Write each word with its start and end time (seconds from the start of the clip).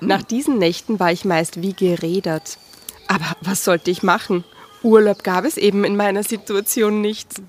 Nach 0.00 0.22
diesen 0.22 0.58
Nächten 0.58 1.00
war 1.00 1.12
ich 1.12 1.24
meist 1.24 1.62
wie 1.62 1.72
gerädert. 1.72 2.58
Aber 3.08 3.36
was 3.40 3.64
sollte 3.64 3.90
ich 3.90 4.02
machen? 4.02 4.44
Urlaub 4.82 5.22
gab 5.24 5.44
es 5.44 5.56
eben 5.56 5.84
in 5.84 5.96
meiner 5.96 6.22
Situation 6.22 7.00
nicht. 7.00 7.28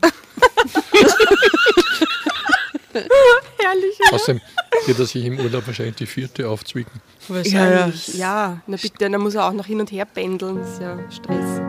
Herrlich. 2.93 3.99
Oder? 4.07 4.13
Außerdem 4.13 4.41
wird 4.85 4.99
er 4.99 5.05
sich 5.05 5.25
im 5.25 5.39
Urlaub 5.39 5.67
wahrscheinlich 5.67 5.95
die 5.95 6.05
vierte 6.05 6.49
aufzwicken. 6.49 7.01
Wahrscheinlich, 7.27 8.15
ja. 8.15 8.51
ja. 8.51 8.61
Na 8.67 8.77
bitte, 8.77 9.09
dann 9.09 9.21
muss 9.21 9.35
er 9.35 9.45
auch 9.45 9.53
noch 9.53 9.65
hin 9.65 9.79
und 9.79 9.91
her 9.91 10.05
pendeln. 10.05 10.57
Das 10.57 10.69
ist 10.71 10.81
ja 10.81 10.97
Stress. 11.11 11.61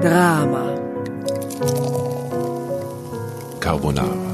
Drama. 0.00 0.78
Carbonara. 3.60 4.33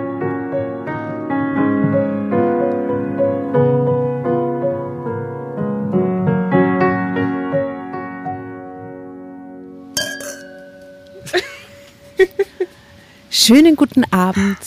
Schönen 13.33 13.77
guten 13.77 14.03
Abend. 14.11 14.57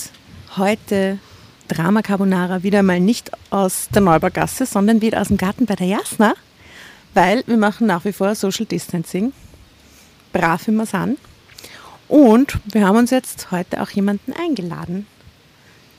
Heute 0.56 1.18
Drama 1.68 2.00
Carbonara 2.00 2.62
wieder 2.62 2.82
mal 2.82 2.98
nicht 2.98 3.30
aus 3.50 3.90
der 3.94 4.00
Neubaugasse, 4.00 4.64
sondern 4.64 5.02
wieder 5.02 5.20
aus 5.20 5.28
dem 5.28 5.36
Garten 5.36 5.66
bei 5.66 5.74
der 5.74 5.86
Jasna, 5.86 6.32
weil 7.12 7.44
wir 7.46 7.58
machen 7.58 7.86
nach 7.86 8.06
wie 8.06 8.12
vor 8.14 8.34
Social 8.34 8.64
Distancing. 8.64 9.34
Brav 10.32 10.66
wir 10.66 10.86
sind. 10.86 11.18
Und 12.08 12.58
wir 12.72 12.86
haben 12.86 12.96
uns 12.96 13.10
jetzt 13.10 13.50
heute 13.50 13.82
auch 13.82 13.90
jemanden 13.90 14.32
eingeladen 14.32 15.06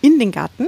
in 0.01 0.17
den 0.17 0.31
Garten, 0.31 0.65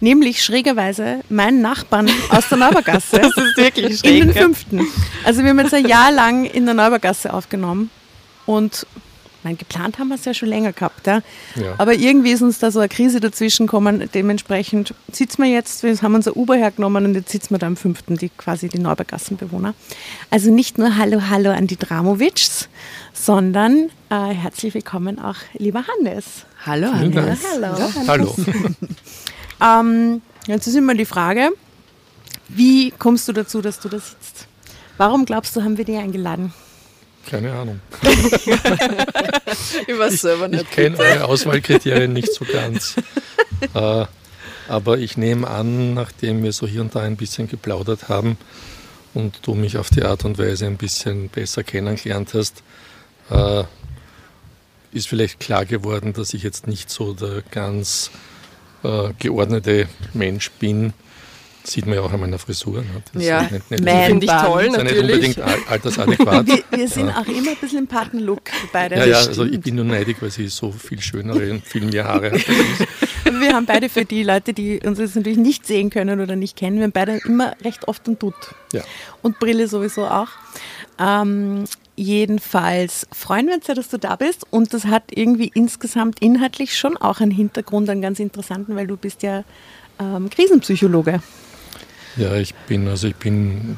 nämlich 0.00 0.42
schrägerweise 0.42 1.20
meinen 1.28 1.62
Nachbarn 1.62 2.10
aus 2.30 2.48
der 2.48 2.58
Neubaugasse. 2.58 3.20
das 3.20 3.36
ist 3.36 3.56
wirklich 3.56 4.00
schräg. 4.00 4.22
In 4.22 4.26
den 4.26 4.36
fünften. 4.36 4.80
Also 5.22 5.44
wir 5.44 5.50
haben 5.50 5.60
jetzt 5.60 5.72
ein 5.72 5.86
Jahr 5.86 6.10
lang 6.10 6.46
in 6.46 6.64
der 6.64 6.74
Neubaugasse 6.74 7.32
aufgenommen 7.32 7.90
und 8.44 8.88
meine, 9.46 9.56
geplant 9.56 9.98
haben 9.98 10.08
wir 10.08 10.16
es 10.16 10.24
ja 10.24 10.34
schon 10.34 10.48
länger 10.48 10.72
gehabt, 10.72 11.06
ja? 11.06 11.22
ja. 11.54 11.74
aber 11.78 11.94
irgendwie 11.94 12.32
ist 12.32 12.42
uns 12.42 12.58
da 12.58 12.70
so 12.70 12.80
eine 12.80 12.88
Krise 12.88 13.20
dazwischen 13.20 13.66
gekommen. 13.66 14.08
Dementsprechend 14.12 14.92
sitzen 15.12 15.42
wir 15.42 15.50
jetzt, 15.50 15.84
wir 15.84 15.96
haben 16.02 16.16
unser 16.16 16.36
Uber 16.36 16.56
hergenommen 16.56 17.04
und 17.04 17.14
jetzt 17.14 17.30
sitzen 17.30 17.54
wir 17.54 17.58
da 17.58 17.68
im 17.68 17.76
fünften, 17.76 18.16
die 18.16 18.28
quasi 18.28 18.68
die 18.68 18.78
Neubergassenbewohner. 18.78 19.74
Also 20.30 20.52
nicht 20.52 20.78
nur 20.78 20.96
Hallo, 20.96 21.22
Hallo 21.30 21.50
an 21.50 21.68
die 21.68 21.76
Dramovics, 21.76 22.68
sondern 23.12 23.90
äh, 24.10 24.34
herzlich 24.34 24.74
willkommen 24.74 25.20
auch 25.20 25.36
lieber 25.54 25.84
Hannes. 25.86 26.44
Hallo 26.64 26.92
Hannes. 26.92 27.40
Hallo. 27.54 27.92
Hallo. 28.08 28.34
ähm, 29.62 30.22
jetzt 30.48 30.66
ist 30.66 30.74
immer 30.74 30.94
die 30.94 31.06
Frage, 31.06 31.50
wie 32.48 32.90
kommst 32.90 33.28
du 33.28 33.32
dazu, 33.32 33.62
dass 33.62 33.78
du 33.78 33.88
da 33.88 34.00
sitzt? 34.00 34.48
Warum 34.96 35.24
glaubst 35.24 35.54
du, 35.54 35.62
haben 35.62 35.78
wir 35.78 35.84
dich 35.84 35.98
eingeladen? 35.98 36.52
Keine 37.28 37.52
Ahnung. 37.52 37.80
ich 39.86 39.98
weiß 39.98 40.20
selber 40.20 40.48
nicht. 40.48 40.62
Ich 40.62 40.70
kenne 40.70 40.98
eure 40.98 41.24
Auswahlkriterien 41.24 42.12
nicht 42.12 42.32
so 42.32 42.44
ganz. 42.44 42.96
äh, 43.74 44.06
aber 44.68 44.98
ich 44.98 45.16
nehme 45.16 45.48
an, 45.48 45.94
nachdem 45.94 46.42
wir 46.42 46.52
so 46.52 46.66
hier 46.66 46.80
und 46.80 46.94
da 46.94 47.00
ein 47.00 47.16
bisschen 47.16 47.48
geplaudert 47.48 48.08
haben 48.08 48.36
und 49.14 49.40
du 49.42 49.54
mich 49.54 49.76
auf 49.76 49.90
die 49.90 50.02
Art 50.02 50.24
und 50.24 50.38
Weise 50.38 50.66
ein 50.66 50.76
bisschen 50.76 51.28
besser 51.28 51.64
kennengelernt 51.64 52.34
hast, 52.34 52.62
äh, 53.30 53.64
ist 54.92 55.08
vielleicht 55.08 55.40
klar 55.40 55.64
geworden, 55.66 56.12
dass 56.12 56.32
ich 56.32 56.42
jetzt 56.42 56.66
nicht 56.66 56.90
so 56.90 57.12
der 57.12 57.42
ganz 57.50 58.10
äh, 58.82 59.12
geordnete 59.18 59.88
Mensch 60.14 60.50
bin, 60.52 60.92
Sieht 61.66 61.86
man 61.86 61.96
ja 61.96 62.02
auch 62.02 62.12
an 62.12 62.20
meiner 62.20 62.38
Frisur. 62.38 62.78
Ne? 62.78 63.02
Das 63.12 63.24
ja, 63.24 63.42
nicht, 63.42 63.70
nicht 63.70 63.82
finde 63.82 64.26
ich 64.26 64.30
toll, 64.30 64.62
ist 64.62 64.76
natürlich. 64.76 65.20
nicht 65.20 65.38
unbedingt 65.38 65.68
altersadäquat. 65.70 66.46
Wir, 66.46 66.62
wir 66.70 66.88
sind 66.88 67.08
ja. 67.08 67.20
auch 67.20 67.26
immer 67.26 67.50
ein 67.50 67.56
bisschen 67.60 67.78
im 67.80 67.86
Patenlook 67.88 68.42
beide. 68.72 68.96
Ja, 68.96 69.04
ja, 69.04 69.16
also 69.16 69.44
ich 69.44 69.60
bin 69.60 69.74
nur 69.74 69.84
neidig, 69.84 70.18
weil 70.20 70.30
sie 70.30 70.46
so 70.46 70.70
viel 70.70 71.00
schönere 71.00 71.50
und 71.50 71.66
viel 71.66 71.84
mehr 71.84 72.04
Haare 72.04 72.32
hat. 72.32 72.46
wir 73.40 73.52
haben 73.52 73.66
beide 73.66 73.88
für 73.88 74.04
die 74.04 74.22
Leute, 74.22 74.52
die 74.52 74.78
uns 74.84 74.98
jetzt 74.98 75.16
natürlich 75.16 75.38
nicht 75.38 75.66
sehen 75.66 75.90
können 75.90 76.20
oder 76.20 76.36
nicht 76.36 76.56
kennen, 76.56 76.76
wir 76.76 76.84
haben 76.84 76.92
beide 76.92 77.18
immer 77.24 77.54
recht 77.64 77.88
oft 77.88 78.06
einen 78.06 78.18
Dutt. 78.18 78.54
Ja. 78.72 78.82
Und 79.22 79.38
Brille 79.38 79.66
sowieso 79.66 80.06
auch. 80.06 80.28
Ähm, 80.98 81.64
jedenfalls 81.96 83.06
freuen 83.12 83.48
wir 83.48 83.54
uns 83.54 83.66
sehr, 83.66 83.74
dass 83.74 83.88
du 83.88 83.98
da 83.98 84.16
bist 84.16 84.46
und 84.50 84.72
das 84.72 84.84
hat 84.86 85.04
irgendwie 85.10 85.50
insgesamt 85.54 86.20
inhaltlich 86.20 86.78
schon 86.78 86.96
auch 86.96 87.20
einen 87.20 87.30
Hintergrund, 87.30 87.90
einen 87.90 88.02
ganz 88.02 88.20
interessanten, 88.20 88.76
weil 88.76 88.86
du 88.86 88.96
bist 88.96 89.22
ja 89.22 89.44
ähm, 89.98 90.30
Krisenpsychologe. 90.30 91.20
Ja, 92.16 92.34
ich 92.36 92.54
bin, 92.54 92.88
also 92.88 93.08
ich 93.08 93.16
bin 93.16 93.76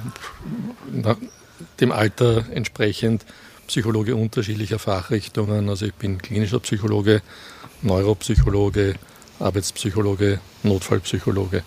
dem 1.80 1.90
Alter 1.90 2.44
entsprechend 2.52 3.24
Psychologe 3.66 4.14
unterschiedlicher 4.14 4.78
Fachrichtungen. 4.78 5.68
Also 5.68 5.86
ich 5.86 5.94
bin 5.94 6.22
klinischer 6.22 6.60
Psychologe, 6.60 7.22
Neuropsychologe, 7.82 8.94
Arbeitspsychologe, 9.40 10.40
Notfallpsychologe. 10.62 11.64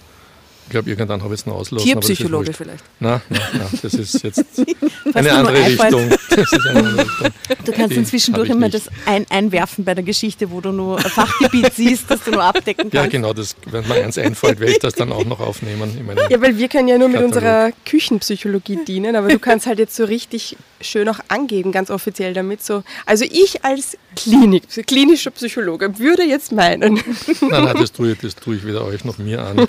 Ich 0.72 0.74
glaube, 0.74 0.90
irgendwann 0.90 1.22
habe 1.22 1.34
ich 1.34 1.42
es 1.42 1.46
noch 1.46 1.56
auslassen. 1.56 1.86
Tierpsychologe 1.86 2.54
vielleicht. 2.54 2.86
Nein, 3.02 3.20
nein, 3.28 3.42
nein, 3.56 3.80
das 3.82 3.94
ist 3.94 4.24
jetzt 4.24 4.46
eine 5.14 5.34
andere, 5.34 5.66
Richtung. 5.66 6.10
eine 6.70 6.80
andere 6.80 6.98
Richtung. 6.98 7.32
Du 7.66 7.72
kannst 7.74 7.98
Die 7.98 8.04
zwischendurch 8.06 8.50
immer 8.50 8.70
das 8.70 8.84
ein 9.06 9.26
einwerfen 9.30 9.84
bei 9.84 9.96
der 9.96 10.06
Geschichte, 10.06 10.50
wo 10.50 10.62
du 10.62 10.72
nur 10.72 10.98
ein 10.98 11.04
Fachgebiet 11.04 11.74
siehst, 11.76 12.10
das 12.10 12.24
du 12.24 12.32
nur 12.32 12.44
abdecken 12.44 12.84
kannst. 12.84 12.94
Ja, 12.94 13.06
genau, 13.08 13.34
das, 13.34 13.58
wenn 13.66 13.86
mir 13.86 13.96
eins 13.96 14.18
einfällt, 14.18 14.62
werde 14.62 14.72
ich 14.72 14.80
das 14.80 14.94
dann 14.94 15.12
auch 15.12 15.26
noch 15.26 15.42
aufnehmen. 15.42 15.92
ja, 16.30 16.42
weil 16.42 16.58
wir 16.58 16.70
können 16.70 16.88
ja 16.88 16.98
nur 16.98 17.10
mit 17.10 17.22
unserer 17.22 17.74
Küchenpsychologie 17.84 18.86
dienen, 18.88 19.18
aber 19.18 19.28
du 19.28 19.40
kannst 19.40 19.66
halt 19.66 19.78
jetzt 19.78 19.98
so 19.98 20.06
richtig 20.06 20.56
schön 20.80 21.10
auch 21.10 21.20
angeben, 21.28 21.74
ganz 21.74 21.92
offiziell 21.92 22.34
damit. 22.34 22.64
So. 22.64 22.84
Also 23.06 23.26
ich 23.26 23.66
als 23.66 23.98
Klinik, 24.16 24.64
klinischer 24.88 25.32
Psychologe 25.32 26.00
würde 26.00 26.24
jetzt 26.24 26.54
meinen. 26.54 26.94
Nein, 27.42 27.66
nein, 27.66 27.76
das 27.78 27.92
tue 27.92 28.14
ich, 28.14 28.20
das 28.20 28.36
tue 28.36 28.56
ich 28.56 28.66
weder 28.66 28.86
euch 28.86 29.04
noch 29.04 29.18
mir 29.18 29.44
an. 29.44 29.68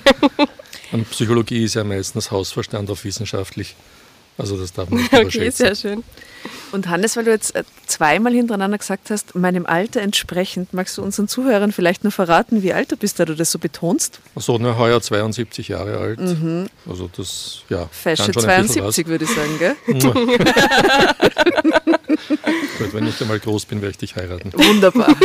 Und 0.93 1.09
Psychologie 1.09 1.63
ist 1.63 1.73
ja 1.73 1.83
meistens 1.83 2.31
Hausverstand 2.31 2.89
auf 2.91 3.03
wissenschaftlich. 3.03 3.75
Also 4.37 4.57
das 4.57 4.73
darf 4.73 4.89
man 4.89 5.01
nicht 5.01 5.13
Okay, 5.13 5.49
sehr 5.49 5.75
schön. 5.75 6.03
Und 6.71 6.87
Hannes, 6.87 7.15
weil 7.17 7.25
du 7.25 7.31
jetzt 7.31 7.55
äh, 7.55 7.63
zweimal 7.85 8.33
hintereinander 8.33 8.77
gesagt 8.77 9.09
hast, 9.09 9.35
meinem 9.35 9.65
Alter 9.65 10.01
entsprechend, 10.01 10.73
magst 10.73 10.97
du 10.97 11.03
unseren 11.03 11.27
Zuhörern 11.27 11.71
vielleicht 11.71 12.03
nur 12.03 12.11
verraten, 12.11 12.63
wie 12.63 12.73
alt 12.73 12.91
du 12.91 12.97
bist, 12.97 13.19
da 13.19 13.25
du 13.25 13.35
das 13.35 13.51
so 13.51 13.59
betonst? 13.59 14.19
Achso, 14.35 14.57
na, 14.59 14.77
heuer 14.77 15.01
72 15.01 15.67
Jahre 15.67 15.97
alt. 15.97 16.19
Mhm. 16.19 16.67
Also 16.87 17.09
das, 17.15 17.61
ja. 17.69 17.87
Fesche 17.91 18.31
72, 18.31 19.07
würde 19.07 19.25
ich 19.25 19.31
sagen, 19.31 19.59
gell? 19.59 19.75
Gut, 22.79 22.93
wenn 22.93 23.07
ich 23.07 23.21
einmal 23.21 23.39
groß 23.39 23.65
bin, 23.65 23.81
werde 23.81 23.91
ich 23.91 23.97
dich 23.97 24.15
heiraten. 24.15 24.51
Wunderbar. 24.53 25.15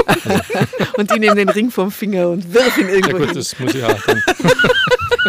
und 0.97 1.11
ich 1.11 1.19
nehme 1.19 1.37
den 1.37 1.49
Ring 1.49 1.71
vom 1.71 1.91
Finger 1.91 2.29
und 2.29 2.53
wirf 2.53 2.77
ihn 2.79 2.89
irgendwo 2.89 3.19
Ja 3.19 3.27
gut, 3.27 3.37
das 3.37 3.59
muss 3.59 3.75
ich 3.75 3.85
auch. 3.85 3.99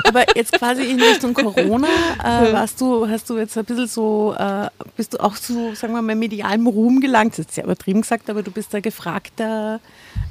Aber 0.03 0.25
jetzt 0.35 0.51
quasi 0.53 0.83
in 0.83 0.99
Richtung 0.99 1.33
Corona, 1.33 1.87
äh, 2.23 2.53
warst 2.53 2.79
du, 2.81 3.07
hast 3.07 3.29
du 3.29 3.37
jetzt 3.37 3.57
ein 3.57 3.65
bisschen 3.65 3.87
so, 3.87 4.35
äh, 4.37 4.67
bist 4.95 5.13
du 5.13 5.23
auch 5.23 5.35
zu, 5.35 5.75
sagen 5.75 5.93
wir 5.93 6.01
mal, 6.01 6.15
medialem 6.15 6.67
Ruhm 6.67 6.99
gelangt? 6.99 7.33
Das 7.33 7.39
ist 7.39 7.55
sehr 7.55 7.63
übertrieben 7.63 8.01
gesagt, 8.01 8.29
aber 8.29 8.43
du 8.43 8.51
bist 8.51 8.73
ein 8.75 8.81
gefragter 8.81 9.79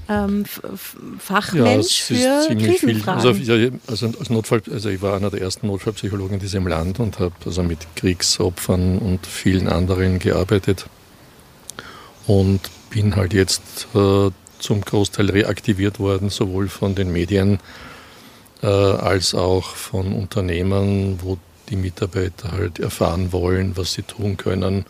ähm, 0.08 0.44
Fachmensch 1.18 2.10
ja, 2.10 2.42
für 2.42 2.56
Krisenfragen. 2.56 3.26
Also, 3.26 3.30
ja, 3.32 3.70
also, 3.86 4.06
als 4.18 4.30
Notfall, 4.30 4.62
also 4.70 4.88
ich 4.88 5.02
war 5.02 5.16
einer 5.16 5.30
der 5.30 5.40
ersten 5.40 5.66
Notfallpsychologen 5.66 6.34
in 6.34 6.40
diesem 6.40 6.66
Land 6.66 7.00
und 7.00 7.18
habe 7.18 7.34
also 7.44 7.62
mit 7.62 7.80
Kriegsopfern 7.96 8.98
und 8.98 9.26
vielen 9.26 9.68
anderen 9.68 10.18
gearbeitet. 10.18 10.86
und 12.26 12.60
bin 12.90 13.16
halt 13.16 13.34
jetzt 13.34 13.88
äh, 13.94 14.30
zum 14.58 14.80
Großteil 14.80 15.30
reaktiviert 15.30 15.98
worden, 15.98 16.30
sowohl 16.30 16.68
von 16.68 16.94
den 16.94 17.12
Medien 17.12 17.58
als 18.66 19.34
auch 19.34 19.74
von 19.74 20.12
Unternehmen, 20.12 21.20
wo 21.22 21.38
die 21.68 21.76
Mitarbeiter 21.76 22.52
halt 22.52 22.78
erfahren 22.78 23.32
wollen, 23.32 23.76
was 23.76 23.92
sie 23.92 24.02
tun 24.02 24.36
können. 24.36 24.84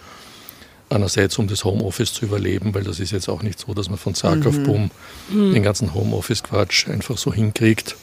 Einerseits, 0.91 1.38
um 1.38 1.49
das 1.49 1.65
Homeoffice 1.65 2.15
zu 2.15 2.25
überleben, 2.25 2.73
weil 2.75 2.82
das 2.82 2.99
ist 2.99 3.11
jetzt 3.11 3.29
auch 3.29 3.43
nicht 3.43 3.59
so, 3.59 3.75
dass 3.75 3.91
man 3.91 3.99
von 3.99 4.15
Zack 4.15 4.41
mhm. 4.41 4.47
auf 4.47 4.59
Bumm 4.61 4.91
mhm. 5.29 5.53
den 5.53 5.62
ganzen 5.62 5.93
Homeoffice-Quatsch 5.93 6.88
einfach 6.88 7.19
so 7.19 7.32
hinkriegt. 7.32 7.97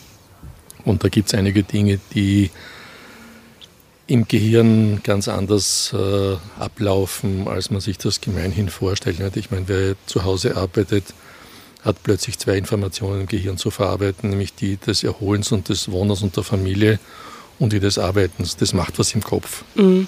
Und 0.83 1.03
da 1.03 1.09
gibt 1.09 1.29
es 1.29 1.33
einige 1.33 1.63
Dinge, 1.63 1.99
die 2.13 2.51
im 4.07 4.27
Gehirn 4.27 5.01
ganz 5.03 5.27
anders 5.27 5.91
äh, 5.93 6.35
ablaufen, 6.59 7.47
als 7.47 7.71
man 7.71 7.81
sich 7.81 7.97
das 7.97 8.21
gemeinhin 8.21 8.69
vorstellt. 8.69 9.35
Ich 9.35 9.49
meine, 9.49 9.67
wer 9.67 9.95
zu 10.05 10.23
Hause 10.23 10.55
arbeitet, 10.55 11.05
hat 11.85 12.01
plötzlich 12.01 12.39
zwei 12.39 12.57
Informationen 12.57 13.21
im 13.21 13.27
Gehirn 13.27 13.57
zu 13.57 13.69
verarbeiten, 13.69 14.31
nämlich 14.31 14.55
die 14.55 14.77
des 14.77 15.03
Erholens 15.03 15.51
und 15.51 15.69
des 15.69 15.91
Wohnens 15.91 16.23
und 16.23 16.35
der 16.35 16.43
Familie 16.43 16.99
und 17.59 17.71
die 17.71 17.79
des 17.79 17.99
Arbeitens. 17.99 18.57
Das 18.57 18.73
macht 18.73 18.97
was 18.99 19.13
im 19.13 19.23
Kopf. 19.23 19.63
Mhm. 19.75 20.07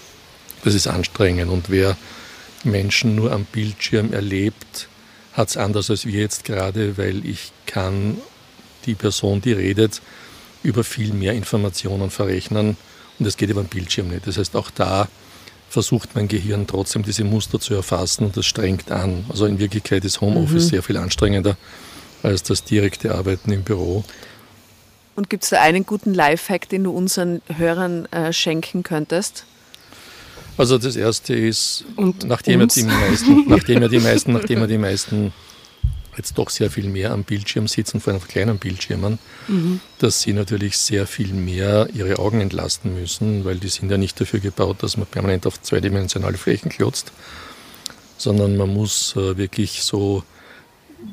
Das 0.64 0.74
ist 0.74 0.88
anstrengend. 0.88 1.52
Und 1.52 1.70
wer 1.70 1.96
Menschen 2.64 3.16
nur 3.16 3.32
am 3.32 3.46
Bildschirm 3.46 4.12
erlebt, 4.12 4.90
hat 5.34 5.50
es 5.50 5.58
anders 5.58 5.92
als 5.92 6.06
wir 6.06 6.20
jetzt 6.20 6.44
gerade, 6.46 6.98
weil 6.98 7.24
ich 7.26 7.52
kann 7.68 8.18
die 8.88 8.96
Person, 8.96 9.40
die 9.40 9.54
redet, 9.54 10.02
über 10.64 10.84
viel 10.84 11.14
mehr 11.14 11.34
Informationen 11.34 12.10
verrechnen 12.10 12.76
und 13.20 13.26
das 13.26 13.38
geht 13.38 13.50
über 13.50 13.62
den 13.62 13.70
Bildschirm 13.70 14.08
nicht. 14.08 14.26
Das 14.26 14.38
heißt, 14.38 14.56
auch 14.56 14.72
da 14.72 15.08
versucht 15.70 16.16
mein 16.16 16.28
Gehirn 16.28 16.68
trotzdem 16.68 17.04
diese 17.04 17.24
Muster 17.24 17.60
zu 17.60 17.74
erfassen 17.74 18.26
und 18.26 18.38
das 18.38 18.46
strengt 18.46 18.92
an. 18.92 19.26
Also 19.30 19.46
in 19.46 19.60
Wirklichkeit 19.60 20.06
ist 20.06 20.22
Homeoffice 20.22 20.66
mhm. 20.66 20.70
sehr 20.70 20.84
viel 20.84 20.98
anstrengender 20.98 21.58
als 22.24 22.44
das 22.44 22.64
direkte 22.64 23.14
Arbeiten 23.14 23.52
im 23.52 23.64
Büro. 23.64 24.04
Und 25.16 25.30
gibt 25.30 25.44
es 25.44 25.50
da 25.50 25.62
einen 25.62 25.86
guten 25.86 26.14
Lifehack, 26.14 26.70
den 26.70 26.84
du 26.84 26.92
unseren 26.92 27.42
Hörern 27.48 28.06
äh, 28.12 28.32
schenken 28.32 28.84
könntest? 28.84 29.46
Also 30.58 30.78
das 30.78 30.96
erste 30.96 31.36
ist, 31.36 31.86
und 31.96 32.24
nachdem 32.24 32.62
er 32.62 32.68
die 32.68 32.84
meisten, 32.84 33.48
nachdem 33.48 33.82
er 33.82 33.90
die 33.90 34.00
meisten, 34.00 34.34
nachdem 34.34 34.62
er 34.62 34.68
die 34.68 34.78
meisten 34.80 35.34
jetzt 36.18 36.38
doch 36.38 36.50
sehr 36.50 36.70
viel 36.70 36.88
mehr 36.90 37.12
am 37.12 37.24
Bildschirm 37.24 37.68
sitzen, 37.68 38.00
vor 38.00 38.14
allem 38.14 38.22
auf 38.22 38.28
kleinen 38.28 38.58
Bildschirmen, 38.58 39.20
mhm. 39.48 39.80
dass 40.00 40.22
sie 40.22 40.34
natürlich 40.34 40.78
sehr 40.78 41.08
viel 41.08 41.34
mehr 41.34 41.88
ihre 41.94 42.20
Augen 42.20 42.42
entlasten 42.42 43.00
müssen, 43.00 43.46
weil 43.46 43.58
die 43.58 43.70
sind 43.70 43.92
ja 43.92 43.98
nicht 43.98 44.20
dafür 44.20 44.40
gebaut, 44.40 44.84
dass 44.84 44.98
man 44.98 45.08
permanent 45.08 45.46
auf 45.48 45.62
zweidimensionale 45.62 46.38
Flächen 46.38 46.70
klotzt, 46.70 47.12
sondern 48.18 48.58
man 48.58 48.74
muss 48.74 49.16
äh, 49.16 49.38
wirklich 49.38 49.84
so 49.84 50.24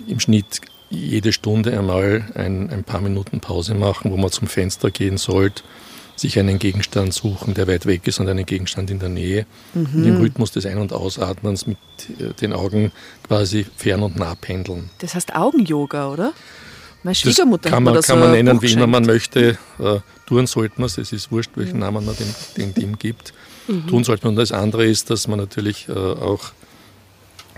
im 0.07 0.21
Schnitt 0.21 0.61
jede 0.91 1.33
Stunde 1.33 1.77
einmal 1.77 2.31
ein, 2.35 2.71
ein 2.71 2.85
paar 2.85 3.01
Minuten 3.01 3.41
Pause 3.41 3.75
machen, 3.75 4.11
wo 4.11 4.17
man 4.17 4.31
zum 4.31 4.49
Fenster 4.49 4.91
gehen 4.91 5.19
sollte 5.19 5.63
sich 6.17 6.39
einen 6.39 6.59
Gegenstand 6.59 7.13
suchen, 7.13 7.55
der 7.55 7.67
weit 7.67 7.87
weg 7.87 8.07
ist 8.07 8.21
und 8.21 8.29
einen 8.29 8.47
Gegenstand 8.47 8.91
in 8.91 8.99
der 8.99 9.09
Nähe. 9.09 9.47
Mhm. 9.75 9.89
Und 9.95 10.05
im 10.05 10.17
Rhythmus 10.21 10.53
des 10.53 10.67
Ein- 10.67 10.79
und 10.79 10.93
Ausatmens 10.93 11.67
mit 11.67 11.79
äh, 12.19 12.33
den 12.41 12.53
Augen 12.53 12.93
quasi 13.27 13.67
fern 13.77 14.03
und 14.03 14.17
nah 14.17 14.35
pendeln. 14.35 14.91
Das 14.99 15.15
heißt 15.15 15.35
Augen-Yoga, 15.35 16.11
oder? 16.11 16.33
Meine 17.03 17.15
Schwiegermutter 17.15 17.65
das 17.65 17.73
kann 17.73 17.83
man, 17.83 17.97
hat 17.97 18.07
kann 18.07 18.19
man 18.19 18.31
nennen, 18.31 18.63
wie 18.63 18.73
immer 18.73 18.87
man 18.87 19.05
möchte. 19.05 19.59
Äh, 19.79 19.99
tun 20.27 20.47
sollte 20.47 20.81
man 20.81 20.87
es, 20.87 20.97
es 20.97 21.13
ist 21.13 21.31
wurscht, 21.31 21.51
welchen 21.57 21.81
Namen 21.81 22.05
man 22.05 22.17
dem, 22.17 22.35
dem 22.57 22.75
Team 22.75 22.99
gibt. 22.99 23.35
Mhm. 23.69 23.87
Tun 23.89 24.05
sollte 24.05 24.25
man. 24.25 24.33
Und 24.33 24.37
das 24.37 24.53
andere 24.53 24.87
ist, 24.87 25.11
dass 25.11 25.29
man 25.29 25.39
natürlich 25.39 25.89
äh, 25.89 25.93
auch 25.93 26.53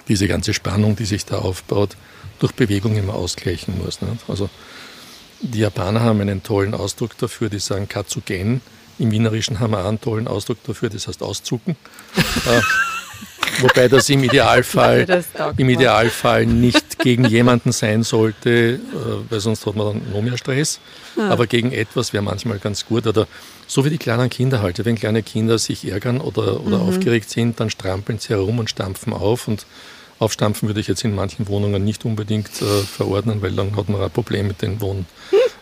diese 0.08 0.26
ganze 0.26 0.52
Spannung, 0.54 0.96
die 0.96 1.04
sich 1.04 1.24
da 1.24 1.38
aufbaut, 1.38 1.96
durch 2.38 2.52
Bewegung 2.52 2.96
immer 2.96 3.14
ausgleichen 3.14 3.74
muss. 3.82 4.00
Nicht? 4.02 4.24
Also 4.28 4.50
die 5.40 5.60
Japaner 5.60 6.00
haben 6.00 6.20
einen 6.20 6.42
tollen 6.42 6.74
Ausdruck 6.74 7.16
dafür, 7.18 7.48
die 7.48 7.58
sagen 7.58 7.88
Katsugen. 7.88 8.60
Im 8.98 9.10
Wienerischen 9.10 9.60
haben 9.60 9.72
wir 9.72 9.80
auch 9.80 9.88
einen 9.88 10.00
tollen 10.00 10.26
Ausdruck 10.26 10.58
dafür, 10.64 10.88
das 10.88 11.06
heißt 11.06 11.22
auszucken. 11.22 11.76
äh, 12.46 12.60
wobei 13.60 13.88
das 13.88 14.08
im 14.08 14.24
Idealfall, 14.24 15.04
das 15.04 15.26
im 15.58 15.68
Idealfall 15.68 16.46
nicht 16.46 16.98
gegen 16.98 17.26
jemanden 17.26 17.72
sein 17.72 18.02
sollte, 18.02 18.50
äh, 18.50 18.78
weil 19.30 19.40
sonst 19.40 19.66
hat 19.66 19.76
man 19.76 19.86
dann 19.88 20.12
noch 20.12 20.22
mehr 20.22 20.38
Stress. 20.38 20.80
Ja. 21.16 21.28
Aber 21.28 21.46
gegen 21.46 21.72
etwas 21.72 22.14
wäre 22.14 22.22
manchmal 22.22 22.58
ganz 22.58 22.86
gut. 22.86 23.06
Oder 23.06 23.26
so 23.66 23.84
wie 23.84 23.90
die 23.90 23.98
kleinen 23.98 24.30
Kinder 24.30 24.62
halt. 24.62 24.82
Wenn 24.82 24.96
kleine 24.96 25.22
Kinder 25.22 25.58
sich 25.58 25.90
ärgern 25.90 26.20
oder, 26.20 26.60
oder 26.64 26.78
mhm. 26.78 26.88
aufgeregt 26.88 27.28
sind, 27.28 27.60
dann 27.60 27.68
strampeln 27.68 28.18
sie 28.18 28.30
herum 28.30 28.58
und 28.58 28.70
stampfen 28.70 29.12
auf 29.12 29.46
und 29.48 29.66
Aufstampfen 30.18 30.68
würde 30.68 30.80
ich 30.80 30.88
jetzt 30.88 31.04
in 31.04 31.14
manchen 31.14 31.48
Wohnungen 31.48 31.84
nicht 31.84 32.04
unbedingt 32.04 32.62
äh, 32.62 32.82
verordnen, 32.82 33.42
weil 33.42 33.52
dann 33.52 33.76
hat 33.76 33.88
man 33.88 34.00
ein 34.00 34.10
Problem 34.10 34.48
mit 34.48 34.62
den 34.62 34.80
Wohn 34.80 35.06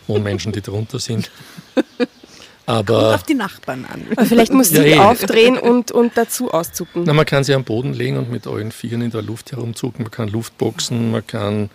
Wohnmenschen, 0.07 0.51
die 0.51 0.61
drunter 0.61 0.99
sind. 0.99 1.31
Aber 2.67 2.99
Kommt 2.99 3.15
auf 3.15 3.23
die 3.23 3.33
Nachbarn 3.35 3.85
an. 3.85 4.07
Aber 4.15 4.25
vielleicht 4.25 4.51
muss 4.51 4.69
sie 4.69 4.77
ja, 4.77 4.83
eh. 4.83 4.99
aufdrehen 4.99 5.57
und, 5.57 5.91
und 5.91 6.13
dazu 6.15 6.51
auszucken. 6.51 7.03
Na, 7.05 7.13
man 7.13 7.25
kann 7.25 7.43
sie 7.43 7.53
am 7.53 7.63
Boden 7.63 7.93
legen 7.93 8.17
und 8.17 8.31
mit 8.31 8.47
allen 8.47 8.71
Vieren 8.71 9.01
in 9.01 9.11
der 9.11 9.21
Luft 9.21 9.51
herumzucken. 9.51 10.03
Man 10.03 10.11
kann 10.11 10.29
Luftboxen, 10.29 11.11
man 11.11 11.25
kann 11.27 11.69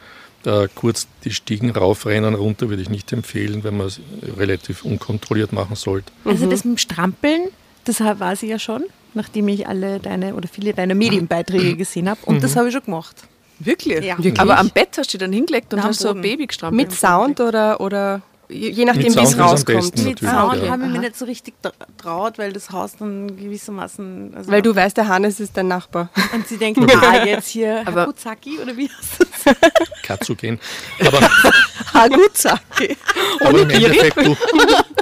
äh, 0.45 0.67
kurz 0.75 1.07
die 1.25 1.31
Stiegen 1.31 1.71
raufrennen, 1.71 2.35
runter 2.35 2.71
würde 2.71 2.83
ich 2.83 2.89
nicht 2.89 3.13
empfehlen, 3.13 3.63
wenn 3.63 3.77
man 3.77 3.87
es 3.87 4.01
relativ 4.37 4.85
unkontrolliert 4.85 5.53
machen 5.53 5.77
sollte. 5.77 6.11
Also 6.25 6.47
das 6.51 6.65
mit 6.65 6.77
dem 6.77 6.79
Strampeln, 6.79 7.51
das 7.85 8.01
war 8.01 8.35
sie 8.35 8.49
ja 8.49 8.59
schon 8.59 8.85
nachdem 9.15 9.49
ich 9.49 9.67
alle 9.67 10.01
deine 10.01 10.35
oder 10.35 10.49
viele 10.49 10.73
deiner 10.73 10.95
Medienbeiträge 10.95 11.77
gesehen 11.77 12.09
habe. 12.09 12.21
Und 12.25 12.37
mhm. 12.37 12.41
das 12.41 12.57
habe 12.57 12.69
ich 12.69 12.75
schon 12.75 12.85
gemacht. 12.85 13.17
Wirklich? 13.59 14.05
Ja. 14.05 14.17
Wirklich? 14.17 14.41
Aber 14.41 14.59
am 14.59 14.71
Bett 14.71 14.97
hast 14.97 15.13
du 15.13 15.19
dich 15.19 15.25
dann 15.25 15.33
hingelegt 15.33 15.73
und 15.75 15.83
hast 15.83 16.01
so 16.01 16.11
ein 16.11 16.21
Baby 16.21 16.47
gestrampelt. 16.47 16.89
Mit 16.89 16.97
Sound 16.97 17.41
oder, 17.41 17.81
oder 17.81 18.23
je 18.51 18.85
nachdem, 18.85 19.15
wie 19.15 19.21
es 19.21 19.39
rauskommt. 19.39 20.05
Mit 20.05 20.19
Sound 20.19 20.63
ja. 20.63 20.71
habe 20.71 20.85
ich 20.85 20.91
mir 20.91 20.99
nicht 20.99 21.17
so 21.17 21.25
richtig 21.25 21.55
traut, 21.99 22.39
weil 22.39 22.53
das 22.53 22.71
Haus 22.71 22.97
dann 22.99 23.37
gewissermaßen. 23.37 24.35
Also 24.35 24.51
weil 24.51 24.63
du 24.63 24.75
weißt, 24.75 24.97
der 24.97 25.09
Hannes 25.09 25.41
ist 25.41 25.57
dein 25.57 25.69
Nachbar. 25.69 26.11
Und 26.33 26.47
sie 26.49 26.57
denken, 26.57 26.87
ah, 27.03 27.25
jetzt 27.25 27.49
hier 27.49 27.83
Aber 27.87 28.03
Hakuzaki 28.03 28.59
oder 28.59 28.77
wie 28.77 28.89
heißt 28.89 29.27
das? 29.45 29.57
Katsugen. 30.03 30.59
Aber 31.01 31.21
Haguzaki. 31.95 32.97
Aber 33.41 33.61
im 33.61 33.71
Endeffekt, 33.71 34.17
du, 34.17 34.37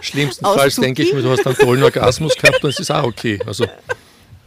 schlimmstenfalls 0.01 0.77
denke 0.77 1.03
ich 1.03 1.13
mir, 1.13 1.23
du 1.23 1.31
hast 1.31 1.47
einen 1.47 1.57
tollen 1.57 1.83
Orgasmus 1.83 2.37
gehabt 2.37 2.63
und 2.63 2.71
es 2.71 2.81
ist 2.81 2.91
auch 2.91 3.05
okay. 3.05 3.39
Also 3.47 3.67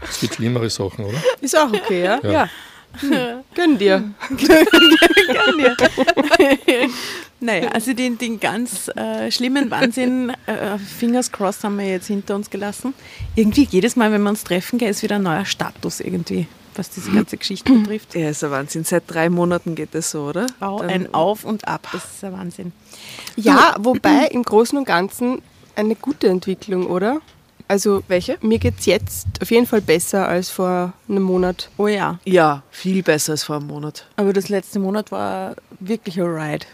es 0.10 0.20
gibt 0.20 0.36
schlimmere 0.36 0.70
Sachen, 0.70 1.06
oder? 1.06 1.18
Ist 1.42 1.58
auch 1.58 1.72
okay, 1.72 2.04
ja? 2.04 2.20
Ja. 2.24 2.32
ja. 2.32 2.50
Hm. 3.00 3.44
Gönn 3.56 3.78
dir. 3.78 4.04
Gönn 4.30 5.58
dir. 5.58 5.78
Naja, 7.42 7.70
also 7.70 7.94
den, 7.94 8.18
den 8.18 8.40
ganz 8.40 8.88
äh, 8.96 9.30
schlimmen 9.32 9.70
Wahnsinn, 9.70 10.32
äh, 10.46 10.78
Fingers 10.78 11.32
crossed, 11.32 11.64
haben 11.64 11.78
wir 11.78 11.88
jetzt 11.88 12.08
hinter 12.08 12.36
uns 12.36 12.50
gelassen. 12.50 12.94
Irgendwie 13.36 13.68
jedes 13.70 13.96
Mal, 13.96 14.12
wenn 14.12 14.22
wir 14.24 14.30
uns 14.30 14.44
treffen, 14.44 14.80
ist 14.80 15.04
wieder 15.04 15.18
ein 15.18 15.24
neuer 15.24 15.46
Status 15.46 16.00
irgendwie 16.00 16.48
was 16.76 16.90
diese 16.90 17.12
ganze 17.12 17.38
Geschichte 17.38 17.72
betrifft. 17.80 18.16
Ja, 18.16 18.30
ist 18.30 18.44
ein 18.44 18.52
Wahnsinn. 18.52 18.84
Seit 18.84 19.04
drei 19.08 19.30
Monaten 19.30 19.76
geht 19.76 19.94
es 19.96 20.12
so, 20.12 20.24
oder? 20.24 20.48
Ein 20.60 21.14
Auf 21.14 21.44
und 21.44 21.68
Ab, 21.68 21.88
das 21.92 22.06
ist 22.06 22.24
ein 22.24 22.34
Wahnsinn. 22.34 22.72
Ja, 23.36 23.76
wobei 23.80 24.28
im 24.32 24.44
Großen 24.44 24.78
und 24.78 24.86
Ganzen 24.86 25.42
eine 25.76 25.96
gute 25.96 26.28
Entwicklung, 26.28 26.88
oder? 26.88 27.20
Also 27.68 28.04
welche? 28.10 28.38
Mir 28.42 28.60
geht 28.60 28.80
es 28.80 28.86
jetzt 28.86 29.28
auf 29.42 29.50
jeden 29.50 29.66
Fall 29.66 29.80
besser 29.80 30.28
als 30.28 30.50
vor 30.50 30.92
einem 31.08 31.24
Monat. 31.24 31.70
Oh 31.78 31.88
ja. 31.88 32.20
Ja, 32.26 32.64
viel 32.70 33.02
besser 33.02 33.32
als 33.32 33.46
vor 33.46 33.56
einem 33.56 33.68
Monat. 33.68 34.08
Aber 34.18 34.34
das 34.34 34.50
letzte 34.50 34.80
Monat 34.80 35.12
war 35.12 35.56
wirklich 35.80 36.20
ein 36.20 36.28
Ride. 36.28 36.66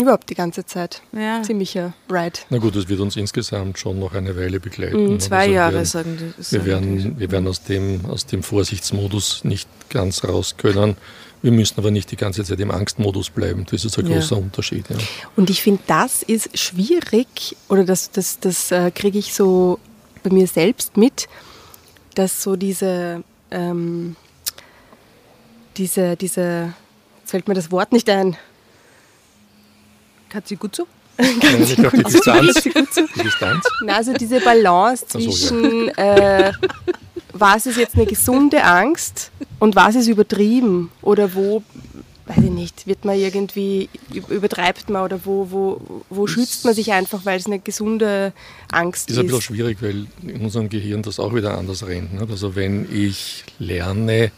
Überhaupt 0.00 0.28
die 0.28 0.34
ganze 0.34 0.66
Zeit. 0.66 1.02
Ja. 1.12 1.42
Ziemlicher 1.42 1.94
Ride. 2.10 2.40
Na 2.50 2.58
gut, 2.58 2.74
das 2.74 2.88
wird 2.88 3.00
uns 3.00 3.16
insgesamt 3.16 3.78
schon 3.78 4.00
noch 4.00 4.14
eine 4.14 4.36
Weile 4.36 4.58
begleiten. 4.58 5.14
Mm, 5.14 5.20
zwei 5.20 5.42
also 5.42 5.52
Jahre, 5.52 5.74
werden, 5.74 5.86
sagen 5.86 6.18
die. 6.18 6.52
Wir 6.52 6.64
werden, 6.64 7.18
wir 7.18 7.30
werden 7.30 7.46
aus, 7.46 7.62
dem, 7.62 8.04
aus 8.06 8.26
dem 8.26 8.42
Vorsichtsmodus 8.42 9.44
nicht 9.44 9.68
ganz 9.90 10.24
raus 10.24 10.56
können. 10.56 10.96
Wir 11.42 11.52
müssen 11.52 11.78
aber 11.78 11.90
nicht 11.90 12.10
die 12.10 12.16
ganze 12.16 12.42
Zeit 12.42 12.58
im 12.58 12.70
Angstmodus 12.70 13.30
bleiben. 13.30 13.66
Das 13.70 13.84
ist 13.84 13.98
ein 13.98 14.06
ja. 14.06 14.14
großer 14.14 14.36
Unterschied. 14.36 14.88
Ja. 14.88 14.96
Und 15.36 15.50
ich 15.50 15.62
finde, 15.62 15.82
das 15.86 16.22
ist 16.22 16.58
schwierig, 16.58 17.56
oder 17.68 17.84
das, 17.84 18.10
das, 18.10 18.40
das 18.40 18.72
äh, 18.72 18.90
kriege 18.90 19.18
ich 19.18 19.34
so 19.34 19.78
bei 20.22 20.30
mir 20.30 20.48
selbst 20.48 20.96
mit, 20.96 21.28
dass 22.14 22.42
so 22.42 22.56
diese, 22.56 23.22
ähm, 23.50 24.16
diese, 25.76 26.16
diese, 26.16 26.72
jetzt 27.20 27.30
fällt 27.30 27.46
mir 27.46 27.54
das 27.54 27.70
Wort 27.70 27.92
nicht 27.92 28.08
ein, 28.08 28.36
Katzigutsu? 30.34 30.84
Nein, 31.16 31.62
ich 31.62 31.76
glaube, 31.76 31.96
die 31.96 32.02
Distanz. 32.02 32.54
die 32.64 33.22
Distanz. 33.22 33.64
Na, 33.84 33.94
also 33.94 34.12
diese 34.14 34.40
Balance 34.40 35.06
zwischen, 35.06 35.62
so, 35.62 35.92
ja. 35.96 36.48
äh, 36.48 36.52
was 37.32 37.66
ist 37.66 37.78
jetzt 37.78 37.94
eine 37.94 38.06
gesunde 38.06 38.64
Angst 38.64 39.30
und 39.60 39.76
was 39.76 39.94
ist 39.94 40.08
übertrieben? 40.08 40.90
Oder 41.02 41.32
wo, 41.36 41.62
weiß 42.26 42.38
ich 42.38 42.50
nicht, 42.50 42.88
wird 42.88 43.04
man 43.04 43.16
irgendwie, 43.16 43.88
übertreibt 44.28 44.90
man 44.90 45.04
oder 45.04 45.20
wo, 45.24 45.52
wo, 45.52 46.02
wo 46.10 46.26
schützt 46.26 46.64
man 46.64 46.74
sich 46.74 46.90
einfach, 46.90 47.24
weil 47.24 47.38
es 47.38 47.46
eine 47.46 47.60
gesunde 47.60 48.32
Angst 48.72 49.08
ist? 49.08 49.14
Ist 49.14 49.20
ein 49.20 49.26
bisschen 49.26 49.42
schwierig, 49.42 49.78
weil 49.82 50.08
in 50.22 50.40
unserem 50.40 50.68
Gehirn 50.68 51.02
das 51.02 51.20
auch 51.20 51.32
wieder 51.32 51.56
anders 51.56 51.86
rennt. 51.86 52.28
Also 52.28 52.56
wenn 52.56 52.92
ich 52.92 53.44
lerne, 53.60 54.32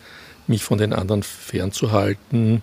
mich 0.46 0.62
von 0.62 0.76
den 0.76 0.92
anderen 0.92 1.22
fernzuhalten, 1.22 2.60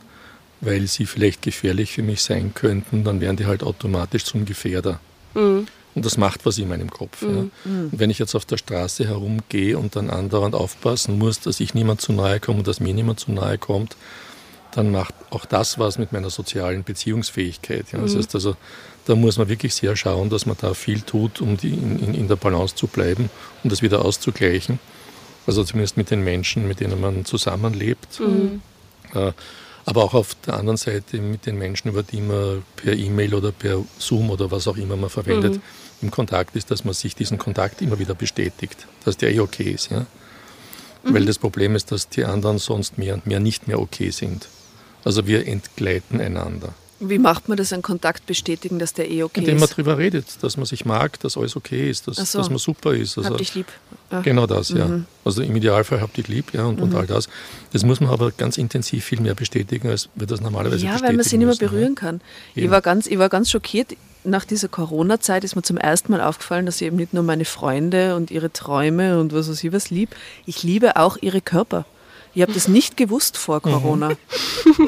weil 0.64 0.88
sie 0.88 1.06
vielleicht 1.06 1.42
gefährlich 1.42 1.92
für 1.94 2.04
mich 2.04 2.22
sein 2.22 2.54
könnten, 2.54 3.04
dann 3.04 3.22
wären 3.22 3.36
die 3.36 3.46
halt 3.46 3.64
automatisch 3.64 4.26
zum 4.26 4.46
Gefährder. 4.46 5.00
Mhm. 5.34 5.68
Und 5.96 6.06
das 6.06 6.18
macht 6.18 6.46
was 6.46 6.58
in 6.58 6.68
meinem 6.68 6.90
Kopf. 6.90 7.22
Mhm. 7.22 7.52
Ja. 7.66 7.72
Und 7.72 8.00
wenn 8.00 8.10
ich 8.10 8.20
jetzt 8.20 8.36
auf 8.36 8.46
der 8.46 8.58
Straße 8.58 9.06
herumgehe 9.06 9.78
und 9.78 9.96
dann 9.96 10.10
andauernd 10.10 10.56
aufpassen 10.56 11.18
muss, 11.18 11.40
dass 11.40 11.60
ich 11.60 11.74
niemand 11.74 12.02
zu 12.02 12.14
nahe 12.14 12.40
komme 12.40 12.60
und 12.60 12.68
dass 12.68 12.80
mir 12.80 12.94
niemand 12.94 13.20
zu 13.20 13.32
nahe 13.32 13.58
kommt, 13.58 13.96
dann 14.72 14.92
macht 14.92 15.14
auch 15.30 15.46
das 15.46 15.78
was 15.78 16.00
mit 16.00 16.12
meiner 16.12 16.32
sozialen 16.32 16.84
Beziehungsfähigkeit. 16.84 17.92
Ja. 17.92 18.00
Das 18.00 18.14
mhm. 18.14 18.20
heißt 18.20 18.36
also, 18.36 18.56
da 19.06 19.16
muss 19.16 19.38
man 19.38 19.50
wirklich 19.50 19.76
sehr 19.76 19.96
schauen, 19.96 20.30
dass 20.30 20.46
man 20.46 20.56
da 20.60 20.74
viel 20.74 21.02
tut, 21.02 21.42
um 21.42 21.58
die 21.58 21.74
in, 21.74 22.00
in, 22.00 22.14
in 22.16 22.28
der 22.28 22.38
Balance 22.38 22.76
zu 22.76 22.88
bleiben, 22.88 23.30
um 23.64 23.70
das 23.70 23.82
wieder 23.82 24.04
auszugleichen. 24.04 24.80
Also 25.46 25.64
zumindest 25.64 25.98
mit 25.98 26.10
den 26.10 26.24
Menschen, 26.24 26.68
mit 26.68 26.80
denen 26.80 27.00
man 27.02 27.26
zusammenlebt. 27.26 28.20
Mhm. 28.20 28.62
Äh, 29.14 29.34
aber 29.86 30.04
auch 30.04 30.14
auf 30.14 30.36
der 30.46 30.56
anderen 30.56 30.78
Seite 30.78 31.18
mit 31.18 31.46
den 31.46 31.58
Menschen, 31.58 31.90
über 31.90 32.04
die 32.04 32.22
man 32.22 32.64
per 32.76 32.94
E-Mail 32.94 33.36
oder 33.36 33.52
per 33.52 33.84
Zoom 33.98 34.30
oder 34.30 34.50
was 34.52 34.68
auch 34.68 34.78
immer 34.78 34.96
man 34.96 35.10
verwendet, 35.10 35.56
mhm. 35.56 35.62
im 36.04 36.12
Kontakt 36.12 36.56
ist, 36.56 36.72
dass 36.72 36.86
man 36.86 36.94
sich 36.94 37.16
diesen 37.16 37.38
Kontakt 37.38 37.82
immer 37.82 38.00
wieder 38.00 38.16
bestätigt, 38.16 38.88
dass 39.04 39.18
der 39.18 39.34
eh 39.34 39.40
okay 39.40 39.72
ist. 39.72 39.92
Ja? 39.92 40.06
Mhm. 41.04 41.14
Weil 41.14 41.26
das 41.26 41.38
Problem 41.38 41.76
ist, 41.76 41.92
dass 41.92 42.10
die 42.10 42.24
anderen 42.24 42.60
sonst 42.60 42.98
mehr 42.98 43.14
und 43.14 43.28
mehr 43.28 43.40
nicht 43.40 43.68
mehr 43.68 43.80
okay 43.80 44.10
sind. 44.12 44.48
Also 45.04 45.28
wir 45.28 45.46
entgleiten 45.48 46.22
einander. 46.22 46.74
Wie 47.10 47.20
macht 47.20 47.50
man 47.50 47.58
das, 47.58 47.74
einen 47.74 47.82
Kontakt 47.82 48.26
bestätigen, 48.26 48.80
dass 48.80 48.94
der 48.94 49.10
eh 49.10 49.24
okay 49.24 49.40
Indem 49.42 49.58
ist? 49.58 49.62
Indem 49.64 49.86
man 49.86 49.86
darüber 49.86 49.98
redet, 49.98 50.26
dass 50.42 50.58
man 50.58 50.66
sich 50.66 50.86
mag, 50.86 51.20
dass 51.20 51.38
alles 51.38 51.56
okay 51.56 51.90
ist, 51.90 52.08
dass, 52.08 52.18
so. 52.32 52.38
dass 52.38 52.50
man 52.50 52.60
super 52.60 52.94
ist. 52.94 53.18
Also, 53.18 53.32
hab 53.32 53.38
dich 53.38 53.56
lieb. 53.56 53.68
Ja. 54.12 54.22
Genau 54.22 54.48
das, 54.48 54.70
mhm. 54.72 54.78
ja. 54.78 54.90
Also 55.26 55.42
im 55.42 55.56
Idealfall 55.56 56.02
habt 56.02 56.18
dich 56.18 56.28
lieb, 56.28 56.54
ja, 56.54 56.66
und, 56.66 56.78
mhm. 56.78 56.84
und 56.84 56.96
all 56.96 57.08
das. 57.08 57.28
Das 57.72 57.84
muss 57.84 58.00
man 58.00 58.10
aber 58.10 58.32
ganz 58.32 58.58
intensiv 58.58 59.06
viel 59.06 59.22
mehr 59.22 59.36
bestätigen, 59.36 59.90
als 59.90 60.10
wir 60.16 60.28
das 60.28 60.42
normalerweise 60.42 60.86
Ja, 60.86 61.02
weil 61.02 61.14
man 61.14 61.24
sie 61.24 61.38
nicht 61.38 61.48
mehr 61.48 61.70
berühren 61.70 61.96
kann. 61.96 62.22
Ich 62.56 62.70
war, 62.70 62.82
ganz, 62.82 63.08
ich 63.08 63.18
war 63.18 63.30
ganz 63.30 63.50
schockiert. 63.50 63.96
Nach 64.26 64.46
dieser 64.46 64.70
Corona-Zeit 64.70 65.44
ist 65.44 65.56
mir 65.56 65.64
zum 65.64 65.78
ersten 65.78 66.12
Mal 66.12 66.22
aufgefallen, 66.22 66.66
dass 66.66 66.80
ich 66.80 66.88
eben 66.88 66.96
nicht 66.96 67.14
nur 67.14 67.24
meine 67.24 67.44
Freunde 67.44 68.16
und 68.16 68.32
ihre 68.32 68.54
Träume 68.54 69.20
und 69.20 69.34
was 69.34 69.50
weiß 69.50 69.64
ich 69.64 69.74
was 69.74 69.90
lieb, 69.90 70.16
ich 70.46 70.64
liebe 70.64 70.96
auch 70.96 71.18
ihre 71.20 71.42
Körper. 71.42 71.86
Ich 72.36 72.42
habe 72.42 72.54
das 72.54 72.68
nicht 72.68 72.98
gewusst 72.98 73.38
vor 73.38 73.58
mhm. 73.58 73.62
Corona. 73.62 74.10
Mhm. 74.10 74.16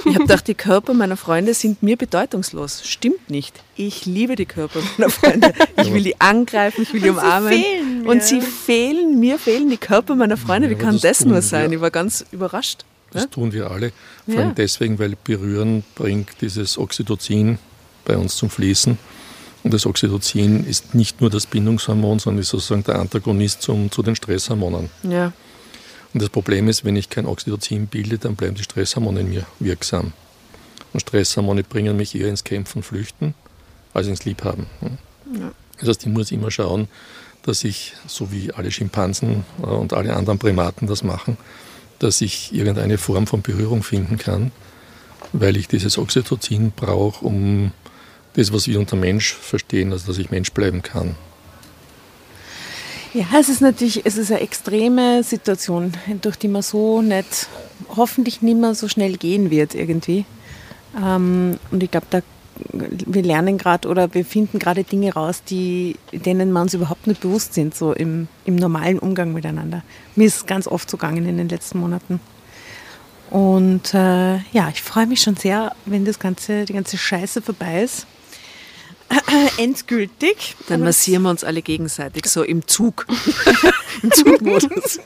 Ich 0.06 0.16
habe 0.16 0.20
gedacht, 0.20 0.48
die 0.48 0.56
Körper 0.56 0.94
meiner 0.94 1.18
Freunde 1.18 1.54
sind 1.54 1.84
mir 1.84 1.96
bedeutungslos. 1.96 2.82
Stimmt 2.86 3.30
nicht. 3.30 3.62
Ich 3.76 4.06
liebe 4.06 4.36
die 4.36 4.46
Körper 4.46 4.80
meiner 4.98 5.12
Freunde. 5.12 5.54
Ich 5.82 5.94
will 5.94 6.04
die 6.04 6.20
angreifen, 6.20 6.84
ich 6.84 6.94
will 6.94 7.02
die 7.02 7.10
umarmen. 7.10 7.52
Sie 7.52 7.62
fehlen 7.62 8.08
Und 8.08 8.24
sie 8.24 8.42
fehlen, 8.42 9.20
mir 9.20 9.38
fehlen 9.38 9.70
die 9.70 9.78
Körper 9.78 10.16
meiner 10.16 10.38
Freunde. 10.38 10.70
Wie 10.70 10.76
kann 10.76 10.94
das, 10.94 11.20
das 11.20 11.26
nur 11.26 11.42
sein? 11.42 11.72
Ich 11.72 11.82
war 11.82 11.92
ganz 11.92 12.26
überrascht. 12.32 12.86
Das 13.12 13.24
ja? 13.24 13.28
tun 13.30 13.54
wir 13.54 13.70
alle. 13.70 13.92
Vor 14.26 14.40
allem 14.40 14.50
ja. 14.50 14.54
deswegen, 14.56 14.98
weil 15.00 15.16
Berühren 15.24 15.84
bringt 15.96 16.42
dieses 16.42 16.78
Oxytocin 16.78 17.60
bei 18.06 18.18
uns 18.18 18.36
zum 18.36 18.50
Fließen. 18.50 18.98
Und 19.64 19.74
das 19.74 19.86
Oxytocin 19.86 20.66
ist 20.66 20.94
nicht 20.96 21.22
nur 21.22 21.30
das 21.30 21.46
Bindungshormon, 21.46 22.20
sondern 22.20 22.42
ist 22.42 22.50
sozusagen 22.50 22.84
der 22.84 23.00
Antagonist 23.00 23.62
zum, 23.62 23.92
zu 23.92 24.04
den 24.04 24.16
Stresshormonen. 24.16 24.90
Ja. 25.04 25.32
Und 26.16 26.22
das 26.22 26.30
Problem 26.30 26.70
ist, 26.70 26.86
wenn 26.86 26.96
ich 26.96 27.10
kein 27.10 27.26
Oxytocin 27.26 27.88
bilde, 27.88 28.18
dann 28.18 28.38
bleiben 28.38 28.56
die 28.56 28.64
Stresshormone 28.64 29.20
in 29.20 29.30
mir 29.32 29.46
wirksam. 29.60 30.14
Und 30.94 31.02
Stresshormone 31.02 31.64
bringen 31.64 31.98
mich 31.98 32.16
eher 32.16 32.30
ins 32.30 32.46
Kämpfen, 32.46 32.84
Flüchten, 32.84 33.34
als 33.94 34.08
ins 34.08 34.24
Liebhaben. 34.24 34.68
Ja. 34.82 35.52
Das 35.78 35.90
heißt, 35.90 36.06
ich 36.06 36.14
muss 36.14 36.32
immer 36.32 36.52
schauen, 36.52 36.88
dass 37.44 37.66
ich, 37.66 37.96
so 38.08 38.32
wie 38.32 38.54
alle 38.54 38.72
Schimpansen 38.72 39.44
äh, 39.62 39.66
und 39.66 39.92
alle 39.92 40.16
anderen 40.16 40.40
Primaten 40.40 40.88
das 40.88 41.04
machen, 41.04 41.36
dass 42.00 42.22
ich 42.22 42.54
irgendeine 42.54 42.98
Form 42.98 43.28
von 43.28 43.42
Berührung 43.42 43.84
finden 43.84 44.18
kann, 44.18 44.54
weil 45.34 45.58
ich 45.58 45.68
dieses 45.68 45.98
Oxytocin 45.98 46.72
brauche, 46.72 47.26
um 47.26 47.74
das, 48.36 48.54
was 48.54 48.70
wir 48.70 48.80
unter 48.80 48.96
Mensch 48.96 49.34
verstehen, 49.34 49.92
also 49.92 50.08
dass 50.08 50.18
ich 50.18 50.32
Mensch 50.32 50.54
bleiben 50.54 50.82
kann. 50.82 51.18
Ja, 53.16 53.40
es 53.40 53.48
ist 53.48 53.62
natürlich, 53.62 54.06
es 54.06 54.18
ist 54.18 54.30
eine 54.30 54.42
extreme 54.42 55.24
Situation, 55.24 55.94
durch 56.22 56.36
die 56.36 56.50
man 56.50 56.62
so 56.62 57.02
nicht, 57.02 57.48
hoffentlich 57.96 58.42
nicht 58.42 58.58
mehr 58.58 58.76
so 58.76 58.90
schnell 58.90 59.16
gehen 59.16 59.50
wird 59.50 59.74
irgendwie. 59.74 60.26
Ähm, 61.02 61.58
und 61.72 61.82
ich 61.82 61.92
glaube, 61.92 62.24
wir 62.74 63.24
lernen 63.24 63.58
gerade 63.58 63.88
oder 63.88 64.14
wir 64.14 64.26
finden 64.26 64.60
gerade 64.60 64.84
Dinge 64.84 65.14
raus, 65.14 65.44
die, 65.46 65.96
denen 66.12 66.52
wir 66.52 66.60
uns 66.60 66.74
überhaupt 66.74 67.08
nicht 67.08 67.22
bewusst 67.22 67.54
sind, 67.54 67.74
so 67.74 67.94
im, 67.94 68.28
im 68.44 68.58
normalen 68.58 69.00
Umgang 69.00 69.32
miteinander. 69.32 69.82
Mir 70.18 70.28
ist 70.28 70.46
ganz 70.46 70.68
oft 70.68 70.90
so 70.90 70.98
gegangen 70.98 71.26
in 71.26 71.38
den 71.38 71.48
letzten 71.48 71.80
Monaten. 71.80 72.20
Und 73.30 73.94
äh, 73.94 74.40
ja, 74.52 74.68
ich 74.74 74.82
freue 74.82 75.08
mich 75.08 75.22
schon 75.22 75.38
sehr, 75.38 75.74
wenn 75.86 76.04
das 76.04 76.20
ganze, 76.20 76.66
die 76.66 76.74
ganze 76.74 76.98
Scheiße 76.98 77.42
vorbei 77.42 77.82
ist 77.82 78.08
endgültig. 79.58 80.56
Dann 80.68 80.82
massieren 80.82 81.24
wir 81.24 81.30
uns 81.30 81.44
alle 81.44 81.62
gegenseitig, 81.62 82.26
so 82.26 82.44
im 82.44 82.68
Zug. 82.68 83.06
Im 84.04 84.12
Zugmodus. 84.12 85.00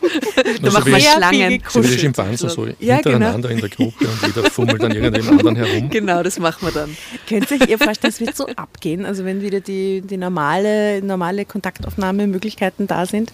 da 0.61 0.71
machen 0.71 0.91
wir 0.91 0.99
Schlangen. 0.99 1.63
So 1.69 1.83
wie 1.83 1.89
die 1.89 1.99
Schimpansen, 1.99 2.49
so 2.49 2.67
ja, 2.79 2.95
hintereinander 2.95 3.49
genau. 3.49 3.55
in 3.55 3.61
der 3.61 3.69
Gruppe 3.69 4.07
und 4.07 4.35
jeder 4.35 4.49
fummelt 4.49 4.81
dann 4.81 4.91
irgendjemand 4.91 5.39
anderen 5.39 5.55
herum. 5.55 5.89
Genau, 5.89 6.23
das 6.23 6.39
machen 6.39 6.67
wir 6.67 6.71
dann. 6.71 6.97
Könnt 7.27 7.51
ihr 7.51 7.61
euch 7.61 7.83
vorstellen, 7.83 8.13
das 8.13 8.19
wird 8.19 8.35
so 8.35 8.47
abgehen, 8.47 9.05
also 9.05 9.25
wenn 9.25 9.41
wieder 9.41 9.59
die, 9.59 10.01
die 10.01 10.17
normale, 10.17 11.03
normale 11.03 11.45
Kontaktaufnahmemöglichkeiten 11.45 12.87
da 12.87 13.05
sind, 13.05 13.31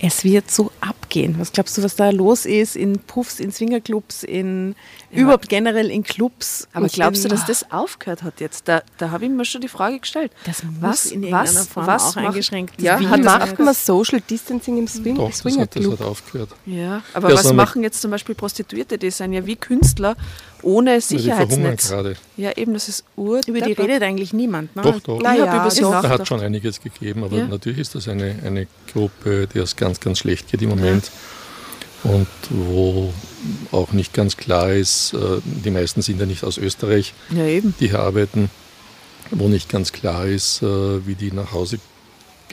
es 0.00 0.24
wird 0.24 0.50
so 0.50 0.72
abgehen. 0.80 1.36
Was 1.38 1.52
glaubst 1.52 1.78
du, 1.78 1.82
was 1.82 1.94
da 1.94 2.10
los 2.10 2.44
ist 2.44 2.74
in 2.74 2.98
Puffs, 2.98 3.38
in 3.38 3.52
Swingerclubs, 3.52 4.24
in 4.24 4.74
ja. 5.12 5.20
überhaupt 5.20 5.48
generell 5.48 5.90
in 5.90 6.02
Clubs? 6.02 6.66
Aber 6.72 6.88
glaubst 6.88 7.24
du, 7.24 7.28
dass 7.28 7.46
das 7.46 7.70
aufgehört 7.70 8.22
hat 8.22 8.40
jetzt? 8.40 8.66
Da, 8.68 8.82
da 8.98 9.10
habe 9.10 9.24
ich 9.24 9.30
mir 9.30 9.44
schon 9.44 9.60
die 9.60 9.68
Frage 9.68 10.00
gestellt. 10.00 10.05
Das 10.44 10.62
was, 10.80 11.06
in 11.06 11.30
was, 11.30 11.68
Form 11.68 11.86
was 11.86 12.02
auch 12.02 12.16
macht, 12.16 12.26
eingeschränkt. 12.28 12.80
Ja, 12.80 12.98
wie 13.00 13.06
macht 13.06 13.58
man 13.58 13.74
Social 13.74 14.20
Distancing 14.20 14.78
im 14.78 14.88
Swing 14.88 15.16
Doch, 15.16 15.32
Swinger 15.32 15.66
Club? 15.66 15.92
Das 15.92 16.00
hat 16.00 16.06
aufgehört. 16.06 16.50
Ja, 16.66 17.02
aber 17.14 17.30
ja, 17.30 17.36
was 17.36 17.52
machen 17.52 17.82
jetzt 17.82 18.00
zum 18.00 18.10
Beispiel 18.10 18.34
Prostituierte? 18.34 18.98
Die 18.98 19.10
sind 19.10 19.32
ja 19.32 19.44
wie 19.46 19.56
Künstler 19.56 20.16
ohne 20.62 21.00
Sicherheitsnetz. 21.00 21.90
Ja, 21.90 22.02
ja, 22.36 22.56
eben, 22.56 22.74
das 22.74 22.88
ist 22.88 23.04
ur. 23.16 23.40
Über 23.46 23.60
die 23.60 23.72
redet 23.72 24.02
eigentlich 24.02 24.32
niemand. 24.32 24.74
Ne? 24.74 24.82
Doch, 24.82 25.00
doch. 25.00 25.20
Naja, 25.20 25.66
es 25.66 25.76
da 25.76 26.08
hat 26.08 26.26
schon 26.26 26.40
einiges 26.40 26.80
gegeben, 26.80 27.24
aber 27.24 27.36
ja. 27.36 27.46
natürlich 27.46 27.78
ist 27.78 27.94
das 27.94 28.08
eine, 28.08 28.36
eine 28.44 28.66
Gruppe, 28.92 29.46
der 29.46 29.62
es 29.62 29.76
ganz, 29.76 30.00
ganz 30.00 30.18
schlecht 30.18 30.50
geht 30.50 30.62
im 30.62 30.70
Moment. 30.70 31.10
Und 32.02 32.28
wo 32.50 33.12
auch 33.72 33.92
nicht 33.92 34.12
ganz 34.12 34.36
klar 34.36 34.72
ist, 34.72 35.14
äh, 35.14 35.40
die 35.42 35.70
meisten 35.70 36.02
sind 36.02 36.20
ja 36.20 36.26
nicht 36.26 36.44
aus 36.44 36.58
Österreich, 36.58 37.14
ja, 37.30 37.44
die 37.44 37.88
hier 37.88 38.00
arbeiten, 38.00 38.50
wo 39.30 39.48
nicht 39.48 39.68
ganz 39.68 39.92
klar 39.92 40.26
ist, 40.26 40.62
äh, 40.62 41.06
wie 41.06 41.14
die 41.14 41.32
nach 41.32 41.52
Hause 41.52 41.78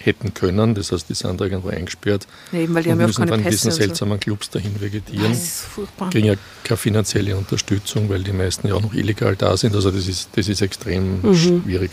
hätten 0.02 0.34
können. 0.34 0.76
Das 0.76 0.92
heißt, 0.92 1.10
die 1.10 1.14
sind 1.14 1.40
da 1.40 1.46
irgendwo 1.46 1.70
eingesperrt 1.70 2.28
ja, 2.52 2.60
eben, 2.60 2.74
weil 2.74 2.84
die 2.84 2.90
und 2.90 3.00
haben 3.00 3.08
müssen 3.08 3.28
dann 3.28 3.40
in 3.40 3.50
diesen 3.50 3.72
seltsamen 3.72 4.18
so. 4.18 4.20
Clubs 4.20 4.50
dahin 4.50 4.80
vegetieren. 4.82 5.30
Das 5.30 5.44
ist 5.44 5.62
furchtbar. 5.62 6.10
Kriegen 6.10 6.28
ja 6.28 6.36
keine 6.64 6.78
finanzielle 6.78 7.38
Unterstützung, 7.38 8.10
weil 8.10 8.24
die 8.24 8.34
meisten 8.34 8.68
ja 8.68 8.76
auch 8.76 8.82
noch 8.82 8.94
illegal 8.94 9.36
da 9.36 9.56
sind. 9.56 9.76
Also 9.76 9.92
das 9.92 10.08
ist, 10.08 10.30
das 10.36 10.48
ist 10.48 10.62
extrem 10.62 11.22
mhm. 11.22 11.36
schwierig. 11.36 11.92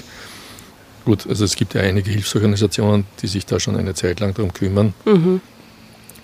Gut, 1.04 1.26
also 1.26 1.44
es 1.44 1.56
gibt 1.56 1.74
ja 1.74 1.80
einige 1.80 2.10
Hilfsorganisationen, 2.10 3.06
die 3.22 3.26
sich 3.26 3.46
da 3.46 3.58
schon 3.58 3.76
eine 3.76 3.94
Zeit 3.94 4.20
lang 4.20 4.34
darum 4.34 4.52
kümmern. 4.52 4.92
Mhm. 5.04 5.40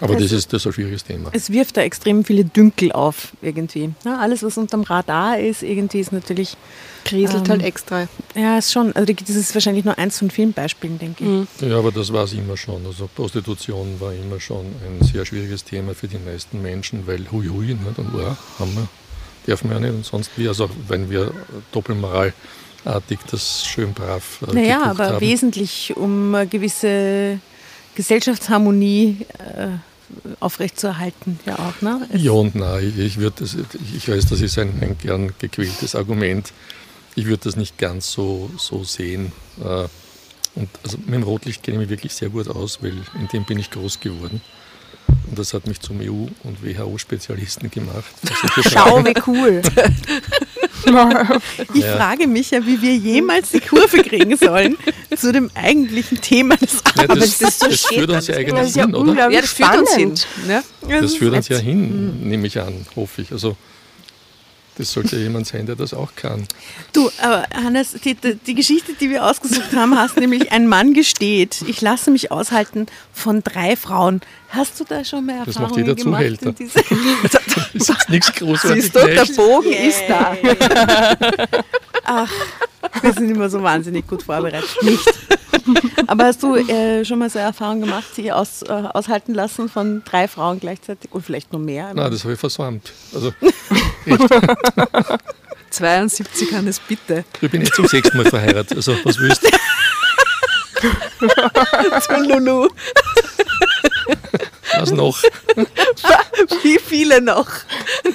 Aber 0.00 0.14
das, 0.14 0.24
das 0.24 0.32
ist, 0.32 0.52
das 0.52 0.62
ist 0.62 0.66
ein 0.66 0.72
schwieriges 0.72 1.04
Thema. 1.04 1.30
Es 1.32 1.50
wirft 1.50 1.76
da 1.76 1.82
extrem 1.82 2.24
viele 2.24 2.44
Dünkel 2.44 2.92
auf 2.92 3.32
irgendwie. 3.42 3.90
Ja, 4.04 4.18
alles, 4.18 4.42
was 4.42 4.58
unterm 4.58 4.82
Radar 4.82 5.38
ist, 5.38 5.62
irgendwie 5.62 6.00
ist 6.00 6.12
natürlich... 6.12 6.56
Kriselt 7.04 7.44
ähm, 7.44 7.50
halt 7.50 7.62
extra. 7.62 8.08
Ja, 8.34 8.58
ist 8.58 8.72
schon. 8.72 8.92
Also 8.96 9.12
das 9.12 9.30
ist 9.30 9.54
wahrscheinlich 9.54 9.84
nur 9.84 9.96
eins 9.96 10.18
von 10.18 10.28
vielen 10.28 10.52
Beispielen, 10.52 10.98
denke 10.98 11.22
ich. 11.22 11.30
Mhm. 11.30 11.46
Ja, 11.60 11.78
aber 11.78 11.92
das 11.92 12.12
war 12.12 12.24
es 12.24 12.32
immer 12.32 12.56
schon. 12.56 12.84
Also 12.84 13.08
Prostitution 13.14 14.00
war 14.00 14.12
immer 14.12 14.40
schon 14.40 14.66
ein 14.66 15.04
sehr 15.06 15.24
schwieriges 15.24 15.62
Thema 15.62 15.94
für 15.94 16.08
die 16.08 16.18
meisten 16.18 16.60
Menschen, 16.62 17.06
weil 17.06 17.30
hui 17.30 17.46
hui, 17.46 17.66
nicht? 17.66 17.98
und 17.98 18.08
oh, 18.12 18.36
haben 18.58 18.74
wir, 18.74 18.88
dürfen 19.46 19.70
wir 19.70 19.76
ja 19.76 19.80
nicht 19.80 19.94
und 19.94 20.04
sonst 20.04 20.32
wie. 20.36 20.48
Also 20.48 20.68
wenn 20.88 21.08
wir 21.08 21.30
doppelmoralartig 21.70 23.20
das 23.30 23.64
schön 23.64 23.92
brav 23.92 24.40
äh, 24.48 24.54
Naja, 24.54 24.82
aber 24.82 25.06
haben. 25.10 25.20
wesentlich 25.20 25.96
um 25.96 26.34
gewisse 26.50 27.38
Gesellschaftsharmonie 27.96 29.26
äh, 29.38 29.68
aufrechtzuerhalten, 30.38 31.40
ja 31.46 31.58
auch. 31.58 31.82
Ne? 31.82 32.08
ja 32.14 32.30
und 32.30 32.54
nein, 32.54 32.94
ich, 32.96 33.18
das, 33.34 33.56
ich 33.96 34.08
weiß, 34.08 34.26
das 34.26 34.40
ist 34.40 34.58
ein, 34.58 34.72
ein 34.80 34.96
gern 34.98 35.32
gequältes 35.38 35.96
Argument. 35.96 36.52
Ich 37.16 37.26
würde 37.26 37.44
das 37.44 37.56
nicht 37.56 37.78
ganz 37.78 38.12
so, 38.12 38.50
so 38.58 38.84
sehen. 38.84 39.32
Äh, 39.60 39.88
und 40.54 40.70
also 40.84 40.98
mit 40.98 41.14
dem 41.14 41.22
Rotlicht 41.22 41.62
kenne 41.62 41.76
ich 41.76 41.80
mich 41.80 41.90
wirklich 41.90 42.14
sehr 42.14 42.28
gut 42.28 42.48
aus, 42.48 42.82
weil 42.82 42.94
in 43.18 43.28
dem 43.32 43.44
bin 43.44 43.58
ich 43.58 43.70
groß 43.70 44.00
geworden. 44.00 44.40
Und 45.28 45.38
das 45.38 45.54
hat 45.54 45.66
mich 45.66 45.80
zum 45.80 46.00
EU- 46.00 46.28
und 46.44 46.62
WHO-Spezialisten 46.62 47.70
gemacht. 47.70 48.12
Schau, 48.70 49.04
wie 49.04 49.14
cool. 49.26 49.62
ich 51.74 51.82
ja. 51.82 51.96
frage 51.96 52.26
mich 52.26 52.50
ja, 52.50 52.64
wie 52.64 52.80
wir 52.80 52.94
jemals 52.94 53.50
die 53.50 53.60
Kurve 53.60 54.02
kriegen 54.02 54.36
sollen 54.36 54.76
zu 55.16 55.32
dem 55.32 55.50
eigentlichen 55.54 56.20
Thema 56.20 56.56
des 56.56 56.84
Abends. 56.84 56.96
Ja, 56.96 57.06
das, 57.06 57.38
das, 57.38 57.58
das, 57.58 57.80
führt 57.86 58.10
uns 58.10 58.26
ja 58.28 58.36
eigentlich 58.36 58.74
hin, 58.74 58.94
oder? 58.94 59.30
Ja, 59.30 59.40
das 59.40 59.50
führt 59.50 59.76
uns 59.76 59.94
hin. 59.94 60.14
Ne? 60.46 60.62
Das, 60.88 61.02
ist 61.02 61.18
führt 61.18 61.34
uns 61.34 61.48
ja 61.48 61.58
hin, 61.58 62.28
nehme 62.28 62.46
ich 62.46 62.60
an, 62.60 62.86
hoffe 62.94 63.22
ich. 63.22 63.32
Also 63.32 63.56
das 64.78 64.92
sollte 64.92 65.16
jemand 65.16 65.46
sein, 65.46 65.64
der 65.64 65.74
das 65.74 65.94
auch 65.94 66.14
kann. 66.16 66.46
Du, 66.92 67.10
aber 67.22 67.46
Hannes, 67.54 67.94
die, 68.04 68.14
die, 68.14 68.34
die 68.34 68.54
Geschichte, 68.54 68.92
die 68.92 69.08
wir 69.08 69.24
ausgesucht 69.24 69.74
haben, 69.74 69.98
hast 69.98 70.18
nämlich 70.18 70.52
ein 70.52 70.68
Mann 70.68 70.92
gesteht, 70.92 71.64
ich 71.66 71.80
lasse 71.80 72.10
mich 72.10 72.30
aushalten 72.30 72.86
von 73.12 73.42
drei 73.42 73.76
Frauen. 73.76 74.20
Hast 74.48 74.78
du 74.80 74.84
da 74.84 75.04
schon 75.04 75.26
mal 75.26 75.42
Das 75.44 75.58
macht 75.58 75.76
Erfahrungen 75.76 75.84
jeder 75.86 75.94
gemacht? 75.94 76.22
Zuhälter. 76.40 76.54
in 76.58 76.70
Das 77.32 77.74
ist 77.74 77.88
jetzt 77.88 78.08
nichts 78.08 78.32
großartig. 78.34 78.82
Siehst 78.82 78.96
du, 78.96 79.06
der. 79.06 79.24
Bogen 79.36 79.72
ist 79.72 80.02
da. 80.08 80.36
Ach, 82.04 82.30
wir 83.02 83.12
sind 83.12 83.30
immer 83.30 83.48
so 83.50 83.62
wahnsinnig 83.62 84.06
gut 84.06 84.22
vorbereitet. 84.22 84.68
Nicht. 84.82 85.04
Aber 86.06 86.24
hast 86.26 86.42
du 86.42 86.54
äh, 86.54 87.04
schon 87.04 87.18
mal 87.18 87.28
so 87.28 87.38
eine 87.38 87.48
Erfahrung 87.48 87.80
gemacht, 87.80 88.04
sie 88.14 88.30
aus, 88.30 88.62
äh, 88.62 88.70
aushalten 88.70 89.34
lassen 89.34 89.68
von 89.68 90.02
drei 90.04 90.28
Frauen 90.28 90.60
gleichzeitig? 90.60 91.10
Und 91.12 91.24
vielleicht 91.24 91.52
noch 91.52 91.58
mehr? 91.58 91.92
Nein, 91.92 92.10
das 92.10 92.22
habe 92.22 92.34
ich 92.34 92.40
versäumt. 92.40 92.92
Also 93.12 93.32
72 95.70 96.52
Hannes, 96.54 96.78
bitte. 96.78 97.24
ich 97.40 97.50
bin 97.50 97.62
jetzt 97.62 97.74
zum 97.74 97.86
sechsten 97.88 98.16
Mal 98.16 98.26
verheiratet. 98.26 98.76
Also 98.76 98.96
was 99.04 99.18
willst 99.18 99.42
du? 99.42 99.48
Lulu. 102.28 102.68
Was 104.74 104.90
noch? 104.90 105.22
Wie 106.62 106.78
viele 106.78 107.20
noch? 107.20 107.48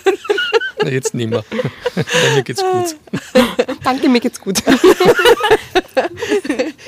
Na, 0.84 0.90
jetzt 0.90 1.14
nimmer. 1.14 1.44
Ja, 1.96 2.36
mir 2.36 2.44
geht's 2.44 2.62
gut. 2.62 2.96
Danke, 3.84 4.10
mir 4.10 4.20
geht's 4.20 4.40
gut. 4.40 4.64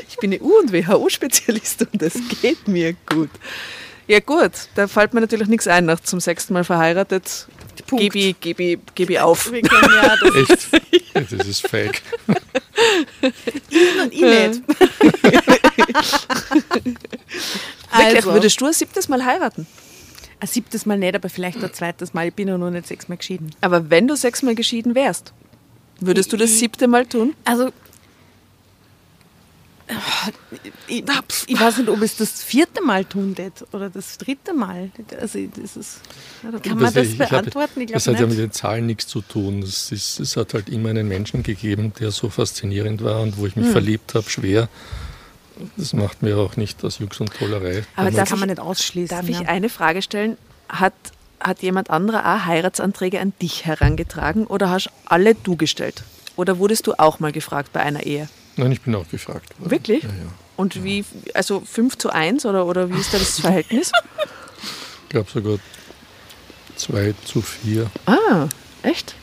Ich 0.10 0.18
bin 0.18 0.34
EU- 0.34 0.60
und 0.60 0.74
WHO-Spezialist 0.74 1.86
und 1.92 2.02
es 2.02 2.14
geht 2.42 2.68
mir 2.68 2.94
gut. 3.06 3.30
Ja 4.08 4.20
gut, 4.20 4.52
da 4.76 4.88
fällt 4.88 5.14
mir 5.14 5.22
natürlich 5.22 5.48
nichts 5.48 5.68
ein 5.68 5.86
nach 5.86 6.00
zum 6.00 6.20
sechsten 6.20 6.54
Mal 6.54 6.64
verheiratet. 6.64 7.48
Punkt. 7.98 8.14
Gebe 8.14 8.20
ich, 8.20 8.40
gebe 8.40 8.80
gebe 8.96 9.24
auf. 9.24 9.52
Wir 9.52 9.62
können 9.62 9.94
ja 9.96 10.16
das 10.18 10.36
Echt? 10.50 10.68
Das 11.32 11.48
ist 11.48 11.68
fake. 11.68 12.02
und 13.22 14.14
ich 14.14 14.22
nicht. 14.22 14.62
Wirklich, 17.94 18.18
Also, 18.18 18.34
würdest 18.34 18.60
du 18.60 18.66
ein 18.66 18.74
siebtes 18.74 19.08
Mal 19.10 19.24
heiraten? 19.26 19.68
ein 20.40 20.48
siebtes 20.48 20.86
Mal 20.86 20.98
nicht, 20.98 21.16
aber 21.16 21.30
vielleicht 21.30 21.64
ein 21.64 21.74
zweites 21.74 22.14
Mal. 22.14 22.28
Ich 22.28 22.34
bin 22.34 22.50
ja 22.50 22.58
noch 22.58 22.70
nicht 22.70 22.86
sechsmal 22.88 23.18
geschieden. 23.18 23.52
Aber 23.62 23.90
wenn 23.90 24.08
du 24.08 24.16
sechsmal 24.18 24.56
geschieden 24.56 24.94
wärst, 24.94 25.32
würdest 26.02 26.34
du 26.34 26.38
das 26.38 26.60
siebte 26.60 26.88
Mal 26.88 27.06
tun? 27.06 27.34
Also, 27.46 27.72
ich, 30.88 31.04
ich 31.48 31.60
weiß 31.60 31.78
nicht, 31.80 31.90
ob 31.90 32.02
es 32.02 32.16
das 32.18 32.44
vierte 32.44 32.82
Mal 32.82 33.06
tun 33.06 33.38
wird 33.38 33.66
oder 33.74 33.90
das 33.90 34.18
dritte 34.18 34.54
Mal. 34.54 34.92
Also, 35.20 35.40
das 35.62 35.76
ist, 35.78 36.00
kann 36.64 36.78
man 36.78 36.94
das 36.94 37.08
ich 37.08 37.18
beantworten? 37.18 37.82
Ich 37.82 37.92
das 37.92 38.08
hat 38.08 38.20
ja 38.20 38.26
mit 38.28 38.38
den 38.38 38.52
Zahlen 38.52 38.86
nichts 38.86 39.08
zu 39.08 39.22
tun. 39.22 39.62
Es, 39.62 39.92
ist, 39.92 40.20
es 40.20 40.38
hat 40.38 40.54
halt 40.54 40.70
immer 40.70 40.90
einen 40.90 41.08
Menschen 41.08 41.44
gegeben, 41.44 41.94
der 42.00 42.12
so 42.12 42.30
faszinierend 42.30 43.04
war 43.04 43.22
und 43.22 43.38
wo 43.38 43.46
ich 43.46 43.56
Hm. 43.56 43.64
mich 43.64 43.72
verliebt 43.72 44.16
habe, 44.16 44.30
schwer. 44.30 44.70
Das 45.78 45.94
macht 45.94 46.24
mir 46.24 46.38
auch 46.38 46.58
nicht 46.58 46.84
aus 46.84 46.98
Jux 47.00 47.20
und 47.20 47.32
Tollerei. 47.34 47.84
Aber 47.96 48.10
Das 48.10 48.30
kann 48.30 48.40
man 48.40 48.50
ich- 48.50 48.56
nicht 48.58 48.66
ausschließen. 48.66 49.16
Darf 49.16 49.30
ich 49.30 49.40
ja. 49.42 49.48
eine 49.48 49.70
Frage 49.70 50.02
stellen? 50.02 50.38
Hat, 50.70 50.94
hat 51.40 51.62
jemand 51.62 51.90
anderer 51.92 52.22
auch 52.36 52.46
Heiratsanträge 52.46 53.20
an 53.20 53.34
dich 53.42 53.66
herangetragen 53.66 54.48
oder 54.48 54.70
hast 54.72 54.90
alle 55.06 55.36
du 55.36 55.56
gestellt? 55.56 56.04
Oder 56.36 56.58
wurdest 56.58 56.88
du 56.88 56.94
auch 56.98 57.20
mal 57.20 57.32
gefragt 57.32 57.72
bei 57.74 57.82
einer 57.82 58.04
Ehe? 58.04 58.28
Nein, 58.56 58.72
ich 58.72 58.82
bin 58.82 58.94
auch 58.96 59.08
gefragt 59.10 59.60
worden. 59.60 59.72
Wirklich? 59.72 60.04
Ja, 60.04 60.10
ja. 60.10 60.32
Und 60.56 60.84
wie, 60.84 61.04
also 61.34 61.62
5 61.62 61.98
zu 61.98 62.10
1 62.12 62.46
oder, 62.46 62.66
oder 62.66 62.90
wie 62.90 63.00
ist 63.00 63.14
da 63.14 63.18
das 63.18 63.40
Verhältnis? 63.40 63.92
Ich 65.04 65.10
glaube 65.10 65.30
sogar 65.32 65.58
2 66.76 67.14
zu 67.26 67.42
4. 67.42 67.90
ah, 68.06 68.48
echt? 68.84 69.16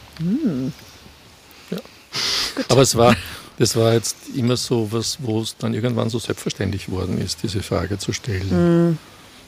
Aber 2.68 2.82
es 2.82 2.96
war, 2.96 3.16
das 3.58 3.76
war 3.76 3.94
jetzt 3.94 4.16
immer 4.34 4.56
so 4.56 4.90
was, 4.92 5.18
wo 5.20 5.40
es 5.40 5.56
dann 5.56 5.74
irgendwann 5.74 6.10
so 6.10 6.18
selbstverständlich 6.18 6.90
worden 6.90 7.18
ist, 7.20 7.42
diese 7.42 7.62
Frage 7.62 7.98
zu 7.98 8.12
stellen. 8.12 8.98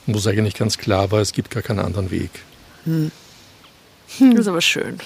Wo 0.06 0.18
es 0.18 0.26
eigentlich 0.26 0.54
ganz 0.54 0.78
klar 0.78 1.10
war, 1.10 1.20
es 1.20 1.32
gibt 1.32 1.50
gar 1.50 1.62
keinen 1.62 1.80
anderen 1.80 2.10
Weg. 2.10 2.30
Das 2.84 4.38
ist 4.38 4.48
aber 4.48 4.60
schön. 4.60 4.98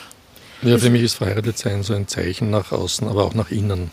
Ja, 0.62 0.78
für 0.78 0.90
mich 0.90 1.02
ist 1.02 1.14
verheiratet 1.14 1.58
sein 1.58 1.82
so 1.82 1.94
ein 1.94 2.08
Zeichen 2.08 2.50
nach 2.50 2.72
außen, 2.72 3.06
aber 3.08 3.24
auch 3.24 3.34
nach 3.34 3.50
innen. 3.50 3.90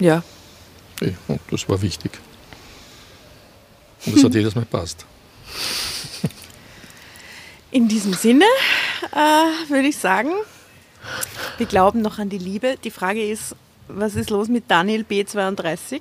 Ja. 0.00 0.22
Eh, 1.00 1.12
Und 1.28 1.40
das 1.50 1.68
war 1.68 1.80
wichtig. 1.82 2.12
Und 4.06 4.16
das 4.16 4.24
hat 4.24 4.34
jedes 4.34 4.54
Mal 4.54 4.64
passt. 4.64 5.04
In 7.70 7.88
diesem 7.88 8.14
Sinne 8.14 8.44
äh, 9.12 9.70
würde 9.70 9.88
ich 9.88 9.96
sagen, 9.96 10.30
wir 11.58 11.66
glauben 11.66 12.02
noch 12.02 12.18
an 12.18 12.28
die 12.28 12.38
Liebe. 12.38 12.76
Die 12.84 12.90
Frage 12.90 13.28
ist, 13.28 13.56
was 13.88 14.14
ist 14.14 14.30
los 14.30 14.48
mit 14.48 14.70
Daniel 14.70 15.04
B32? 15.08 16.00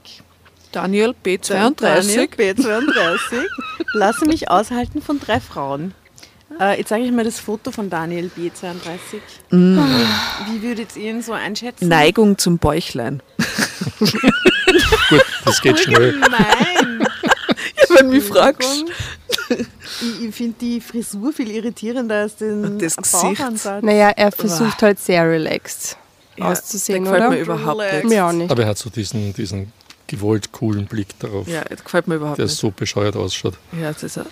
Daniel 0.71 1.13
Daniel 1.13 1.15
B32. 1.23 2.35
B32. 2.35 3.45
Lasse 3.93 4.25
mich 4.25 4.49
aushalten 4.49 5.01
von 5.01 5.19
drei 5.19 5.39
Frauen. 5.39 5.93
Äh, 6.59 6.77
jetzt 6.79 6.89
sage 6.89 7.03
ich 7.03 7.11
mal 7.11 7.23
das 7.23 7.39
Foto 7.39 7.71
von 7.71 7.89
Daniel 7.89 8.29
B32. 8.35 9.19
Wie 9.49 10.61
würdet 10.61 10.95
ihr 10.95 11.11
ihn 11.11 11.21
so 11.21 11.33
einschätzen? 11.33 11.87
Neigung 11.87 12.37
zum 12.37 12.57
Bäuchlein. 12.57 13.21
Gut, 13.99 15.25
das 15.45 15.61
geht 15.61 15.79
schnell. 15.79 16.19
Nein. 16.19 17.05
Wenn 17.89 18.07
du 18.07 18.13
mich 18.15 18.23
fragst. 18.23 18.85
Ich, 19.49 20.27
ich 20.27 20.35
finde 20.35 20.55
die 20.59 20.81
Frisur 20.81 21.31
viel 21.33 21.51
irritierender 21.51 22.15
als 22.21 22.37
den 22.37 22.79
das 22.79 22.95
Gesicht. 22.97 23.41
Naja, 23.81 24.09
er 24.15 24.31
versucht 24.31 24.81
halt 24.81 24.99
sehr 24.99 25.29
relaxed 25.29 25.97
auszusehen, 26.39 27.03
der 27.03 27.13
gefällt 27.13 27.27
oder? 27.27 27.35
mir 27.37 27.41
überhaupt 27.41 27.81
nicht. 27.81 28.05
Mir 28.05 28.25
auch 28.25 28.31
nicht. 28.31 28.51
Aber 28.51 28.63
er 28.63 28.69
hat 28.69 28.77
so 28.77 28.89
diesen, 28.89 29.33
diesen 29.33 29.71
gewollt 30.07 30.51
coolen 30.51 30.85
Blick 30.87 31.07
darauf, 31.19 31.47
Ja, 31.47 31.63
das 31.63 31.83
gefällt 31.83 32.07
mir 32.07 32.15
überhaupt 32.15 32.39
der 32.39 32.45
nicht. 32.45 32.57
so 32.57 32.71
bescheuert 32.71 33.15
ausschaut. 33.15 33.55
Ja, 33.79 33.91
das 33.91 34.01
ist 34.03 34.17
er. 34.17 34.25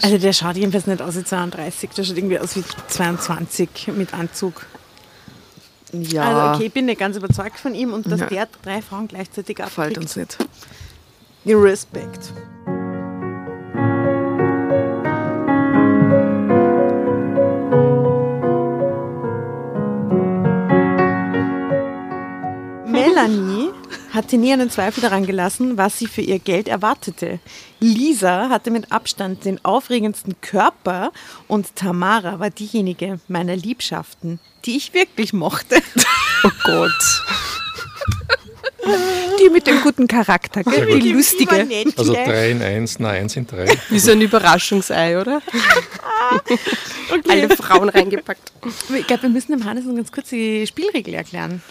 Also 0.00 0.18
der 0.18 0.32
schaut 0.32 0.56
jedenfalls 0.56 0.86
nicht 0.86 1.02
aus 1.02 1.16
wie 1.16 1.24
32, 1.24 1.90
der 1.90 2.04
schaut 2.04 2.16
irgendwie 2.16 2.38
aus 2.38 2.56
wie 2.56 2.64
22 2.88 3.68
mit 3.96 4.14
Anzug. 4.14 4.64
Ja, 5.92 6.22
Also 6.22 6.56
okay, 6.56 6.66
ich 6.68 6.72
bin 6.72 6.86
nicht 6.86 6.98
ganz 6.98 7.16
überzeugt 7.16 7.58
von 7.58 7.74
ihm 7.74 7.92
und 7.92 8.10
dass 8.10 8.20
Ja. 8.20 8.26
der 8.26 8.48
drei 8.62 8.80
Frauen 8.80 9.08
gleichzeitig 9.08 9.62
abkriegt. 9.62 9.98
uns 9.98 10.16
nicht. 10.16 10.38
Respekt. 11.46 12.32
Melanie 22.86 23.70
hatte 24.12 24.36
nie 24.36 24.52
einen 24.52 24.70
Zweifel 24.70 25.00
daran 25.00 25.26
gelassen, 25.26 25.76
was 25.78 25.98
sie 25.98 26.06
für 26.06 26.20
ihr 26.20 26.38
Geld 26.38 26.68
erwartete. 26.68 27.40
Lisa 27.80 28.48
hatte 28.50 28.70
mit 28.70 28.92
Abstand 28.92 29.44
den 29.44 29.64
aufregendsten 29.64 30.40
Körper 30.40 31.12
und 31.48 31.74
Tamara 31.76 32.38
war 32.38 32.50
diejenige 32.50 33.20
meiner 33.28 33.56
Liebschaften, 33.56 34.38
die 34.64 34.76
ich 34.76 34.94
wirklich 34.94 35.32
mochte. 35.32 35.82
Oh 36.44 36.50
Gott. 36.64 37.22
Die 39.40 39.48
mit 39.48 39.66
dem 39.68 39.80
guten 39.80 40.08
Charakter, 40.08 40.64
gell? 40.64 40.86
gut. 40.86 41.02
die 41.02 41.12
lustige. 41.12 41.68
Also 41.96 42.14
3 42.14 42.50
in 42.50 42.62
1, 42.62 42.98
na 42.98 43.10
1 43.10 43.36
in 43.36 43.46
3. 43.46 43.78
Wie 43.90 43.98
so 44.00 44.10
ein 44.10 44.20
Überraschungsei, 44.20 45.20
oder? 45.20 45.40
Alle 47.28 47.48
Frauen 47.56 47.88
reingepackt. 47.88 48.52
Ich 48.98 49.06
glaube, 49.06 49.22
wir 49.22 49.30
müssen 49.30 49.52
dem 49.52 49.64
Hannes 49.64 49.84
noch 49.84 49.94
ganz 49.94 50.10
kurz 50.10 50.30
die 50.30 50.66
Spielregel 50.66 51.14
erklären. 51.14 51.62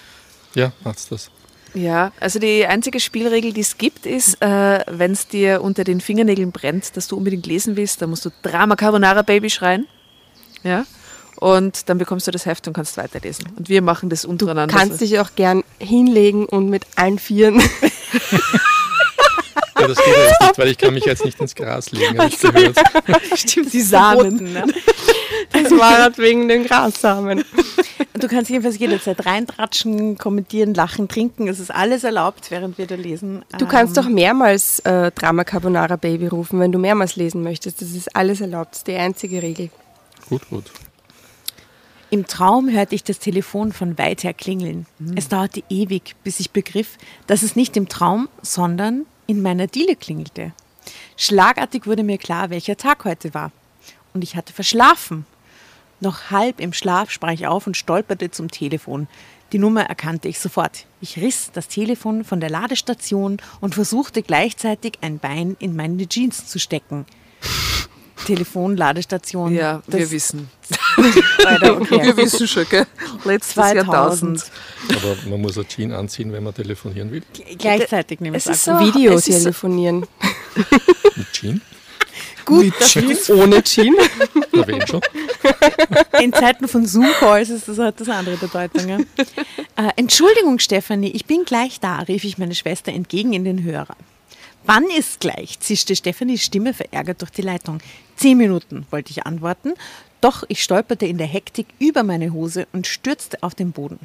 Ja, 0.55 0.71
macht's 0.83 1.09
das. 1.09 1.29
Ja, 1.73 2.11
also 2.19 2.39
die 2.39 2.65
einzige 2.65 2.99
Spielregel, 2.99 3.53
die 3.53 3.61
es 3.61 3.77
gibt, 3.77 4.05
ist, 4.05 4.41
äh, 4.41 4.79
wenn 4.87 5.11
es 5.11 5.27
dir 5.27 5.61
unter 5.61 5.83
den 5.83 6.01
Fingernägeln 6.01 6.51
brennt, 6.51 6.97
dass 6.97 7.07
du 7.07 7.17
unbedingt 7.17 7.45
lesen 7.45 7.77
willst, 7.77 8.01
dann 8.01 8.09
musst 8.09 8.25
du 8.25 8.29
Drama 8.41 8.75
Carbonara 8.75 9.21
Baby 9.21 9.49
schreien. 9.49 9.87
Ja. 10.63 10.85
Und 11.37 11.89
dann 11.89 11.97
bekommst 11.97 12.27
du 12.27 12.31
das 12.31 12.45
Heft 12.45 12.67
und 12.67 12.73
kannst 12.73 12.97
weiterlesen. 12.97 13.47
Und 13.57 13.69
wir 13.69 13.81
machen 13.81 14.09
das 14.09 14.25
untereinander. 14.25 14.75
Kannst 14.75 15.01
dich 15.01 15.19
auch 15.19 15.29
gern 15.35 15.63
hinlegen 15.79 16.45
und 16.45 16.69
mit 16.69 16.83
allen 16.95 17.19
Vieren. 17.19 17.61
Ja, 19.79 19.87
das 19.87 19.97
geht 19.97 20.15
ja 20.15 20.23
jetzt 20.25 20.41
nicht, 20.41 20.57
weil 20.59 20.67
ich 20.67 20.77
kann 20.77 20.93
mich 20.93 21.05
jetzt 21.05 21.25
nicht 21.25 21.39
ins 21.39 21.55
Gras 21.55 21.91
legen, 21.91 22.21
ich 22.27 22.39
gehört. 22.39 22.77
Stimmt, 23.35 23.73
die 23.73 23.81
Samen. 23.81 24.63
Das 25.51 25.71
war 25.71 26.03
halt 26.03 26.19
wegen 26.19 26.47
den 26.47 26.65
Grassamen. 26.65 27.43
Du 28.21 28.27
kannst 28.27 28.49
jedenfalls 28.49 28.77
jederzeit 28.77 29.25
reintratschen, 29.25 30.17
kommentieren, 30.17 30.73
lachen, 30.73 31.07
trinken. 31.07 31.47
Es 31.47 31.59
ist 31.59 31.71
alles 31.71 32.03
erlaubt, 32.03 32.51
während 32.51 32.77
wir 32.77 32.85
da 32.87 32.95
lesen. 32.95 33.43
Du 33.57 33.65
kannst 33.65 33.97
Ähm, 33.97 34.03
doch 34.03 34.09
mehrmals 34.09 34.79
äh, 34.79 35.11
Drama 35.11 35.43
Carbonara 35.43 35.95
Baby 35.95 36.27
rufen, 36.27 36.59
wenn 36.59 36.71
du 36.71 36.77
mehrmals 36.79 37.15
lesen 37.15 37.41
möchtest. 37.43 37.81
Das 37.81 37.91
ist 37.91 38.15
alles 38.15 38.39
erlaubt. 38.41 38.71
Das 38.71 38.77
ist 38.79 38.87
die 38.87 38.95
einzige 38.95 39.41
Regel. 39.41 39.69
Gut, 40.29 40.47
gut. 40.49 40.71
Im 42.11 42.27
Traum 42.27 42.69
hörte 42.69 42.93
ich 42.93 43.03
das 43.03 43.19
Telefon 43.19 43.71
von 43.71 43.97
weit 43.97 44.23
her 44.23 44.33
klingeln. 44.33 44.85
Es 45.15 45.29
dauerte 45.29 45.63
ewig, 45.69 46.15
bis 46.23 46.39
ich 46.41 46.51
begriff, 46.51 46.97
dass 47.25 47.41
es 47.41 47.55
nicht 47.55 47.75
im 47.77 47.87
Traum, 47.87 48.27
sondern 48.41 49.05
in 49.27 49.41
meiner 49.41 49.67
Diele 49.67 49.95
klingelte. 49.95 50.51
Schlagartig 51.15 51.87
wurde 51.87 52.03
mir 52.03 52.17
klar, 52.17 52.49
welcher 52.49 52.75
Tag 52.75 53.05
heute 53.05 53.33
war. 53.33 53.51
Und 54.13 54.23
ich 54.23 54.35
hatte 54.35 54.51
verschlafen. 54.51 55.25
Noch 56.01 56.31
halb 56.31 56.59
im 56.59 56.73
Schlaf 56.73 57.09
sprang 57.11 57.33
ich 57.33 57.47
auf 57.47 57.67
und 57.67 57.77
stolperte 57.77 58.29
zum 58.31 58.51
Telefon. 58.51 59.07
Die 59.53 59.59
Nummer 59.59 59.83
erkannte 59.83 60.27
ich 60.27 60.39
sofort. 60.39 60.85
Ich 60.99 61.17
riss 61.17 61.51
das 61.53 61.67
Telefon 61.67 62.23
von 62.23 62.39
der 62.39 62.49
Ladestation 62.49 63.37
und 63.59 63.75
versuchte 63.75 64.23
gleichzeitig 64.23 64.93
ein 65.01 65.19
Bein 65.19 65.55
in 65.59 65.75
meine 65.75 66.07
Jeans 66.07 66.47
zu 66.47 66.57
stecken. 66.59 67.05
Telefon, 68.25 68.77
Ladestation. 68.77 69.53
Ja, 69.53 69.81
wir 69.87 70.09
wissen. 70.11 70.49
Alter, 71.45 71.81
okay. 71.81 72.01
Wir 72.03 72.17
wissen 72.17 72.47
schon, 72.47 72.65
gell? 72.69 72.85
Letztes 73.25 73.55
2000. 73.55 73.75
Jahrtausend. 73.87 74.51
Aber 74.95 75.15
man 75.29 75.41
muss 75.41 75.57
ein 75.57 75.67
Jean 75.67 75.91
anziehen, 75.91 76.31
wenn 76.31 76.43
man 76.43 76.53
telefonieren 76.53 77.11
will. 77.11 77.23
Gleichzeitig 77.57 78.19
nehme 78.19 78.37
ich 78.37 78.45
Es 78.45 78.51
ist 78.57 78.65
so- 78.65 78.79
Video 78.79 79.13
es 79.13 79.27
ist- 79.27 79.39
telefonieren. 79.43 80.05
Mit 81.15 81.31
Jean? 81.33 81.61
Gut, 82.45 82.73
das 82.79 83.29
Ohne 83.29 83.63
Jean. 83.63 83.95
Na, 84.51 84.67
wen 84.67 84.85
schon? 84.87 85.01
In 86.19 86.33
Zeiten 86.33 86.67
von 86.67 86.85
Zoom-Calls 86.85 87.49
ist 87.49 87.67
das 87.67 87.77
halt 87.77 87.99
das 87.99 88.09
andere 88.09 88.37
Bedeutung. 88.37 88.87
Ja? 88.87 88.97
Äh, 89.75 89.91
Entschuldigung, 89.95 90.59
Stefanie, 90.59 91.11
ich 91.11 91.25
bin 91.25 91.45
gleich 91.45 91.79
da, 91.79 91.99
rief 91.99 92.23
ich 92.23 92.37
meine 92.37 92.55
Schwester 92.55 92.91
entgegen 92.91 93.33
in 93.33 93.43
den 93.43 93.63
Hörer. 93.63 93.95
Wann 94.65 94.85
ist 94.85 95.19
gleich? 95.19 95.59
zischte 95.59 95.95
Stefanis 95.95 96.43
Stimme 96.43 96.73
verärgert 96.73 97.21
durch 97.21 97.31
die 97.31 97.41
Leitung. 97.41 97.79
Zehn 98.15 98.37
Minuten, 98.37 98.85
wollte 98.91 99.11
ich 99.11 99.25
antworten, 99.25 99.73
doch 100.21 100.43
ich 100.47 100.61
stolperte 100.61 101.07
in 101.07 101.17
der 101.17 101.27
Hektik 101.27 101.67
über 101.79 102.03
meine 102.03 102.31
Hose 102.31 102.67
und 102.71 102.85
stürzte 102.85 103.41
auf 103.41 103.55
den 103.55 103.71
Boden. 103.71 103.99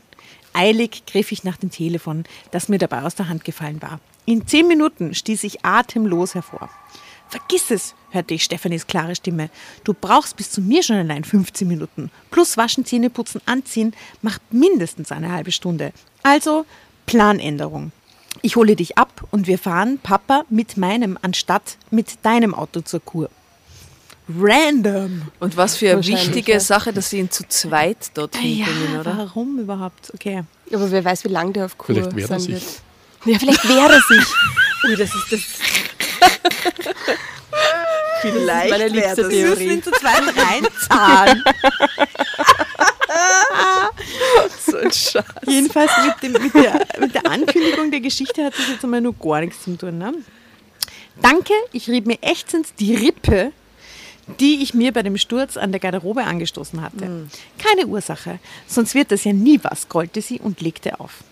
Eilig 0.55 1.05
griff 1.07 1.33
ich 1.33 1.45
nach 1.45 1.59
dem 1.59 1.71
Telefon, 1.71 2.25
das 2.51 2.71
mir 2.71 2.79
dabei 2.79 3.03
aus 3.03 3.15
der 3.15 3.29
Hand 3.29 3.45
gefallen 3.45 3.83
war. 3.83 4.01
In 4.25 4.47
zehn 4.47 4.67
Minuten 4.67 5.15
stieß 5.15 5.45
ich 5.45 5.65
atemlos 5.65 6.35
hervor. 6.35 6.71
Vergiss 7.29 7.71
es, 7.71 7.95
hörte 8.11 8.35
ich 8.35 8.45
Stefanis 8.45 8.87
klare 8.87 9.17
Stimme. 9.17 9.51
Du 9.85 9.95
brauchst 9.95 10.37
bis 10.37 10.51
zu 10.51 10.61
mir 10.61 10.83
schon 10.83 10.97
allein 10.97 11.25
15 11.25 11.67
Minuten. 11.67 12.11
Plus 12.31 12.57
waschen, 12.57 12.85
Zähne 12.85 13.11
putzen, 13.11 13.41
anziehen 13.47 13.95
macht 14.23 14.43
mindestens 14.53 15.13
eine 15.13 15.33
halbe 15.33 15.53
Stunde. 15.53 15.93
Also 16.23 16.67
Planänderung. 17.07 17.93
Ich 18.43 18.57
hole 18.57 18.77
dich 18.77 18.99
ab 18.99 19.27
und 19.31 19.47
wir 19.47 19.59
fahren, 19.59 19.99
Papa, 20.03 20.45
mit 20.51 20.77
meinem 20.77 21.19
anstatt 21.23 21.79
mit 21.91 22.25
deinem 22.25 22.55
Auto 22.55 22.81
zur 22.81 23.01
Kur. 23.01 23.31
Random. 24.29 25.23
Und 25.39 25.57
was 25.57 25.77
für 25.77 25.93
eine 25.93 26.07
wichtige 26.07 26.53
ja. 26.53 26.61
Sache, 26.61 26.93
dass 26.93 27.11
sie 27.11 27.19
ihn 27.19 27.31
zu 27.31 27.47
zweit 27.49 28.11
dorthin 28.15 28.65
bringen, 28.65 29.01
oder? 29.01 29.17
warum 29.17 29.59
überhaupt? 29.59 30.13
Okay. 30.15 30.43
Aber 30.73 30.91
wer 30.91 31.05
weiß, 31.05 31.25
wie 31.25 31.29
lange 31.29 31.53
der 31.53 31.67
auf 31.67 31.79
Kur 31.79 31.95
Vielleicht 31.95 32.17
wehrt 32.17 32.31
er 32.31 32.41
sein 32.41 32.41
sich. 32.41 32.55
wird. 32.55 32.83
Ja, 33.25 33.39
vielleicht 33.39 33.69
wehrt 33.69 33.91
er 33.91 34.01
sich. 34.01 34.27
Oh, 34.85 34.97
das 34.97 35.15
ist 35.15 35.33
das. 35.33 35.41
Vielleicht 38.23 38.71
meine 38.71 38.89
liebste 38.89 39.17
Wir 39.31 39.47
müssen 39.47 39.59
Theorie. 39.59 39.73
ihn 39.75 39.83
zu 39.83 39.91
zweit 39.93 40.23
reinzahlen. 40.37 41.45
So 44.65 44.77
ein 44.79 44.93
Scheiß. 44.93 45.25
Jedenfalls 45.47 45.91
mit, 46.05 46.23
dem, 46.23 46.43
mit, 46.43 46.55
der, 46.55 46.87
mit 47.01 47.15
der 47.15 47.27
Ankündigung 47.27 47.91
der 47.91 48.01
Geschichte 48.01 48.45
hat 48.45 48.55
das 48.59 48.69
jetzt 48.69 48.85
einmal 48.85 49.01
nur 49.01 49.15
gar 49.15 49.41
nichts 49.41 49.63
zu 49.63 49.77
tun. 49.77 49.99
Ne? 49.99 50.13
Danke, 51.23 51.53
ich 51.73 51.89
rieb 51.89 52.07
mir 52.07 52.19
ächzend 52.21 52.69
die 52.79 52.95
Rippe, 52.95 53.53
die 54.41 54.63
ich 54.63 54.75
mir 54.75 54.93
bei 54.93 55.03
dem 55.03 55.17
Sturz 55.17 55.57
an 55.57 55.71
der 55.73 55.81
Garderobe 55.81 56.25
angestoßen 56.25 56.83
hatte. 56.83 57.29
Keine 57.59 57.87
Ursache, 57.87 58.39
sonst 58.67 58.95
wird 58.95 59.13
das 59.13 59.25
ja 59.25 59.33
nie 59.33 59.61
was, 59.63 59.89
grollte 59.89 60.21
sie 60.21 60.41
und 60.41 60.61
legte 60.61 61.01
auf. 61.01 61.25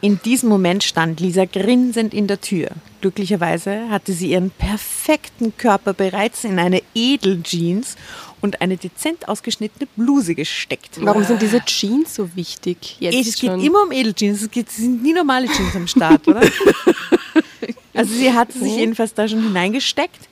In 0.00 0.20
diesem 0.22 0.48
Moment 0.48 0.84
stand 0.84 1.18
Lisa 1.18 1.44
grinsend 1.44 2.14
in 2.14 2.28
der 2.28 2.40
Tür. 2.40 2.68
Glücklicherweise 3.00 3.90
hatte 3.90 4.12
sie 4.12 4.30
ihren 4.30 4.50
perfekten 4.50 5.56
Körper 5.56 5.92
bereits 5.92 6.44
in 6.44 6.58
eine 6.60 6.82
Edeljeans 6.94 7.96
und 8.40 8.60
eine 8.60 8.76
dezent 8.76 9.28
ausgeschnittene 9.28 9.88
Bluse 9.96 10.36
gesteckt. 10.36 10.98
Warum 11.00 11.24
sind 11.24 11.42
diese 11.42 11.60
Jeans 11.64 12.14
so 12.14 12.28
wichtig? 12.36 12.96
Jetzt 13.00 13.14
Es 13.28 13.36
geht 13.36 13.50
schon. 13.50 13.60
immer 13.60 13.82
um 13.82 13.90
Edeljeans. 13.92 14.42
Es, 14.42 14.50
geht, 14.50 14.68
es 14.68 14.76
sind 14.76 15.02
nie 15.02 15.12
normale 15.12 15.48
Jeans 15.48 15.74
am 15.74 15.86
Start, 15.86 16.26
oder? 16.28 16.42
Also 17.94 18.14
sie 18.14 18.32
hatte 18.32 18.56
sich 18.56 18.76
jedenfalls 18.76 19.12
da 19.12 19.26
schon 19.26 19.42
hineingesteckt. 19.42 20.28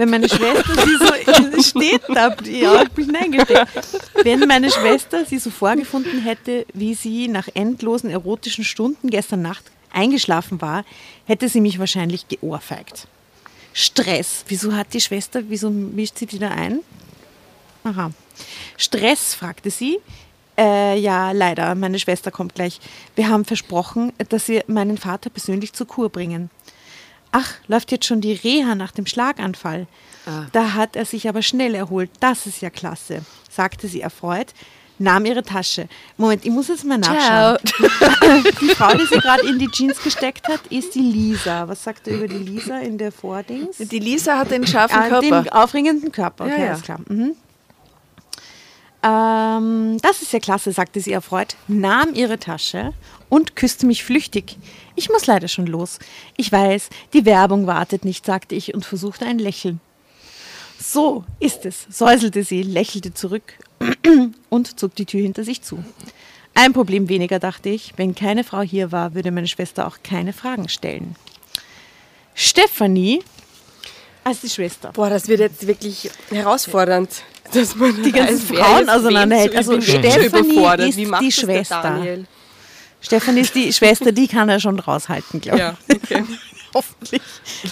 Wenn 0.00 0.08
meine 0.08 0.30
Schwester 0.30 0.86
sie 0.86 0.96
so 0.96 1.62
steht 1.78 2.00
da, 2.08 2.34
ja, 2.44 2.84
ich 2.84 3.04
hineingesteckt. 3.04 4.00
Wenn 4.24 4.48
meine 4.48 4.70
Schwester 4.70 5.26
sie 5.26 5.38
so 5.38 5.50
vorgefunden 5.50 6.22
hätte, 6.22 6.64
wie 6.72 6.94
sie 6.94 7.28
nach 7.28 7.48
endlosen 7.52 8.08
erotischen 8.08 8.64
Stunden 8.64 9.10
gestern 9.10 9.42
Nacht 9.42 9.64
eingeschlafen 9.92 10.62
war, 10.62 10.86
hätte 11.26 11.50
sie 11.50 11.60
mich 11.60 11.78
wahrscheinlich 11.78 12.28
geohrfeigt. 12.28 13.08
Stress. 13.74 14.42
Wieso 14.48 14.74
hat 14.74 14.94
die 14.94 15.02
Schwester, 15.02 15.42
wieso 15.48 15.68
mischt 15.68 16.16
sie 16.16 16.24
die 16.24 16.38
da 16.38 16.48
ein? 16.48 16.80
Aha. 17.84 18.10
Stress, 18.78 19.34
fragte 19.34 19.70
sie. 19.70 19.98
Äh, 20.56 20.98
ja, 20.98 21.32
leider, 21.32 21.74
meine 21.74 21.98
Schwester 21.98 22.30
kommt 22.30 22.54
gleich. 22.54 22.80
Wir 23.16 23.28
haben 23.28 23.44
versprochen, 23.44 24.14
dass 24.30 24.48
wir 24.48 24.64
meinen 24.66 24.96
Vater 24.96 25.28
persönlich 25.28 25.74
zur 25.74 25.86
Kur 25.86 26.08
bringen. 26.08 26.48
Ach, 27.32 27.52
läuft 27.68 27.92
jetzt 27.92 28.06
schon 28.06 28.20
die 28.20 28.32
Reha 28.32 28.74
nach 28.74 28.92
dem 28.92 29.06
Schlaganfall. 29.06 29.86
Da 30.52 30.74
hat 30.74 30.96
er 30.96 31.04
sich 31.06 31.28
aber 31.28 31.42
schnell 31.42 31.74
erholt. 31.74 32.10
Das 32.20 32.46
ist 32.46 32.60
ja 32.60 32.70
klasse, 32.70 33.22
sagte 33.50 33.88
sie 33.88 34.00
erfreut, 34.00 34.48
nahm 34.98 35.24
ihre 35.24 35.42
Tasche. 35.42 35.88
Moment, 36.18 36.44
ich 36.44 36.50
muss 36.52 36.68
jetzt 36.68 36.84
mal 36.84 36.98
nachschauen. 36.98 37.58
Die 38.60 38.68
Frau, 38.74 38.94
die 38.96 39.06
sie 39.06 39.18
gerade 39.18 39.48
in 39.48 39.58
die 39.58 39.68
Jeans 39.68 40.00
gesteckt 40.02 40.46
hat, 40.48 40.60
ist 40.68 40.94
die 40.94 41.00
Lisa. 41.00 41.66
Was 41.66 41.82
sagt 41.84 42.06
er 42.06 42.16
über 42.16 42.28
die 42.28 42.36
Lisa 42.38 42.78
in 42.78 42.98
der 42.98 43.10
Vordings? 43.10 43.78
Die 43.78 43.98
Lisa 43.98 44.36
hat 44.38 44.50
den 44.50 44.66
scharfen 44.66 44.98
Ah, 45.00 45.08
Körper. 45.08 45.42
Den 45.42 45.48
aufregenden 45.52 46.12
Körper, 46.12 46.44
okay, 46.44 46.58
Ja, 46.58 46.64
ja. 46.64 46.70
alles 46.72 46.82
klar. 46.82 47.00
Mhm. 47.08 47.34
Ähm, 49.02 49.96
das 50.02 50.22
ist 50.22 50.32
ja 50.32 50.38
klasse, 50.40 50.72
sagte 50.72 51.00
sie 51.00 51.12
erfreut, 51.12 51.56
nahm 51.68 52.14
ihre 52.14 52.38
Tasche 52.38 52.92
und 53.28 53.56
küsste 53.56 53.86
mich 53.86 54.04
flüchtig. 54.04 54.56
Ich 54.94 55.08
muss 55.08 55.26
leider 55.26 55.48
schon 55.48 55.66
los. 55.66 55.98
Ich 56.36 56.52
weiß, 56.52 56.90
die 57.14 57.24
Werbung 57.24 57.66
wartet 57.66 58.04
nicht, 58.04 58.26
sagte 58.26 58.54
ich 58.54 58.74
und 58.74 58.84
versuchte 58.84 59.24
ein 59.24 59.38
Lächeln. 59.38 59.80
So 60.78 61.24
ist 61.38 61.66
es, 61.66 61.86
säuselte 61.90 62.42
sie, 62.42 62.62
lächelte 62.62 63.14
zurück 63.14 63.54
und 64.50 64.78
zog 64.78 64.94
die 64.94 65.06
Tür 65.06 65.20
hinter 65.20 65.44
sich 65.44 65.62
zu. 65.62 65.82
Ein 66.54 66.72
Problem 66.72 67.08
weniger, 67.08 67.38
dachte 67.38 67.68
ich. 67.68 67.94
Wenn 67.96 68.14
keine 68.14 68.44
Frau 68.44 68.60
hier 68.60 68.92
war, 68.92 69.14
würde 69.14 69.30
meine 69.30 69.46
Schwester 69.46 69.86
auch 69.86 69.98
keine 70.02 70.32
Fragen 70.32 70.68
stellen. 70.68 71.16
Stefanie, 72.34 73.22
als 74.24 74.40
die 74.40 74.48
Schwester. 74.48 74.92
Boah, 74.92 75.10
das 75.10 75.28
wird 75.28 75.40
jetzt 75.40 75.66
wirklich 75.66 76.10
herausfordernd. 76.30 77.22
Dass 77.54 77.74
man 77.76 78.02
Die 78.02 78.12
ganzen 78.12 78.54
Frauen 78.56 78.88
auseinanderhält. 78.88 79.56
Also 79.56 79.80
Stefanie 79.80 80.88
ist 80.88 80.98
die 81.20 81.32
Schwester. 81.32 82.00
Stefanie 83.00 83.40
ist 83.40 83.54
die 83.54 83.72
Schwester, 83.72 84.12
die 84.12 84.28
kann 84.28 84.48
er 84.48 84.60
schon 84.60 84.78
raushalten, 84.78 85.40
glaube 85.40 85.58
ich. 85.58 85.62
Ja, 85.62 85.96
okay. 86.18 86.24
Hoffentlich. 86.74 87.22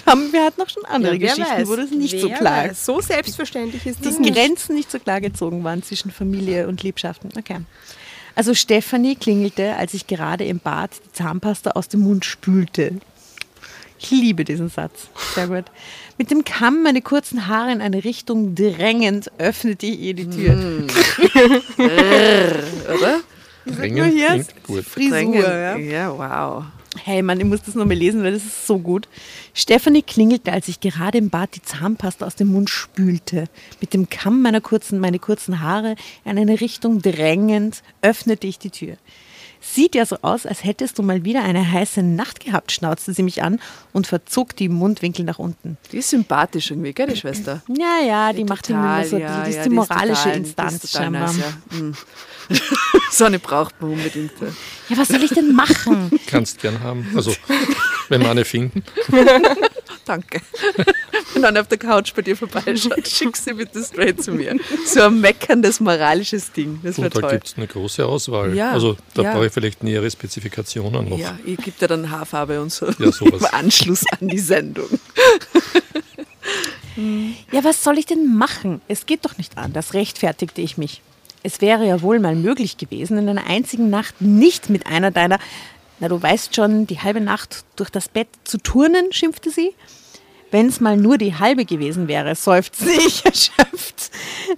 Haben 0.06 0.32
wir 0.32 0.44
hatten 0.44 0.60
noch 0.60 0.68
schon 0.68 0.84
andere 0.86 1.14
Ja, 1.14 1.34
Geschichten, 1.34 1.60
weiß. 1.60 1.68
wo 1.68 1.76
das 1.76 1.90
nicht 1.90 2.18
so 2.18 2.28
klar 2.28 2.68
weiß. 2.68 2.84
So 2.84 3.00
selbstverständlich 3.00 3.86
ist 3.86 4.04
das 4.04 4.16
die 4.16 4.22
nicht. 4.22 4.34
Grenzen 4.34 4.74
nicht 4.74 4.90
so 4.90 4.98
klar 4.98 5.20
gezogen 5.20 5.62
waren 5.62 5.84
zwischen 5.84 6.10
Familie 6.10 6.66
und 6.66 6.82
Liebschaften. 6.82 7.30
Okay. 7.38 7.58
Also 8.34 8.54
Stefanie 8.54 9.14
klingelte, 9.14 9.76
als 9.76 9.94
ich 9.94 10.06
gerade 10.08 10.44
im 10.44 10.58
Bad 10.58 10.90
die 11.04 11.12
Zahnpasta 11.12 11.72
aus 11.72 11.88
dem 11.88 12.00
Mund 12.00 12.24
spülte. 12.24 12.94
Ich 13.98 14.10
liebe 14.10 14.44
diesen 14.44 14.68
Satz. 14.68 15.08
Sehr 15.34 15.48
gut. 15.48 15.64
Mit 16.18 16.30
dem 16.30 16.44
Kamm 16.44 16.82
meine 16.82 17.02
kurzen 17.02 17.46
Haare 17.48 17.72
in 17.72 17.80
eine 17.80 18.04
Richtung 18.04 18.54
drängend 18.54 19.30
öffnete 19.38 19.86
ich 19.86 19.98
ihr 20.00 20.14
die 20.14 20.30
Tür. 20.30 20.86
oder? 21.78 23.20
Drängen 23.66 23.96
Nur 23.96 24.06
hier 24.06 24.44
gut. 24.66 24.84
Frisur, 24.84 25.10
Drängen. 25.10 25.42
ja. 25.42 25.76
ja, 25.76 26.10
wow. 26.16 26.64
Hey 27.04 27.22
Mann, 27.22 27.38
ich 27.38 27.46
muss 27.46 27.62
das 27.62 27.74
nochmal 27.74 27.96
lesen, 27.96 28.22
weil 28.24 28.32
das 28.32 28.44
ist 28.44 28.66
so 28.66 28.78
gut. 28.78 29.08
Stefanie 29.52 30.02
klingelte, 30.02 30.52
als 30.52 30.68
ich 30.68 30.80
gerade 30.80 31.18
im 31.18 31.28
Bad 31.30 31.54
die 31.54 31.62
Zahnpasta 31.62 32.26
aus 32.26 32.34
dem 32.34 32.48
Mund 32.48 32.70
spülte. 32.70 33.44
Mit 33.80 33.92
dem 33.94 34.08
Kamm 34.08 34.40
meiner 34.42 34.60
kurzen, 34.60 34.98
meine 34.98 35.18
kurzen 35.18 35.60
Haare 35.60 35.96
in 36.24 36.38
eine 36.38 36.60
Richtung 36.60 37.02
drängend 37.02 37.82
öffnete 38.00 38.46
ich 38.46 38.58
die 38.58 38.70
Tür. 38.70 38.96
Sieht 39.60 39.94
ja 39.94 40.06
so 40.06 40.16
aus, 40.22 40.46
als 40.46 40.64
hättest 40.64 40.98
du 40.98 41.02
mal 41.02 41.24
wieder 41.24 41.42
eine 41.42 41.70
heiße 41.70 42.02
Nacht 42.02 42.44
gehabt, 42.44 42.70
schnauzte 42.72 43.12
sie 43.12 43.22
mich 43.22 43.42
an 43.42 43.60
und 43.92 44.06
verzog 44.06 44.54
die 44.56 44.68
Mundwinkel 44.68 45.24
nach 45.24 45.38
unten. 45.38 45.76
Die 45.92 45.98
ist 45.98 46.10
sympathisch 46.10 46.70
irgendwie, 46.70 46.92
gell, 46.92 47.08
die 47.08 47.16
Schwester? 47.16 47.62
Ja, 47.68 47.98
ja, 48.06 48.32
die, 48.32 48.44
macht 48.44 48.66
Total, 48.66 49.04
irgendwie 49.04 49.10
so, 49.10 49.18
ja, 49.18 49.42
die 49.44 49.50
ist 49.50 49.56
ja, 49.56 49.62
die 49.64 49.70
moralische 49.70 50.22
total- 50.22 50.36
Instanz 50.36 50.70
die 50.78 50.84
ist 50.84 50.92
total 50.92 51.04
scheinbar. 51.04 51.32
nice, 51.32 51.38
ja. 51.38 51.78
Hm. 51.78 51.94
so 53.10 53.24
eine 53.24 53.38
braucht 53.38 53.80
man 53.82 53.92
unbedingt. 53.92 54.32
ja. 54.40 54.46
Ja, 54.88 54.96
was 54.96 55.08
soll 55.08 55.22
ich 55.22 55.30
denn 55.30 55.54
machen? 55.54 56.18
Kannst 56.26 56.60
gern 56.60 56.80
haben. 56.82 57.06
Also, 57.14 57.34
wenn 58.08 58.22
wir 58.22 58.30
eine 58.30 58.44
finden. 58.44 58.82
Danke. 60.08 60.40
Wenn 61.34 61.42
dann 61.42 61.56
auf 61.58 61.68
der 61.68 61.76
Couch 61.76 62.14
bei 62.14 62.22
dir 62.22 62.34
vorbeischaut, 62.34 63.06
schick 63.08 63.36
sie 63.36 63.52
bitte 63.52 63.84
straight 63.84 64.22
zu 64.22 64.32
mir. 64.32 64.56
So 64.86 65.02
ein 65.02 65.20
meckerndes 65.20 65.80
moralisches 65.80 66.50
Ding. 66.50 66.80
Das 66.82 66.96
wäre 66.96 67.10
da 67.10 67.30
gibt 67.30 67.48
es 67.48 67.56
eine 67.58 67.66
große 67.66 68.04
Auswahl. 68.06 68.54
Ja, 68.54 68.72
also, 68.72 68.96
da 69.12 69.22
ja. 69.22 69.34
brauche 69.34 69.46
ich 69.46 69.52
vielleicht 69.52 69.84
nähere 69.84 70.10
Spezifikationen 70.10 71.10
noch. 71.10 71.18
Ja, 71.18 71.38
ich 71.44 71.58
gebe 71.58 71.78
dir 71.78 71.88
dann 71.88 72.10
Haarfarbe 72.10 72.60
und 72.62 72.72
so. 72.72 72.86
Ja, 72.86 73.12
sowas. 73.12 73.42
Im 73.52 73.58
Anschluss 73.58 74.04
an 74.18 74.28
die 74.28 74.38
Sendung. 74.38 74.88
Ja, 77.52 77.62
was 77.62 77.84
soll 77.84 77.98
ich 77.98 78.06
denn 78.06 78.34
machen? 78.34 78.80
Es 78.88 79.04
geht 79.04 79.26
doch 79.26 79.36
nicht 79.36 79.58
anders, 79.58 79.92
rechtfertigte 79.92 80.62
ich 80.62 80.78
mich. 80.78 81.02
Es 81.42 81.60
wäre 81.60 81.86
ja 81.86 82.02
wohl 82.02 82.18
mal 82.18 82.34
möglich 82.34 82.78
gewesen, 82.78 83.18
in 83.18 83.28
einer 83.28 83.46
einzigen 83.46 83.90
Nacht 83.90 84.20
nicht 84.20 84.70
mit 84.70 84.86
einer 84.86 85.10
deiner, 85.10 85.38
na 86.00 86.08
du 86.08 86.20
weißt 86.20 86.54
schon, 86.54 86.86
die 86.86 87.00
halbe 87.00 87.20
Nacht 87.20 87.64
durch 87.76 87.90
das 87.90 88.08
Bett 88.08 88.28
zu 88.44 88.58
turnen, 88.58 89.12
schimpfte 89.12 89.50
sie. 89.50 89.74
Wenn 90.50 90.66
es 90.68 90.80
mal 90.80 90.96
nur 90.96 91.18
die 91.18 91.34
halbe 91.34 91.66
gewesen 91.66 92.08
wäre, 92.08 92.34
seufzte 92.34 92.90
ich 92.90 93.22
erschöpft. 93.24 94.10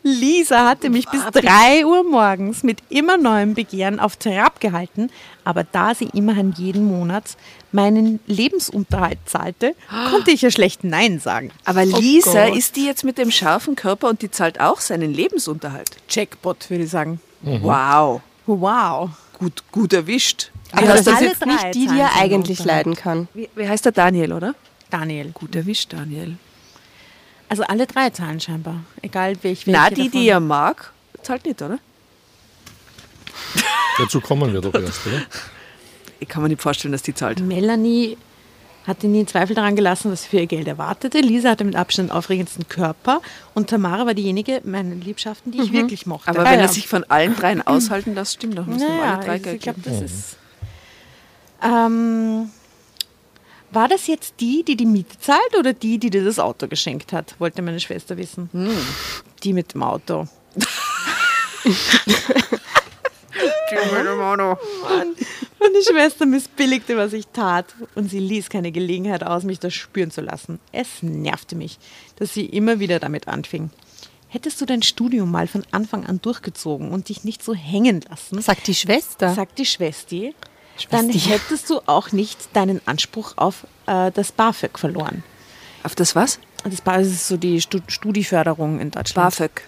Lisa 0.05 0.69
hatte 0.69 0.89
mich 0.89 1.09
bis 1.09 1.21
drei 1.33 1.85
Uhr 1.85 2.05
morgens 2.05 2.63
mit 2.63 2.79
immer 2.91 3.17
neuem 3.17 3.55
Begehren 3.55 3.99
auf 3.99 4.17
Trab 4.17 4.61
gehalten, 4.61 5.11
aber 5.43 5.65
da 5.65 5.95
sie 5.95 6.09
immerhin 6.15 6.53
jeden 6.53 6.85
Monat 6.85 7.25
meinen 7.73 8.21
Lebensunterhalt 8.27 9.19
zahlte, 9.27 9.75
konnte 10.11 10.31
ich 10.31 10.43
ja 10.43 10.53
schlecht 10.53 10.85
Nein 10.85 11.19
sagen. 11.19 11.51
Aber 11.65 11.85
Lisa, 11.85 12.47
Gott. 12.47 12.57
ist 12.57 12.77
die 12.77 12.87
jetzt 12.87 13.03
mit 13.03 13.19
dem 13.19 13.33
scharfen 13.33 13.75
Körper 13.75 14.09
und 14.09 14.23
die 14.23 14.31
zahlt 14.31 14.61
auch 14.61 14.81
seinen 14.81 15.13
Lebensunterhalt? 15.13 15.91
Jackpot, 16.09 16.71
würde 16.71 16.85
ich 16.85 16.91
sagen. 16.91 17.21
Wow. 17.43 18.21
Wow. 18.47 19.11
Gut, 19.39 19.65
gut 19.73 19.93
erwischt. 19.93 20.51
Aber 20.73 20.83
Ja, 20.87 20.93
das 20.97 21.07
ist 21.07 21.21
jetzt 21.21 21.47
nicht 21.47 21.75
die, 21.75 21.87
die 21.87 21.99
er 21.99 22.15
eigentlich 22.17 22.65
leiden 22.65 22.95
kann. 22.95 23.29
Wie, 23.35 23.49
wie 23.57 23.69
heißt 23.69 23.85
der 23.85 23.93
Daniel, 23.93 24.33
oder? 24.33 24.55
Daniel. 24.91 25.31
Gut 25.33 25.55
erwischt, 25.55 25.93
Daniel. 25.93 26.37
Also 27.49 27.63
alle 27.65 27.87
drei 27.87 28.11
zahlen 28.11 28.41
scheinbar. 28.41 28.77
Egal 29.03 29.33
welch, 29.43 29.67
welche 29.67 29.71
Na, 29.73 29.91
die, 29.91 30.07
davon. 30.07 30.11
die 30.21 30.29
er 30.29 30.41
mag, 30.41 30.93
zahlt 31.23 31.45
nicht, 31.45 31.61
oder? 31.63 31.79
Dazu 33.99 34.21
kommen 34.21 34.53
wir 34.53 34.61
doch 34.61 34.75
erst, 34.75 35.07
oder? 35.07 35.23
Ich 36.21 36.29
kann 36.29 36.43
mir 36.43 36.49
nicht 36.49 36.63
vorstellen, 36.63 36.93
dass 36.93 37.03
die 37.03 37.15
zahlt. 37.15 37.41
Melanie 37.41 38.17
hatte 38.87 39.09
nie 39.09 39.25
Zweifel 39.27 39.55
daran 39.55 39.77
gelassen, 39.77 40.11
was 40.11 40.23
sie 40.23 40.29
für 40.29 40.39
ihr 40.39 40.47
Geld 40.47 40.67
erwartete. 40.69 41.21
Lisa 41.21 41.51
hatte 41.51 41.65
mit 41.65 41.77
Abstand 41.77 42.11
den 42.11 42.17
aufregendsten 42.17 42.69
Körper 42.69 43.21
und 43.55 43.69
Tamara 43.71 44.07
war 44.07 44.15
diejenige, 44.15 44.61
meine 44.65 44.95
Liebschaften, 44.95 45.53
die 45.53 45.61
ich 45.61 45.73
wirklich 45.73 46.07
mochte. 46.07 46.29
Aber 46.31 46.41
Ah, 46.41 46.45
wenn 46.53 46.61
ja. 46.61 46.67
er 46.67 46.69
sich 46.69 46.89
von 46.89 47.05
allen 47.05 47.35
dreien 47.37 47.67
aushalten 47.67 48.15
lässt, 48.15 48.35
stimmt 48.35 48.57
doch. 48.59 48.67
Müssen 48.67 48.87
naja, 48.87 49.15
alle 49.17 49.25
drei 49.25 49.39
Geld 49.39 49.57
ich 49.57 49.63
glaube, 49.63 49.81
das 49.83 50.01
ist. 50.01 50.37
Ähm, 51.63 52.51
war 53.73 53.89
das 53.89 54.07
jetzt 54.07 54.35
die, 54.41 54.65
die 54.65 54.77
die 54.77 54.87
Miete 54.87 55.19
zahlt 55.21 55.57
oder 55.59 55.73
die, 55.73 55.99
die 55.99 56.11
dir 56.11 56.25
das 56.25 56.39
Auto 56.39 56.67
geschenkt 56.69 57.13
hat? 57.13 57.35
Wollte 57.39 57.63
meine 57.63 57.81
Schwester 57.81 58.17
wissen. 58.17 58.51
Die 59.43 59.53
mit 59.53 59.75
dem 59.75 59.83
Auto. 59.83 60.27
Meine 65.61 65.83
Schwester 65.83 66.27
missbilligte, 66.27 66.97
was 66.97 67.13
ich 67.13 67.27
tat, 67.29 67.67
und 67.95 68.11
sie 68.11 68.19
ließ 68.19 68.49
keine 68.49 68.73
Gelegenheit 68.73 69.23
aus, 69.23 69.45
mich 69.45 69.61
das 69.61 69.75
spüren 69.75 70.11
zu 70.11 70.21
lassen. 70.21 70.59
Es 70.73 71.03
nervte 71.03 71.55
mich, 71.55 71.79
dass 72.17 72.35
sie 72.35 72.47
immer 72.47 72.81
wieder 72.81 72.99
damit 72.99 73.29
anfing. 73.29 73.71
Hättest 74.29 74.61
du 74.61 74.67
dein 74.67 74.83
Studium 74.83 75.31
mal 75.31 75.47
von 75.49 75.65
Anfang 75.73 76.07
an 76.07 76.21
durchgezogen 76.23 76.91
und 76.93 77.09
dich 77.09 77.25
nicht 77.25 77.43
so 77.43 77.53
hängen 77.55 78.01
lassen, 78.09 78.41
Sagt 78.41 78.67
die 78.69 78.75
Schwester. 78.75 79.35
sagt 79.35 79.59
die 79.59 79.67
Schwesti, 79.67 80.35
dann 80.91 81.11
hättest 81.11 81.71
du 81.71 81.81
auch 81.87 82.13
nicht 82.13 82.55
deinen 82.55 82.81
Anspruch 82.87 83.35
auf 83.37 83.67
äh, 83.87 84.11
das 84.13 84.33
BAföG 84.33 84.79
verloren. 84.79 85.23
Auf 85.83 85.95
das 85.95 86.15
was? 86.15 86.39
Das 86.65 86.81
BAföG 86.81 87.07
ist 87.07 87.29
so 87.29 87.37
die 87.37 87.61
Stu 87.61 87.79
Studieförderung 87.87 88.81
in 88.81 88.91
Deutschland. 88.91 89.31
BAföG. 89.31 89.63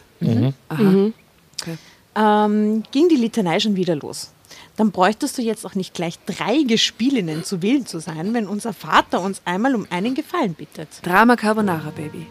ähm, 2.17 2.83
ging 2.91 3.09
die 3.09 3.17
Litanei 3.17 3.61
schon 3.61 3.77
wieder 3.77 3.97
los. 3.97 4.33
Dann 4.77 4.91
bräuchtest 4.91 5.39
du 5.39 5.43
jetzt 5.43 5.65
auch 5.65 5.75
nicht 5.75 5.95
gleich 5.95 6.19
drei 6.27 6.63
Gespielinnen 6.63 7.45
zu 7.45 7.63
Willen 7.63 7.87
zu 7.87 8.01
sein, 8.01 8.35
wenn 8.35 8.47
unser 8.47 8.73
Vater 8.73 9.21
uns 9.21 9.43
einmal 9.45 9.75
um 9.75 9.87
einen 9.91 10.15
Gefallen 10.15 10.55
bittet. 10.55 10.89
Drama 11.03 11.37
Carbonara, 11.37 11.91
Baby. 11.91 12.27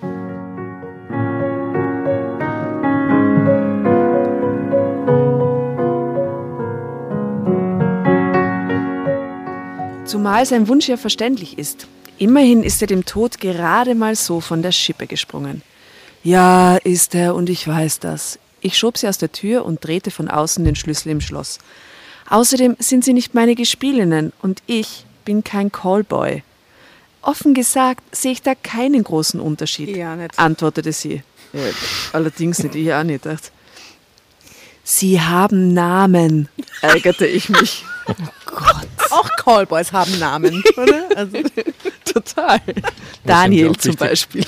Zumal 10.12 10.46
sein 10.46 10.68
Wunsch 10.68 10.90
ja 10.90 10.98
verständlich 10.98 11.58
ist. 11.58 11.88
Immerhin 12.18 12.64
ist 12.64 12.82
er 12.82 12.88
dem 12.88 13.06
Tod 13.06 13.40
gerade 13.40 13.96
mal 13.96 14.18
so 14.18 14.42
von 14.42 14.62
der 14.62 14.74
Schippe 14.74 15.08
gesprungen. 15.08 15.62
Ja, 16.22 16.76
ist 16.76 17.16
er, 17.16 17.34
und 17.34 17.50
ich 17.50 17.66
weiß 17.66 18.00
das. 18.00 18.38
Ich 18.60 18.78
schob 18.78 18.98
sie 18.98 19.08
aus 19.08 19.20
der 19.20 19.32
Tür 19.32 19.64
und 19.64 19.86
drehte 19.86 20.12
von 20.12 20.28
außen 20.28 20.66
den 20.66 20.76
Schlüssel 20.76 21.12
im 21.14 21.22
Schloss. 21.22 21.60
Außerdem 22.30 22.76
sind 22.80 23.06
sie 23.06 23.14
nicht 23.14 23.34
meine 23.36 23.56
Gespielinnen 23.56 24.34
und 24.42 24.62
ich 24.68 25.06
bin 25.24 25.46
kein 25.46 25.72
Callboy. 25.72 26.44
Offen 27.22 27.54
gesagt 27.54 28.04
sehe 28.14 28.34
ich 28.34 28.42
da 28.42 28.54
keinen 28.54 29.06
großen 29.06 29.40
Unterschied, 29.40 29.96
Ja, 29.96 30.18
nicht. 30.18 30.38
antwortete 30.38 30.92
sie. 30.92 31.24
Ja, 31.54 31.62
allerdings 32.12 32.60
nicht, 32.62 32.76
ich 32.76 32.94
auch 32.94 33.04
nicht. 33.04 33.26
Dacht. 33.26 33.54
Sie 34.84 35.22
haben 35.22 35.74
Namen, 35.74 36.50
ärgerte 36.82 37.26
ich 37.28 37.50
mich. 37.50 37.86
Auch 39.12 39.30
Callboys 39.38 39.92
haben 39.94 40.18
Namen, 40.20 40.64
oder? 40.76 41.10
Also, 41.16 41.38
Total. 42.06 42.60
Daniel 43.24 43.68
zum 43.78 43.92
wichtig. 43.92 43.98
Beispiel. 44.00 44.46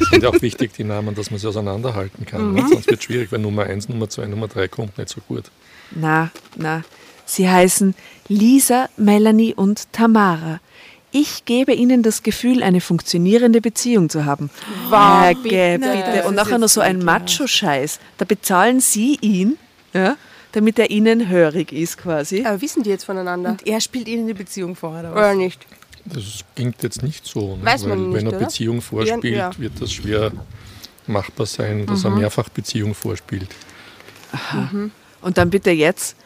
Es 0.00 0.08
sind 0.10 0.22
ja 0.22 0.28
auch 0.28 0.42
wichtig, 0.42 0.72
die 0.74 0.84
Namen, 0.84 1.14
dass 1.14 1.30
man 1.30 1.40
sie 1.40 1.46
auseinanderhalten 1.46 2.26
kann. 2.26 2.52
ne? 2.52 2.66
Sonst 2.68 2.86
wird 2.88 2.98
es 2.98 3.04
schwierig, 3.04 3.32
wenn 3.32 3.40
Nummer 3.42 3.64
1, 3.64 3.88
Nummer 3.88 4.08
2, 4.10 4.26
Nummer 4.26 4.48
3 4.48 4.68
kommt 4.68 4.98
nicht 4.98 5.08
so 5.08 5.20
gut. 5.26 5.44
Na, 5.92 6.30
na. 6.56 6.82
Sie 7.24 7.48
heißen 7.48 7.94
Lisa, 8.28 8.88
Melanie 8.96 9.54
und 9.54 9.92
Tamara. 9.92 10.60
Ich 11.10 11.46
gebe 11.46 11.72
Ihnen 11.72 12.02
das 12.02 12.22
Gefühl, 12.22 12.62
eine 12.62 12.80
funktionierende 12.82 13.60
Beziehung 13.62 14.10
zu 14.10 14.26
haben. 14.26 14.50
Wow, 14.90 15.34
bitte, 15.42 15.78
bitte. 15.78 16.28
Und 16.28 16.34
nachher 16.34 16.58
noch 16.58 16.68
so 16.68 16.82
ein. 16.82 16.98
Macho-Scheiß. 16.98 17.98
Da 18.18 18.26
bezahlen 18.26 18.80
Sie 18.80 19.16
ihn, 19.22 19.56
ja, 19.92 20.16
damit 20.52 20.78
er 20.78 20.90
Ihnen 20.90 21.28
hörig 21.28 21.72
ist 21.72 21.98
quasi. 21.98 22.44
Aber 22.44 22.60
wissen 22.60 22.82
die 22.82 22.90
jetzt 22.90 23.04
voneinander? 23.04 23.50
und 23.50 23.66
er 23.66 23.80
spielt 23.80 24.08
ihnen 24.08 24.26
die 24.26 24.34
Beziehung 24.34 24.76
vor, 24.76 24.90
oder 24.90 25.10
was? 25.14 25.18
Oder 25.18 25.34
nicht? 25.34 25.66
Das 26.04 26.44
klingt 26.54 26.82
jetzt 26.82 27.02
nicht 27.02 27.26
so. 27.26 27.56
Ne? 27.56 27.64
Weiß 27.64 27.82
man 27.82 27.90
Weil 27.90 27.98
nicht, 27.98 28.14
wenn 28.16 28.26
er 28.26 28.32
oder? 28.36 28.46
Beziehung 28.46 28.80
vorspielt, 28.80 29.36
Ja. 29.36 29.50
wird 29.58 29.80
das 29.80 29.92
schwer 29.92 30.32
machbar 31.06 31.46
sein, 31.46 31.84
dass 31.86 32.04
er 32.04 32.10
mehrfach 32.10 32.48
Beziehung 32.48 32.94
vorspielt. 32.94 33.48
Und 35.20 35.38
dann 35.38 35.50
bitte 35.50 35.70
jetzt. 35.70 36.16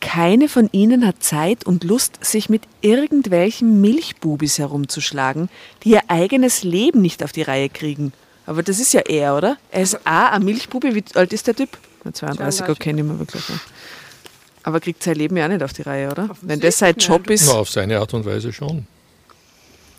Keine 0.00 0.50
von 0.50 0.68
ihnen 0.72 1.06
hat 1.06 1.22
Zeit 1.22 1.64
und 1.64 1.82
Lust, 1.82 2.22
sich 2.22 2.50
mit 2.50 2.62
irgendwelchen 2.82 3.80
Milchbubis 3.80 4.58
herumzuschlagen, 4.58 5.48
die 5.82 5.90
ihr 5.92 6.02
eigenes 6.08 6.62
Leben 6.62 7.00
nicht 7.00 7.24
auf 7.24 7.32
die 7.32 7.40
Reihe 7.42 7.70
kriegen. 7.70 8.12
Aber 8.44 8.62
das 8.62 8.80
ist 8.80 8.92
ja 8.92 9.00
er, 9.00 9.34
oder? 9.34 9.56
Er 9.70 9.80
ist 9.80 10.06
A, 10.06 10.28
ein 10.28 10.44
Milchbubi. 10.44 10.94
Wie 10.94 11.04
alt 11.14 11.32
ist 11.32 11.46
der 11.46 11.56
Typ? 11.56 11.70
Na, 12.04 12.12
32, 12.12 12.68
okay, 12.68 12.92
nicht 12.92 13.04
mehr 13.06 13.18
wirklich. 13.18 13.48
Ne? 13.48 13.58
Aber 14.62 14.80
kriegt 14.80 15.02
sein 15.02 15.16
Leben 15.16 15.36
ja 15.36 15.44
auch 15.44 15.48
nicht 15.50 15.62
auf 15.62 15.72
die 15.72 15.82
Reihe, 15.82 16.10
oder? 16.10 16.30
Wenn 16.40 16.60
das 16.60 16.78
sein 16.78 16.94
Job 16.96 17.28
ist. 17.28 17.46
Na, 17.48 17.54
auf 17.54 17.70
seine 17.70 17.98
Art 17.98 18.14
und 18.14 18.24
Weise 18.24 18.52
schon. 18.52 18.86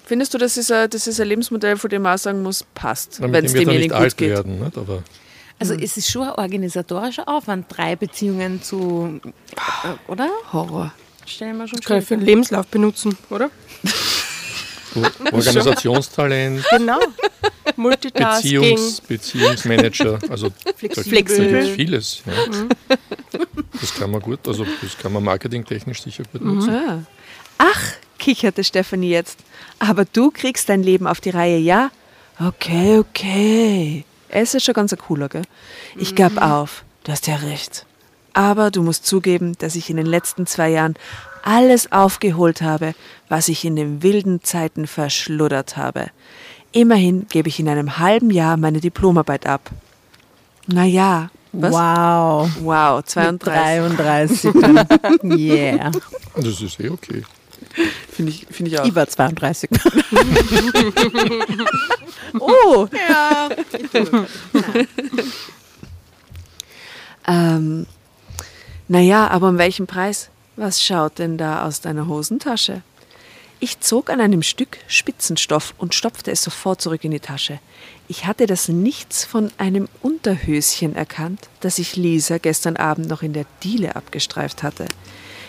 Findest 0.06 0.34
du, 0.34 0.38
das 0.38 0.56
ist, 0.58 0.72
ein, 0.72 0.90
das 0.90 1.08
ist 1.08 1.20
ein 1.20 1.28
Lebensmodell, 1.28 1.78
von 1.78 1.90
dem 1.90 2.04
man 2.04 2.16
auch 2.16 2.20
sagen 2.20 2.44
muss, 2.44 2.64
passt, 2.76 3.22
wenn 3.22 3.46
es 3.46 3.54
demjenigen 3.54 3.80
nicht 3.80 3.90
gut 3.92 4.02
alt 4.02 4.18
geht? 4.18 4.30
werden. 4.30 4.60
Nicht? 4.60 4.78
Aber 4.78 5.04
Also 5.58 5.74
es 5.74 5.98
ist 5.98 6.12
schon 6.12 6.24
ein 6.28 6.34
organisatorischer 6.34 7.28
Aufwand, 7.28 7.66
drei 7.70 7.96
Beziehungen 7.96 8.62
zu, 8.62 9.20
äh, 9.24 10.12
oder? 10.12 10.30
Horror. 10.54 10.94
Stellen 11.26 11.58
wir 11.58 11.68
schon 11.68 11.80
Kann 11.80 12.00
ich 12.00 12.06
für 12.06 12.18
den 12.18 12.26
Lebenslauf 12.26 12.68
benutzen, 12.68 13.18
oder? 13.32 13.50
Organisationstalent, 15.32 16.64
Genau. 16.72 17.00
Multitasking. 17.76 18.62
Beziehungs, 18.62 19.02
Beziehungsmanager, 19.02 20.20
also 20.30 20.50
da 20.50 20.72
Flexibel. 20.76 21.24
gibt 21.24 21.30
es 21.32 21.70
vieles. 21.70 22.22
Ja. 22.26 22.98
Das 23.82 23.94
kann 23.96 24.12
man 24.12 24.22
gut, 24.22 24.48
also 24.48 24.66
das 24.82 24.98
kann 24.98 25.12
man 25.14 25.24
marketingtechnisch 25.24 26.02
sicher 26.04 26.24
gut 26.32 26.42
nutzen. 26.42 26.70
Ah. 26.70 27.00
Ach, 27.58 27.82
kicherte 28.20 28.64
Stefanie 28.64 29.10
jetzt. 29.10 29.40
Aber 29.80 30.06
du 30.06 30.32
kriegst 30.32 30.70
dein 30.70 30.84
Leben 30.84 31.08
auf 31.08 31.20
die 31.22 31.32
Reihe, 31.32 31.58
ja? 31.58 31.92
Okay, 32.40 33.00
okay. 33.00 34.06
Er 34.30 34.42
ist 34.42 34.54
ja 34.54 34.60
schon 34.60 34.74
ganz 34.74 34.92
ein 34.94 35.00
cooler, 35.00 35.30
gell? 35.30 35.44
Ich 35.96 36.16
gab 36.16 36.38
auf. 36.42 36.84
Du 37.04 37.12
hast 37.12 37.28
ja 37.28 37.36
recht. 37.38 37.86
Aber 38.34 38.72
du 38.72 38.82
musst 38.84 39.06
zugeben, 39.06 39.58
dass 39.60 39.76
ich 39.76 39.90
in 39.90 39.96
den 39.98 40.06
letzten 40.06 40.46
zwei 40.46 40.70
Jahren 40.70 40.96
alles 41.46 41.92
aufgeholt 41.92 42.62
habe, 42.62 42.94
was 43.30 43.48
ich 43.48 43.64
in 43.64 43.76
den 43.76 44.04
wilden 44.04 44.44
Zeiten 44.44 44.88
verschluddert 44.88 45.78
habe. 45.78 46.08
Immerhin 46.72 47.28
gebe 47.30 47.48
ich 47.48 47.60
in 47.60 47.70
einem 47.70 48.00
halben 48.00 48.32
Jahr 48.32 48.58
meine 48.58 48.82
Diplomarbeit 48.82 49.46
ab. 49.46 49.70
Naja, 50.68 51.30
was? 51.54 51.72
Wow. 51.72 52.50
Wow, 52.62 52.98
Mit 52.98 53.10
32. 53.44 54.52
33. 54.52 54.54
yeah. 55.24 55.92
Das 56.36 56.62
ist 56.62 56.80
eh 56.82 56.90
okay. 56.90 57.24
Finde 58.12 58.32
ich, 58.32 58.46
find 58.50 58.70
ich 58.70 58.80
auch. 58.80 58.86
Ich 58.86 58.96
war 58.96 59.08
32. 59.08 59.70
Oh, 62.40 62.88
ja. 62.92 63.50
Ähm, 67.28 67.88
naja, 68.88 69.28
aber 69.28 69.50
um 69.50 69.58
welchen 69.58 69.88
Preis? 69.88 70.30
Was 70.56 70.82
schaut 70.82 71.20
denn 71.20 71.38
da 71.38 71.66
aus 71.66 71.82
deiner 71.82 72.08
Hosentasche? 72.08 72.82
Ich 73.60 73.80
zog 73.80 74.10
an 74.10 74.22
einem 74.22 74.44
Stück 74.44 74.78
Spitzenstoff 74.88 75.74
und 75.78 75.96
stopfte 75.96 76.32
es 76.32 76.42
sofort 76.42 76.82
zurück 76.82 77.04
in 77.04 77.12
die 77.12 77.20
Tasche. 77.20 77.60
Ich 78.08 78.26
hatte 78.26 78.46
das 78.46 78.68
Nichts 78.68 79.26
von 79.26 79.52
einem 79.58 79.88
Unterhöschen 80.02 80.96
erkannt, 80.96 81.50
das 81.62 81.80
ich 81.80 81.96
Lisa 81.96 82.38
gestern 82.38 82.78
Abend 82.78 83.08
noch 83.08 83.22
in 83.22 83.34
der 83.34 83.46
Diele 83.64 83.96
abgestreift 83.96 84.62
hatte. 84.62 84.86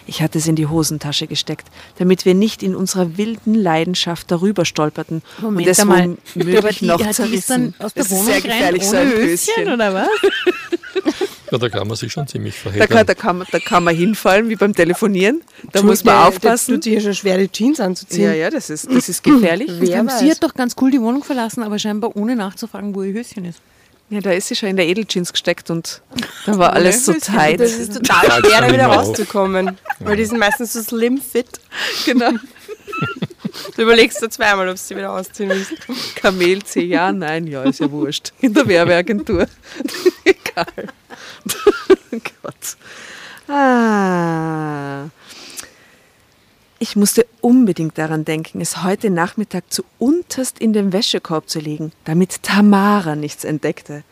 Ich 0.08 0.22
hatte 0.22 0.38
es 0.38 0.46
in 0.46 0.54
die 0.54 0.66
Hosentasche 0.66 1.26
gesteckt, 1.26 1.66
damit 1.98 2.24
wir 2.24 2.34
nicht 2.34 2.62
in 2.62 2.76
unserer 2.76 3.16
wilden 3.16 3.54
Leidenschaft 3.54 4.30
darüber 4.30 4.64
stolperten 4.64 5.22
Moment 5.40 5.66
und 5.66 5.70
es 5.70 5.80
einmal. 5.80 6.16
womöglich 6.34 6.78
die, 6.78 6.86
noch 6.86 7.10
zerrissen. 7.10 7.74
aus 7.80 7.92
der 7.92 8.04
Das 8.04 8.12
ist 8.12 8.24
sehr 8.24 8.40
gefährlich, 8.40 8.84
so 8.84 8.90
ohne 8.90 9.00
ein 9.00 9.08
Höschen, 9.08 9.54
Höschen. 9.56 9.72
oder 9.72 9.94
was? 9.94 10.08
Ja, 11.50 11.58
da 11.58 11.68
kann 11.68 11.86
man 11.86 11.96
sich 11.96 12.12
schon 12.12 12.26
ziemlich 12.26 12.54
Da 12.56 12.60
verheddern. 12.70 12.88
kann, 12.88 13.06
da, 13.06 13.14
kann 13.14 13.38
man, 13.38 13.46
da 13.50 13.58
kann 13.60 13.84
man 13.84 13.94
hinfallen, 13.94 14.48
wie 14.48 14.56
beim 14.56 14.74
Telefonieren. 14.74 15.42
Da 15.72 15.82
muss 15.82 16.02
man 16.04 16.14
Der- 16.14 16.20
Der 16.22 16.28
aufpassen. 16.28 16.74
tut 16.74 16.84
sich 16.84 16.94
ja 16.94 17.00
schon 17.00 17.14
schwer, 17.14 17.38
die 17.38 17.48
Jeans 17.48 17.78
anzuziehen. 17.80 18.24
Ja, 18.24 18.32
ja, 18.34 18.50
das 18.50 18.68
ist, 18.70 18.88
das 18.90 19.08
ist 19.08 19.22
gefährlich. 19.22 19.70
Wer 19.78 19.98
Ähm, 20.00 20.06
weiß. 20.08 20.18
Sie 20.20 20.30
hat 20.30 20.42
doch 20.42 20.54
ganz 20.54 20.74
cool 20.80 20.90
die 20.90 21.00
Wohnung 21.00 21.22
verlassen, 21.24 21.62
aber 21.62 21.78
scheinbar 21.78 22.16
ohne 22.16 22.34
nachzufragen, 22.36 22.94
wo 22.94 23.02
ihr 23.02 23.12
Höschen 23.12 23.44
ist. 23.44 23.60
Ja, 24.08 24.20
da 24.20 24.30
ist 24.30 24.46
sie 24.48 24.54
schon 24.54 24.68
in 24.68 24.76
der 24.76 24.86
Edeljeans 24.86 25.32
gesteckt 25.32 25.68
und 25.68 26.00
da 26.46 26.56
war 26.58 26.72
alles 26.74 27.04
so 27.04 27.12
tight. 27.14 27.58
Das 27.58 27.72
ist 27.72 27.94
total 27.94 28.24
schwer, 28.26 28.40
da 28.40 28.60
dann 28.60 28.72
wieder 28.72 28.86
rauszukommen. 28.86 29.76
Weil 29.98 30.16
die 30.16 30.24
sind 30.24 30.38
meistens 30.38 30.74
so 30.74 30.80
slim 30.82 31.18
fit. 31.20 31.48
genau. 32.04 32.30
Du 33.74 33.82
überlegst 33.82 34.20
dir 34.22 34.28
zweimal, 34.28 34.68
ob 34.68 34.74
du 34.76 34.80
sie 34.80 34.96
wieder 34.96 35.12
ausziehen 35.12 35.48
willst. 35.48 35.72
Kamel 36.16 36.62
C, 36.62 36.82
ja, 36.82 37.10
nein, 37.10 37.46
ja, 37.46 37.62
ist 37.62 37.80
ja 37.80 37.90
wurscht. 37.90 38.32
In 38.40 38.52
der 38.52 38.66
Werbeagentur. 38.68 39.46
Egal. 40.24 40.66
Gott. 42.10 42.76
Ah. 43.48 45.08
Ich 46.78 46.94
musste 46.94 47.26
unbedingt 47.40 47.96
daran 47.96 48.24
denken, 48.24 48.60
es 48.60 48.82
heute 48.82 49.08
Nachmittag 49.08 49.72
zu 49.72 49.84
unterst 49.98 50.58
in 50.58 50.72
den 50.72 50.92
Wäschekorb 50.92 51.48
zu 51.48 51.58
legen, 51.58 51.92
damit 52.04 52.42
Tamara 52.42 53.16
nichts 53.16 53.44
entdeckte. 53.44 54.04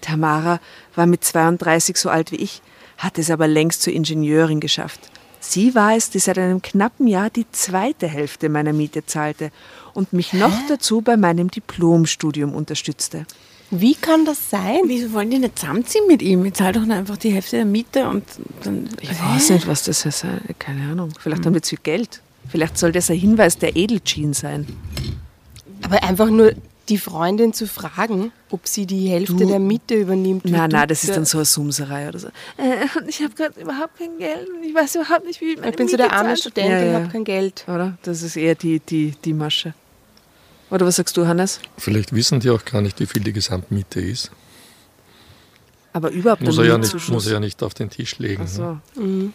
Tamara 0.00 0.60
war 0.94 1.06
mit 1.06 1.24
32 1.24 1.96
so 1.96 2.10
alt 2.10 2.30
wie 2.30 2.36
ich, 2.36 2.62
hatte 2.98 3.20
es 3.20 3.30
aber 3.30 3.48
längst 3.48 3.82
zur 3.82 3.92
Ingenieurin 3.92 4.60
geschafft. 4.60 5.00
Sie 5.40 5.74
war 5.74 5.96
es, 5.96 6.10
die 6.10 6.20
seit 6.20 6.38
einem 6.38 6.62
knappen 6.62 7.08
Jahr 7.08 7.28
die 7.28 7.50
zweite 7.50 8.06
Hälfte 8.06 8.48
meiner 8.48 8.72
Miete 8.72 9.04
zahlte 9.04 9.50
und 9.92 10.12
mich 10.12 10.32
noch 10.32 10.56
dazu 10.68 11.00
bei 11.00 11.16
meinem 11.16 11.50
Diplomstudium 11.50 12.54
unterstützte. 12.54 13.26
Wie 13.74 13.94
kann 13.94 14.26
das 14.26 14.50
sein? 14.50 14.80
Wieso 14.84 15.12
wollen 15.14 15.30
die 15.30 15.38
nicht 15.38 15.58
zusammenziehen 15.58 16.04
mit 16.06 16.20
ihm? 16.20 16.44
Ich 16.44 16.52
zahle 16.54 16.72
doch 16.74 16.88
einfach 16.88 17.16
die 17.16 17.30
Hälfte 17.30 17.56
der 17.56 17.64
Miete 17.64 18.06
und 18.06 18.22
dann. 18.64 18.86
Ich 19.00 19.08
weiß 19.10 19.48
nicht, 19.50 19.66
was 19.66 19.84
das 19.84 20.04
ist. 20.04 20.26
Keine 20.58 20.90
Ahnung. 20.92 21.08
Vielleicht 21.18 21.46
haben 21.46 21.54
wir 21.54 21.62
zu 21.62 21.70
viel 21.70 21.78
Geld. 21.82 22.20
Vielleicht 22.50 22.76
soll 22.76 22.92
das 22.92 23.10
ein 23.10 23.16
Hinweis 23.16 23.56
der 23.56 23.74
Edeljean 23.74 24.34
sein. 24.34 24.66
Aber 25.82 26.02
einfach 26.02 26.28
nur 26.28 26.52
die 26.90 26.98
Freundin 26.98 27.52
zu 27.54 27.66
fragen, 27.66 28.30
ob 28.50 28.66
sie 28.68 28.84
die 28.86 29.08
Hälfte 29.08 29.36
Du- 29.36 29.46
der 29.46 29.58
Miete 29.58 29.94
übernimmt. 29.94 30.44
wie 30.44 30.50
du 30.50 30.66
na, 30.68 30.84
das 30.86 31.04
ist 31.04 31.16
dann 31.16 31.24
so 31.24 31.38
eine 31.38 31.44
Sumserei 31.46 32.08
oder 32.08 32.18
so. 32.18 32.28
Äh, 32.58 32.84
ich 33.08 33.22
habe 33.22 33.32
gerade 33.34 33.58
überhaupt 33.58 33.96
kein 33.96 34.18
Geld 34.18 34.48
und 34.50 34.62
ich 34.64 34.74
weiß 34.74 34.96
überhaupt 34.96 35.24
nicht, 35.24 35.40
wie 35.40 35.52
ich 35.52 35.56
meine 35.58 35.70
Ich 35.70 35.76
bin 35.76 35.86
so 35.88 35.92
Miete 35.92 36.08
der 36.08 36.12
arme 36.12 36.24
zahle. 36.30 36.36
Student 36.36 36.68
Ja, 36.68 36.78
und 36.80 36.86
ja. 36.86 36.92
habe 36.94 37.08
kein 37.08 37.24
Geld. 37.24 37.64
Oder? 37.68 37.96
Das 38.02 38.20
ist 38.22 38.36
eher 38.36 38.54
die, 38.56 38.80
die, 38.80 39.14
die 39.24 39.32
Masche. 39.32 39.72
Oder 40.72 40.86
was 40.86 40.96
sagst 40.96 41.18
du, 41.18 41.26
Hannes? 41.26 41.60
Vielleicht 41.76 42.14
wissen 42.14 42.40
die 42.40 42.48
auch 42.48 42.64
gar 42.64 42.80
nicht, 42.80 42.98
wie 42.98 43.04
viel 43.04 43.22
die 43.22 43.34
Gesamtmiete 43.34 44.00
ist. 44.00 44.30
Aber 45.92 46.10
überhaupt 46.10 46.40
Muss 46.40 46.56
er, 46.56 46.64
ja 46.64 46.78
nicht, 46.78 47.08
muss 47.10 47.26
er 47.26 47.34
ja 47.34 47.40
nicht 47.40 47.62
auf 47.62 47.74
den 47.74 47.90
Tisch 47.90 48.18
legen. 48.18 48.44
Ach 48.46 48.58
ne? 48.58 48.80
so. 48.94 49.00
Mhm. 49.00 49.34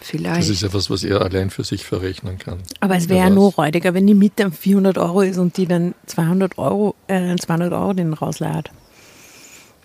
Vielleicht. 0.00 0.40
Das 0.40 0.48
ist 0.48 0.62
ja 0.62 0.74
was, 0.74 0.90
was 0.90 1.04
er 1.04 1.20
allein 1.20 1.50
für 1.50 1.62
sich 1.62 1.84
verrechnen 1.84 2.40
kann. 2.40 2.58
Aber 2.80 2.96
es 2.96 3.08
wäre 3.08 3.20
ja 3.20 3.30
nur 3.30 3.52
räudiger, 3.52 3.94
wenn 3.94 4.04
die 4.04 4.14
Miete 4.14 4.50
400 4.50 4.98
Euro 4.98 5.22
ist 5.22 5.38
und 5.38 5.56
die 5.56 5.66
dann 5.66 5.94
200 6.06 6.58
Euro, 6.58 6.96
äh, 7.06 7.36
200 7.36 7.72
Euro 7.72 7.92
den 7.92 8.14
rausleiht. 8.14 8.70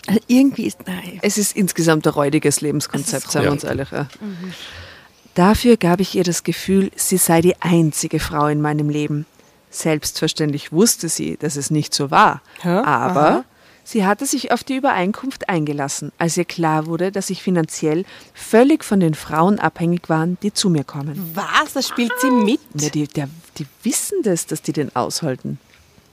Also 0.08 0.20
irgendwie 0.26 0.66
ist, 0.66 0.80
nein. 0.88 1.20
Es 1.22 1.38
ist 1.38 1.56
insgesamt 1.56 2.08
ein 2.08 2.14
räudiges 2.14 2.62
Lebenskonzept, 2.62 3.30
sagen 3.30 3.46
wir 3.46 3.52
uns 3.52 3.64
ehrlich. 3.64 3.92
Ja. 3.92 4.08
Dafür 5.36 5.78
gab 5.78 6.00
ich 6.00 6.16
ihr 6.16 6.24
das 6.24 6.44
Gefühl, 6.44 6.90
sie 6.96 7.18
sei 7.18 7.42
die 7.42 7.62
einzige 7.62 8.20
Frau 8.20 8.48
in 8.48 8.60
meinem 8.60 8.90
Leben. 8.90 9.28
Selbstverständlich 9.70 10.72
wusste 10.72 11.10
sie, 11.10 11.38
dass 11.38 11.56
es 11.56 11.70
nicht 11.72 11.94
so 11.94 12.10
war. 12.12 12.42
Ja, 12.64 12.84
Aber 12.86 13.28
aha. 13.28 13.44
sie 13.84 14.06
hatte 14.06 14.26
sich 14.26 14.52
auf 14.52 14.64
die 14.64 14.76
Übereinkunft 14.78 15.50
eingelassen, 15.50 16.12
als 16.18 16.38
ihr 16.38 16.46
klar 16.46 16.86
wurde, 16.88 17.12
dass 17.12 17.30
ich 17.30 17.44
finanziell 17.44 18.06
völlig 18.34 18.84
von 18.84 19.00
den 19.00 19.14
Frauen 19.14 19.60
abhängig 19.60 20.10
war, 20.10 20.26
die 20.28 20.54
zu 20.54 20.70
mir 20.70 20.84
kommen. 20.84 21.32
Was? 21.36 21.74
Das 21.74 21.88
spielt 21.88 22.14
sie 22.20 22.32
mit? 22.32 22.60
Ja, 22.76 22.90
die, 22.90 23.08
der, 23.08 23.30
die 23.58 23.68
wissen 23.84 24.24
das, 24.24 24.46
dass 24.46 24.62
die 24.62 24.74
den 24.74 24.96
aushalten. 24.96 25.60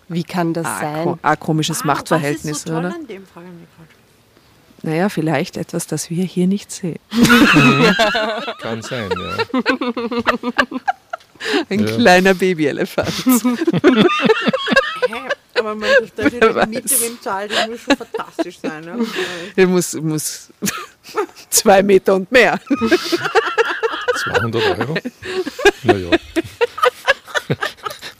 Wie 0.09 0.25
kann 0.25 0.53
das 0.53 0.67
Ah, 0.67 0.81
sein? 0.81 1.05
ko- 1.05 1.19
ah, 1.23 1.37
komisches 1.37 1.85
Machtverhältnis, 1.85 2.67
oder? 2.67 2.95
an 2.95 3.07
dem 3.07 3.25
gerade? 3.25 3.47
Naja, 4.83 5.09
vielleicht 5.09 5.57
etwas, 5.57 5.87
das 5.87 6.11
wir 6.11 6.25
hier 6.25 6.47
nicht 6.47 6.71
sehen. 6.71 6.99
Kann 8.61 8.83
sein, 8.83 9.09
ja. 9.11 9.61
Ein 11.69 11.87
Ja. 11.87 11.97
kleiner 11.97 12.35
Babyelefant. 12.35 13.13
Aber 15.57 15.75
man, 15.77 15.89
dass 16.17 16.33
Wer 16.33 16.65
die 16.67 16.71
Miete 16.71 17.01
wem 17.01 17.21
zahlt, 17.21 17.51
das 17.53 17.69
muss 17.69 17.81
schon 17.81 17.97
fantastisch 17.97 18.59
sein. 18.61 18.85
Ne? 18.85 19.07
Er 19.57 19.67
muss, 19.67 19.95
muss 19.95 20.49
zwei 21.51 21.83
Meter 21.83 22.15
und 22.17 22.31
mehr. 22.33 22.61
200 24.25 24.79
Euro? 24.81 24.95
Naja. 25.85 26.11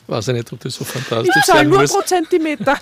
Weiß 0.07 0.29
ich 0.29 0.35
nicht, 0.35 0.53
ob 0.53 0.61
das 0.61 0.75
so 0.75 0.85
fantastisch 0.85 1.35
Ich 1.39 1.45
zahle 1.45 1.59
sein 1.61 1.69
nur 1.71 1.81
muss. 1.81 1.93
pro 1.93 2.03
Zentimeter. 2.03 2.79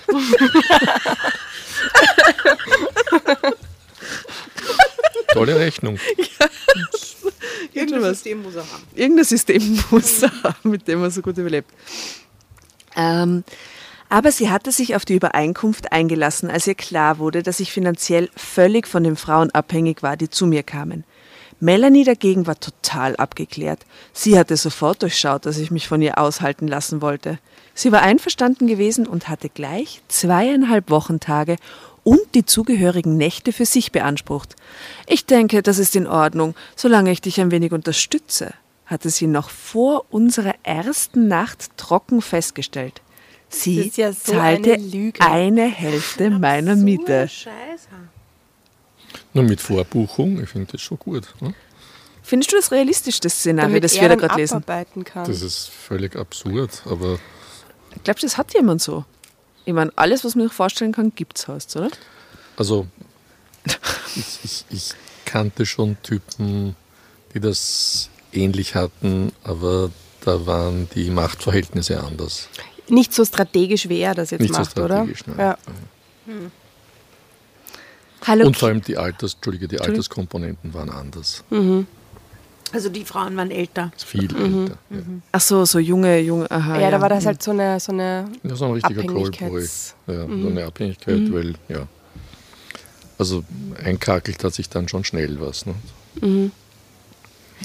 Tolle 5.33 5.59
Rechnung. 5.59 5.99
Irgendwas. 7.73 8.23
System 8.23 8.43
muss 8.43 8.55
er 8.55 8.63
haben. 8.63 8.83
Irgendein 8.95 9.25
System 9.25 9.81
muss 9.91 10.23
er 10.23 10.43
haben, 10.43 10.71
mit 10.71 10.87
dem 10.89 11.03
er 11.03 11.11
so 11.11 11.23
gut 11.23 11.39
überlebt. 11.39 11.71
Ähm, 12.97 13.45
aber 14.09 14.31
sie 14.31 14.51
hatte 14.51 14.73
sich 14.73 14.95
auf 14.95 15.07
die 15.07 15.15
Übereinkunft 15.15 15.91
eingelassen, 15.93 16.51
als 16.51 16.67
ihr 16.67 16.75
klar 16.75 17.19
wurde, 17.19 17.43
dass 17.43 17.61
ich 17.61 17.73
finanziell 17.73 18.29
völlig 18.37 18.87
von 18.87 19.05
den 19.05 19.17
Frauen 19.17 19.51
abhängig 19.53 20.03
war, 20.03 20.19
die 20.19 20.29
zu 20.29 20.47
mir 20.47 20.63
kamen. 20.63 21.05
Melanie 21.61 22.05
dagegen 22.05 22.47
war 22.49 22.59
total 22.59 23.15
abgeklärt. 23.17 23.87
Sie 24.13 24.37
hatte 24.37 24.57
sofort 24.57 25.01
durchschaut, 25.01 25.47
dass 25.47 25.59
ich 25.59 25.71
mich 25.71 25.87
von 25.87 26.03
ihr 26.03 26.19
aushalten 26.19 26.67
lassen 26.67 27.01
wollte. 27.01 27.39
Sie 27.73 27.93
war 27.93 28.03
einverstanden 28.03 28.67
gewesen 28.67 29.07
und 29.07 29.29
hatte 29.29 29.49
gleich 29.49 30.03
zweieinhalb 30.09 30.91
Wochentage 30.91 31.57
und 32.05 32.21
die 32.35 32.45
zugehörigen 32.45 33.17
Nächte 33.17 33.53
für 33.53 33.67
sich 33.67 33.93
beansprucht. 33.93 34.57
Ich 35.07 35.27
denke, 35.27 35.63
das 35.63 35.79
ist 35.79 35.95
in 35.97 36.07
Ordnung, 36.07 36.55
solange 36.77 37.11
ich 37.13 37.21
dich 37.21 37.41
ein 37.41 37.51
wenig 37.51 37.73
unterstütze, 37.73 38.55
hatte 38.87 39.11
sie 39.11 39.27
noch 39.27 39.51
vor 39.51 40.07
unserer 40.11 40.55
ersten 40.63 41.29
Nacht 41.29 41.77
trocken 41.77 42.21
festgestellt. 42.23 43.01
Sie 43.49 43.77
Das 43.77 43.87
ist 43.87 43.97
ja 43.99 44.13
so 44.13 44.33
zahlte 44.33 44.75
eine 44.75 44.83
Lüge. 44.83 45.21
eine 45.21 45.67
Hälfte 45.67 46.31
meiner 46.31 46.75
Miete. 46.75 47.29
Scheiße. 47.29 47.89
Nur 49.35 49.45
mit 49.45 49.61
Vorbuchung, 49.61 50.43
ich 50.43 50.49
finde 50.49 50.73
das 50.73 50.81
schon 50.81 50.99
gut. 50.99 51.35
Ne? 51.41 51.55
Findest 52.23 52.53
du 52.53 52.57
das 52.57 52.71
realistisch, 52.71 53.21
das 53.21 53.35
Szenario, 53.35 53.69
Damit 53.71 53.85
das 53.85 53.95
wir 54.01 54.09
da 54.09 54.15
gerade 54.15 54.37
lesen? 54.37 54.65
kann. 54.65 55.27
Das 55.27 55.43
ist 55.43 55.69
völlig 55.69 56.17
absurd, 56.17 56.83
aber 56.87 57.19
Glaubst 58.05 58.23
du, 58.23 58.27
das 58.27 58.39
hat 58.39 58.55
jemand 58.55 58.81
so? 58.81 59.05
Ich 59.65 59.73
meine, 59.73 59.93
alles, 59.97 60.25
was 60.25 60.35
man 60.35 60.47
sich 60.49 60.55
vorstellen 60.55 60.93
kann, 60.93 61.13
gibt's 61.15 61.47
heißt, 61.49 61.77
oder? 61.77 61.91
also 62.57 62.87
ich, 64.17 64.39
ich, 64.45 64.65
ich 64.71 64.91
kannte 65.25 65.67
schon 65.67 65.97
Typen, 66.03 66.77
die 67.35 67.41
das 67.41 68.11
ähnlich 68.33 68.75
hatten, 68.75 69.33
aber 69.45 69.91
da 70.25 70.47
waren 70.47 70.89
die 70.95 71.11
Machtverhältnisse 71.11 72.03
anders. 72.03 72.49
Nicht 72.89 73.15
so 73.15 73.25
strategisch, 73.25 73.89
wie 73.89 74.01
er 74.01 74.15
das 74.15 74.31
jetzt 74.31 74.41
Nicht 74.41 74.55
so 74.55 74.61
macht, 74.61 74.79
oder? 74.79 74.97
strategisch, 74.97 75.27
nein. 75.27 75.39
Ja. 75.39 75.59
Hallo. 78.27 78.47
Und 78.47 78.57
vor 78.57 78.69
allem 78.69 78.83
die 78.83 78.97
Alters, 78.97 79.35
Entschuldige, 79.35 79.69
die 79.69 79.81
Alterskomponenten 79.81 80.75
waren 80.75 80.91
anders. 80.91 81.45
Also 82.73 82.89
die 82.89 83.05
Frauen 83.05 83.37
waren 83.37 83.51
älter. 83.51 83.93
Viel 84.05 84.29
Mhm. 84.33 84.63
älter. 84.63 84.79
Ja. 84.91 84.97
Ach 85.33 85.41
so, 85.41 85.65
so 85.65 85.79
junge, 85.79 86.19
junge, 86.21 86.51
aha. 86.51 86.81
ja, 86.81 86.91
da 86.91 87.01
war 87.01 87.09
das 87.11 87.27
halt 87.27 87.43
so 87.43 87.51
eine, 87.51 87.79
so 87.81 87.93
eine 87.93 88.25
Ja, 88.43 88.55
so 88.57 88.65
ein 88.67 88.73
richtiger 88.73 89.03
Callboy. 89.03 89.29
Abhängigkeits- 89.29 89.95
Ja, 90.07 90.27
Mhm. 90.27 90.43
so 90.43 90.49
eine 90.49 90.65
Abhängigkeit, 90.65 91.33
weil, 91.33 91.55
ja. 91.69 91.87
Also 93.19 93.45
einkakelt 93.83 94.43
hat 94.43 94.55
sich 94.55 94.69
dann 94.69 94.89
schon 94.89 95.05
schnell 95.05 95.41
was. 95.41 95.67
Ne? 95.67 95.75
Mhm. 96.21 96.51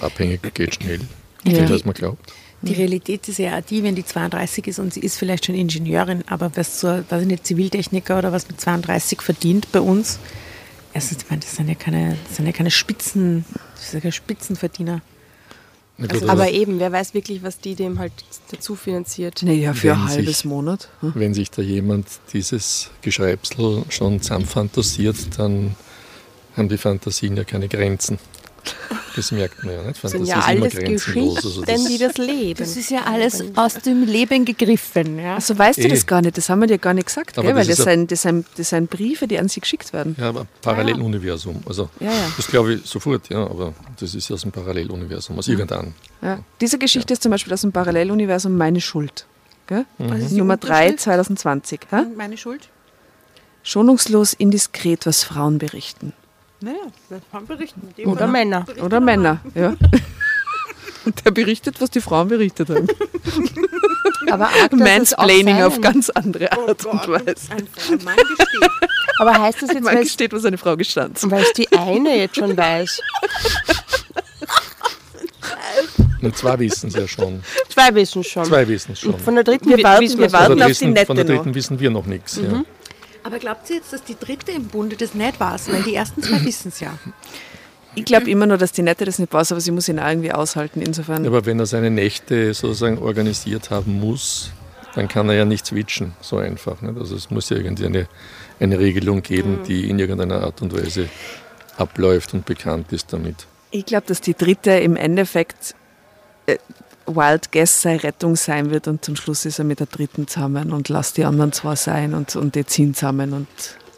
Abhängig 0.01 0.53
geht 0.53 0.76
schnell, 0.76 1.01
Ja. 1.45 1.66
als 1.66 1.86
man 1.86 1.93
glaubt. 1.93 2.32
Die 2.62 2.74
Realität 2.74 3.28
ist 3.30 3.38
ja 3.39 3.58
auch 3.58 3.62
die, 3.62 3.84
wenn 3.84 3.95
die 3.95 4.03
32 4.05 4.68
ist 4.68 4.80
und 4.80 4.91
sie 4.93 4.99
ist 5.01 5.18
vielleicht 5.18 5.45
schon 5.45 5.55
Ingenieurin, 5.55 6.24
aber 6.28 6.51
was 6.55 6.80
so, 6.80 6.88
weiß 6.88 7.22
ich 7.22 7.28
nicht, 7.28 7.45
Ziviltechniker 7.45 8.18
oder 8.18 8.32
was 8.32 8.47
mit 8.47 8.60
32 8.60 9.22
verdient 9.22 9.72
bei 9.72 9.80
uns, 9.80 10.18
erstens, 10.98 11.24
ich 11.24 11.30
meine, 11.30 11.41
das 11.41 11.56
sind 11.56 11.68
ja 11.70 11.76
keine, 11.76 12.18
das 12.28 12.38
sind 12.38 12.45
ja 12.48 12.52
keine 12.52 12.72
Spitzen, 12.72 13.45
das 13.76 13.91
sind 13.91 14.00
ja 14.00 14.02
keine 14.02 14.12
Spitzenverdiener. 14.12 15.02
Gut, 16.00 16.12
Also, 16.14 16.30
aber 16.30 16.52
eben, 16.52 16.80
wer 16.80 16.91
weiß 16.91 17.14
wirklich, 17.14 17.41
was 17.41 17.60
die 17.60 17.74
dem 17.76 17.98
halt 18.00 18.12
dazu 18.52 18.76
finanziert. 18.76 19.41
Naja, 19.43 19.74
für 19.74 19.89
Wenn 19.89 19.91
ein 19.95 20.08
halbes 20.10 20.38
sich- 20.39 20.45
Monat. 20.45 20.89
Hm? 21.02 21.12
wenn 21.16 21.34
sich 21.34 21.50
da 21.52 21.62
jemand 21.62 22.08
dieses 22.34 22.89
Geschreibsel 23.02 23.84
schon 23.89 24.22
zusammenfantasiert, 24.22 25.16
dann 25.39 25.76
haben 26.56 26.70
die 26.70 26.78
Fantasien 26.78 27.36
ja 27.38 27.43
keine 27.43 27.68
Grenzen. 27.68 28.20
Das 29.15 29.32
merkt 29.32 29.63
man 29.63 29.74
ja 29.74 29.82
nicht. 29.84 30.03
Das 30.03 30.11
sind 30.11 30.26
ja 30.26 30.39
alles 30.41 30.74
grenzenlos. 30.76 31.36
Geschichten, 31.36 31.70
Also 31.72 31.88
die 31.88 31.97
das 31.97 32.18
Leben. 32.18 32.59
Das 32.59 32.78
ist 32.78 32.89
ja 32.91 33.03
alles 33.05 33.43
aus 33.55 33.74
dem 33.76 34.03
Leben 34.03 34.45
gegriffen. 34.45 35.18
Ja. 35.20 35.36
Also 35.36 35.57
weißt 35.57 35.80
du 35.80 35.84
Eh. 35.86 35.89
das 35.89 36.05
gar 36.05 36.22
nicht, 36.22 36.38
das 36.38 36.49
haben 36.49 36.59
wir 36.61 36.68
dir 36.68 36.78
gar 36.78 36.93
nicht 36.93 37.07
gesagt, 37.07 37.36
gell? 37.36 37.43
weil 37.45 37.55
das 37.55 37.68
das 37.68 37.80
ist 37.80 37.86
sind, 37.86 38.11
das, 38.11 38.22
sind, 38.22 38.45
das 38.57 38.70
sind 38.70 38.89
Briefe, 38.89 39.28
die 39.28 39.39
an 39.39 39.47
sie 39.49 39.59
geschickt 39.59 39.91
werden. 39.93 40.15
ja, 40.20 40.30
aber 40.30 40.45
Paralleluniversum. 40.61 41.63
Also 41.65 41.89
Ja, 41.99 42.07
ja. 42.11 42.32
das 42.38 42.47
glaube 42.47 42.76
ich 42.76 42.86
sofort, 42.86 43.30
ja, 43.30 43.39
aber 43.39 43.74
das 43.99 44.13
ist 44.13 44.32
aus 44.32 44.41
dem 44.41 44.51
Paralleluniversum, 44.51 45.38
aus 45.39 45.47
irgendeinem. 45.47 45.93
Ja. 46.22 46.39
Diese 46.61 46.78
Geschichte 46.78 47.13
ist 47.13 47.24
zum 47.24 47.32
Beispiel 47.32 47.53
aus 47.53 47.61
dem 47.61 47.72
Paralleluniversum 47.72 48.55
Meine 48.55 48.82
Schuld. 48.82 49.26
Die 49.70 50.36
Nummer 50.38 50.55
3 50.57 50.91
Unterschrift? 50.91 50.99
2020. 51.01 51.80
Hä? 51.89 51.95
Und 51.97 52.15
Meine 52.18 52.38
Schuld? 52.38 52.70
Schonungslos 53.63 54.34
indiskret, 54.34 55.05
was 55.05 55.24
Frauen 55.24 55.57
berichten. 55.57 56.13
Naja, 56.60 56.78
das 57.10 57.22
kann 57.32 57.45
berichten. 57.45 57.93
Die 57.97 58.05
Oder 58.05 58.28
Männer. 58.28 58.66
Oder 58.82 58.99
Männer. 58.99 59.39
Ja. 59.53 59.76
Und 61.05 61.24
der 61.26 61.32
berichtet, 61.32 61.80
was 61.80 61.89
die 61.91 62.01
Frauen 62.01 62.28
berichtet 62.30 62.70
haben. 62.70 62.88
Aber 64.32 64.45
arg, 64.49 64.74
es 64.74 64.80
Mansplaining 64.80 65.62
auf 65.62 65.80
ganz 65.80 66.10
andere 66.10 66.49
Oh 66.58 66.68
Art 66.68 66.86
und 66.86 66.91
Gott, 67.01 67.08
Weise. 67.10 67.51
ein, 67.51 67.68
ein 67.91 68.03
Mann 68.03 68.16
gesteht. 68.18 68.70
Aber 69.20 69.39
heißt 69.39 69.62
das 69.62 69.72
jetzt, 69.74 69.84
weil 69.86 70.03
gesteht, 70.03 70.34
was 70.34 70.45
eine 70.45 70.58
Frau 70.58 70.76
gestanden 70.76 71.16
es 71.16 71.53
die 71.53 71.72
eine 71.72 72.18
jetzt 72.18 72.36
schon 72.36 72.55
weiß? 72.58 73.01
Und 76.22 76.36
zwei 76.36 76.58
wissen 76.60 76.88
es 76.88 76.95
ja 76.95 77.08
schon. 77.08 77.41
Zwei 77.70 77.93
wissen 77.95 78.24
schon. 78.24 78.45
Zwei 78.45 78.68
wissen 78.68 78.93
es 78.93 78.99
schon. 78.99 79.18
Von 79.20 79.36
der 79.36 79.43
dritten 79.43 79.70
Wir 79.70 79.78
wi- 79.78 79.84
warten- 79.84 80.03
wissen 80.03 80.20
wir 80.20 80.32
warten 80.34 80.47
von 80.47 80.58
der, 80.58 80.66
auf 80.68 80.72
die 80.74 80.78
dritten, 80.80 80.93
Nette 80.93 81.05
von 81.05 81.16
der 81.16 81.26
noch. 81.26 81.36
dritten 81.36 81.55
wissen 81.55 81.80
wir 81.80 81.89
noch 81.91 82.05
nichts. 82.08 82.38
Ja. 82.38 82.64
Aber 83.28 83.39
glaubt 83.39 83.69
ihr 83.69 83.75
jetzt, 83.75 83.91
dass 83.91 84.05
die 84.05 84.15
dritte 84.17 84.53
im 84.53 84.67
Bunde 84.67 84.95
das 84.95 85.13
nicht 85.13 85.38
war? 85.41 85.59
Weil 85.67 85.84
die 85.84 85.95
ersten 85.95 86.23
zwei 86.23 86.41
wissen 86.45 86.69
es 86.69 86.80
ja. 86.80 86.97
Ich 87.93 88.05
glaube 88.05 88.30
immer 88.30 88.45
nur, 88.45 88.57
dass 88.57 88.71
die 88.71 88.84
Nette 88.84 89.03
das 89.03 89.19
nicht 89.19 89.34
weiß, 89.34 89.51
aber 89.51 89.59
sie 89.59 89.71
muss 89.71 89.89
ihn 89.89 89.99
auch 89.99 90.07
irgendwie 90.07 90.32
aushalten. 90.32 90.82
Insofern. 90.82 91.28
Aber 91.28 91.45
wenn 91.45 91.59
er 91.59 91.65
seine 91.65 91.91
Nächte 91.91 92.53
sozusagen 92.53 92.99
organisiert 92.99 93.69
haben 93.69 93.99
muss, 93.99 94.51
dann 94.95 95.09
kann 95.09 95.28
er 95.28 95.36
ja 95.36 95.43
nicht 95.43 95.65
switchen, 95.65 96.13
so 96.21 96.38
einfach. 96.38 96.82
Nicht? 96.82 96.97
Also 96.97 97.17
es 97.17 97.30
muss 97.30 97.49
ja 97.49 97.57
irgendwie 97.57 97.88
eine, 97.88 98.07
eine 98.61 98.80
Regelung 98.80 99.21
geben, 99.23 99.59
die 99.67 99.89
in 99.89 99.99
irgendeiner 99.99 100.43
Art 100.43 100.61
und 100.61 100.73
Weise 100.73 101.09
abläuft 101.75 102.34
und 102.34 102.45
bekannt 102.45 102.93
ist 102.93 103.11
damit. 103.11 103.45
Ich 103.71 103.86
glaube, 103.86 104.07
dass 104.07 104.21
die 104.21 104.36
dritte 104.36 104.71
im 104.71 104.95
Endeffekt 104.95 105.75
äh, 106.45 106.59
Wild 107.08 107.51
Guess 107.51 107.82
seine 107.82 108.03
Rettung 108.03 108.36
sein 108.36 108.70
wird 108.70 108.88
und 108.88 109.03
zum 109.03 109.16
Schluss 109.16 109.45
ist 109.45 109.60
er 109.60 109.66
mit 109.66 109.80
der 109.80 109.88
dritten 109.88 110.28
zusammen 110.28 110.72
und 110.74 110.89
lasst 110.89 111.18
die 111.18 111.24
anderen 111.26 111.51
zwei 111.53 111.76
sein 111.76 112.14
und, 112.14 112.36
und 112.36 112.55
die 112.55 112.66
ziehen 112.66 112.93
zusammen 112.93 113.34
und 113.34 113.47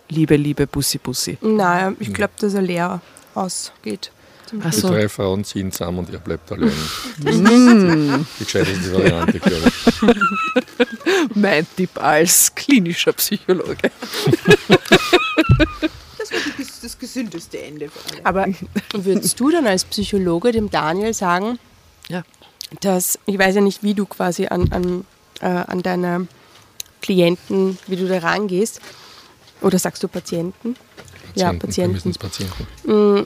Liebe, 0.10 0.36
Liebe, 0.38 0.66
Bussi, 0.68 0.98
Bussi. 0.98 1.38
Nein, 1.42 1.96
ich 2.00 2.12
glaube, 2.14 2.34
dass 2.40 2.54
er 2.56 2.62
leer 2.64 3.02
ausgeht. 3.36 4.12
Ach 4.64 4.72
Die 4.72 4.76
so. 4.80 4.88
drei 4.90 5.08
Frauen 5.08 5.44
ziehen 5.44 5.72
zusammen 5.72 6.00
und 6.00 6.12
er 6.12 6.18
bleibt 6.20 6.52
allein. 6.52 6.70
Ist 7.20 7.26
die 8.40 8.44
gescheiteste 8.44 8.94
Variante, 8.94 9.40
glaube 9.40 9.68
ich. 9.68 11.36
Mein 11.36 11.68
Tipp 11.76 11.92
als 12.02 12.54
klinischer 12.56 13.14
Psychologe. 13.14 13.92
Das 16.18 16.32
war 16.32 16.40
das, 16.58 16.80
das 16.82 16.98
gesündeste 16.98 17.62
Ende 17.62 17.90
für 17.90 18.14
alle. 18.14 18.26
Aber 18.26 18.46
würdest 18.94 19.40
du 19.40 19.52
dann 19.52 19.68
als 19.68 19.84
Psychologe 19.86 20.52
dem 20.52 20.70
Daniel 20.72 21.14
sagen, 21.14 21.60
Ja. 22.08 22.24
Dass, 22.82 23.20
ich 23.26 23.38
weiß 23.38 23.56
ja 23.56 23.62
nicht, 23.62 23.84
wie 23.84 23.94
du 23.94 24.06
quasi 24.06 24.48
an, 24.48 24.72
an, 24.72 25.06
äh, 25.42 25.46
an 25.46 25.82
deine 25.82 26.28
Klienten, 27.02 27.78
wie 27.88 27.96
du 27.96 28.08
da 28.08 28.20
rangehst, 28.20 28.82
oder 29.62 29.80
sagst 29.80 30.04
du 30.04 30.08
Patienten? 30.08 30.76
Ja, 31.36 31.52
Wir 31.52 31.60
Patienten. 31.60 31.94
müssen 31.94 32.14
Patienten. 32.14 33.26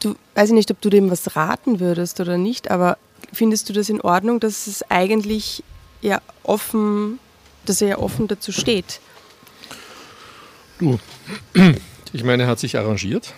Du 0.00 0.14
weiß 0.34 0.48
ich 0.48 0.54
nicht, 0.54 0.70
ob 0.70 0.80
du 0.80 0.88
dem 0.90 1.10
was 1.10 1.36
raten 1.36 1.80
würdest 1.80 2.20
oder 2.20 2.38
nicht, 2.38 2.70
aber 2.70 2.96
findest 3.32 3.68
du 3.68 3.72
das 3.72 3.88
in 3.88 4.00
Ordnung, 4.00 4.40
dass 4.40 4.66
es 4.66 4.82
eigentlich 4.90 5.62
ja 6.00 6.20
offen, 6.42 7.18
dass 7.66 7.82
er 7.82 7.88
ja 7.88 7.98
offen 7.98 8.26
dazu 8.28 8.50
steht? 8.52 9.00
Du, 10.78 10.98
ich 12.12 12.24
meine, 12.24 12.44
er 12.44 12.48
hat 12.48 12.58
sich 12.58 12.78
arrangiert 12.78 13.34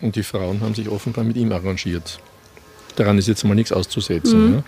und 0.00 0.14
die 0.14 0.22
Frauen 0.22 0.60
haben 0.60 0.74
sich 0.76 0.88
offenbar 0.88 1.24
mit 1.24 1.36
ihm 1.36 1.50
arrangiert. 1.50 2.20
Daran 2.98 3.16
ist 3.18 3.28
jetzt 3.28 3.44
mal 3.44 3.54
nichts 3.54 3.72
auszusetzen. 3.72 4.54
Ja? 4.54 4.62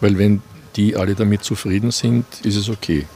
Weil 0.00 0.16
wenn 0.16 0.42
die 0.76 0.96
alle 0.96 1.14
damit 1.14 1.42
zufrieden 1.42 1.90
sind, 1.90 2.24
ist 2.44 2.56
es 2.56 2.68
okay. 2.68 3.06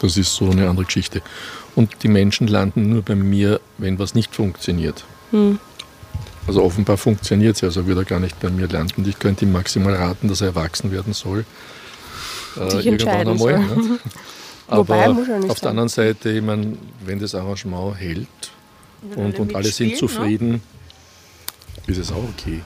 Das 0.00 0.16
ist 0.16 0.34
so 0.34 0.50
eine 0.50 0.68
andere 0.68 0.86
Geschichte. 0.86 1.20
Und 1.74 2.02
die 2.02 2.08
Menschen 2.08 2.48
landen 2.48 2.88
nur 2.88 3.02
bei 3.02 3.14
mir, 3.14 3.60
wenn 3.76 3.98
was 3.98 4.14
nicht 4.14 4.34
funktioniert. 4.34 5.04
Also 6.46 6.62
offenbar 6.62 6.96
funktioniert 6.96 7.56
es, 7.56 7.64
also 7.64 7.86
würde 7.86 8.00
er 8.00 8.04
gar 8.04 8.20
nicht 8.20 8.40
bei 8.40 8.48
mir 8.48 8.66
landen. 8.66 9.06
Ich 9.06 9.18
könnte 9.18 9.44
ihm 9.44 9.52
maximal 9.52 9.94
raten, 9.94 10.28
dass 10.28 10.40
er 10.40 10.48
erwachsen 10.48 10.90
werden 10.90 11.12
soll. 11.12 11.44
Äh, 12.56 12.82
soll. 13.38 13.58
nicht? 13.58 14.00
Wobei, 14.68 15.04
Aber 15.04 15.14
muss 15.14 15.28
er 15.28 15.38
nicht 15.38 15.50
auf 15.50 15.60
der 15.60 15.68
sein. 15.68 15.70
anderen 15.70 15.88
Seite, 15.88 16.30
ich 16.30 16.42
meine, 16.42 16.78
wenn 17.04 17.18
das 17.18 17.34
Arrangement 17.34 17.98
hält 17.98 18.28
und, 19.14 19.34
alle 19.34 19.38
und 19.38 19.54
alle 19.54 19.64
sind 19.64 19.88
mitspielen, 19.88 19.96
zufrieden, 19.96 20.62
ist 21.86 21.98
es 21.98 22.10
auch 22.10 22.24
okay. 22.36 22.62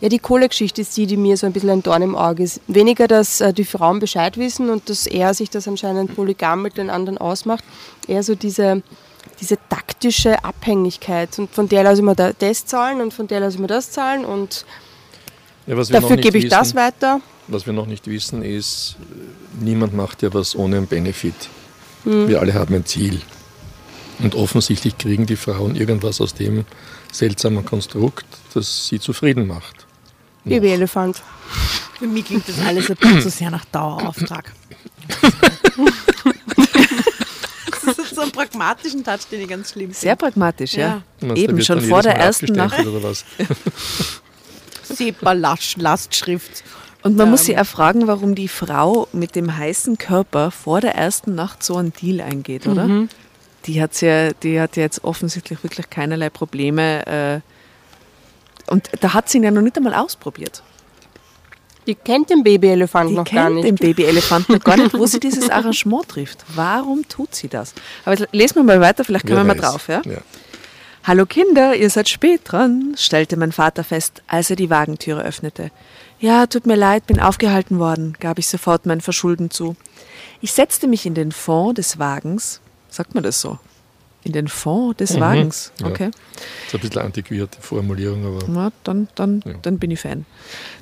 Ja, 0.00 0.08
die 0.08 0.18
Kohlegeschichte 0.18 0.80
ist 0.80 0.96
die, 0.96 1.06
die 1.06 1.18
mir 1.18 1.36
so 1.36 1.46
ein 1.46 1.52
bisschen 1.52 1.70
ein 1.70 1.82
Dorn 1.82 2.00
im 2.00 2.16
Auge 2.16 2.42
ist. 2.42 2.60
Weniger, 2.68 3.06
dass 3.06 3.40
äh, 3.42 3.52
die 3.52 3.64
Frauen 3.64 3.98
Bescheid 3.98 4.38
wissen 4.38 4.70
und 4.70 4.88
dass 4.88 5.06
er 5.06 5.34
sich 5.34 5.50
das 5.50 5.68
anscheinend 5.68 6.14
polygam 6.16 6.62
mit 6.62 6.78
den 6.78 6.88
anderen 6.88 7.18
ausmacht. 7.18 7.62
Eher 8.08 8.22
so 8.22 8.34
diese, 8.34 8.82
diese 9.40 9.58
taktische 9.68 10.42
Abhängigkeit. 10.42 11.38
Und 11.38 11.50
von 11.50 11.68
der 11.68 11.82
lasse 11.82 12.00
ich 12.00 12.04
mir 12.06 12.14
da 12.14 12.32
das 12.32 12.64
zahlen 12.64 13.02
und 13.02 13.12
von 13.12 13.26
der 13.26 13.40
lasse 13.40 13.56
ich 13.56 13.60
mir 13.60 13.66
das 13.66 13.90
zahlen 13.90 14.24
und 14.24 14.64
Ja, 15.66 15.74
dafür 15.74 16.16
gebe 16.16 16.38
ich 16.38 16.44
wissen, 16.44 16.56
das 16.56 16.74
weiter. 16.74 17.20
Was 17.48 17.66
wir 17.66 17.74
noch 17.74 17.86
nicht 17.86 18.06
wissen, 18.06 18.42
ist, 18.42 18.96
äh, 19.00 19.64
niemand 19.64 19.92
macht 19.92 20.22
ja 20.22 20.32
was 20.32 20.56
ohne 20.56 20.78
einen 20.78 20.86
Benefit. 20.86 21.34
Hm. 22.04 22.26
Wir 22.26 22.40
alle 22.40 22.54
haben 22.54 22.74
ein 22.74 22.86
Ziel. 22.86 23.20
Und 24.20 24.34
offensichtlich 24.34 24.96
kriegen 24.96 25.26
die 25.26 25.36
Frauen 25.36 25.76
irgendwas 25.76 26.22
aus 26.22 26.32
dem 26.32 26.64
seltsamen 27.12 27.66
Konstrukt, 27.66 28.26
das 28.54 28.86
sie 28.86 28.98
zufrieden 28.98 29.46
macht. 29.46 29.86
Babyelefant. 30.44 31.22
Für 31.98 32.06
mich 32.06 32.24
klingt 32.24 32.48
das 32.48 32.58
alles 32.66 32.90
ein 32.90 32.96
bisschen 32.96 33.20
zu 33.22 33.30
sehr 33.30 33.50
nach 33.50 33.64
Dauerauftrag. 33.66 34.52
das 37.84 37.98
ist 37.98 38.14
so 38.14 38.22
einen 38.22 38.32
pragmatischen 38.32 39.04
Touch, 39.04 39.20
den 39.30 39.42
ich 39.42 39.48
ganz 39.48 39.72
schlimm 39.72 39.92
Sehr 39.92 40.12
finde. 40.12 40.16
pragmatisch, 40.16 40.74
ja. 40.74 41.02
Ja. 41.20 41.34
Eben 41.34 41.60
schon 41.62 41.80
vor 41.80 42.02
der 42.02 42.16
ersten 42.16 42.52
Nacht. 42.54 42.78
Oder 42.86 43.02
was? 43.02 43.24
SEPA-Lastschrift. 45.20 46.64
Und 47.02 47.16
man 47.16 47.30
muss 47.30 47.40
Ähm. 47.40 47.46
sich 47.46 47.58
auch 47.58 47.66
fragen, 47.66 48.06
warum 48.06 48.34
die 48.34 48.48
Frau 48.48 49.08
mit 49.12 49.34
dem 49.36 49.56
heißen 49.56 49.96
Körper 49.98 50.50
vor 50.50 50.80
der 50.80 50.94
ersten 50.94 51.34
Nacht 51.34 51.62
so 51.62 51.76
einen 51.76 51.92
Deal 51.92 52.20
eingeht, 52.20 52.66
oder? 52.66 52.86
Mhm. 52.86 53.08
Die, 53.66 53.80
hat's 53.82 54.00
ja, 54.00 54.32
die 54.32 54.60
hat 54.60 54.76
ja 54.76 54.82
jetzt 54.84 55.04
offensichtlich 55.04 55.62
wirklich 55.62 55.88
keinerlei 55.90 56.30
Probleme. 56.30 57.06
Äh, 57.06 57.40
und 58.68 58.90
da 59.00 59.14
hat 59.14 59.28
sie 59.28 59.38
ihn 59.38 59.44
ja 59.44 59.50
noch 59.50 59.62
nicht 59.62 59.76
einmal 59.76 59.94
ausprobiert. 59.94 60.62
Die 61.86 61.94
kennt 61.94 62.30
den 62.30 62.42
Babyelefant 62.42 63.10
Die 63.10 63.14
noch 63.14 63.24
gar 63.24 63.44
kennt 63.46 63.56
nicht. 63.56 63.66
den 63.66 63.74
Babyelefanten 63.76 64.56
noch 64.56 64.62
gar 64.64 64.76
nicht, 64.76 64.92
wo 64.94 65.06
sie 65.06 65.18
dieses 65.28 65.48
Arrangement 65.50 66.08
trifft. 66.08 66.44
Warum 66.54 67.08
tut 67.08 67.34
sie 67.34 67.48
das? 67.48 67.74
Aber 68.04 68.16
jetzt 68.16 68.32
lesen 68.32 68.56
wir 68.56 68.62
mal 68.64 68.80
weiter, 68.80 69.04
vielleicht 69.04 69.24
Wer 69.26 69.36
kommen 69.36 69.48
wir 69.48 69.54
mal 69.54 69.60
drauf. 69.60 69.88
Ja? 69.88 70.02
Ja. 70.04 70.18
Hallo 71.02 71.24
Kinder, 71.24 71.74
ihr 71.74 71.88
seid 71.88 72.08
spät 72.10 72.42
dran, 72.44 72.94
stellte 72.96 73.36
mein 73.38 73.52
Vater 73.52 73.82
fest, 73.84 74.22
als 74.26 74.50
er 74.50 74.56
die 74.56 74.68
Wagentüre 74.68 75.22
öffnete. 75.22 75.70
Ja, 76.18 76.46
tut 76.46 76.66
mir 76.66 76.76
leid, 76.76 77.06
bin 77.06 77.18
aufgehalten 77.18 77.78
worden, 77.78 78.14
gab 78.20 78.38
ich 78.38 78.46
sofort 78.46 78.84
mein 78.84 79.00
Verschulden 79.00 79.50
zu. 79.50 79.76
Ich 80.42 80.52
setzte 80.52 80.86
mich 80.86 81.06
in 81.06 81.14
den 81.14 81.32
Fond 81.32 81.78
des 81.78 81.98
Wagens. 81.98 82.60
Sagt 82.90 83.14
man 83.14 83.24
das 83.24 83.40
so? 83.40 83.58
In 84.22 84.32
den 84.32 84.48
Fond 84.48 85.00
des 85.00 85.18
Wagens. 85.18 85.72
ja. 85.80 85.86
Okay. 85.86 86.10
Ist 86.66 86.74
ein 86.74 86.80
bisschen 86.80 87.00
antiquierte 87.02 87.60
Formulierung, 87.60 88.26
aber 88.26 88.44
Na, 88.48 88.70
dann, 88.84 89.08
dann, 89.14 89.42
Ja. 89.46 89.54
dann 89.62 89.78
bin 89.78 89.90
ich 89.90 90.00
Fan. 90.00 90.26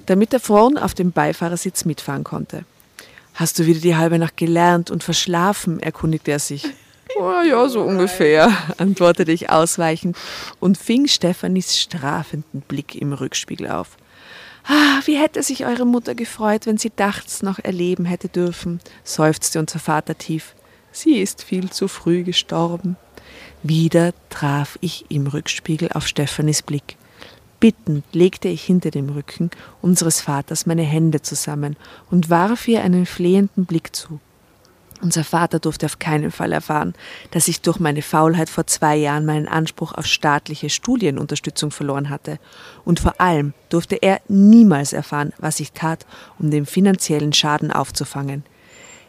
Damit 0.07 0.33
er 0.33 0.41
vorn 0.41 0.77
auf 0.77 0.95
dem 0.95 1.13
Beifahrersitz 1.13 1.85
mitfahren 1.85 2.25
konnte. 2.25 2.65
Hast 3.35 3.59
du 3.61 3.67
wieder 3.67 3.79
die 3.81 3.95
halbe 3.97 4.19
Nacht 4.19 4.37
gelernt 4.37 4.91
und 4.91 5.05
verschlafen? 5.05 5.79
erkundigte 5.81 6.33
er 6.33 6.39
sich. 6.41 6.65
Oh, 7.19 7.33
ja, 7.43 7.67
so 7.69 7.81
ungefähr, 7.81 8.53
antwortete 8.77 9.33
ich 9.33 9.49
ausweichend 9.51 10.17
und 10.61 10.77
fing 10.79 11.09
Stefanis 11.09 11.77
strafenden 11.77 12.61
Blick 12.61 12.95
im 12.95 13.13
Rückspiegel 13.15 13.67
auf. 13.69 13.97
Ah, 14.65 15.01
wie 15.07 15.17
hätte 15.17 15.43
sich 15.43 15.65
eure 15.67 15.87
Mutter 15.87 16.15
gefreut, 16.15 16.67
wenn 16.67 16.77
sie 16.77 16.93
dachts 16.95 17.43
noch 17.43 17.59
erleben 17.59 18.05
hätte 18.05 18.29
dürfen, 18.29 18.79
seufzte 19.05 19.59
unser 19.59 19.79
Vater 19.79 20.17
tief. 20.19 20.55
Sie 20.93 21.15
ist 21.19 21.43
viel 21.43 21.71
zu 21.71 21.89
früh 21.89 22.23
gestorben. 22.23 22.97
Wieder 23.63 24.13
traf 24.31 24.79
ich 24.81 25.07
im 25.09 25.27
Rückspiegel 25.27 25.91
auf 25.93 26.07
Stefanis 26.07 26.63
Blick. 26.63 26.97
Bittend 27.61 28.05
legte 28.13 28.49
ich 28.49 28.63
hinter 28.63 28.93
dem 28.93 29.09
Rücken 29.09 29.51
unseres 29.83 30.21
Vaters 30.21 30.65
meine 30.67 30.85
Hände 30.85 31.23
zusammen 31.23 31.77
und 32.09 32.31
warf 32.31 32.69
ihr 32.69 32.83
einen 32.83 33.05
flehenden 33.05 33.67
Blick 33.67 33.97
zu. 33.97 34.21
Unser 35.01 35.25
Vater 35.25 35.59
durfte 35.59 35.87
auf 35.87 35.99
keinen 35.99 36.31
Fall 36.31 36.53
erfahren, 36.53 36.95
dass 37.31 37.49
ich 37.49 37.61
durch 37.61 37.79
meine 37.79 38.03
Faulheit 38.03 38.49
vor 38.49 38.67
zwei 38.67 38.97
Jahren 38.97 39.27
meinen 39.27 39.47
Anspruch 39.47 39.93
auf 39.93 40.07
staatliche 40.07 40.71
Studienunterstützung 40.71 41.71
verloren 41.71 42.11
hatte. 42.11 42.39
Und 42.85 42.99
vor 42.99 43.21
allem 43.21 43.55
durfte 43.69 43.97
er 43.97 44.21
niemals 44.29 44.93
erfahren, 44.93 45.33
was 45.39 45.61
ich 45.61 45.73
tat, 45.73 46.05
um 46.39 46.51
den 46.51 46.67
finanziellen 46.67 47.33
Schaden 47.33 47.71
aufzufangen. 47.71 48.45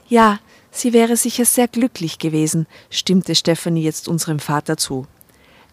Ja, 0.08 0.40
sie 0.72 0.94
wäre 0.94 1.18
sicher 1.18 1.46
sehr 1.46 1.68
glücklich 1.68 2.20
gewesen, 2.20 2.68
stimmte 2.90 3.36
Stephanie 3.36 3.84
jetzt 3.84 4.08
unserem 4.08 4.40
Vater 4.40 4.78
zu. 4.78 5.08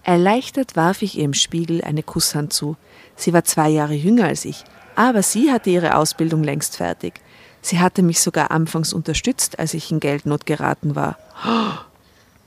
Erleichtert 0.03 0.77
warf 0.77 1.03
ich 1.03 1.19
ihr 1.19 1.25
im 1.25 1.35
Spiegel 1.35 1.83
eine 1.83 2.03
Kusshand 2.03 2.53
zu. 2.53 2.77
Sie 3.17 3.33
war 3.33 3.45
zwei 3.45 3.69
Jahre 3.69 3.95
jünger 3.95 4.27
als 4.27 4.45
ich, 4.45 4.63
aber 4.95 5.23
sie 5.23 5.51
hatte 5.51 5.71
ihre 5.71 5.97
Ausbildung 5.97 6.45
längst 6.45 6.77
fertig. 6.77 7.21
Sie 7.61 7.81
hatte 7.81 8.03
mich 8.03 8.21
sogar 8.21 8.53
anfangs 8.53 8.93
unterstützt, 8.93 9.59
als 9.59 9.75
ich 9.75 9.91
in 9.91 9.99
Geldnot 9.99 10.47
geraten 10.47 10.95
war. 10.95 11.19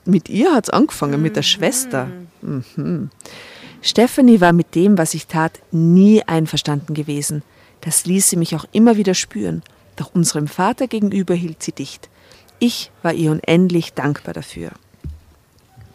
Mit 0.06 0.30
ihr 0.30 0.54
hat's 0.54 0.70
angefangen, 0.70 1.20
mit 1.20 1.36
der 1.36 1.42
Schwester. 1.42 2.08
Mhm. 2.40 3.10
Stephanie 3.82 4.40
war 4.40 4.54
mit 4.54 4.74
dem, 4.74 4.96
was 4.96 5.12
ich 5.12 5.26
tat, 5.26 5.60
nie 5.72 6.22
einverstanden 6.22 6.94
gewesen. 6.94 7.42
Das 7.82 8.06
ließ 8.06 8.30
sie 8.30 8.36
mich 8.36 8.56
auch 8.56 8.64
immer 8.72 8.96
wieder 8.96 9.12
spüren. 9.12 9.62
Doch 9.96 10.14
unserem 10.14 10.48
Vater 10.48 10.86
gegenüber 10.86 11.34
hielt 11.34 11.62
sie 11.62 11.72
dicht. 11.72 12.08
Ich 12.60 12.90
war 13.02 13.14
ihr 13.14 13.32
unendlich 13.32 13.94
dankbar 13.94 14.34
dafür. 14.34 14.70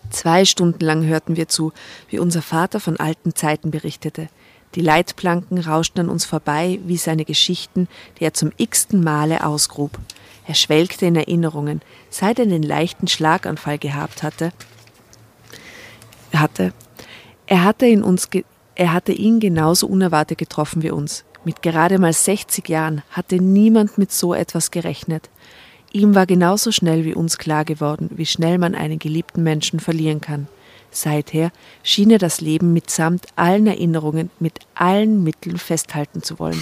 Zwei 0.10 0.46
Stunden 0.46 0.84
lang 0.84 1.06
hörten 1.06 1.36
wir 1.36 1.48
zu, 1.48 1.74
wie 2.10 2.18
unser 2.18 2.42
Vater 2.42 2.80
von 2.80 2.98
alten 2.98 3.36
Zeiten 3.36 3.70
berichtete. 3.70 4.30
Die 4.74 4.82
Leitplanken 4.82 5.60
rauschten 5.60 6.02
an 6.02 6.10
uns 6.10 6.26
vorbei 6.26 6.80
wie 6.86 6.98
seine 6.98 7.24
Geschichten, 7.24 7.88
die 8.20 8.24
er 8.24 8.34
zum 8.34 8.52
x-ten 8.58 9.04
Male 9.04 9.46
ausgrub. 9.46 9.92
Er 10.48 10.56
schwelgte 10.56 11.06
in 11.06 11.16
Erinnerungen, 11.16 11.82
seit 12.10 12.40
er 12.40 12.48
den 12.48 12.64
leichten 12.64 13.08
Schlaganfall 13.08 13.78
gehabt 13.78 14.24
hatte. 14.24 14.52
Hatte, 16.34 16.74
er 17.46 17.64
hatte, 17.64 17.86
in 17.86 18.04
uns 18.04 18.28
er 18.74 18.92
hatte 18.92 19.14
ihn 19.14 19.40
genauso 19.40 19.88
unerwartet 19.88 20.40
getroffen 20.40 20.82
wie 20.82 20.92
uns. 20.92 21.24
Mit 21.46 21.62
gerade 21.62 22.00
mal 22.00 22.12
60 22.12 22.68
Jahren 22.68 23.04
hatte 23.12 23.36
niemand 23.36 24.00
mit 24.00 24.12
so 24.12 24.34
etwas 24.34 24.72
gerechnet. 24.72 25.30
Ihm 25.96 26.14
war 26.14 26.26
genauso 26.26 26.74
schnell 26.74 27.06
wie 27.06 27.14
uns 27.14 27.38
klar 27.38 27.64
geworden, 27.64 28.10
wie 28.16 28.26
schnell 28.26 28.58
man 28.58 28.76
einen 28.76 29.00
geliebten 29.00 29.44
Menschen 29.44 29.80
verlieren 29.80 30.20
kann. 30.20 30.48
Seither 30.92 31.54
schien 31.84 32.12
er 32.12 32.18
das 32.18 32.42
Leben 32.42 32.74
mitsamt 32.74 33.28
allen 33.38 33.66
Erinnerungen 33.66 34.30
mit 34.38 34.60
allen 34.74 35.24
Mitteln 35.24 35.58
festhalten 35.58 36.22
zu 36.22 36.38
wollen. 36.38 36.62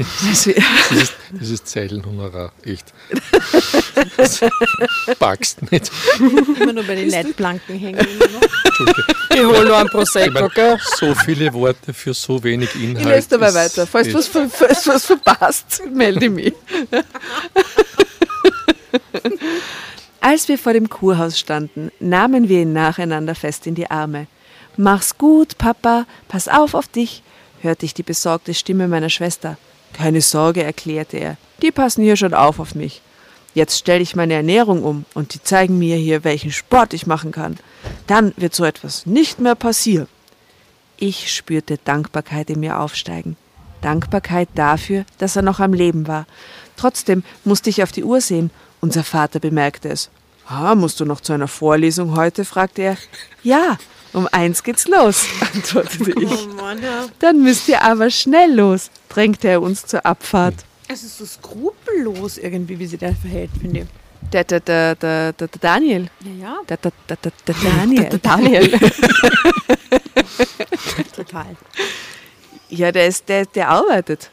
Das 0.00 0.46
ist, 0.46 1.14
das 1.32 1.50
ist 1.50 1.68
Zeilenhonorar, 1.68 2.52
echt. 2.64 2.92
Das 4.16 4.40
packst 5.18 5.70
nicht. 5.70 5.90
Immer 6.18 6.72
nur 6.72 6.84
bei 6.84 6.94
den 6.94 7.10
Leitplanken 7.10 7.78
hängen. 7.78 8.06
Ich 9.32 9.40
hole 9.40 9.64
nur 9.64 9.76
ein 9.76 9.88
Prosecco, 9.88 10.48
gell? 10.48 10.78
So 10.96 11.14
viele 11.14 11.52
Worte 11.52 11.92
für 11.92 12.14
so 12.14 12.42
wenig 12.42 12.74
Inhalt. 12.76 13.00
Ich 13.00 13.04
lese 13.04 13.28
dabei 13.30 13.52
weiter. 13.52 13.86
Falls 13.86 14.08
du 14.08 14.14
was, 14.14 14.86
was 14.86 15.04
verpasst, 15.04 15.82
melde 15.92 16.30
mich. 16.30 16.54
Als 20.20 20.48
wir 20.48 20.58
vor 20.58 20.72
dem 20.72 20.88
Kurhaus 20.88 21.38
standen, 21.38 21.90
nahmen 22.00 22.48
wir 22.48 22.62
ihn 22.62 22.72
nacheinander 22.72 23.34
fest 23.34 23.66
in 23.66 23.74
die 23.74 23.90
Arme. 23.90 24.26
Mach's 24.76 25.18
gut, 25.18 25.58
Papa, 25.58 26.06
pass 26.28 26.48
auf 26.48 26.74
auf 26.74 26.88
dich, 26.88 27.22
hörte 27.60 27.84
ich 27.84 27.92
die 27.92 28.02
besorgte 28.02 28.54
Stimme 28.54 28.88
meiner 28.88 29.10
Schwester. 29.10 29.58
Keine 29.92 30.20
Sorge, 30.20 30.62
erklärte 30.62 31.18
er, 31.18 31.36
die 31.62 31.70
passen 31.70 32.02
hier 32.02 32.16
schon 32.16 32.34
auf 32.34 32.58
auf 32.58 32.74
mich. 32.74 33.02
Jetzt 33.52 33.78
stelle 33.78 34.02
ich 34.02 34.14
meine 34.14 34.34
Ernährung 34.34 34.84
um 34.84 35.04
und 35.14 35.34
die 35.34 35.42
zeigen 35.42 35.78
mir 35.78 35.96
hier, 35.96 36.22
welchen 36.22 36.52
Sport 36.52 36.94
ich 36.94 37.06
machen 37.06 37.32
kann. 37.32 37.58
Dann 38.06 38.32
wird 38.36 38.54
so 38.54 38.64
etwas 38.64 39.06
nicht 39.06 39.40
mehr 39.40 39.56
passieren. 39.56 40.06
Ich 40.96 41.34
spürte 41.34 41.78
Dankbarkeit 41.84 42.50
in 42.50 42.60
mir 42.60 42.78
aufsteigen. 42.78 43.36
Dankbarkeit 43.80 44.48
dafür, 44.54 45.04
dass 45.18 45.36
er 45.36 45.42
noch 45.42 45.58
am 45.58 45.72
Leben 45.72 46.06
war. 46.06 46.26
Trotzdem 46.76 47.24
musste 47.44 47.70
ich 47.70 47.82
auf 47.82 47.92
die 47.92 48.04
Uhr 48.04 48.20
sehen. 48.20 48.50
Unser 48.80 49.04
Vater 49.04 49.40
bemerkte 49.40 49.88
es. 49.88 50.10
Ah, 50.46 50.74
musst 50.74 51.00
du 51.00 51.04
noch 51.04 51.20
zu 51.20 51.32
einer 51.32 51.48
Vorlesung 51.48 52.16
heute? 52.16 52.44
fragte 52.44 52.82
er. 52.82 52.96
Ja, 53.42 53.78
um 54.12 54.26
eins 54.32 54.62
geht's 54.62 54.86
los, 54.88 55.24
antwortete 55.54 56.12
ich. 56.20 56.48
Dann 57.18 57.42
müsst 57.42 57.68
ihr 57.68 57.82
aber 57.82 58.10
schnell 58.10 58.54
los, 58.54 58.90
drängte 59.08 59.48
er 59.48 59.62
uns 59.62 59.86
zur 59.86 60.04
Abfahrt. 60.06 60.54
Es 60.88 61.02
ist 61.04 61.18
so 61.18 61.24
skrupellos 61.26 62.38
irgendwie, 62.38 62.78
wie 62.78 62.86
sie 62.86 62.98
da 62.98 63.12
verhält, 63.14 63.50
finde 63.60 63.80
ich. 63.80 63.86
Der, 64.32 64.44
der, 64.44 64.60
der, 64.60 64.94
der, 64.96 65.32
der, 65.32 65.48
der 65.48 65.60
Daniel. 65.60 66.10
Ja, 66.20 66.30
ja, 66.48 66.56
Der, 66.68 66.76
der, 66.76 66.92
der, 67.08 67.16
der, 67.16 67.32
der 67.46 67.54
Daniel. 67.54 68.20
Daniel. 68.22 68.70
total. 71.16 71.56
Ja, 72.68 72.92
der, 72.92 73.06
ist, 73.06 73.28
der, 73.28 73.46
der 73.46 73.68
arbeitet. 73.68 74.30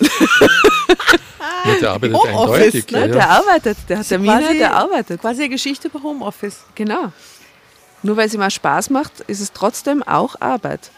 Ja, 0.00 1.74
der 1.80 1.90
arbeitet 1.92 2.16
Homeoffice, 2.16 2.64
eindeutig. 2.64 2.90
Ne? 2.90 2.98
ja, 3.00 3.06
Der 3.06 3.16
ja. 3.16 3.28
arbeitet. 3.28 3.76
Der 3.88 3.98
hat 3.98 4.08
Termine, 4.08 4.40
quasi- 4.40 4.58
der 4.58 4.74
arbeitet. 4.74 5.20
Quasi 5.20 5.42
eine 5.42 5.50
Geschichte 5.50 5.88
über 5.88 6.02
Homeoffice. 6.02 6.56
Genau. 6.74 7.12
Nur 8.04 8.16
weil 8.16 8.26
es 8.28 8.34
ihm 8.34 8.42
auch 8.42 8.50
Spaß 8.50 8.90
macht, 8.90 9.20
ist 9.26 9.40
es 9.40 9.52
trotzdem 9.52 10.02
auch 10.04 10.36
Arbeit. 10.40 10.90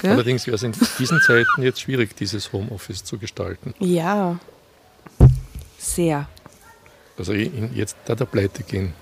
Gell? 0.00 0.12
Allerdings 0.12 0.46
wäre 0.46 0.54
es 0.54 0.62
in 0.62 0.72
diesen 0.98 1.20
Zeiten 1.20 1.60
jetzt 1.62 1.80
schwierig, 1.82 2.16
dieses 2.16 2.52
Homeoffice 2.52 3.04
zu 3.04 3.18
gestalten. 3.18 3.74
Ja. 3.78 4.38
Sehr. 5.76 6.28
Also 7.18 7.32
in- 7.34 7.74
jetzt 7.74 7.96
da 8.06 8.14
der 8.14 8.24
Pleite 8.24 8.62
gehen. 8.62 8.94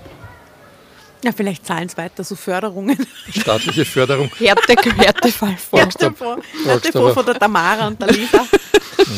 Ja, 1.22 1.32
vielleicht 1.32 1.66
zahlen 1.66 1.86
es 1.86 1.96
weiter, 1.98 2.24
so 2.24 2.34
Förderungen. 2.34 2.96
Staatliche 3.30 3.84
Förderung, 3.84 4.30
Härte, 4.38 4.74
Härtefall 4.96 5.56
vor. 5.58 5.80
Brauchst 5.80 6.00
du- 6.00 6.06
Härtefond 6.06 6.42
brauchst 6.64 6.66
Härtefond 6.66 7.04
aber- 7.04 7.14
von 7.14 7.26
der 7.26 7.34
Tamara 7.38 7.86
und 7.88 8.00
der 8.00 8.08
Lisa. 8.08 8.46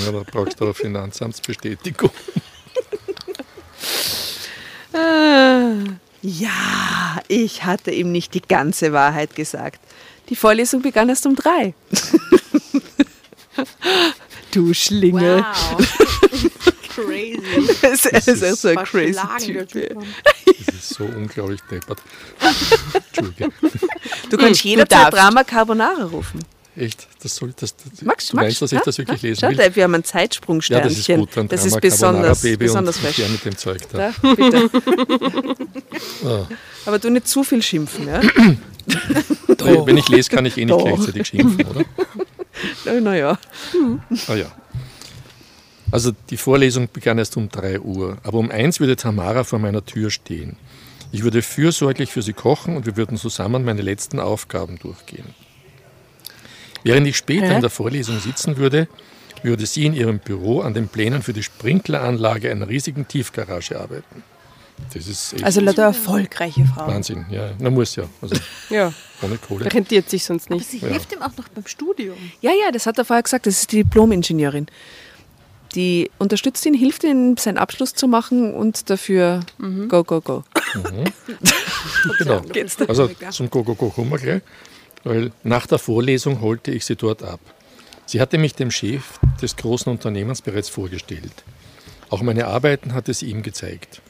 ja, 0.05 0.13
da 0.13 0.23
brauchst 0.31 0.59
du 0.61 0.65
eine 0.65 0.75
Finanzamtsbestätigung. 0.75 2.11
Ja, 6.23 7.21
ich 7.27 7.65
hatte 7.65 7.91
ihm 7.91 8.13
nicht 8.13 8.35
die 8.35 8.43
ganze 8.43 8.93
Wahrheit 8.93 9.35
gesagt. 9.35 9.81
Die 10.29 10.37
Vorlesung 10.37 10.81
begann 10.81 11.09
erst 11.09 11.27
um 11.27 11.35
drei. 11.35 11.75
du 14.53 14.73
Schlinge. 14.73 15.45
Wow. 15.45 15.79
Crazy. 16.95 17.41
Es 17.83 18.07
ist, 18.07 18.29
ist 18.29 18.43
echt 18.43 18.59
so 18.59 18.69
ein 18.69 18.77
crazy 18.85 19.67
Typ. 19.67 19.99
Das 20.67 20.75
ist 20.75 20.89
so 20.91 21.05
unglaublich 21.05 21.61
deppert. 21.71 21.99
Du 24.31 24.37
kannst 24.37 24.63
du 24.63 24.69
jederzeit. 24.69 25.13
Drama 25.13 25.43
Carbonara 25.43 26.05
rufen. 26.05 26.41
Echt, 26.75 27.07
das 27.23 27.37
soll 27.37 27.53
das. 27.55 27.75
Magst 28.03 28.33
du 28.33 28.37
meinst, 28.37 28.63
dass 28.63 28.73
ich 28.73 28.79
Ja? 28.79 28.83
das 28.85 28.97
wirklich 28.97 29.21
Ja? 29.23 29.29
lesen 29.29 29.49
will? 29.51 29.57
da, 29.57 29.77
wir 29.77 29.85
haben 29.85 29.95
ein 29.95 30.01
Ja, 30.01 30.05
Zeitsprungsternchen. 30.05 30.89
das 30.89 30.99
ist 30.99 31.07
gut. 31.19 31.29
Dann 31.35 31.49
das 31.49 31.67
ist 31.67 31.81
besonders, 31.81 32.41
Baby 32.41 32.57
besonders 32.65 32.97
und. 33.03 33.13
Stern 33.13 33.33
mit 33.33 33.45
dem 33.45 33.57
Zeug 33.59 33.83
da. 33.93 34.13
Da, 34.23 34.35
bitte. 34.35 34.71
Ah. 36.25 36.47
Aber 36.87 36.99
du 36.99 37.11
nicht 37.11 37.29
zu 37.29 37.43
viel 37.45 37.63
schimpfen, 37.63 38.07
ja? 38.09 38.21
Weil, 39.59 39.87
Wenn 39.87 39.97
ich 39.97 40.09
lese, 40.09 40.31
kann 40.31 40.47
ich 40.47 40.57
eh 40.57 40.65
nicht 40.65 40.71
Doch. 40.71 40.85
gleichzeitig 40.85 41.27
schimpfen, 41.29 41.65
oder? 41.67 41.85
Naja. 43.01 43.39
Ah 44.29 44.35
ja. 44.35 44.47
Also 45.91 46.13
die 46.31 46.37
Vorlesung 46.37 46.89
begann 46.93 47.19
erst 47.19 47.37
um 47.37 47.49
3 47.49 47.81
Uhr, 47.81 48.19
aber 48.23 48.39
um 48.39 48.51
1 48.51 48.81
würde 48.81 48.97
Tamara 48.97 49.45
vor 49.45 49.59
meiner 49.59 49.85
Tür 49.85 50.11
stehen. 50.11 50.57
Ich 51.13 51.23
würde 51.23 51.43
fürsorglich 51.43 52.11
für 52.13 52.23
sie 52.23 52.33
kochen 52.33 52.77
und 52.77 52.87
wir 52.87 52.97
würden 52.97 53.17
zusammen 53.19 53.65
meine 53.65 53.83
letzten 53.83 54.19
Aufgaben 54.21 54.79
durchgehen. 54.79 55.27
Während 56.85 57.07
ich 57.07 57.17
später 57.17 57.47
Hä? 57.49 57.55
in 57.57 57.61
der 57.61 57.71
Vorlesung 57.71 58.19
sitzen 58.21 58.57
würde, 58.57 58.89
würde 59.43 59.67
sie 59.67 59.87
in 59.87 59.95
ihrem 59.95 60.19
Büro 60.19 60.61
an 60.61 60.75
den 60.75 60.89
Plänen 60.89 61.23
für 61.23 61.33
die 61.33 61.43
Sprinkleranlage 61.43 62.51
einer 62.51 62.69
riesigen 62.69 63.07
Tiefgarage 63.09 63.79
arbeiten. 63.79 64.23
Das 64.95 65.07
ist 65.07 65.35
echt 65.35 65.45
Also 65.45 65.61
lauter 65.61 65.83
erfolgreiche 65.85 66.65
Frau. 66.65 66.87
Wahnsinn. 66.89 67.27
Ja, 67.31 67.51
na 67.59 67.71
muss 67.71 67.95
ja. 67.97 68.05
Also 68.21 68.35
Ja, 68.71 68.93
ohne 69.21 69.37
Kohle. 69.37 69.73
rentiert 69.73 70.11
sich 70.11 70.25
sonst 70.25 70.47
Aber 70.47 70.57
nicht. 70.57 70.69
sie 70.71 70.79
Ja. 70.79 70.89
hilft 70.89 71.13
ihm 71.13 71.23
auch 71.23 71.37
noch 71.37 71.49
beim 71.49 71.67
Studium. 71.67 72.17
Ja, 72.41 72.51
ja, 72.51 72.73
das 72.73 72.87
hat 72.87 72.99
er 72.99 73.05
vorher 73.05 73.23
gesagt. 73.23 73.47
Das 73.47 73.59
ist 73.61 73.71
die 73.73 73.85
Diplom-Ingenieurin. 73.85 74.67
Die 75.75 76.11
unterstützt 76.19 76.67
ihn, 76.67 76.75
hilft 76.75 77.03
ihm, 77.05 77.37
seinen 77.39 77.59
Abschluss 77.59 77.95
zu 77.95 78.07
machen 78.09 78.53
und 78.55 78.91
dafür 78.91 79.41
go, 79.89 80.03
go, 80.05 80.21
go. 80.21 80.45
Genau. 82.19 82.43
Also 82.89 83.09
zum 83.31 83.51
Go-Go-Go 83.51 83.91
kommen 83.91 84.11
wir 84.11 84.19
gleich, 84.19 84.43
weil 85.05 85.33
nach 85.43 85.67
der 85.67 85.79
Vorlesung 85.79 86.41
holte 86.41 86.71
ich 86.71 86.85
sie 86.85 86.97
dort 86.97 87.23
ab. 87.23 87.41
Sie 88.07 88.21
hatte 88.21 88.39
mich 88.39 88.55
dem 88.55 88.71
Chef 88.71 89.19
des 89.41 89.57
großen 89.57 89.91
Unternehmens 89.91 90.43
bereits 90.43 90.69
vorgestellt. 90.69 91.45
Auch 92.11 92.23
meine 92.23 92.47
Arbeiten 92.47 92.93
hatte 92.95 93.15
sie 93.15 93.27
ihm 93.27 93.43
gezeigt. 93.43 94.03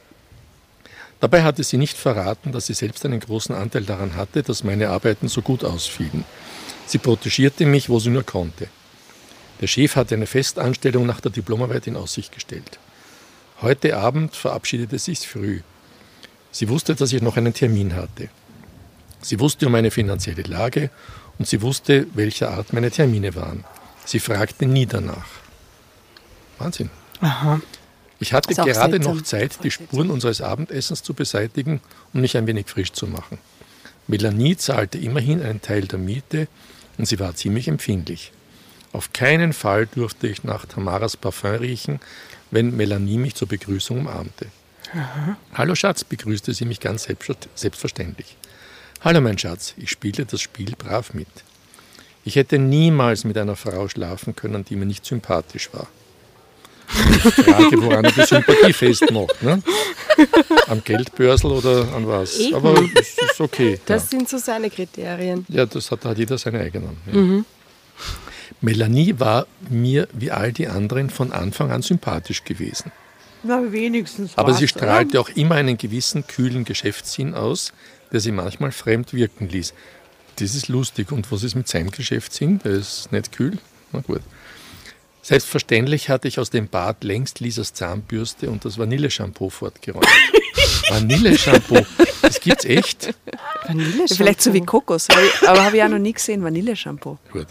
Dabei 1.21 1.45
hatte 1.45 1.63
sie 1.63 1.77
nicht 1.77 1.97
verraten, 1.97 2.51
dass 2.51 2.67
sie 2.67 2.75
selbst 2.75 3.05
einen 3.05 3.21
großen 3.21 3.55
Anteil 3.55 3.85
daran 3.85 4.17
hatte, 4.17 4.43
dass 4.43 4.65
meine 4.65 4.89
Arbeiten 4.89 5.29
so 5.29 5.41
gut 5.41 5.63
ausfielen. 5.63 6.25
Sie 6.87 6.99
protegierte 6.99 7.65
mich, 7.65 7.89
wo 7.89 8.01
sie 8.01 8.11
nur 8.11 8.25
konnte. 8.25 8.69
Der 9.61 9.69
Chef 9.69 9.95
hatte 9.95 10.17
eine 10.17 10.27
Festanstellung 10.27 11.07
nach 11.07 11.21
der 11.21 11.31
Diplomarbeit 11.31 11.87
in 11.87 11.97
Aussicht 11.97 12.33
gestellt. 12.33 12.81
Heute 13.61 13.97
Abend 13.97 14.35
verabschiedete 14.35 14.99
sie 14.99 15.15
sich 15.15 15.29
früh. 15.29 15.61
Sie 16.51 16.69
wusste, 16.69 16.97
dass 16.97 17.13
ich 17.13 17.23
noch 17.23 17.37
einen 17.37 17.55
Termin 17.55 17.95
hatte. 17.95 18.29
Sie 19.23 19.39
wusste 19.41 19.67
um 19.67 19.73
meine 19.73 19.91
finanzielle 19.91 20.43
Lage 20.43 20.91
und 21.39 21.47
sie 21.49 21.63
wusste, 21.63 22.07
welcher 22.15 22.51
Art 22.51 22.73
meine 22.73 22.91
Termine 22.91 23.35
waren. 23.35 23.65
Sie 24.05 24.19
fragte 24.21 24.67
nie 24.67 24.87
danach. 24.87 25.27
Wahnsinn. 26.59 26.91
Aha. 27.21 27.61
Ich 28.19 28.33
hatte 28.33 28.55
gerade 28.55 28.73
seltsam. 28.75 29.17
noch 29.17 29.23
Zeit, 29.23 29.59
die 29.65 29.71
Spuren 29.71 30.11
unseres 30.11 30.41
Abendessens 30.41 31.03
zu 31.03 31.15
beseitigen 31.15 31.81
und 32.13 32.21
mich 32.21 32.37
ein 32.37 32.47
wenig 32.47 32.67
frisch 32.69 32.93
zu 32.93 33.07
machen. 33.07 33.39
Melanie 34.07 34.57
zahlte 34.57 34.99
immerhin 34.99 35.43
einen 35.43 35.63
Teil 35.63 35.83
der 35.83 35.99
Miete 35.99 36.49
und 36.99 37.07
sie 37.07 37.19
war 37.19 37.35
ziemlich 37.35 37.69
empfindlich. 37.69 38.33
Auf 38.93 39.13
keinen 39.13 39.53
Fall 39.53 39.87
durfte 39.87 40.27
ich 40.27 40.45
nach 40.45 40.67
Tamaras 40.67 41.17
Parfum 41.17 41.53
riechen, 41.53 42.01
wenn 42.51 42.77
Melanie 42.77 43.17
mich 43.19 43.35
zur 43.35 43.49
Begrüßung 43.49 44.01
umarmte. 44.01 44.47
Hallo 45.55 45.75
Schatz, 45.75 46.05
begrüßte 46.05 46.53
sie 46.53 46.67
mich 46.67 46.79
ganz 46.81 47.07
selbstver- 47.09 47.37
selbstverständlich. 47.55 48.37
Hallo 49.05 49.21
mein 49.21 49.37
Schatz, 49.37 49.75
ich 49.79 49.91
spielte 49.91 50.25
das 50.25 50.41
Spiel 50.41 50.77
brav 50.79 51.13
mit. 51.13 51.27
Ich 52.25 52.37
hätte 52.37 52.61
niemals 52.61 53.25
mit 53.25 53.37
einer 53.37 53.57
Frau 53.57 53.89
schlafen 53.89 54.37
können, 54.37 54.65
die 54.65 54.77
mir 54.77 54.87
nicht 54.87 55.05
sympathisch 55.05 55.71
war. 55.73 55.89
Die 56.89 57.43
Frage, 57.43 57.83
woran 57.83 58.05
er 58.05 58.13
die 58.13 58.23
Sympathie 58.23 58.73
festmacht. 58.73 59.43
Ne? 59.43 59.61
Am 60.69 60.85
Geldbörsel 60.85 61.51
oder 61.51 61.93
an 61.93 62.07
was? 62.07 62.39
Eben. 62.39 62.55
Aber 62.55 62.81
es 62.95 63.17
ist 63.19 63.41
okay. 63.41 63.81
Das 63.87 64.05
ja. 64.05 64.19
sind 64.19 64.29
so 64.29 64.39
seine 64.39 64.71
Kriterien. 64.71 65.47
ja, 65.49 65.67
das 65.67 65.91
hat, 65.91 66.05
hat 66.05 66.17
jeder 66.17 66.39
seine 66.39 66.61
eigenen. 66.61 66.97
Ja. 67.13 67.45
Melanie 68.61 69.19
war 69.19 69.49
mir 69.69 70.07
wie 70.13 70.31
all 70.31 70.53
die 70.53 70.69
anderen 70.69 71.11
von 71.11 71.33
Anfang 71.33 71.73
an 71.73 71.83
sympathisch 71.83 72.45
gewesen. 72.45 72.93
Na, 73.43 73.73
wenigstens. 73.73 74.39
Aber 74.39 74.55
sie 74.55 74.69
strahlte 74.69 75.19
auch 75.19 75.31
immer 75.31 75.57
einen 75.57 75.77
gewissen 75.77 76.25
kühlen 76.29 76.65
Geschäftssinn 76.65 77.35
aus, 77.35 77.73
der 78.13 78.21
sie 78.21 78.33
manchmal 78.33 78.73
fremd 78.73 79.13
wirken 79.13 79.49
ließ. 79.49 79.75
Das 80.37 80.55
ist 80.55 80.69
lustig. 80.69 81.13
Und 81.13 81.31
was 81.33 81.43
ist 81.43 81.55
mit 81.55 81.69
seinem 81.69 81.91
Geschäftssinn? 81.91 82.61
Der 82.65 82.73
ist 82.73 83.11
nicht 83.13 83.33
kühl? 83.33 83.59
Na 83.93 84.01
gut. 84.01 84.23
Selbstverständlich 85.23 86.09
hatte 86.09 86.27
ich 86.27 86.39
aus 86.41 86.51
dem 86.51 86.69
Bad 86.69 87.05
längst 87.05 87.41
Lisas 87.41 87.73
Zahnbürste 87.75 88.51
und 88.51 88.65
das 88.65 88.77
Vanilleshampoo 88.77 89.51
fortgeräumt. 89.51 90.07
Vanilleshampoo, 90.89 91.87
das 92.23 92.41
gibt's 92.41 92.65
echt? 92.65 93.15
Vanille 93.67 94.07
Ja, 94.09 94.17
vielleicht 94.17 94.43
so 94.43 94.53
wie 94.53 94.63
Kokos, 94.63 95.09
aber, 95.11 95.51
aber 95.53 95.65
habe 95.65 95.77
ich 95.77 95.83
auch 95.85 95.89
noch 95.89 95.99
nie 95.99 96.13
gesehen, 96.13 96.43
Vanilleshampoo. 96.43 97.19
Gut. 97.33 97.47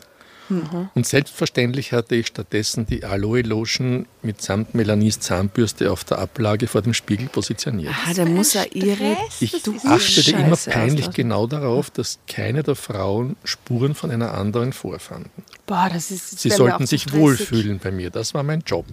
Und 0.94 1.06
selbstverständlich 1.08 1.94
hatte 1.94 2.16
ich 2.16 2.28
stattdessen 2.28 2.86
die 2.86 3.04
Aloe 3.06 3.42
Lotion 3.42 4.06
mitsamt 4.22 4.76
Melanies 4.76 5.20
Zahnbürste 5.20 5.92
auf 5.92 6.04
der 6.04 6.20
Ablage 6.20 6.68
vor 6.68 6.82
dem 6.82 6.94
Spiegel 6.94 7.28
positioniert. 7.28 7.94
Ah, 8.08 8.14
da 8.14 8.26
muss 8.26 8.56
er 8.56 8.76
ihre. 8.76 9.16
Ich 9.40 9.64
Du 9.64 9.76
achtete 9.86 10.32
immer 10.32 10.56
peinlich 10.58 11.00
auslassen. 11.08 11.14
genau 11.14 11.48
darauf, 11.48 11.90
dass 11.90 12.20
keine 12.28 12.64
der 12.64 12.76
Frauen 12.76 13.36
Spuren 13.44 13.96
von 13.96 14.12
einer 14.12 14.34
anderen 14.34 14.74
vorfanden. 14.74 15.30
Boah, 15.66 15.90
das 15.92 16.12
ist. 16.12 16.40
Sie 16.40 16.50
sollten 16.50 16.86
sich 16.86 17.04
stressig. 17.04 17.20
wohlfühlen 17.20 17.80
bei 17.80 17.92
mir. 17.92 18.10
Das 18.10 18.34
war 18.34 18.44
mein 18.44 18.62
Job. 18.66 18.86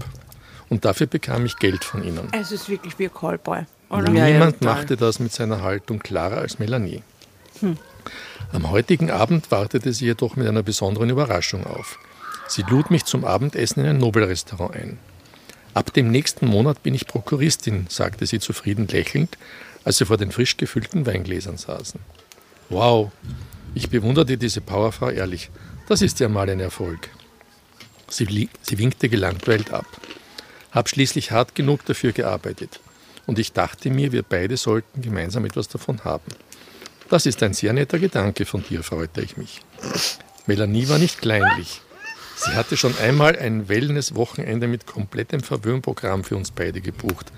Und 0.68 0.84
dafür 0.84 1.06
bekam 1.06 1.46
ich 1.46 1.56
Geld 1.56 1.82
von 1.84 2.04
ihnen. 2.04 2.28
Es 2.32 2.52
ist 2.52 2.68
wirklich 2.68 2.98
wie 2.98 3.06
ein 3.06 3.14
Callboy. 3.14 3.62
Oder? 3.90 4.12
Ja, 4.12 4.26
ja, 4.26 4.32
Niemand 4.34 4.60
machte 4.60 4.96
das 4.96 5.18
mit 5.18 5.32
seiner 5.32 5.62
Haltung 5.62 5.98
klarer 5.98 6.38
als 6.38 6.58
Melanie. 6.58 7.02
Am 8.52 8.70
heutigen 8.70 9.10
Abend 9.10 9.50
wartete 9.50 9.92
sie 9.92 10.06
jedoch 10.06 10.36
mit 10.36 10.48
einer 10.48 10.62
besonderen 10.62 11.10
Überraschung 11.10 11.66
auf. 11.66 11.98
Sie 12.48 12.62
lud 12.62 12.90
mich 12.90 13.04
zum 13.04 13.26
Abendessen 13.26 13.80
in 13.80 13.86
ein 13.86 13.98
Nobelrestaurant 13.98 14.74
ein. 14.74 14.98
Ab 15.74 15.92
dem 15.92 16.10
nächsten 16.10 16.46
Monat 16.46 16.82
bin 16.82 16.94
ich 16.94 17.06
Prokuristin, 17.06 17.86
sagte 17.90 18.26
sie 18.26 18.40
zufrieden 18.40 18.88
lächelnd, 18.88 19.36
als 19.84 19.98
sie 19.98 20.06
vor 20.06 20.16
den 20.16 20.32
frisch 20.32 20.56
gefüllten 20.56 21.04
Weingläsern 21.06 21.58
saßen. 21.58 22.00
Wow, 22.70 23.12
ich 23.74 23.90
bewunderte 23.90 24.38
diese 24.38 24.62
Powerfrau 24.62 25.10
ehrlich. 25.10 25.50
Das 25.86 26.00
ist 26.00 26.18
ja 26.18 26.28
mal 26.28 26.48
ein 26.48 26.60
Erfolg. 26.60 27.10
Sie, 28.08 28.48
sie 28.62 28.78
winkte 28.78 29.10
gelangweilt 29.10 29.72
ab. 29.72 29.86
Hab 30.70 30.88
schließlich 30.88 31.32
hart 31.32 31.54
genug 31.54 31.84
dafür 31.84 32.12
gearbeitet. 32.12 32.80
Und 33.26 33.38
ich 33.38 33.52
dachte 33.52 33.90
mir, 33.90 34.12
wir 34.12 34.22
beide 34.22 34.56
sollten 34.56 35.02
gemeinsam 35.02 35.44
etwas 35.44 35.68
davon 35.68 36.02
haben. 36.04 36.32
Das 37.10 37.24
ist 37.24 37.42
ein 37.42 37.54
sehr 37.54 37.72
netter 37.72 37.98
Gedanke 37.98 38.44
von 38.44 38.62
dir, 38.62 38.82
freute 38.82 39.22
ich 39.22 39.36
mich. 39.36 39.60
Melanie 40.46 40.88
war 40.88 40.98
nicht 40.98 41.20
kleinlich. 41.20 41.80
Sie 42.36 42.52
hatte 42.52 42.76
schon 42.76 42.96
einmal 42.98 43.36
ein 43.36 43.68
Wellness-Wochenende 43.68 44.68
mit 44.68 44.86
komplettem 44.86 45.40
Verwöhnprogramm 45.40 46.22
für 46.22 46.36
uns 46.36 46.50
beide 46.50 46.80
gebucht. 46.80 47.32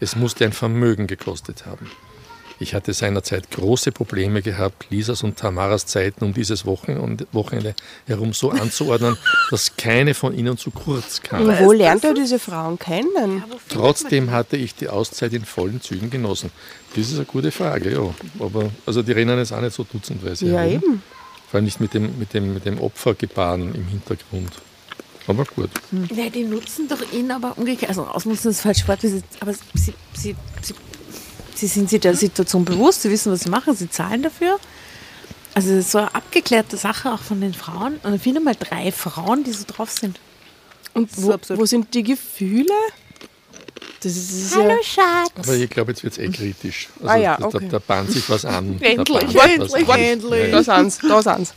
Es 0.00 0.16
musste 0.16 0.44
ein 0.44 0.52
Vermögen 0.52 1.06
gekostet 1.06 1.66
haben. 1.66 1.90
Ich 2.62 2.74
hatte 2.74 2.92
seinerzeit 2.92 3.50
große 3.50 3.90
Probleme 3.90 4.40
gehabt, 4.40 4.86
Lisas 4.90 5.24
und 5.24 5.36
Tamaras 5.36 5.84
Zeiten 5.86 6.24
um 6.24 6.32
dieses 6.32 6.64
Wochen- 6.64 7.18
Wochenende 7.32 7.74
herum 8.06 8.32
so 8.32 8.50
anzuordnen, 8.50 9.16
dass 9.50 9.76
keine 9.76 10.14
von 10.14 10.32
ihnen 10.32 10.56
zu 10.56 10.70
kurz 10.70 11.20
kam. 11.22 11.48
Und 11.48 11.58
wo 11.60 11.72
lernt 11.72 12.04
er 12.04 12.14
diese 12.14 12.38
Frauen 12.38 12.78
kennen? 12.78 13.42
Trotzdem 13.68 14.30
hatte 14.30 14.56
ich 14.56 14.76
die 14.76 14.88
Auszeit 14.88 15.32
in 15.32 15.44
vollen 15.44 15.80
Zügen 15.80 16.08
genossen. 16.08 16.50
Das 16.94 17.08
ist 17.08 17.16
eine 17.16 17.24
gute 17.24 17.50
Frage, 17.50 17.90
ja. 17.92 18.14
Aber 18.38 18.70
also 18.86 19.02
die 19.02 19.10
rennen 19.12 19.36
jetzt 19.38 19.52
auch 19.52 19.60
nicht 19.60 19.74
so 19.74 19.84
dutzendweise 19.84 20.46
Ja, 20.46 20.60
herum. 20.60 20.72
eben. 20.74 21.02
Vor 21.50 21.58
allem 21.58 21.64
nicht 21.64 21.80
mit 21.80 21.94
dem, 21.94 22.16
mit 22.18 22.32
dem, 22.32 22.54
mit 22.54 22.64
dem 22.64 22.78
Opfergebaren 22.80 23.74
im 23.74 23.86
Hintergrund. 23.88 24.52
Aber 25.26 25.44
gut. 25.44 25.70
Ja, 26.14 26.28
die 26.30 26.44
nutzen 26.44 26.88
doch 26.88 27.00
ihn 27.12 27.30
aber 27.30 27.56
umgekehrt. 27.58 27.88
Also 27.90 28.04
ausnutzen 28.04 28.50
ist 28.50 28.58
das 28.58 28.62
falsche 28.62 28.86
Wort. 28.88 29.00
sie- 29.02 29.22
Aber 29.40 29.52
sie, 29.52 29.94
sie, 30.14 30.34
sie, 30.60 30.74
sie 31.54 31.66
sind 31.66 31.90
sich 31.90 32.00
der 32.00 32.14
Situation 32.14 32.64
bewusst, 32.64 33.02
sie 33.02 33.10
wissen, 33.10 33.32
was 33.32 33.40
sie 33.40 33.50
machen, 33.50 33.74
sie 33.74 33.90
zahlen 33.90 34.22
dafür. 34.22 34.58
Also 35.54 35.68
das 35.70 35.78
ist 35.80 35.90
so 35.92 35.98
eine 35.98 36.14
abgeklärte 36.14 36.76
Sache 36.76 37.12
auch 37.12 37.20
von 37.20 37.40
den 37.40 37.52
Frauen. 37.54 37.96
Und 38.02 38.14
ich 38.14 38.22
finde 38.22 38.40
mal 38.40 38.56
drei 38.58 38.90
Frauen, 38.90 39.44
die 39.44 39.52
so 39.52 39.64
drauf 39.66 39.90
sind. 39.90 40.18
Und 40.94 41.10
wo, 41.16 41.36
wo 41.50 41.66
sind 41.66 41.92
die 41.94 42.02
Gefühle? 42.02 42.72
Das 44.02 44.16
ist, 44.16 44.30
das 44.30 44.40
ist 44.52 44.56
ja. 44.56 44.76
Schatz. 44.82 45.30
Aber 45.36 45.54
ich 45.54 45.70
glaube, 45.70 45.92
jetzt 45.92 46.02
wird 46.02 46.14
es 46.14 46.18
eh 46.18 46.28
kritisch. 46.28 46.88
Also 47.00 47.08
Ah 47.08 47.16
ja, 47.16 47.36
da, 47.36 47.46
okay. 47.46 47.68
da 47.70 47.78
bahnt 47.78 48.10
sich 48.10 48.28
was 48.28 48.44
an. 48.44 48.78
Da 48.80 48.86
Endlich, 48.86 49.18
bahnt 49.18 49.30
sich 49.30 49.36
was 49.36 49.50
endlich, 49.50 49.88
an. 49.88 50.00
endlich. 50.00 50.40
Ja, 50.40 50.46
ja. 50.46 50.62
Da 50.62 50.76
sind's, 50.78 50.98
da 50.98 51.22
sind's. 51.22 51.54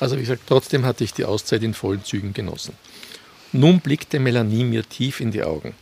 Also 0.00 0.16
wie 0.16 0.20
gesagt, 0.20 0.42
trotzdem 0.46 0.84
hatte 0.84 1.02
ich 1.02 1.14
die 1.14 1.24
Auszeit 1.24 1.62
in 1.62 1.74
vollen 1.74 2.04
Zügen 2.04 2.34
genossen. 2.34 2.74
Nun 3.52 3.80
blickte 3.80 4.20
Melanie 4.20 4.64
mir 4.64 4.86
tief 4.86 5.20
in 5.20 5.30
die 5.30 5.42
Augen. 5.42 5.74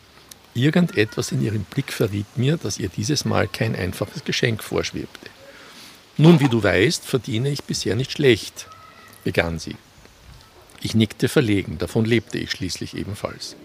Irgendetwas 0.54 1.32
in 1.32 1.42
ihrem 1.42 1.64
Blick 1.64 1.92
verriet 1.92 2.26
mir, 2.36 2.56
dass 2.56 2.78
ihr 2.78 2.88
dieses 2.88 3.24
Mal 3.24 3.48
kein 3.48 3.74
einfaches 3.74 4.24
Geschenk 4.24 4.62
vorschwebte. 4.62 5.28
Nun, 6.16 6.38
wie 6.38 6.48
du 6.48 6.62
weißt, 6.62 7.04
verdiene 7.04 7.50
ich 7.50 7.64
bisher 7.64 7.96
nicht 7.96 8.12
schlecht, 8.12 8.68
begann 9.24 9.58
sie. 9.58 9.74
Ich 10.80 10.94
nickte 10.94 11.28
verlegen, 11.28 11.78
davon 11.78 12.04
lebte 12.04 12.38
ich 12.38 12.52
schließlich 12.52 12.96
ebenfalls. 12.96 13.56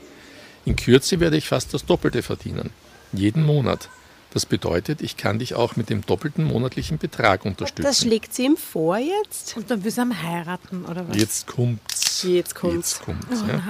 In 0.66 0.76
Kürze 0.76 1.20
werde 1.20 1.38
ich 1.38 1.48
fast 1.48 1.74
das 1.76 1.86
Doppelte 1.86 2.24
verdienen, 2.24 2.72
jeden 3.14 3.44
Monat. 3.46 3.90
Das 4.32 4.46
bedeutet, 4.46 5.02
ich 5.02 5.18
kann 5.18 5.40
dich 5.40 5.56
auch 5.56 5.76
mit 5.76 5.90
dem 5.90 6.06
doppelten 6.06 6.44
monatlichen 6.44 6.98
Betrag 6.98 7.46
unterstützen. 7.46 7.84
Das 7.84 8.02
schlägt 8.02 8.34
sie 8.34 8.46
ihm 8.46 8.58
vor 8.58 8.98
jetzt? 8.98 9.58
Und 9.58 9.70
dann 9.70 9.84
will 9.84 9.92
sie 9.92 10.02
am 10.02 10.22
heiraten, 10.22 10.86
oder 10.86 11.08
was? 11.08 11.18
Jetzt 11.18 11.48
kommt's. 11.48 12.24
Jetzt 12.24 12.54
kommt's. 12.54 13.00
Jetzt 13.00 13.06
kommt's 13.06 13.44
Oh 13.44 13.52
ja. 13.52 13.62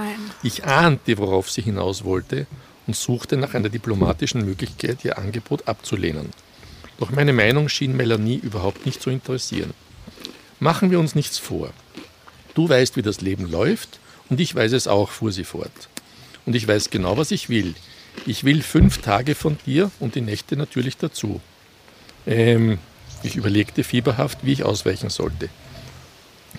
Ich 0.44 0.66
ahnte, 0.66 1.18
worauf 1.18 1.50
sie 1.50 1.62
hinaus 1.62 2.04
wollte 2.04 2.46
und 2.90 2.96
suchte 2.96 3.38
nach 3.38 3.54
einer 3.54 3.70
diplomatischen 3.70 4.44
Möglichkeit, 4.44 5.06
ihr 5.06 5.20
Angebot 5.20 5.68
abzulehnen. 5.68 6.32
Doch 6.98 7.12
meine 7.12 7.34
Meinung 7.34 7.70
schien 7.70 7.96
Melanie 7.96 8.38
überhaupt 8.38 8.88
nicht 8.88 9.00
zu 9.00 9.12
interessieren. 9.12 9.76
Machen 10.60 10.90
wir 10.90 11.00
uns 11.00 11.14
nichts 11.14 11.38
vor. 11.38 11.70
Du 12.56 12.68
weißt, 12.68 12.98
wie 12.98 13.04
das 13.04 13.22
Leben 13.22 13.48
läuft 13.48 14.00
und 14.28 14.40
ich 14.40 14.56
weiß 14.56 14.72
es 14.72 14.88
auch, 14.88 15.12
fuhr 15.12 15.32
sie 15.32 15.44
fort. 15.44 15.72
Und 16.48 16.56
ich 16.56 16.68
weiß 16.68 16.90
genau, 16.90 17.16
was 17.16 17.30
ich 17.30 17.48
will. 17.48 17.76
Ich 18.26 18.44
will 18.44 18.64
fünf 18.64 18.98
Tage 18.98 19.36
von 19.36 19.60
dir 19.68 19.92
und 20.00 20.16
die 20.16 20.22
Nächte 20.22 20.58
natürlich 20.58 20.98
dazu. 20.98 21.42
Ähm, 22.26 22.80
ich 23.22 23.36
überlegte 23.36 23.84
fieberhaft, 23.84 24.40
wie 24.42 24.54
ich 24.54 24.64
ausweichen 24.64 25.12
sollte. 25.12 25.50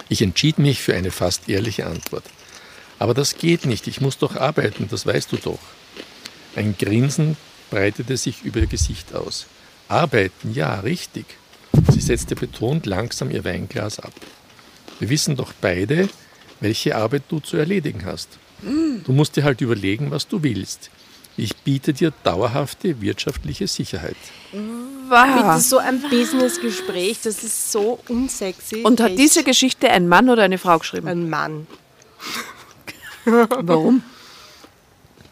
Ich 0.08 0.22
entschied 0.22 0.60
mich 0.60 0.80
für 0.80 0.94
eine 0.94 1.10
fast 1.10 1.48
ehrliche 1.48 1.86
Antwort. 1.86 2.24
Aber 3.00 3.14
das 3.14 3.36
geht 3.36 3.66
nicht, 3.66 3.88
ich 3.88 4.00
muss 4.00 4.16
doch 4.16 4.36
arbeiten, 4.36 4.86
das 4.88 5.06
weißt 5.06 5.32
du 5.32 5.36
doch. 5.36 5.58
Ein 6.56 6.74
Grinsen 6.78 7.36
breitete 7.70 8.16
sich 8.16 8.42
über 8.42 8.60
ihr 8.60 8.66
Gesicht 8.66 9.14
aus. 9.14 9.46
Arbeiten, 9.88 10.52
ja, 10.52 10.80
richtig. 10.80 11.26
Sie 11.90 12.00
setzte 12.00 12.34
betont 12.34 12.86
langsam 12.86 13.30
ihr 13.30 13.44
Weinglas 13.44 14.00
ab. 14.00 14.12
Wir 14.98 15.08
wissen 15.08 15.36
doch 15.36 15.52
beide, 15.60 16.08
welche 16.60 16.96
Arbeit 16.96 17.24
du 17.28 17.40
zu 17.40 17.56
erledigen 17.56 18.04
hast. 18.04 18.28
Du 18.62 19.12
musst 19.12 19.36
dir 19.36 19.44
halt 19.44 19.60
überlegen, 19.60 20.10
was 20.10 20.28
du 20.28 20.42
willst. 20.42 20.90
Ich 21.36 21.56
biete 21.56 21.94
dir 21.94 22.12
dauerhafte 22.22 23.00
wirtschaftliche 23.00 23.66
Sicherheit. 23.66 24.16
Bitte 24.52 25.60
so 25.60 25.78
ein 25.78 26.02
Businessgespräch, 26.02 27.20
das 27.22 27.42
ist 27.42 27.72
so 27.72 27.98
unsexy. 28.08 28.82
Und 28.82 29.00
hat 29.00 29.12
Echt. 29.12 29.18
diese 29.18 29.44
Geschichte 29.44 29.90
ein 29.90 30.06
Mann 30.08 30.28
oder 30.28 30.42
eine 30.42 30.58
Frau 30.58 30.78
geschrieben? 30.78 31.08
ein 31.08 31.30
Mann. 31.30 31.66
Warum? 33.24 34.02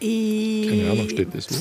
Keine 0.01 0.90
Ahnung, 0.92 1.09
steht 1.09 1.34
das 1.34 1.51
wo? 1.51 1.55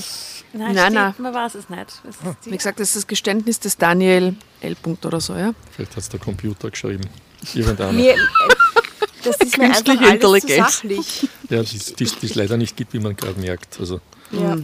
Nein, 0.57 0.73
Nein, 0.75 0.77
steht, 0.85 0.93
nein. 0.93 1.13
man 1.17 1.33
weiß 1.33 1.55
es 1.55 1.69
nicht. 1.69 1.85
Es 2.07 2.15
ist 2.15 2.19
die- 2.45 2.51
Wie 2.51 2.57
gesagt, 2.57 2.79
das 2.79 2.89
ist 2.89 2.95
das 2.95 3.07
Geständnis 3.07 3.59
des 3.59 3.77
Daniel 3.77 4.35
L. 4.61 4.75
Punkt 4.75 5.05
oder 5.05 5.19
so, 5.19 5.35
ja? 5.35 5.53
Vielleicht 5.71 5.91
hat 5.91 5.97
es 5.99 6.09
der 6.09 6.19
Computer 6.19 6.69
geschrieben. 6.69 7.03
Irgendeiner. 7.53 7.91
Mir, 7.91 8.13
äh, 8.13 8.17
das 9.23 9.35
ist 9.37 9.57
mir 9.57 9.65
einfach 9.65 9.85
alles 9.87 9.99
zu 9.99 10.05
Intelligenz. 10.13 10.57
sachlich. 10.73 11.29
Ja, 11.49 11.61
die 11.63 12.03
es 12.03 12.35
leider 12.35 12.57
nicht 12.57 12.75
gibt, 12.77 12.93
wie 12.93 12.99
man 12.99 13.15
gerade 13.15 13.39
merkt. 13.39 13.79
Also, 13.79 13.99
Ja. 14.31 14.57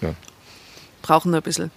ja, 0.00 0.14
Brauchen 1.02 1.30
nur 1.30 1.40
ein 1.40 1.42
bisschen. 1.44 1.70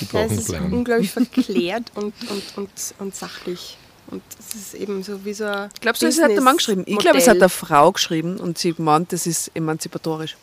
die 0.00 0.04
Ja, 0.04 0.10
brauchen 0.12 0.38
es 0.38 0.50
einen 0.50 0.66
ist 0.66 0.72
unglaublich 0.72 1.10
verklärt 1.10 1.90
und, 1.94 2.14
und, 2.30 2.42
und, 2.56 2.70
und 2.98 3.14
sachlich. 3.14 3.76
Und 4.06 4.22
es 4.38 4.54
ist 4.54 4.74
eben 4.74 5.02
so 5.02 5.24
wie 5.24 5.34
so 5.34 5.44
ein 5.44 5.70
Glaubst 5.80 6.02
du, 6.02 6.06
es 6.06 6.20
hat 6.22 6.30
der 6.30 6.40
Mann 6.42 6.58
geschrieben? 6.58 6.84
Ich 6.86 6.98
glaube, 6.98 7.18
es 7.18 7.26
hat 7.28 7.36
eine 7.38 7.48
Frau 7.48 7.90
geschrieben 7.92 8.36
und 8.36 8.58
sie 8.58 8.74
meint, 8.78 9.12
das 9.12 9.26
ist 9.26 9.50
emanzipatorisch. 9.54 10.36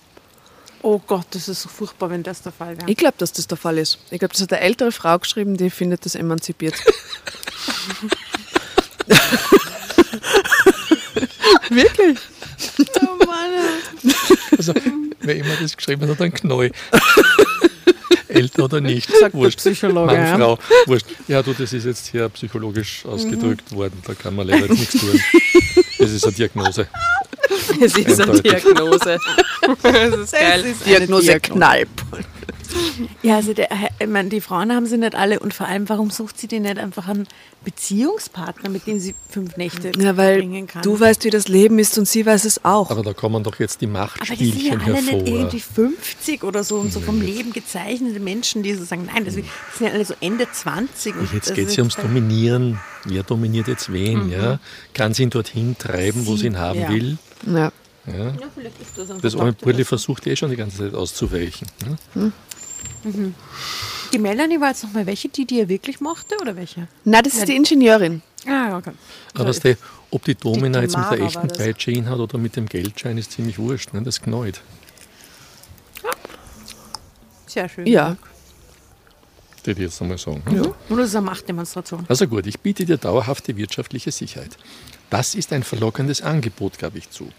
Oh 0.84 1.00
Gott, 1.06 1.28
das 1.32 1.48
ist 1.48 1.62
so 1.62 1.70
furchtbar, 1.70 2.10
wenn 2.10 2.24
das 2.24 2.42
der 2.42 2.52
Fall 2.52 2.76
wäre. 2.78 2.90
Ich 2.90 2.98
glaube, 2.98 3.14
dass 3.18 3.32
das 3.32 3.46
der 3.48 3.58
Fall 3.58 3.78
ist. 3.78 4.00
Ich 4.10 4.18
glaube, 4.20 4.34
das 4.34 4.42
hat 4.42 4.52
eine 4.54 4.62
ältere 4.62 4.92
Frau 4.92 5.20
geschrieben, 5.20 5.56
die 5.56 5.70
findet 5.70 6.06
das 6.06 6.16
emanzipiert. 6.16 6.74
Wirklich? 11.70 12.18
Oh 13.02 13.26
Mann. 13.26 13.52
Also, 14.58 14.74
wer 15.20 15.36
immer 15.36 15.56
das 15.62 15.78
geschrieben 15.78 16.02
hat, 16.04 16.10
hat 16.10 16.22
einen 16.22 16.34
Knall. 16.34 16.72
Älter 18.28 18.64
oder 18.64 18.82
nicht, 18.82 19.10
Sagt 19.10 19.34
der 19.34 19.34
wurscht. 19.34 19.60
Psychologe, 19.60 20.14
Mann, 20.14 20.16
ja. 20.16 20.38
Frau, 20.38 20.58
wurscht. 20.88 21.06
Ja, 21.28 21.44
du, 21.44 21.54
das 21.54 21.74
ist 21.74 21.86
jetzt 21.86 22.08
hier 22.08 22.30
psychologisch 22.30 23.06
ausgedrückt 23.06 23.72
worden, 23.74 24.02
da 24.08 24.14
kann 24.14 24.36
man 24.36 24.48
leider 24.48 24.68
nichts 24.68 25.00
tun. 25.00 25.22
Das 26.00 26.12
ist 26.12 26.24
eine 26.24 26.34
Diagnose. 26.34 26.88
Es 27.82 27.96
ist 27.98 28.22
eine. 28.22 28.42
Diagnose. 28.42 29.18
Das 29.84 30.20
ist 30.20 30.32
geil. 30.34 30.62
ist 30.66 30.86
eine 30.86 30.98
Diagnose 31.00 31.26
Diagnose. 31.26 31.40
Knalp. 31.40 31.90
Ja, 33.22 33.36
also 33.36 33.54
der, 33.54 33.68
ich 34.00 34.08
meine, 34.08 34.30
die 34.30 34.40
Frauen 34.40 34.74
haben 34.74 34.86
sie 34.86 34.98
nicht 34.98 35.14
alle 35.14 35.40
und 35.40 35.54
vor 35.54 35.68
allem, 35.68 35.90
warum 35.90 36.10
sucht 36.10 36.40
sie 36.40 36.48
denn 36.48 36.62
nicht 36.62 36.78
einfach 36.78 37.10
einen 37.10 37.28
Beziehungspartner, 37.66 38.70
mit 38.70 38.88
dem 38.88 38.98
sie 39.00 39.14
fünf 39.30 39.58
Nächte 39.58 39.92
Ja, 39.98 40.16
weil 40.16 40.36
verbringen 40.40 40.68
kann? 40.68 40.82
du 40.82 40.98
weißt, 40.98 41.26
wie 41.26 41.30
das 41.32 41.50
Leben 41.50 41.80
ist 41.80 41.98
und 41.98 42.08
sie 42.08 42.26
weiß 42.26 42.46
es 42.46 42.64
auch. 42.64 42.90
Aber 42.90 43.04
da 43.04 43.12
kommen 43.14 43.44
doch 43.44 43.60
jetzt 43.60 43.82
die 43.82 43.88
aber 43.88 44.08
die 44.38 44.52
sind 44.52 44.62
ja 44.64 44.76
Machtspielchen 44.78 44.82
alle 44.82 45.02
nicht 45.02 45.12
hervor. 45.12 45.28
irgendwie 45.28 45.60
50 45.60 46.44
oder 46.46 46.64
so 46.64 46.78
und 46.78 46.94
so 46.94 47.02
vom 47.02 47.22
Leben 47.22 47.52
gezeichnete 47.52 48.22
Menschen, 48.22 48.64
die 48.64 48.74
so 48.74 48.86
sagen, 48.86 49.10
nein, 49.14 49.26
das, 49.26 49.36
das 49.36 49.44
sind 49.78 49.88
ja 49.88 49.94
alle 49.94 50.06
so 50.06 50.14
Ende 50.22 50.48
20. 50.50 51.16
Und 51.18 51.34
Jetzt 51.34 51.50
das 51.50 51.56
geht 51.56 51.66
es 51.66 51.72
ist 51.72 51.78
ja 51.78 51.82
ums 51.84 51.96
Dominieren. 51.98 52.80
Wer 53.04 53.24
dominiert 53.24 53.68
jetzt 53.68 53.92
wen? 53.92 54.30
Ja? 54.30 54.60
Kann 54.94 55.14
sie 55.14 55.24
ihn 55.24 55.30
dorthin 55.30 55.76
treiben, 55.78 56.26
wo 56.26 56.38
sie 56.38 56.48
ihn 56.48 56.58
haben 56.58 56.80
Ja. 56.80 56.90
will? 56.90 57.18
Ja. 57.46 57.72
Ja? 58.08 58.14
Ja, 58.14 58.34
vielleicht 58.56 58.82
ist 58.82 58.98
das 58.98 59.12
ein 59.12 59.22
Das 59.22 59.36
Burli 59.36 59.54
Versuch. 59.84 59.88
versucht 59.88 60.28
eh 60.28 60.36
schon 60.36 60.50
die 60.50 60.56
ganze 60.56 60.78
Zeit 60.78 60.94
auszuweichen. 60.94 61.68
Ne? 62.16 62.32
Die 64.12 64.20
Melanie 64.20 64.60
war 64.60 64.70
jetzt 64.70 64.84
nochmal 64.84 65.06
welche, 65.06 65.30
die 65.30 65.46
die 65.46 65.60
er 65.62 65.70
wirklich 65.70 66.02
mochte 66.02 66.36
oder 66.42 66.56
welche? 66.56 66.88
Nein, 67.04 67.24
das 67.24 67.36
ist 67.36 67.48
die 67.48 67.56
Ingenieurin. 67.56 68.22
Ah, 68.48 68.78
okay. 68.78 68.92
Aber 69.36 69.52
du, 69.52 69.78
ob 70.10 70.24
die 70.26 70.36
Domina 70.36 70.82
jetzt 70.82 70.98
mit 70.98 71.12
der 71.12 71.22
echten. 71.22 71.48
Peitsche 71.48 72.06
hat 72.06 72.20
oder 72.20 72.38
mit 72.38 72.56
dem 72.56 72.68
Geldschein, 72.68 73.18
ist 73.18 73.32
ziemlich 73.34 73.60
wurscht. 73.60 73.94
Ne? 73.94 74.02
Das 74.02 74.20
knallt. 74.22 74.62
Sehr 77.46 77.70
schön. 77.70 77.86
Ja. 77.86 78.18
Das 79.64 79.74
ich 79.76 79.78
jetzt 79.78 80.02
einmal 80.02 80.18
sagen. 80.18 80.42
ne? 80.50 80.74
Und 80.90 80.98
das 80.98 81.10
ist 81.10 81.16
eine 81.16 81.26
Machtdemonstration. 81.26 82.06
Also 82.08 82.28
gut, 82.28 82.48
ich 82.48 82.60
biete 82.60 82.84
dir 82.86 82.98
dauerhafte 82.98 83.56
wirtschaftliche 83.58 84.12
Sicherheit. 84.12 84.58
Das 85.12 85.36
ist 85.36 85.54
ein 85.54 85.62
verlockendes 85.64 86.22
Angebot, 86.22 86.80
gab 86.80 86.96
ich 86.96 87.10
zu. 87.12 87.30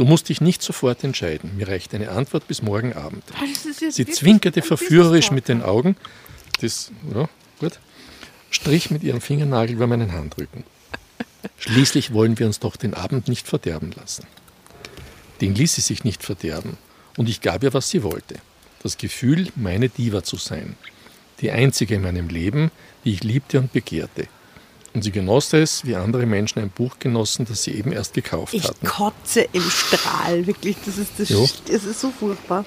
Du 0.00 0.06
musst 0.06 0.30
dich 0.30 0.40
nicht 0.40 0.62
sofort 0.62 1.04
entscheiden. 1.04 1.58
Mir 1.58 1.68
reicht 1.68 1.94
eine 1.94 2.10
Antwort 2.10 2.48
bis 2.48 2.62
morgen 2.62 2.94
Abend. 2.94 3.22
Ah, 3.34 3.44
Sie 3.90 4.06
zwinkerte 4.06 4.62
verführerisch 4.62 5.30
mit 5.30 5.46
den 5.46 5.60
Augen. 5.60 5.94
Das, 6.62 6.90
ja, 7.14 7.28
gut. 7.58 7.78
Strich 8.48 8.90
mit 8.90 9.02
ihrem 9.02 9.20
Fingernagel 9.20 9.74
über 9.74 9.86
meinen 9.86 10.12
Handrücken. 10.12 10.64
Schließlich 11.58 12.14
wollen 12.14 12.38
wir 12.38 12.46
uns 12.46 12.60
doch 12.60 12.76
den 12.76 12.94
Abend 12.94 13.28
nicht 13.28 13.46
verderben 13.46 13.92
lassen. 13.94 14.24
Den 15.42 15.54
ließ 15.54 15.74
sie 15.74 15.82
sich 15.82 16.02
nicht 16.02 16.22
verderben. 16.22 16.78
Und 17.18 17.28
ich 17.28 17.42
gab 17.42 17.62
ihr, 17.62 17.74
was 17.74 17.90
sie 17.90 18.02
wollte. 18.02 18.36
Das 18.82 18.96
Gefühl, 18.96 19.48
meine 19.54 19.90
Diva 19.90 20.24
zu 20.24 20.36
sein. 20.36 20.76
Die 21.42 21.50
einzige 21.50 21.96
in 21.96 22.00
meinem 22.00 22.30
Leben, 22.30 22.70
die 23.04 23.12
ich 23.12 23.22
liebte 23.22 23.58
und 23.58 23.74
begehrte. 23.74 24.28
Und 24.92 25.02
sie 25.02 25.12
genoss 25.12 25.52
es, 25.52 25.84
wie 25.84 25.94
andere 25.94 26.26
Menschen 26.26 26.58
ein 26.60 26.70
Buch 26.70 26.98
genossen, 26.98 27.46
das 27.48 27.62
sie 27.62 27.72
eben 27.72 27.92
erst 27.92 28.14
gekauft 28.14 28.54
Ich 28.54 28.64
hatten. 28.64 28.86
kotze 28.86 29.42
im 29.52 29.62
Strahl, 29.62 30.46
wirklich. 30.46 30.76
Das 30.84 30.98
ist, 30.98 31.12
das, 31.18 31.28
Jo. 31.28 31.48
das 31.70 31.84
ist 31.84 32.00
so 32.00 32.10
furchtbar. 32.10 32.64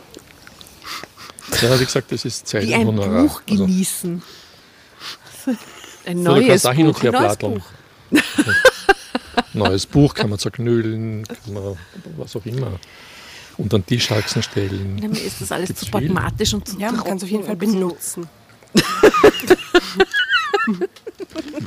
Ja, 1.61 1.77
wie 1.79 1.83
gesagt, 1.85 2.11
das 2.11 2.23
ist 2.23 2.47
Zeit 2.47 2.63
Wie 2.63 2.73
und 2.75 2.81
ein 2.81 2.87
Honorar. 2.87 3.23
Buch 3.23 3.41
Also, 3.49 3.65
genießen. 3.65 4.21
Ein 6.05 6.17
so, 6.17 6.23
du 6.23 6.25
neues 6.31 6.47
kannst 6.47 6.67
auch 6.67 6.73
hin 6.73 6.87
und 6.87 6.93
Buch. 6.93 7.03
her 7.03 7.11
Neues. 7.11 7.37
Buch. 7.37 7.61
Neues 9.53 9.85
Buch 9.85 10.13
kann 10.13 10.29
man 10.29 10.39
zerknüllen, 10.39 11.25
kann 11.27 11.53
man 11.53 11.77
was 12.17 12.35
auch 12.37 12.45
immer. 12.45 12.79
Unter 13.57 13.77
den 13.79 13.85
Tischhaxen 13.85 14.41
stellen. 14.41 14.97
Ja, 15.01 15.09
mir 15.09 15.21
ist 15.21 15.41
das 15.41 15.51
alles 15.51 15.75
zu 15.75 15.85
pragmatisch 15.87 16.53
und 16.53 16.67
zu 16.67 16.79
Ja, 16.79 16.91
man 16.91 17.03
kann 17.03 17.17
es 17.17 17.23
auf 17.23 17.29
jeden 17.29 17.43
Fall 17.43 17.53
und 17.53 17.59
benutzen. 17.59 18.27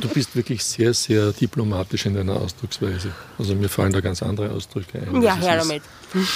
Du 0.00 0.08
bist 0.08 0.36
wirklich 0.36 0.62
sehr, 0.64 0.92
sehr 0.94 1.32
diplomatisch 1.32 2.06
in 2.06 2.14
deiner 2.14 2.36
Ausdrucksweise. 2.36 3.12
Also 3.38 3.54
mir 3.54 3.68
fallen 3.68 3.92
da 3.92 4.00
ganz 4.00 4.22
andere 4.22 4.50
Ausdrücke 4.50 4.98
ein. 5.00 5.22
Ja, 5.22 5.34
her 5.36 5.58
ist- 5.58 5.64
damit. 5.70 5.82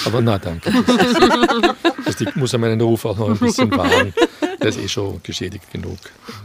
Aber 0.05 0.21
na, 0.21 0.37
danke. 0.37 0.71
Das 2.05 2.15
ist, 2.15 2.21
ich 2.21 2.35
muss 2.35 2.51
ja 2.51 2.57
meinen 2.57 2.81
Ruf 2.81 3.05
auch 3.05 3.17
noch 3.17 3.29
ein 3.29 3.37
bisschen 3.37 3.71
wahren. 3.75 4.13
Der 4.61 4.69
ist 4.69 4.79
eh 4.79 4.87
schon 4.87 5.21
geschädigt 5.23 5.71
genug. 5.71 5.97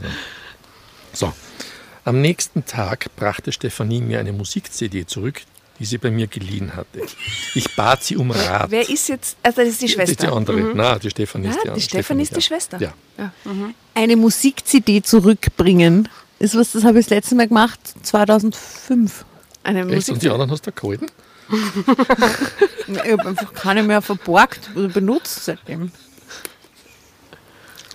Ja. 0.03 0.09
So. 1.12 1.32
Am 2.05 2.20
nächsten 2.20 2.64
Tag 2.64 3.07
brachte 3.16 3.51
Stefanie 3.51 4.01
mir 4.01 4.20
eine 4.20 4.32
Musik-CD 4.32 5.07
zurück, 5.07 5.43
die 5.78 5.84
sie 5.84 5.99
bei 5.99 6.11
mir 6.11 6.26
geliehen 6.28 6.76
hatte. 6.76 7.01
Ich 7.55 7.74
bat 7.74 8.05
sie 8.05 8.16
um 8.16 8.30
Rat. 8.30 8.70
Wer 8.70 8.89
ist 8.89 9.09
jetzt? 9.09 9.37
Also 9.43 9.61
das 9.62 9.70
ist 9.70 9.82
die 9.82 9.87
Das 9.95 10.09
ist 10.11 10.20
die 10.20 10.24
Schwester. 10.26 10.37
andere. 10.37 10.61
Na, 10.74 10.99
die 10.99 11.11
Stefanie 11.11 11.49
ist 11.49 11.55
Ah, 11.55 11.59
die 11.59 11.62
die 11.64 11.68
andere. 11.70 11.80
Stefanie 11.82 12.22
ist 12.22 12.30
die 12.32 12.34
ja. 12.37 12.41
Schwester. 12.43 12.78
Ja. 12.80 13.32
Eine 13.95 14.16
Musik-CD 14.16 15.03
zurückbringen. 15.03 16.09
Ist 16.39 16.55
was, 16.57 16.72
das 16.72 16.84
habe 16.84 16.99
ich 16.99 17.07
das 17.07 17.11
letzte 17.11 17.34
Mal 17.34 17.49
gemacht, 17.49 17.80
2005. 18.03 19.24
Eine 19.62 19.91
Echt? 19.93 20.11
Und 20.11 20.22
die 20.22 20.28
anderen 20.30 20.51
hast 20.51 20.66
du 20.66 20.72
gehalten? 20.72 21.07
Ich 22.89 22.99
habe 23.12 23.26
einfach 23.26 23.53
keine 23.53 23.82
mehr 23.82 24.01
verborgt 24.03 24.70
oder 24.76 24.89
benutzt 24.89 25.45
seitdem. 25.45 25.91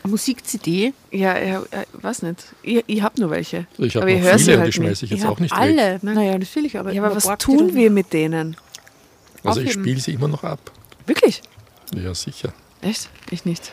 Musik-CD? 0.04 0.94
Ja, 1.12 1.38
ja, 1.38 1.46
ja, 1.72 1.84
weiß 1.94 2.24
nicht. 2.24 2.44
Ich, 2.64 2.84
ich 2.88 3.02
habe 3.02 3.22
nur 3.22 3.30
welche. 3.30 3.68
Ich 3.78 3.96
habe 3.96 4.04
aber 4.04 4.12
ich 4.12 4.20
noch 4.20 4.26
höre 4.26 4.38
viele 4.39 4.44
sie 4.46 4.54
und 4.54 4.60
halt 4.60 4.68
die 4.68 4.74
schmeiße 4.74 5.06
ich 5.06 5.12
Ich 5.12 5.18
jetzt 5.18 5.26
auch 5.26 5.32
habe 5.32 5.44
nicht 5.44 5.52
weg. 5.54 5.60
alle. 5.62 6.00
Naja, 6.02 6.38
natürlich, 6.38 6.78
aber 6.78 6.92
Ja, 6.92 7.04
aber 7.04 7.16
was 7.16 7.38
tun 7.38 7.74
wir 7.76 7.92
mit 7.92 8.12
denen? 8.12 8.58
Also 9.44 9.62
ich 9.62 9.68
aufheben. 9.70 9.84
spiele 9.84 10.00
sie 10.02 10.14
immer 10.14 10.28
noch 10.28 10.44
ab. 10.44 10.60
Wirklich? 11.06 11.42
Ja, 11.96 12.14
sicher. 12.16 12.54
Echt? 12.82 13.10
Ich 13.30 13.46
nicht. 13.46 13.72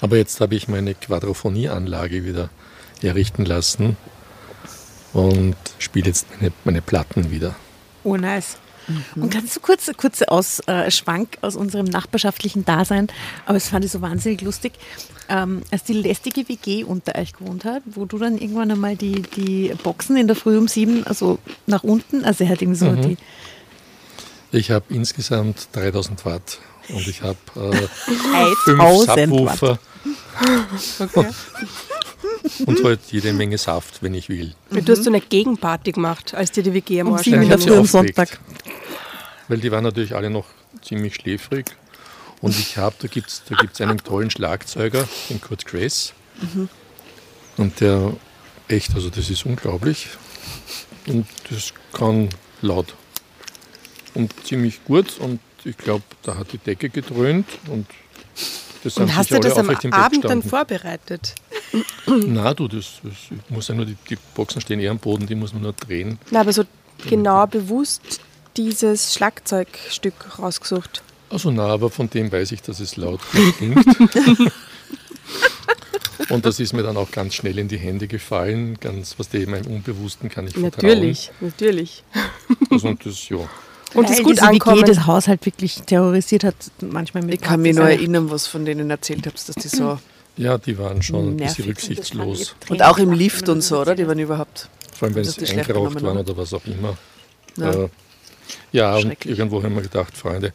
Aber 0.00 0.16
jetzt 0.18 0.40
habe 0.40 0.54
ich 0.54 0.68
meine 0.68 0.94
Quadrophonieanlage 0.94 2.24
wieder 2.24 2.50
errichten 3.08 3.44
lassen 3.44 3.96
und 5.12 5.56
spiele 5.78 6.06
jetzt 6.06 6.26
meine, 6.40 6.52
meine 6.64 6.82
Platten 6.82 7.30
wieder. 7.30 7.54
Oh, 8.04 8.16
nice. 8.16 8.56
Und 9.14 9.30
kannst 9.30 9.54
du 9.54 9.60
kurz, 9.60 9.88
kurze 9.96 10.30
aus, 10.30 10.58
äh, 10.66 10.90
Schwank 10.90 11.38
aus 11.42 11.54
unserem 11.54 11.86
nachbarschaftlichen 11.86 12.64
Dasein, 12.64 13.06
aber 13.46 13.56
es 13.56 13.68
fand 13.68 13.84
ich 13.84 13.92
so 13.92 14.00
wahnsinnig 14.00 14.40
lustig, 14.40 14.72
ähm, 15.28 15.62
als 15.70 15.84
die 15.84 15.92
lästige 15.92 16.48
WG 16.48 16.82
unter 16.82 17.14
euch 17.16 17.32
gewohnt 17.34 17.64
hat, 17.64 17.82
wo 17.86 18.04
du 18.04 18.18
dann 18.18 18.36
irgendwann 18.36 18.70
einmal 18.72 18.96
die, 18.96 19.22
die 19.22 19.72
Boxen 19.84 20.16
in 20.16 20.26
der 20.26 20.34
Früh 20.34 20.58
um 20.58 20.66
sieben, 20.66 21.06
also 21.06 21.38
nach 21.66 21.84
unten, 21.84 22.24
also 22.24 22.42
er 22.42 22.50
hat 22.50 22.62
irgendwie 22.62 22.78
so 22.80 22.86
Mhm. 22.86 23.02
die, 23.02 23.16
Ich 24.50 24.72
habe 24.72 24.86
insgesamt 24.88 25.68
3000 25.72 26.24
Watt 26.24 26.58
und 26.88 27.06
ich 27.06 27.22
habe 27.22 27.38
äh, 27.54 27.86
fünf 28.64 28.80
1000 28.80 29.28
Subwoofer 29.28 29.78
und 32.66 32.84
halt 32.84 33.00
jede 33.10 33.32
Menge 33.32 33.58
Saft, 33.58 34.02
wenn 34.02 34.14
ich 34.14 34.28
will. 34.28 34.54
Du 34.70 34.92
hast 34.92 35.04
so 35.04 35.10
eine 35.10 35.20
Gegenparty 35.20 35.92
gemacht, 35.92 36.34
als 36.34 36.52
dir 36.52 36.62
die 36.62 36.74
WG 36.74 37.00
am 37.00 37.08
um 37.08 37.14
Arsch 37.14 37.24
sieben 37.24 37.42
in 37.42 37.48
der 37.48 37.58
Früh 37.58 37.76
am. 37.76 37.86
Sonntag. 37.86 38.38
Weil 39.48 39.58
die 39.58 39.70
waren 39.70 39.84
natürlich 39.84 40.14
alle 40.14 40.30
noch 40.30 40.46
ziemlich 40.82 41.16
schläfrig. 41.16 41.76
Und 42.40 42.58
ich 42.58 42.78
habe, 42.78 42.96
da 42.98 43.08
gibt 43.08 43.28
es 43.28 43.42
da 43.48 43.56
gibt's 43.56 43.80
einen 43.80 43.98
tollen 43.98 44.30
Schlagzeuger, 44.30 45.06
den 45.28 45.40
Kurt 45.40 45.66
Grace. 45.66 46.14
Und 47.56 47.80
der, 47.80 48.14
echt, 48.68 48.94
also 48.94 49.10
das 49.10 49.28
ist 49.28 49.44
unglaublich. 49.44 50.08
Und 51.06 51.26
das 51.50 51.74
kann 51.92 52.28
laut. 52.62 52.94
Und 54.14 54.32
ziemlich 54.46 54.82
gut. 54.84 55.18
Und 55.18 55.40
ich 55.64 55.76
glaube, 55.76 56.04
da 56.22 56.36
hat 56.36 56.52
die 56.52 56.58
Decke 56.58 56.88
gedröhnt. 56.88 57.46
Und 57.68 57.86
Und 58.96 59.14
hast 59.16 59.30
du 59.30 59.38
das 59.38 59.56
am 59.56 59.70
Abend 59.92 60.24
dann 60.24 60.42
vorbereitet? 60.42 61.34
Na, 62.06 62.54
du, 62.54 62.68
das, 62.68 63.00
das 63.02 63.14
muss 63.48 63.68
ja 63.68 63.74
nur, 63.74 63.84
die, 63.84 63.96
die 64.08 64.16
Boxen 64.34 64.60
stehen 64.60 64.80
eher 64.80 64.90
am 64.90 64.98
Boden, 64.98 65.26
die 65.26 65.34
muss 65.34 65.52
man 65.52 65.62
nur 65.62 65.72
drehen. 65.72 66.18
Na, 66.30 66.40
aber 66.40 66.52
so 66.52 66.64
genau 67.06 67.46
bewusst 67.46 68.20
dieses 68.56 69.14
Schlagzeugstück 69.14 70.38
rausgesucht. 70.38 71.02
Also 71.28 71.50
na, 71.50 71.66
aber 71.66 71.90
von 71.90 72.10
dem 72.10 72.32
weiß 72.32 72.52
ich, 72.52 72.62
dass 72.62 72.80
es 72.80 72.96
laut 72.96 73.20
klingt. 73.30 73.84
Und 76.28 76.46
das 76.46 76.60
ist 76.60 76.72
mir 76.72 76.82
dann 76.82 76.96
auch 76.96 77.10
ganz 77.10 77.34
schnell 77.34 77.58
in 77.58 77.68
die 77.68 77.78
Hände 77.78 78.06
gefallen, 78.06 78.78
ganz, 78.78 79.18
was 79.18 79.28
dem 79.28 79.50
meinem 79.50 79.66
Unbewussten 79.66 80.28
kann 80.28 80.46
ich 80.46 80.52
vertrauen. 80.52 80.88
Natürlich, 80.88 81.32
natürlich. 81.40 82.04
Also, 82.70 82.88
und 82.88 83.04
das, 83.04 83.28
ja. 83.28 83.38
Und 83.94 84.08
Weil 84.08 84.12
ist 84.12 84.22
gut 84.22 84.40
ankommen. 84.40 84.84
Das 84.84 85.06
Haushalt 85.06 85.44
wirklich 85.44 85.82
terrorisiert 85.82 86.44
hat, 86.44 86.54
manchmal 86.80 87.24
mit 87.24 87.34
Ich 87.34 87.40
kann 87.40 87.60
mich 87.60 87.74
nur 87.74 87.88
erinnern, 87.88 88.30
was 88.30 88.46
von 88.46 88.64
denen 88.64 88.90
erzählt 88.90 89.26
habt, 89.26 89.48
dass 89.48 89.56
die 89.56 89.68
so. 89.68 89.98
ja, 90.36 90.58
die 90.58 90.78
waren 90.78 91.02
schon 91.02 91.30
ein 91.30 91.36
bisschen 91.36 91.64
rücksichtslos. 91.64 92.54
Und 92.68 92.82
auch 92.82 92.98
im 92.98 93.12
Lift 93.12 93.48
und 93.48 93.62
so, 93.62 93.80
oder? 93.80 93.94
Die 93.94 94.06
waren 94.06 94.18
überhaupt. 94.18 94.68
Vor 94.96 95.08
allem, 95.08 95.16
wenn 95.16 95.24
sie 95.24 95.46
eingeraucht 95.46 96.02
waren 96.02 96.18
oder? 96.18 96.36
was 96.36 96.54
auch 96.54 96.64
immer. 96.66 96.96
Ja. 97.56 97.70
Äh, 97.70 97.88
ja, 98.72 98.96
und 98.96 99.26
irgendwo 99.26 99.62
haben 99.62 99.74
wir 99.74 99.82
gedacht, 99.82 100.16
Freunde, 100.16 100.52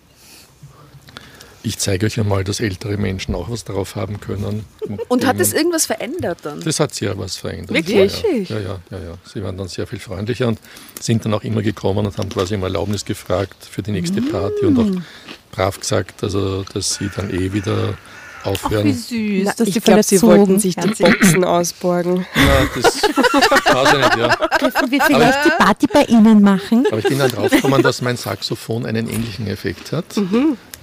ich 1.65 1.79
zeige 1.79 2.05
euch 2.05 2.19
einmal, 2.19 2.43
dass 2.43 2.59
ältere 2.59 2.97
Menschen 2.97 3.33
auch 3.35 3.49
was 3.49 3.63
drauf 3.63 3.95
haben 3.95 4.19
können. 4.19 4.65
Und 5.07 5.25
hat 5.25 5.39
das 5.39 5.53
irgendwas 5.53 5.85
verändert 5.85 6.39
dann? 6.43 6.61
Das 6.61 6.79
hat 6.79 6.93
sehr 6.93 7.17
was 7.17 7.37
verändert. 7.37 7.73
Wirklich? 7.73 8.23
Ja, 8.49 8.57
ja, 8.57 8.59
ja, 8.59 8.79
ja, 8.91 8.97
ja. 8.97 9.13
Sie 9.25 9.43
waren 9.43 9.57
dann 9.57 9.67
sehr 9.67 9.87
viel 9.87 9.99
freundlicher 9.99 10.47
und 10.47 10.59
sind 10.99 11.25
dann 11.25 11.33
auch 11.33 11.43
immer 11.43 11.61
gekommen 11.61 12.05
und 12.05 12.17
haben 12.17 12.29
quasi 12.29 12.55
um 12.55 12.63
Erlaubnis 12.63 13.03
gefragt 13.03 13.55
für 13.69 13.81
die 13.81 13.91
nächste 13.91 14.21
Party 14.21 14.65
und 14.65 14.79
auch 14.79 15.01
brav 15.51 15.79
gesagt, 15.79 16.23
also 16.23 16.63
dass 16.73 16.95
sie 16.95 17.09
dann 17.15 17.29
eh 17.31 17.51
wieder 17.53 17.97
Ach, 18.45 18.47
wie 18.47 18.49
aufhören. 18.49 18.93
süß, 18.93 19.43
Na, 19.45 19.53
dass 19.57 19.67
ich 19.67 19.73
die 19.73 19.79
glaube, 19.79 20.03
sie 20.03 20.21
wollten 20.21 20.59
sich 20.59 20.75
die. 20.75 21.03
Boxen 21.03 21.43
ausborgen. 21.43 22.27
Ja, 22.35 22.67
das 22.75 23.01
weiß 23.03 23.93
ich 23.93 23.97
nicht, 23.97 24.17
ja. 24.17 24.35
Dürfen 24.59 24.91
wir 24.91 25.01
vielleicht 25.01 25.45
die 25.45 25.49
Party 25.57 25.87
bei 25.91 26.03
Ihnen 26.03 26.41
machen? 26.41 26.85
Aber 26.87 26.99
ich 26.99 27.05
bin 27.05 27.17
dann 27.17 27.31
draufgekommen, 27.31 27.81
dass 27.81 28.01
mein 28.01 28.17
Saxophon 28.17 28.85
einen 28.85 29.09
ähnlichen 29.09 29.47
Effekt 29.47 29.91
hat. 29.91 30.05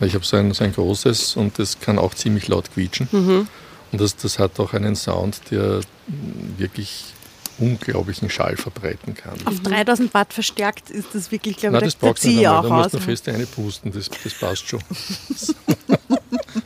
Weil 0.02 0.08
Ich 0.08 0.16
habe 0.16 0.24
so 0.24 0.36
ein, 0.36 0.52
so 0.52 0.64
ein 0.64 0.72
großes 0.72 1.36
und 1.36 1.60
das 1.60 1.78
kann 1.78 1.96
auch 1.96 2.12
ziemlich 2.12 2.48
laut 2.48 2.72
quietschen. 2.74 3.06
Und 3.12 4.00
das, 4.00 4.16
das 4.16 4.40
hat 4.40 4.58
auch 4.58 4.72
einen 4.72 4.96
Sound, 4.96 5.42
der 5.52 5.78
wirklich 6.58 7.04
unglaublichen 7.60 8.28
Schall 8.28 8.56
verbreiten 8.56 9.14
kann. 9.14 9.38
Auf 9.44 9.60
3000 9.60 10.12
Watt 10.12 10.32
verstärkt 10.32 10.90
ist 10.90 11.14
das 11.14 11.30
wirklich, 11.30 11.58
glaube 11.58 11.76
Nein, 11.76 11.86
ich, 11.86 11.94
das 11.94 12.00
da, 12.00 12.06
da 12.06 12.10
brauchst 12.10 12.24
du 12.24 12.28
nicht 12.28 12.36
ziehe 12.36 12.42
ich 12.42 12.48
einmal. 12.48 12.64
auch 12.64 12.68
Da 12.68 12.82
musst 12.82 12.94
du 12.94 12.98
nur 12.98 13.06
fest 13.06 13.28
eine 13.28 13.46
pusten, 13.46 13.92
das, 13.92 14.10
das 14.24 14.34
passt 14.34 14.68
schon. 14.68 14.80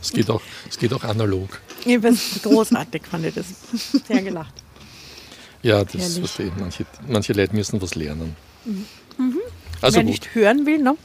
Es 0.01 0.13
geht, 0.13 0.31
auch, 0.31 0.41
es 0.71 0.79
geht 0.79 0.93
auch 0.95 1.05
analog. 1.05 1.61
Ich 1.85 2.01
großartig 2.43 3.03
fand 3.07 3.27
ich 3.27 3.35
das. 3.35 3.47
Sehr 4.07 4.23
gelacht. 4.23 4.55
Ja, 5.63 5.85
das 5.85 6.19
verstehe 6.19 6.47
ich. 6.47 6.53
Manche, 6.59 6.87
manche 7.07 7.33
Leute 7.35 7.55
müssen 7.55 7.83
was 7.83 7.95
lernen. 7.97 8.35
Also 9.83 9.97
Wer 9.97 10.05
gut, 10.05 10.11
nicht 10.11 10.35
hören 10.35 10.65
will, 10.65 10.79
ne? 10.79 10.97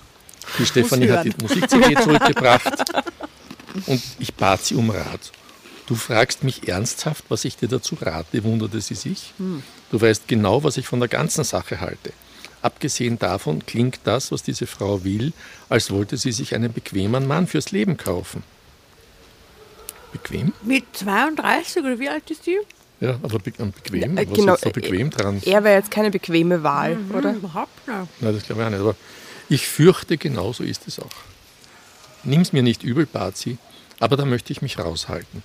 Die 0.59 0.65
Stefanie 0.65 1.09
hat 1.09 1.25
die. 1.25 1.33
Musik-CD 1.41 1.95
zurückgebracht 2.03 2.91
und 3.85 4.01
ich 4.19 4.33
bat 4.33 4.63
sie 4.63 4.75
um 4.75 4.89
Rat. 4.89 5.31
Du 5.87 5.95
fragst 5.95 6.43
mich 6.43 6.67
ernsthaft, 6.67 7.25
was 7.29 7.43
ich 7.43 7.57
dir 7.57 7.67
dazu 7.67 7.97
rate, 7.99 8.43
wunderte 8.43 8.79
sie 8.79 8.95
sich. 8.95 9.33
Du 9.91 9.99
weißt 9.99 10.27
genau, 10.27 10.63
was 10.63 10.77
ich 10.77 10.87
von 10.87 10.99
der 10.99 11.09
ganzen 11.09 11.43
Sache 11.43 11.81
halte. 11.81 12.13
Abgesehen 12.61 13.17
davon 13.17 13.65
klingt 13.65 13.99
das, 14.03 14.31
was 14.31 14.43
diese 14.43 14.67
Frau 14.67 15.03
will, 15.03 15.33
als 15.67 15.91
wollte 15.91 16.17
sie 16.17 16.31
sich 16.31 16.53
einen 16.53 16.71
bequemen 16.71 17.27
Mann 17.27 17.47
fürs 17.47 17.71
Leben 17.71 17.97
kaufen. 17.97 18.43
Bequem? 20.11 20.53
Mit 20.61 20.85
32 20.93 21.83
oder 21.83 21.99
wie 21.99 22.09
alt 22.09 22.29
ist 22.29 22.45
die? 22.45 22.59
Ja, 22.99 23.15
aber 23.23 23.39
be 23.39 23.51
ähm, 23.57 23.71
bequem? 23.71 24.15
Ja, 24.15 24.21
äh, 24.21 24.29
was 24.29 24.37
genau, 24.37 24.53
ist 24.53 24.65
da 24.65 24.69
bequem 24.69 25.09
dran? 25.09 25.41
Er 25.43 25.63
wäre 25.63 25.77
jetzt 25.77 25.89
keine 25.89 26.11
bequeme 26.11 26.61
Wahl, 26.61 26.97
oder? 27.17 27.33
Überhaupt 27.33 27.87
nicht. 27.87 27.97
Nein, 28.19 28.33
das 28.33 28.43
glaube 28.43 28.61
ich 28.61 28.67
auch 28.67 28.71
nicht. 28.71 28.79
Aber 28.81 28.95
ich 29.51 29.67
fürchte, 29.67 30.17
genau 30.17 30.53
so 30.53 30.63
ist 30.63 30.87
es 30.87 30.97
auch. 30.97 31.09
Nimm's 32.23 32.53
mir 32.53 32.63
nicht 32.63 32.83
übel, 32.83 33.05
bat 33.05 33.35
sie, 33.35 33.57
aber 33.99 34.15
da 34.15 34.23
möchte 34.23 34.53
ich 34.53 34.61
mich 34.61 34.79
raushalten. 34.79 35.43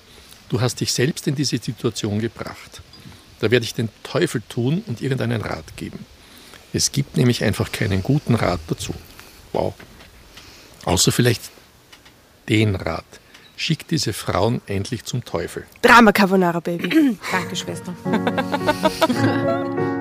Du 0.49 0.61
hast 0.61 0.81
dich 0.81 0.93
selbst 0.93 1.27
in 1.27 1.35
diese 1.35 1.59
Situation 1.59 2.21
gebracht. 2.21 2.83
Da 3.41 3.51
werde 3.51 3.65
ich 3.65 3.75
den 3.75 3.89
Teufel 4.05 4.43
tun 4.49 4.85
und 4.87 5.03
irgendeinen 5.03 5.43
Rat 5.43 5.77
geben. 5.77 6.07
Es 6.73 6.93
gibt 6.93 7.17
nämlich 7.17 7.43
einfach 7.43 7.73
keinen 7.73 8.05
guten 8.05 8.37
Rat 8.37 8.61
dazu. 8.69 8.95
Wow. 9.53 9.75
Außer 10.85 11.11
vielleicht 11.11 11.43
den 12.49 12.77
Rat. 12.77 13.05
Schick 13.57 13.89
diese 13.89 14.13
Frauen 14.13 14.61
endlich 14.67 15.05
zum 15.05 15.25
Teufel. 15.25 15.67
Drama 15.83 16.13
Carbonara 16.13 16.61
Baby. 16.61 17.19
Danke, 17.33 17.57
Schwester. 17.57 17.93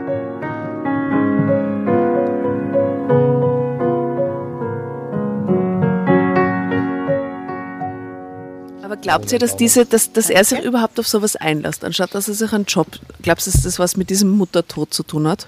Aber 8.85 8.97
glaubt 8.97 9.31
ihr, 9.31 9.39
dass, 9.39 9.57
diese, 9.57 9.85
dass, 9.85 10.13
dass 10.13 10.29
er 10.29 10.43
sich 10.45 10.59
überhaupt 10.61 10.99
auf 10.99 11.07
sowas 11.07 11.35
einlässt, 11.35 11.83
anstatt 11.83 12.13
dass 12.13 12.27
er 12.27 12.35
sich 12.35 12.53
einen 12.53 12.65
Job. 12.65 12.87
Glaubst 13.23 13.47
du, 13.47 13.51
dass 13.51 13.63
das 13.63 13.79
was 13.79 13.97
mit 13.97 14.11
diesem 14.11 14.29
Muttertod 14.29 14.93
zu 14.93 15.01
tun 15.01 15.27
hat? 15.27 15.47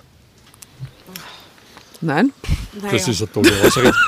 Nein? 2.02 2.34
Das 2.92 3.08
ist 3.08 3.22
eine 3.22 3.32
tolle 3.32 3.52
Ausrede. 3.64 3.92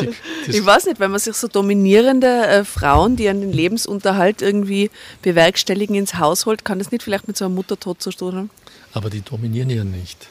Die- 0.00 0.06
das- 0.46 0.54
Ich 0.56 0.64
weiß 0.64 0.86
nicht, 0.86 0.98
wenn 1.00 1.10
man 1.10 1.20
sich 1.20 1.34
so 1.36 1.46
dominierende 1.48 2.46
äh, 2.46 2.64
Frauen, 2.64 3.14
die 3.16 3.28
einen 3.28 3.52
Lebensunterhalt 3.52 4.42
irgendwie 4.42 4.90
bewerkstelligen, 5.22 5.94
ins 5.96 6.14
Haus 6.18 6.46
holt, 6.46 6.64
kann 6.64 6.78
das 6.78 6.90
nicht 6.92 7.02
vielleicht 7.04 7.26
mit 7.28 7.36
so 7.36 7.44
einem 7.44 7.54
Muttertod 7.54 8.00
zu 8.02 8.10
tun 8.10 8.34
haben? 8.34 8.50
Aber 8.92 9.10
die 9.10 9.20
dominieren 9.20 9.70
ja 9.70 9.84
nicht. 9.84 10.28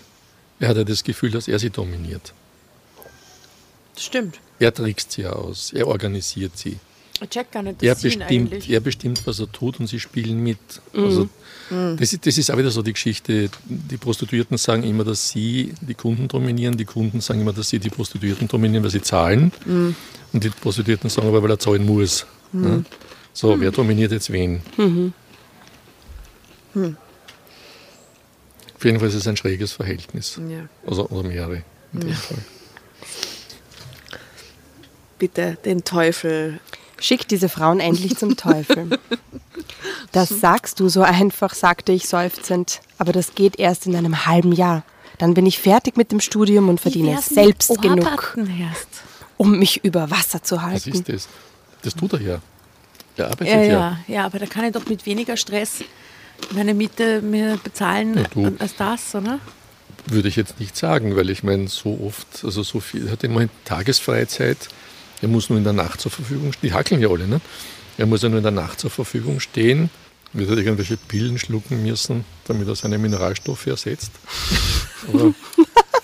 Er 0.59 0.69
hat 0.69 0.77
ja 0.77 0.83
das 0.83 1.03
Gefühl, 1.03 1.31
dass 1.31 1.47
er 1.47 1.59
sie 1.59 1.69
dominiert. 1.69 2.33
Stimmt. 3.97 4.39
Er 4.59 4.73
trickst 4.73 5.11
sie 5.11 5.25
aus, 5.27 5.71
er 5.73 5.87
organisiert 5.87 6.57
sie. 6.57 6.77
Ich 7.19 7.29
check 7.29 7.51
gar 7.51 7.63
nicht 7.63 7.81
Er 7.81 7.93
das 7.95 8.03
bestimmt, 8.03 8.29
eigentlich. 8.29 8.69
er 8.69 8.79
bestimmt, 8.79 9.25
was 9.25 9.39
er 9.39 9.51
tut 9.51 9.79
und 9.79 9.87
sie 9.87 9.99
spielen 9.99 10.41
mit. 10.43 10.59
Also, 10.93 11.27
das, 11.69 12.13
ist, 12.13 12.25
das 12.27 12.37
ist 12.37 12.51
auch 12.51 12.57
wieder 12.57 12.69
so 12.69 12.83
die 12.83 12.93
Geschichte. 12.93 13.49
Die 13.65 13.97
Prostituierten 13.97 14.57
sagen 14.57 14.83
immer, 14.83 15.03
dass 15.03 15.29
sie 15.29 15.73
die 15.81 15.95
Kunden 15.95 16.27
dominieren. 16.27 16.77
Die 16.77 16.85
Kunden 16.85 17.19
sagen 17.21 17.41
immer, 17.41 17.53
dass 17.53 17.69
sie 17.69 17.79
die 17.79 17.89
Prostituierten 17.89 18.47
dominieren, 18.47 18.83
weil 18.83 18.91
sie 18.91 19.01
zahlen. 19.01 19.51
Und 19.65 20.43
die 20.43 20.49
Prostituierten 20.49 21.09
sagen 21.09 21.27
aber, 21.27 21.41
weil 21.41 21.49
er 21.51 21.59
zahlen 21.59 21.85
muss. 21.85 22.27
Ja? 22.53 22.83
So, 23.33 23.59
wer 23.59 23.71
dominiert 23.71 24.11
jetzt 24.11 24.31
wen? 24.31 24.61
Auf 28.75 28.85
jeden 28.85 28.99
Fall 28.99 29.07
ist 29.07 29.15
es 29.15 29.27
ein 29.27 29.37
schräges 29.37 29.73
Verhältnis. 29.73 30.39
Ja. 30.49 30.67
Also, 30.85 31.09
oder 31.09 31.27
mehrere. 31.27 31.63
In 31.93 32.01
dem 32.01 32.13
Fall. 32.13 32.37
Bitte 35.19 35.57
den 35.65 35.83
Teufel. 35.83 36.59
Schick 36.99 37.27
diese 37.27 37.49
Frauen 37.49 37.79
endlich 37.79 38.17
zum 38.17 38.37
Teufel. 38.37 38.99
Das 40.11 40.29
sagst 40.29 40.79
du 40.79 40.89
so 40.89 41.01
einfach, 41.01 41.53
sagte 41.53 41.91
ich 41.91 42.07
seufzend. 42.07 42.81
Aber 42.97 43.11
das 43.11 43.35
geht 43.35 43.59
erst 43.59 43.85
in 43.85 43.95
einem 43.95 44.25
halben 44.25 44.51
Jahr. 44.51 44.83
Dann 45.19 45.33
bin 45.33 45.45
ich 45.45 45.59
fertig 45.59 45.97
mit 45.97 46.11
dem 46.11 46.19
Studium 46.19 46.69
und 46.69 46.79
verdiene 46.79 47.19
selbst 47.21 47.81
genug, 47.81 48.37
um 49.37 49.57
mich 49.59 49.83
über 49.83 50.09
Wasser 50.11 50.41
zu 50.43 50.55
Was 50.57 50.63
halten. 50.63 50.91
ist 50.91 51.09
das? 51.09 51.27
Das 51.83 51.95
tut 51.95 52.13
er 52.13 52.21
ja. 52.21 52.39
Er 53.17 53.25
arbeitet 53.27 53.47
Ja, 53.47 53.61
ja. 53.61 53.69
ja, 53.71 53.97
ja, 54.07 54.25
aber 54.25 54.39
da 54.39 54.45
kann 54.45 54.65
ich 54.65 54.73
doch 54.73 54.85
mit 54.85 55.05
weniger 55.05 55.37
Stress 55.37 55.83
meine 56.51 56.73
Miete 56.75 57.21
mir 57.21 57.59
bezahlen 57.63 58.15
Ja, 58.17 58.23
du. 58.33 58.55
als 58.59 58.75
das, 58.75 59.15
oder? 59.15 59.39
Würde 60.05 60.27
ich 60.27 60.35
jetzt 60.35 60.59
nicht 60.59 60.77
sagen, 60.77 61.15
weil 61.15 61.29
ich 61.31 61.43
meine, 61.43 61.67
so 61.67 61.99
oft, 62.05 62.43
also 62.43 62.61
so 62.63 62.79
viel, 62.79 63.07
er 63.07 63.13
hat 63.13 63.23
immer 63.23 63.47
Tagesfreizeit, 63.65 64.57
er 65.21 65.27
muss 65.27 65.49
nur 65.49 65.57
in 65.57 65.63
der 65.63 65.73
Nacht 65.73 66.01
zur 66.01 66.11
Verfügung 66.11 66.53
stehen. 66.53 66.69
Die 66.69 66.73
hackeln 66.73 67.01
ja 67.01 67.09
alle, 67.09 67.27
ne? 67.27 67.41
Er 67.97 68.05
muss 68.05 68.21
ja 68.21 68.29
nur 68.29 68.37
in 68.37 68.43
der 68.43 68.51
Nacht 68.51 68.79
zur 68.79 68.91
Verfügung 68.91 69.39
stehen, 69.39 69.89
wird 70.33 70.49
er 70.49 70.57
irgendwelche 70.57 70.97
Pillen 70.97 71.39
schlucken 71.39 71.83
müssen, 71.83 72.25
damit 72.45 72.67
er 72.67 72.75
seine 72.75 72.97
Mineralstoffe 72.97 73.65
ersetzt. 73.65 74.11
Aber 75.13 75.33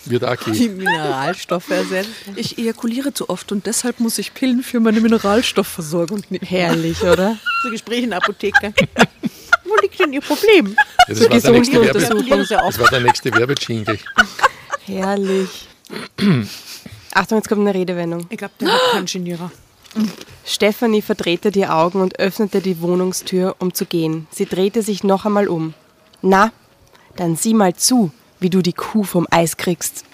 wird 0.06 0.24
auch 0.24 0.36
gehen. 0.36 0.76
Mineralstoffe 0.76 1.70
ersetzen. 1.70 2.10
Ich 2.36 2.58
ejakuliere 2.58 3.14
zu 3.14 3.28
oft 3.28 3.52
und 3.52 3.66
deshalb 3.66 4.00
muss 4.00 4.18
ich 4.18 4.34
Pillen 4.34 4.62
für 4.62 4.80
meine 4.80 5.00
Mineralstoffversorgung 5.00 6.22
nehmen. 6.30 6.44
Herrlich, 6.46 7.02
oder? 7.04 7.38
So 7.62 7.70
Gespräch 7.70 8.02
in 8.02 8.10
der 8.10 8.18
Apotheke. 8.18 8.74
Wo 9.64 9.76
liegt 9.80 9.98
denn 9.98 10.12
Ihr 10.12 10.20
Problem? 10.20 10.76
Ja, 11.08 11.14
das, 11.14 11.20
war 11.20 11.28
der 11.40 11.52
nächste 11.52 11.80
Werbe, 11.80 12.46
das 12.48 12.78
war 12.78 12.88
der 12.88 13.00
nächste 13.00 13.32
Werbejingle. 13.32 13.98
Herrlich. 14.86 15.68
Achtung, 17.14 17.38
jetzt 17.38 17.48
kommt 17.48 17.60
eine 17.62 17.74
Redewendung. 17.74 18.26
Ich 18.28 18.38
glaube, 18.38 18.54
der 18.60 18.72
hat 18.72 18.80
keinen 18.92 19.06
Genierer. 19.06 19.50
Stefanie 20.44 21.00
verdrehte 21.02 21.50
die 21.50 21.66
Augen 21.66 22.00
und 22.00 22.18
öffnete 22.18 22.60
die 22.60 22.80
Wohnungstür, 22.80 23.54
um 23.60 23.72
zu 23.72 23.86
gehen. 23.86 24.26
Sie 24.30 24.46
drehte 24.46 24.82
sich 24.82 25.04
noch 25.04 25.24
einmal 25.24 25.48
um. 25.48 25.74
Na, 26.22 26.52
dann 27.16 27.36
sieh 27.36 27.54
mal 27.54 27.74
zu, 27.74 28.10
wie 28.40 28.50
du 28.50 28.60
die 28.60 28.72
Kuh 28.72 29.04
vom 29.04 29.26
Eis 29.30 29.56
kriegst. 29.56 30.04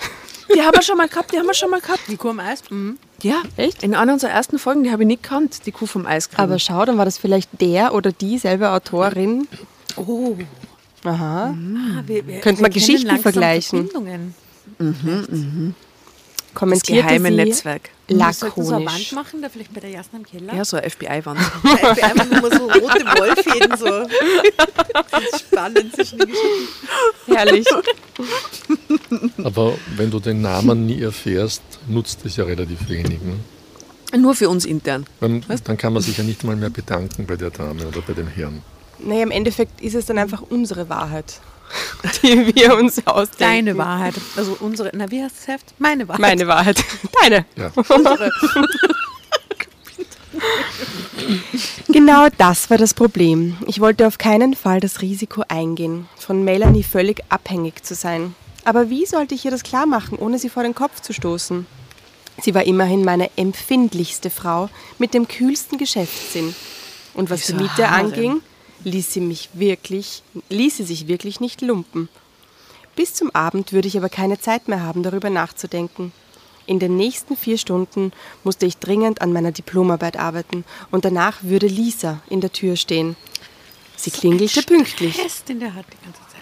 Die 0.54 0.60
haben 0.60 0.74
wir 0.74 0.82
schon 0.82 0.98
mal 0.98 1.08
gehabt, 1.08 1.32
die 1.32 1.38
haben 1.38 1.46
wir 1.46 1.54
schon 1.54 1.70
mal 1.70 1.80
gehabt. 1.80 2.00
Die 2.08 2.16
Kuh 2.16 2.30
am 2.30 2.40
Eis? 2.40 2.62
Mhm. 2.70 2.98
Ja, 3.22 3.42
Echt? 3.56 3.82
In 3.82 3.94
einer 3.94 4.12
unserer 4.12 4.32
ersten 4.32 4.58
Folgen, 4.58 4.82
die 4.82 4.90
habe 4.90 5.02
ich 5.02 5.06
nicht 5.06 5.22
gekannt, 5.22 5.66
die 5.66 5.72
Kuh 5.72 5.86
vom 5.86 6.06
Eiscreme. 6.06 6.42
Aber 6.42 6.58
schau, 6.58 6.84
dann 6.84 6.98
war 6.98 7.04
das 7.04 7.18
vielleicht 7.18 7.60
der 7.60 7.94
oder 7.94 8.12
dieselbe 8.12 8.70
Autorin. 8.70 9.46
Oh. 9.96 10.36
Aha. 11.04 11.54
Ah, 11.54 12.02
wir, 12.06 12.26
wir, 12.26 12.40
Könnte 12.40 12.60
wir 12.60 12.64
man 12.64 12.72
Geschichten 12.72 13.16
vergleichen. 13.18 13.88
Verbindungen. 13.88 14.34
das 14.78 15.38
Kommentierte 16.54 17.02
geheime 17.02 17.28
sie 17.28 17.36
Netzwerk. 17.36 17.90
Wir 18.08 18.32
sollten 18.32 18.64
so 18.64 18.74
eine 18.74 18.84
Wand 18.84 18.84
lakonisch. 18.86 19.12
machen, 19.12 19.42
da 19.42 19.48
vielleicht 19.48 19.72
bei 19.72 19.80
der 19.80 19.90
Jasna 19.90 20.18
im 20.18 20.26
Keller. 20.26 20.54
Ja, 20.54 20.64
so 20.64 20.76
eine 20.76 20.90
FBI-Wand. 20.90 21.38
Nur 21.62 22.40
mal 22.40 22.58
so 22.58 22.66
rote 22.66 23.04
Wollfäden 23.04 23.76
so. 23.76 23.86
Das 25.10 25.22
ist 25.22 25.40
spannend 25.40 25.94
zwischen 25.94 26.18
den 26.18 26.28
Geschichten. 26.28 27.32
Herrlich. 27.34 27.66
Aber 29.44 29.74
wenn 29.96 30.10
du 30.10 30.18
den 30.18 30.40
Namen 30.42 30.86
nie 30.86 31.00
erfährst, 31.00 31.62
nutzt 31.86 32.24
es 32.24 32.36
ja 32.36 32.44
relativ 32.44 32.88
wenig. 32.88 33.20
Ne? 33.22 34.18
Nur 34.18 34.34
für 34.34 34.48
uns 34.48 34.64
intern. 34.64 35.06
Dann, 35.20 35.44
dann 35.64 35.76
kann 35.76 35.92
man 35.92 36.02
sich 36.02 36.18
ja 36.18 36.24
nicht 36.24 36.42
mal 36.42 36.56
mehr 36.56 36.70
bedanken 36.70 37.26
bei 37.26 37.36
der 37.36 37.50
Dame 37.50 37.86
oder 37.86 38.00
bei 38.02 38.12
dem 38.12 38.26
Herrn. 38.26 38.62
Naja, 38.98 39.22
im 39.22 39.30
Endeffekt 39.30 39.80
ist 39.80 39.94
es 39.94 40.06
dann 40.06 40.18
einfach 40.18 40.42
unsere 40.42 40.88
Wahrheit, 40.88 41.40
die 42.22 42.54
wir 42.54 42.76
uns 42.76 43.06
ausdenken. 43.06 43.66
Deine 43.66 43.78
Wahrheit. 43.78 44.14
Also 44.36 44.56
unsere, 44.60 44.90
na 44.94 45.10
wie 45.10 45.22
heißt 45.22 45.36
das 45.38 45.48
Heft? 45.48 45.74
Meine 45.78 46.06
Wahrheit. 46.08 46.20
Meine 46.20 46.46
Wahrheit. 46.46 46.84
Deine. 47.22 47.44
Ja. 47.56 47.72
Genau 51.88 52.28
das 52.38 52.70
war 52.70 52.78
das 52.78 52.94
Problem. 52.94 53.56
Ich 53.66 53.80
wollte 53.80 54.06
auf 54.06 54.16
keinen 54.16 54.54
Fall 54.54 54.80
das 54.80 55.02
Risiko 55.02 55.42
eingehen, 55.48 56.08
von 56.16 56.44
Melanie 56.44 56.82
völlig 56.82 57.20
abhängig 57.28 57.84
zu 57.84 57.94
sein. 57.94 58.34
Aber 58.64 58.90
wie 58.90 59.06
sollte 59.06 59.34
ich 59.34 59.44
ihr 59.44 59.50
das 59.50 59.62
klar 59.62 59.86
machen, 59.86 60.18
ohne 60.18 60.38
sie 60.38 60.48
vor 60.48 60.62
den 60.62 60.74
Kopf 60.74 61.00
zu 61.00 61.12
stoßen? 61.12 61.66
Sie 62.40 62.54
war 62.54 62.64
immerhin 62.64 63.04
meine 63.04 63.30
empfindlichste 63.36 64.30
Frau 64.30 64.70
mit 64.98 65.14
dem 65.14 65.28
kühlsten 65.28 65.78
Geschäftssinn. 65.78 66.54
Und 67.14 67.28
was 67.28 67.46
die 67.46 67.54
Miete 67.54 67.90
Harem? 67.90 68.06
anging, 68.06 68.40
ließ 68.84 69.12
sie 69.12 69.20
mich 69.20 69.50
wirklich, 69.54 70.22
ließ 70.48 70.78
sie 70.78 70.84
sich 70.84 71.08
wirklich 71.08 71.40
nicht 71.40 71.60
lumpen. 71.60 72.08
Bis 72.96 73.14
zum 73.14 73.30
Abend 73.34 73.72
würde 73.72 73.88
ich 73.88 73.96
aber 73.96 74.08
keine 74.08 74.38
Zeit 74.38 74.68
mehr 74.68 74.82
haben, 74.82 75.02
darüber 75.02 75.30
nachzudenken. 75.30 76.12
In 76.66 76.78
den 76.78 76.96
nächsten 76.96 77.36
vier 77.36 77.58
Stunden 77.58 78.12
musste 78.44 78.66
ich 78.66 78.76
dringend 78.78 79.22
an 79.22 79.32
meiner 79.32 79.52
Diplomarbeit 79.52 80.18
arbeiten 80.18 80.64
und 80.90 81.04
danach 81.04 81.42
würde 81.42 81.66
Lisa 81.66 82.20
in 82.28 82.40
der 82.40 82.52
Tür 82.52 82.76
stehen. 82.76 83.16
Sie 83.96 84.10
klingelte 84.10 84.62
pünktlich. 84.62 85.16
Pest, 85.16 85.48
den 85.48 85.60
der 85.60 85.74
hat 85.74 85.86
die 85.92 86.04
ganze 86.04 86.20
Zeit. 86.20 86.39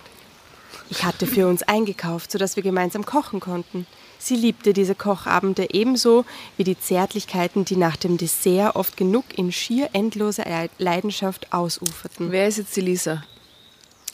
Ich 0.91 1.05
hatte 1.05 1.27
für 1.27 1.47
uns 1.47 1.63
eingekauft, 1.63 2.33
sodass 2.33 2.57
wir 2.57 2.63
gemeinsam 2.63 3.05
kochen 3.05 3.41
konnten. 3.41 3.87
Sie 4.19 4.35
liebte 4.35 4.73
diese 4.73 4.95
Kochabende 4.95 5.69
ebenso 5.71 6.25
wie 6.57 6.65
die 6.65 6.79
Zärtlichkeiten, 6.79 7.65
die 7.65 7.77
nach 7.77 7.97
dem 7.97 8.17
Dessert 8.17 8.75
oft 8.75 8.97
genug 8.97 9.25
in 9.37 9.53
schier 9.53 9.91
endloser 9.93 10.45
Leidenschaft 10.79 11.53
ausuferten. 11.53 12.33
Wer 12.33 12.49
ist 12.49 12.59
jetzt 12.59 12.75
die 12.77 12.81
Lisa? 12.81 13.23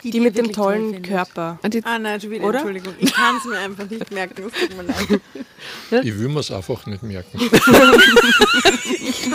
Die, 0.03 0.21
mit 0.21 0.37
dem 0.37 0.53
tollen. 0.53 1.01
Körper. 1.01 1.59
Und 1.63 1.73
die, 1.73 1.83
Ah 1.83 1.99
nein, 1.99 2.21
schon 2.21 2.31
wieder, 2.31 2.45
Oder? 2.45 2.59
Entschuldigung. 2.59 2.95
Ich 2.99 3.15
kann 3.15 3.37
es 3.37 3.45
mir 3.47 3.59
einfach 3.59 3.89
nicht 3.89 4.11
merken. 4.11 4.45
Es 4.53 4.61
tut 4.61 4.77
mir 4.77 4.83
leid. 4.83 6.05
Ich 6.05 6.19
will 6.19 6.29
mir 6.29 6.41
es 6.41 6.51
einfach 6.51 6.85
nicht 6.85 7.03
merken. 7.03 7.39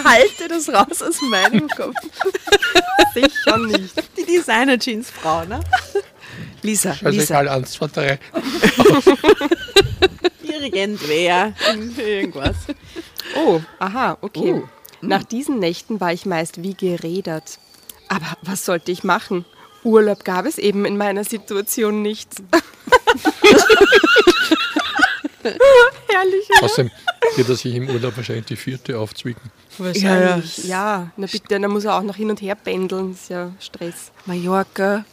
halte 0.04 0.48
das 0.48 0.70
raus 0.70 1.02
aus 1.02 1.22
meinem 1.24 1.68
Kopf. 1.70 1.96
Sicher 3.16 3.58
nicht. 3.58 3.96
Die 4.16 4.26
Designer-Jeans-Frau, 4.26 5.46
ne? 5.46 5.60
Lisa, 6.62 6.92
Also 6.92 7.10
Lisa. 7.10 7.42
egal, 7.42 7.48
eins, 7.50 7.72
zwei, 7.74 7.88
drei. 7.88 8.20
Dirigent 10.44 11.00
wer? 11.08 11.54
Irgendwas. 11.98 12.56
Oh, 13.36 13.62
aha, 13.80 14.18
okay. 14.22 14.62
Oh. 14.64 14.68
Nach 15.02 15.24
diesen 15.24 15.60
Nächten 15.60 16.00
war 16.02 16.12
ich 16.14 16.26
meist 16.26 16.64
wie 16.64 16.74
gerädert. 16.74 17.60
Aber 18.08 18.26
was 18.42 18.66
sollte 18.66 18.92
ich 18.92 19.04
machen? 19.04 19.46
Urlaub 19.84 20.26
gab 20.26 20.46
es 20.46 20.58
eben 20.58 20.86
in 20.86 20.98
meiner 20.98 21.24
Situation 21.24 22.02
nicht. 22.02 22.30
Herrlich. 25.44 26.48
Außerdem 26.62 26.92
wird 27.36 27.50
er 27.50 27.56
sich 27.56 27.74
im 27.76 27.90
Urlaub 27.90 28.16
wahrscheinlich 28.18 28.46
die 28.46 28.56
vierte 28.58 29.00
aufzwicken. 29.00 29.52
Wahrscheinlich. 29.80 30.66
Ja, 30.66 31.12
na 31.18 31.28
bitte, 31.28 31.60
dann 31.60 31.72
muss 31.72 31.86
er 31.86 31.96
auch 31.98 32.04
noch 32.04 32.16
hin 32.16 32.30
und 32.30 32.42
her 32.42 32.56
pendeln. 32.56 33.12
Das 33.14 33.22
ist 33.22 33.30
ja 33.30 33.52
Stress. 33.60 34.12
Mallorca. 34.26 35.06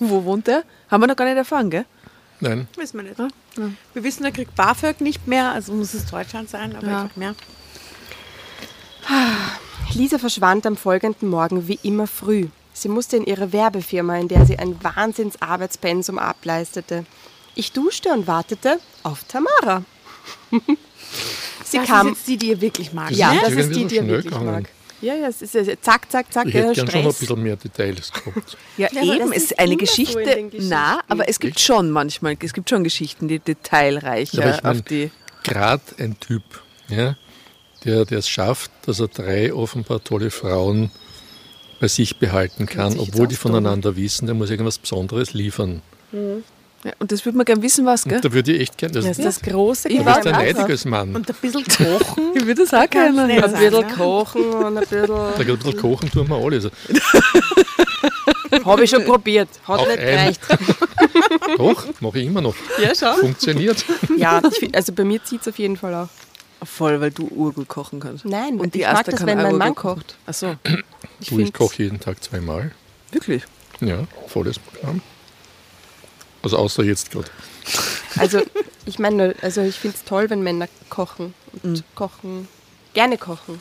Wo 0.00 0.24
wohnt 0.24 0.48
er? 0.48 0.64
Haben 0.90 1.02
wir 1.02 1.06
noch 1.08 1.16
gar 1.16 1.24
nicht 1.24 1.36
erfahren, 1.36 1.70
gell? 1.70 1.84
Nein, 2.40 2.66
Wissen 2.76 2.96
wir 2.98 3.04
nicht. 3.04 3.18
Wir 3.94 4.02
wissen, 4.04 4.24
er 4.24 4.32
kriegt 4.32 4.54
BAföG 4.56 5.00
nicht 5.00 5.26
mehr, 5.28 5.52
also 5.52 5.72
muss 5.72 5.94
es 5.94 6.06
Deutschland 6.06 6.50
sein, 6.50 6.74
aber 6.74 6.86
Ja. 6.86 7.06
ich 7.06 7.16
mehr. 7.16 7.34
Lisa 9.94 10.18
verschwand 10.18 10.66
am 10.66 10.76
folgenden 10.76 11.28
Morgen 11.28 11.68
wie 11.68 11.78
immer 11.82 12.06
früh. 12.06 12.48
Sie 12.72 12.88
musste 12.88 13.16
in 13.16 13.24
ihre 13.24 13.52
Werbefirma, 13.52 14.16
in 14.16 14.28
der 14.28 14.46
sie 14.46 14.58
ein 14.58 14.82
Wahnsinnsarbeitspensum 14.82 16.18
ableistete. 16.18 17.04
Ich 17.54 17.72
duschte 17.72 18.08
und 18.10 18.26
wartete 18.26 18.78
auf 19.02 19.24
Tamara. 19.24 19.84
sie 21.72 21.78
das 21.78 21.86
kam. 21.88 22.06
ist 22.08 22.14
jetzt 22.18 22.28
die, 22.28 22.36
die 22.38 22.46
ihr 22.50 22.60
wirklich 22.60 22.92
mag. 22.92 23.10
ja, 23.10 23.32
ist 23.32 23.42
das 23.42 23.52
ist 23.52 23.68
die, 23.70 23.82
so 23.82 23.88
die 23.88 23.94
schnell 23.96 24.08
wirklich 24.08 24.24
gegangen. 24.32 24.46
mag. 24.52 24.68
Ja, 25.00 25.16
ja, 25.16 25.26
es 25.26 25.42
ist 25.42 25.54
ja 25.54 25.64
zack, 25.80 26.08
zack, 26.12 26.32
zack, 26.32 26.46
ich 26.46 26.54
ja, 26.54 26.60
hätte 26.60 26.74
gern 26.74 26.90
schon 26.90 27.00
ein 27.00 27.06
bisschen 27.08 27.42
mehr 27.42 27.56
Details 27.56 28.12
gehabt. 28.12 28.56
Ja, 28.76 28.88
Ja, 28.92 29.02
eben. 29.02 29.18
das 29.18 29.30
Es 29.30 29.36
ist 29.36 29.50
ist 29.50 29.58
eine 29.58 29.72
so 29.72 29.76
Geschichte. 29.78 30.22
Geschichten. 30.22 30.68
Na, 30.68 31.00
aber 31.08 31.28
es 31.28 31.40
gibt 31.40 31.56
Echt? 31.56 31.66
schon 31.66 31.90
manchmal, 31.90 32.36
es 32.40 32.52
gibt 32.52 32.70
schon 32.70 32.84
Geschichten, 32.84 33.26
die 33.26 33.40
detailreicher 33.40 34.42
Aber 34.42 34.54
ich 34.56 34.62
mein, 34.62 34.76
auf 34.76 34.82
die. 34.82 35.10
Gerade 35.42 35.82
ein 35.98 36.20
Typ, 36.20 36.44
ja, 36.88 37.16
der 37.84 38.04
der 38.04 38.18
es 38.18 38.28
schafft, 38.28 38.70
dass 38.86 39.00
er 39.00 39.08
drei 39.08 39.52
offenbar 39.52 40.04
tolle 40.04 40.30
Frauen 40.30 40.92
bei 41.80 41.88
sich 41.88 42.18
behalten 42.18 42.66
kann, 42.66 42.92
sich 42.92 43.00
jetzt 43.00 43.08
obwohl 43.14 43.26
die 43.26 43.34
voneinander 43.34 43.96
wissen, 43.96 44.26
der 44.26 44.36
muss 44.36 44.50
irgendwas 44.50 44.78
Besonderes 44.78 45.32
liefern. 45.34 45.82
Ja, 46.84 46.92
und 46.98 47.12
das 47.12 47.24
würde 47.24 47.36
man 47.38 47.44
gerne 47.44 47.62
wissen, 47.62 47.86
was, 47.86 48.02
gell? 48.04 48.16
Und 48.16 48.24
da 48.24 48.32
würde 48.32 48.52
ich 48.52 48.60
echt 48.62 48.76
gerne, 48.78 48.94
das, 48.94 49.04
Das 49.04 49.18
ist 49.18 49.24
das 49.24 49.40
große 49.42 49.88
Ich 49.88 49.98
da 50.00 50.04
war 50.06 50.14
bist 50.14 50.26
du 50.26 50.30
Geheimnis. 50.30 50.54
neidig 50.56 50.70
als 50.72 50.84
Mann. 50.84 51.14
Und 51.14 51.28
ein 51.30 51.36
bisschen 51.40 51.64
kochen. 51.64 52.22
Ich 52.34 52.46
würde 52.46 52.62
das 52.64 52.74
auch 52.74 52.90
gerne. 52.90 53.22
Ein 53.22 53.40
bisschen 53.52 53.72
ja. 53.72 53.82
kochen 53.94 54.44
und 54.50 54.78
ein 54.78 54.80
bisschen. 54.82 55.06
Da 55.06 55.34
ein 55.36 55.46
bisschen 55.58 55.76
kochen 55.76 56.10
tun 56.10 56.28
wir 56.28 56.36
alle. 56.36 56.56
Also, 56.56 56.70
Habe 58.64 58.84
ich 58.84 58.90
schon 58.90 59.04
probiert. 59.04 59.48
Hat 59.66 59.78
Auch 59.80 59.86
nicht 59.86 59.98
ein- 59.98 60.06
gereicht. 60.06 60.40
doch, 61.58 61.84
mache 62.00 62.18
ich 62.20 62.26
immer 62.26 62.40
noch. 62.40 62.54
Ja, 62.82 62.92
schau. 62.98 63.14
Funktioniert. 63.14 63.84
Ja, 64.16 64.42
ich 64.50 64.58
find, 64.58 64.74
also 64.76 64.92
bei 64.92 65.04
mir 65.04 65.22
zieht 65.24 65.40
es 65.42 65.48
auf 65.48 65.58
jeden 65.58 65.76
Fall 65.76 65.94
auch. 65.94 66.08
Voll, 66.66 67.00
weil 67.00 67.10
du 67.10 67.26
urgut 67.28 67.66
kochen 67.68 67.98
kannst. 68.00 68.24
Nein, 68.24 68.60
Und 68.60 68.74
die 68.74 68.80
ich 68.82 68.86
mag 68.86 69.04
das, 69.04 69.16
kann 69.16 69.26
wenn 69.26 69.38
auch 69.40 69.44
mein 69.44 69.56
Mann 69.56 69.74
kocht. 69.74 70.16
Ach 70.26 70.34
so, 70.34 70.54
Du, 71.28 71.38
ich 71.40 71.52
koche 71.52 71.82
jeden 71.84 71.98
Tag 72.00 72.22
zweimal. 72.22 72.70
wirklich? 73.10 73.44
Ja, 73.80 74.04
volles 74.28 74.58
Programm. 74.58 75.00
Also 76.42 76.56
außer 76.56 76.82
jetzt 76.84 77.10
gerade. 77.10 77.28
Also 78.18 78.40
ich 78.84 78.98
meine, 78.98 79.34
also 79.42 79.60
ich 79.62 79.76
finde 79.76 79.96
es 79.96 80.04
toll, 80.04 80.28
wenn 80.30 80.42
Männer 80.42 80.68
kochen 80.90 81.34
und 81.62 81.84
kochen, 81.94 82.48
gerne 82.94 83.16
kochen. 83.16 83.60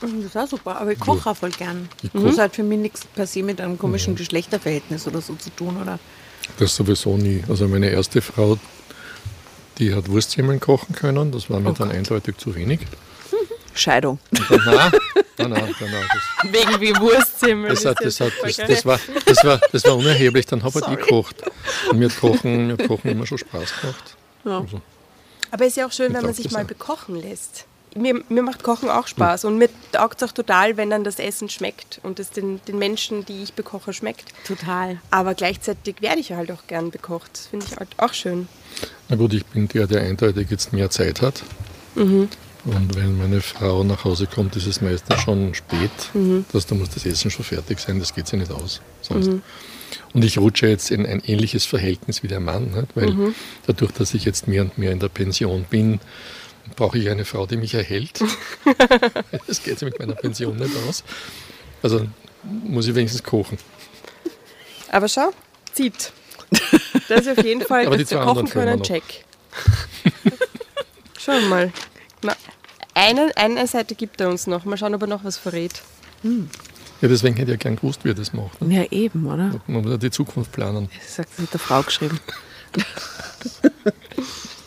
Das 0.00 0.10
ist 0.10 0.36
auch 0.36 0.48
super, 0.48 0.78
aber 0.80 0.92
ich 0.92 1.00
koche 1.00 1.30
auch 1.30 1.36
voll 1.36 1.50
gern. 1.50 1.88
Ich 2.02 2.10
Das 2.12 2.38
hat 2.38 2.54
für 2.54 2.62
mich 2.62 2.78
nichts 2.78 3.04
per 3.04 3.26
se 3.26 3.42
mit 3.42 3.60
einem 3.60 3.78
komischen 3.78 4.14
Geschlechterverhältnis 4.14 5.06
oder 5.06 5.22
so 5.22 5.34
zu 5.34 5.50
tun, 5.50 5.80
oder? 5.80 5.98
das 6.58 6.76
sowieso 6.76 7.16
nie. 7.16 7.42
Also 7.48 7.66
meine 7.68 7.90
erste 7.90 8.22
Frau, 8.22 8.58
die 9.78 9.94
hat 9.94 10.08
Wurstsemmeln 10.08 10.60
kochen 10.60 10.94
können. 10.94 11.32
Das 11.32 11.50
war 11.50 11.60
mir 11.60 11.72
dann 11.72 11.90
eindeutig 11.90 12.36
zu 12.38 12.54
wenig. 12.54 12.80
Scheidung. 13.76 14.18
Das, 16.42 16.52
Wegen 16.52 16.80
wie 16.80 16.96
Wurstzimmer. 16.96 17.68
Das, 17.68 17.84
hat, 17.84 17.98
das, 18.02 18.20
hat, 18.20 18.32
das, 18.42 18.56
das, 18.56 18.86
war, 18.86 18.98
das, 19.26 19.44
war, 19.44 19.60
das 19.72 19.84
war 19.84 19.96
unerheblich, 19.96 20.46
dann 20.46 20.62
habe 20.62 20.78
ich 20.78 20.86
gekocht. 20.86 21.36
Und 21.90 21.98
mir 21.98 22.08
hat 22.08 22.18
Kochen, 22.18 22.66
mir 22.68 22.72
hat 22.74 22.88
Kochen 22.88 23.10
immer 23.10 23.26
schon 23.26 23.38
Spaß 23.38 23.80
gemacht. 23.80 24.16
Also, 24.44 24.80
Aber 25.50 25.64
es 25.64 25.72
ist 25.72 25.76
ja 25.76 25.86
auch 25.86 25.92
schön, 25.92 26.14
wenn 26.14 26.24
man 26.24 26.34
sich 26.34 26.50
mal 26.50 26.64
bekochen 26.64 27.16
lässt. 27.16 27.66
Mir, 27.94 28.22
mir 28.28 28.42
macht 28.42 28.62
Kochen 28.62 28.90
auch 28.90 29.06
Spaß 29.06 29.46
und 29.46 29.56
mir 29.56 29.70
taugt 29.92 30.20
es 30.20 30.28
auch 30.28 30.32
total, 30.32 30.76
wenn 30.76 30.90
dann 30.90 31.02
das 31.02 31.18
Essen 31.18 31.48
schmeckt 31.48 31.98
und 32.02 32.20
es 32.20 32.30
den, 32.30 32.60
den 32.68 32.78
Menschen, 32.78 33.24
die 33.24 33.42
ich 33.42 33.54
bekoche, 33.54 33.94
schmeckt. 33.94 34.32
Total. 34.46 35.00
Aber 35.10 35.34
gleichzeitig 35.34 36.02
werde 36.02 36.20
ich 36.20 36.32
halt 36.32 36.50
auch 36.52 36.66
gern 36.66 36.90
bekocht. 36.90 37.30
Das 37.32 37.46
finde 37.46 37.66
ich 37.66 37.76
halt 37.76 37.88
auch 37.96 38.12
schön. 38.12 38.48
na 39.08 39.16
gut, 39.16 39.32
ich 39.32 39.46
bin 39.46 39.68
der, 39.68 39.86
der 39.86 40.02
eindeutig 40.02 40.50
jetzt 40.50 40.74
mehr 40.74 40.90
Zeit 40.90 41.22
hat. 41.22 41.42
Und 42.66 42.96
wenn 42.96 43.16
meine 43.16 43.40
Frau 43.40 43.84
nach 43.84 44.04
Hause 44.04 44.26
kommt, 44.26 44.56
ist 44.56 44.66
es 44.66 44.80
meistens 44.80 45.20
schon 45.20 45.54
spät. 45.54 45.90
Das, 46.52 46.66
da 46.66 46.74
muss 46.74 46.90
das 46.90 47.06
Essen 47.06 47.30
schon 47.30 47.44
fertig 47.44 47.78
sein, 47.78 48.00
das 48.00 48.14
geht 48.14 48.26
sich 48.26 48.38
nicht 48.38 48.50
aus. 48.50 48.80
Sonst. 49.02 49.30
Und 50.12 50.24
ich 50.24 50.38
rutsche 50.38 50.66
jetzt 50.66 50.90
in 50.90 51.06
ein 51.06 51.22
ähnliches 51.24 51.64
Verhältnis 51.64 52.22
wie 52.22 52.28
der 52.28 52.40
Mann, 52.40 52.72
nicht? 52.72 52.88
weil 52.96 53.34
dadurch, 53.66 53.92
dass 53.92 54.14
ich 54.14 54.24
jetzt 54.24 54.48
mehr 54.48 54.62
und 54.62 54.78
mehr 54.78 54.90
in 54.90 54.98
der 54.98 55.08
Pension 55.08 55.64
bin, 55.70 56.00
brauche 56.74 56.98
ich 56.98 57.08
eine 57.08 57.24
Frau, 57.24 57.46
die 57.46 57.56
mich 57.56 57.74
erhält. 57.74 58.20
das 59.46 59.62
geht 59.62 59.78
sich 59.78 59.88
mit 59.88 59.98
meiner 60.00 60.14
Pension 60.14 60.56
nicht 60.56 60.72
aus. 60.88 61.04
Also 61.82 62.06
muss 62.42 62.88
ich 62.88 62.94
wenigstens 62.94 63.22
kochen. 63.22 63.58
Aber 64.90 65.08
schau, 65.08 65.30
zieht. 65.72 66.12
Das 67.08 67.20
ist 67.20 67.38
auf 67.38 67.44
jeden 67.44 67.60
Fall, 67.60 67.86
Aber 67.86 67.96
dass 67.96 68.10
wir 68.10 68.18
kochen 68.18 68.48
können, 68.48 68.82
check. 68.82 69.02
Schauen 71.18 71.42
wir 71.42 71.48
mal. 71.48 71.72
Na, 72.22 72.36
Eine, 72.96 73.30
eine 73.36 73.66
Seite 73.66 73.94
gibt 73.94 74.22
er 74.22 74.30
uns 74.30 74.46
noch. 74.46 74.64
Mal 74.64 74.78
schauen, 74.78 74.94
ob 74.94 75.02
er 75.02 75.06
noch 75.06 75.22
was 75.22 75.36
verrät. 75.36 75.82
Ja, 76.22 77.08
deswegen 77.08 77.36
hätte 77.36 77.52
ich 77.52 77.58
ja 77.58 77.62
gern 77.62 77.76
gewusst, 77.76 78.02
wie 78.04 78.08
er 78.08 78.14
das 78.14 78.32
macht. 78.32 78.62
Ne? 78.62 78.74
Ja, 78.74 78.84
eben, 78.90 79.26
oder? 79.26 79.60
Man 79.66 79.82
muss 79.82 79.90
ja 79.90 79.96
die 79.98 80.10
Zukunft 80.10 80.50
planen. 80.50 80.88
Das 80.98 81.16
sagt 81.16 81.38
mit 81.38 81.52
der 81.52 81.60
Frau 81.60 81.82
geschrieben. 81.82 82.18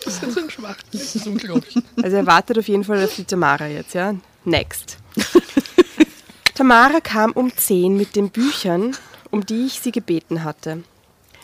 Das 0.05 0.23
ist 0.23 0.33
so 0.33 0.39
ein 0.39 0.49
Schwach. 0.49 0.77
Das 0.91 1.15
ist 1.15 1.27
unglaublich. 1.27 1.77
Also 2.01 2.17
er 2.17 2.25
wartet 2.25 2.57
auf 2.57 2.67
jeden 2.67 2.83
Fall 2.83 3.03
auf 3.03 3.13
die 3.15 3.25
Tamara 3.25 3.67
jetzt, 3.67 3.93
ja? 3.93 4.15
Next. 4.43 4.97
Tamara 6.55 6.99
kam 7.01 7.31
um 7.33 7.55
10 7.55 7.95
mit 7.95 8.15
den 8.15 8.29
Büchern, 8.29 8.95
um 9.29 9.45
die 9.45 9.67
ich 9.67 9.81
sie 9.81 9.91
gebeten 9.91 10.43
hatte. 10.43 10.83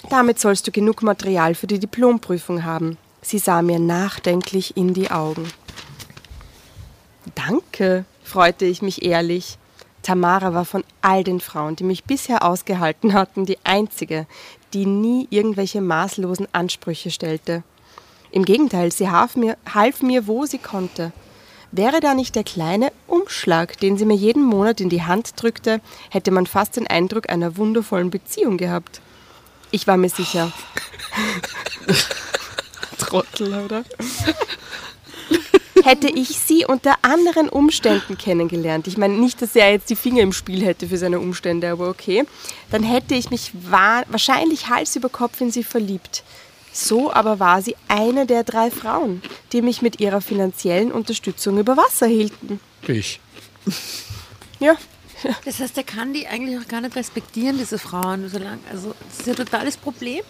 Damit 0.09 0.39
sollst 0.39 0.65
du 0.65 0.71
genug 0.71 1.03
Material 1.03 1.53
für 1.53 1.67
die 1.67 1.77
Diplomprüfung 1.77 2.63
haben. 2.63 2.97
Sie 3.21 3.37
sah 3.37 3.61
mir 3.61 3.77
nachdenklich 3.77 4.75
in 4.77 4.95
die 4.95 5.11
Augen. 5.11 5.47
Danke, 7.33 8.05
freute 8.23 8.65
ich 8.65 8.81
mich 8.81 9.03
ehrlich. 9.03 9.57
Tamara 10.03 10.53
war 10.53 10.65
von 10.65 10.83
all 11.01 11.23
den 11.23 11.39
Frauen, 11.39 11.75
die 11.75 11.83
mich 11.83 12.03
bisher 12.03 12.43
ausgehalten 12.43 13.13
hatten, 13.13 13.45
die 13.45 13.57
einzige, 13.63 14.27
die 14.73 14.85
nie 14.85 15.27
irgendwelche 15.31 15.81
maßlosen 15.81 16.47
Ansprüche 16.51 17.09
stellte. 17.09 17.63
Im 18.31 18.45
Gegenteil, 18.45 18.91
sie 18.91 19.09
half 19.09 19.35
mir, 19.35 19.57
half 19.73 20.03
mir, 20.03 20.27
wo 20.27 20.45
sie 20.45 20.59
konnte. 20.59 21.11
Wäre 21.71 22.01
da 22.01 22.13
nicht 22.13 22.35
der 22.35 22.43
kleine 22.43 22.91
Umschlag, 23.07 23.79
den 23.79 23.97
sie 23.97 24.05
mir 24.05 24.15
jeden 24.15 24.43
Monat 24.43 24.79
in 24.79 24.89
die 24.89 25.03
Hand 25.03 25.41
drückte, 25.41 25.81
hätte 26.09 26.31
man 26.31 26.45
fast 26.45 26.77
den 26.77 26.85
Eindruck 26.85 27.29
einer 27.29 27.57
wundervollen 27.57 28.11
Beziehung 28.11 28.57
gehabt. 28.57 29.01
Ich 29.71 29.87
war 29.87 29.97
mir 29.97 30.09
sicher. 30.09 30.51
Trottel, 32.99 33.53
oder? 33.65 33.83
Hätte 35.83 36.07
ich 36.07 36.29
sie 36.39 36.65
unter 36.65 36.95
anderen 37.01 37.49
Umständen 37.49 38.17
kennengelernt, 38.17 38.87
ich 38.87 38.97
meine 38.97 39.13
nicht, 39.15 39.41
dass 39.41 39.55
er 39.55 39.71
jetzt 39.71 39.89
die 39.89 39.95
Finger 39.95 40.21
im 40.21 40.33
Spiel 40.33 40.63
hätte 40.65 40.87
für 40.87 40.97
seine 40.97 41.19
Umstände, 41.19 41.69
aber 41.69 41.89
okay, 41.89 42.23
dann 42.71 42.81
hätte 42.81 43.13
ich 43.13 43.29
mich 43.29 43.51
wa 43.53 44.03
wahrscheinlich 44.07 44.69
Hals 44.69 44.95
über 44.95 45.09
Kopf 45.09 45.41
in 45.41 45.51
sie 45.51 45.63
verliebt. 45.63 46.23
So 46.71 47.13
aber 47.13 47.39
war 47.39 47.61
sie 47.61 47.75
eine 47.87 48.25
der 48.25 48.43
drei 48.43 48.69
Frauen, 48.71 49.21
die 49.53 49.61
mich 49.61 49.81
mit 49.81 49.99
ihrer 49.99 50.21
finanziellen 50.21 50.91
Unterstützung 50.91 51.59
über 51.59 51.77
Wasser 51.77 52.07
hielten. 52.07 52.59
Ich. 52.87 53.19
Ja, 54.59 54.75
Das 55.45 55.59
heißt, 55.59 55.77
er 55.77 55.83
kann 55.83 56.13
die 56.13 56.27
eigentlich 56.27 56.59
auch 56.59 56.67
gar 56.67 56.81
nicht 56.81 56.95
respektieren, 56.95 57.57
diese 57.57 57.77
Frauen. 57.79 58.29
So 58.29 58.37
lang. 58.37 58.59
Also, 58.71 58.93
das 59.09 59.19
ist 59.19 59.27
ja 59.27 59.33
ein 59.33 59.37
totales 59.37 59.77
Problem. 59.77 60.21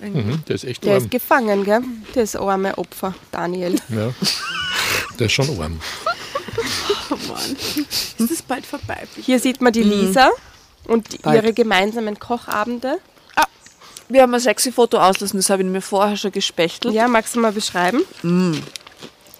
Mhm, 0.00 0.42
der 0.48 0.54
ist 0.56 0.64
echt 0.64 0.84
der 0.84 0.94
arm. 0.94 1.02
ist 1.04 1.10
gefangen, 1.10 1.64
gell? 1.64 1.80
Das 2.14 2.34
arme 2.36 2.76
Opfer, 2.78 3.14
Daniel. 3.30 3.76
Ja. 3.88 4.12
Der 5.18 5.26
ist 5.26 5.32
schon 5.32 5.48
arm. 5.60 5.80
Oh 7.10 7.16
Mann. 7.28 7.56
Ist 8.18 8.30
das 8.30 8.42
bald 8.42 8.66
vorbei? 8.66 9.06
Hier 9.20 9.38
sieht 9.38 9.60
man 9.60 9.72
die 9.72 9.82
Lisa 9.82 10.30
und 10.86 11.12
die- 11.12 11.18
Bald. 11.18 11.42
ihre 11.42 11.52
gemeinsamen 11.52 12.18
Kochabende. 12.18 12.98
Wir 14.08 14.22
haben 14.22 14.34
ein 14.34 14.40
sexy 14.40 14.72
Foto 14.72 14.98
auslassen, 14.98 15.38
das 15.38 15.48
habe 15.48 15.62
ich 15.62 15.68
mir 15.68 15.80
vorher 15.80 16.16
schon 16.18 16.32
gespechtelt. 16.32 16.92
Ja, 16.92 17.08
magst 17.08 17.34
du 17.34 17.40
mal 17.40 17.52
beschreiben? 17.52 18.02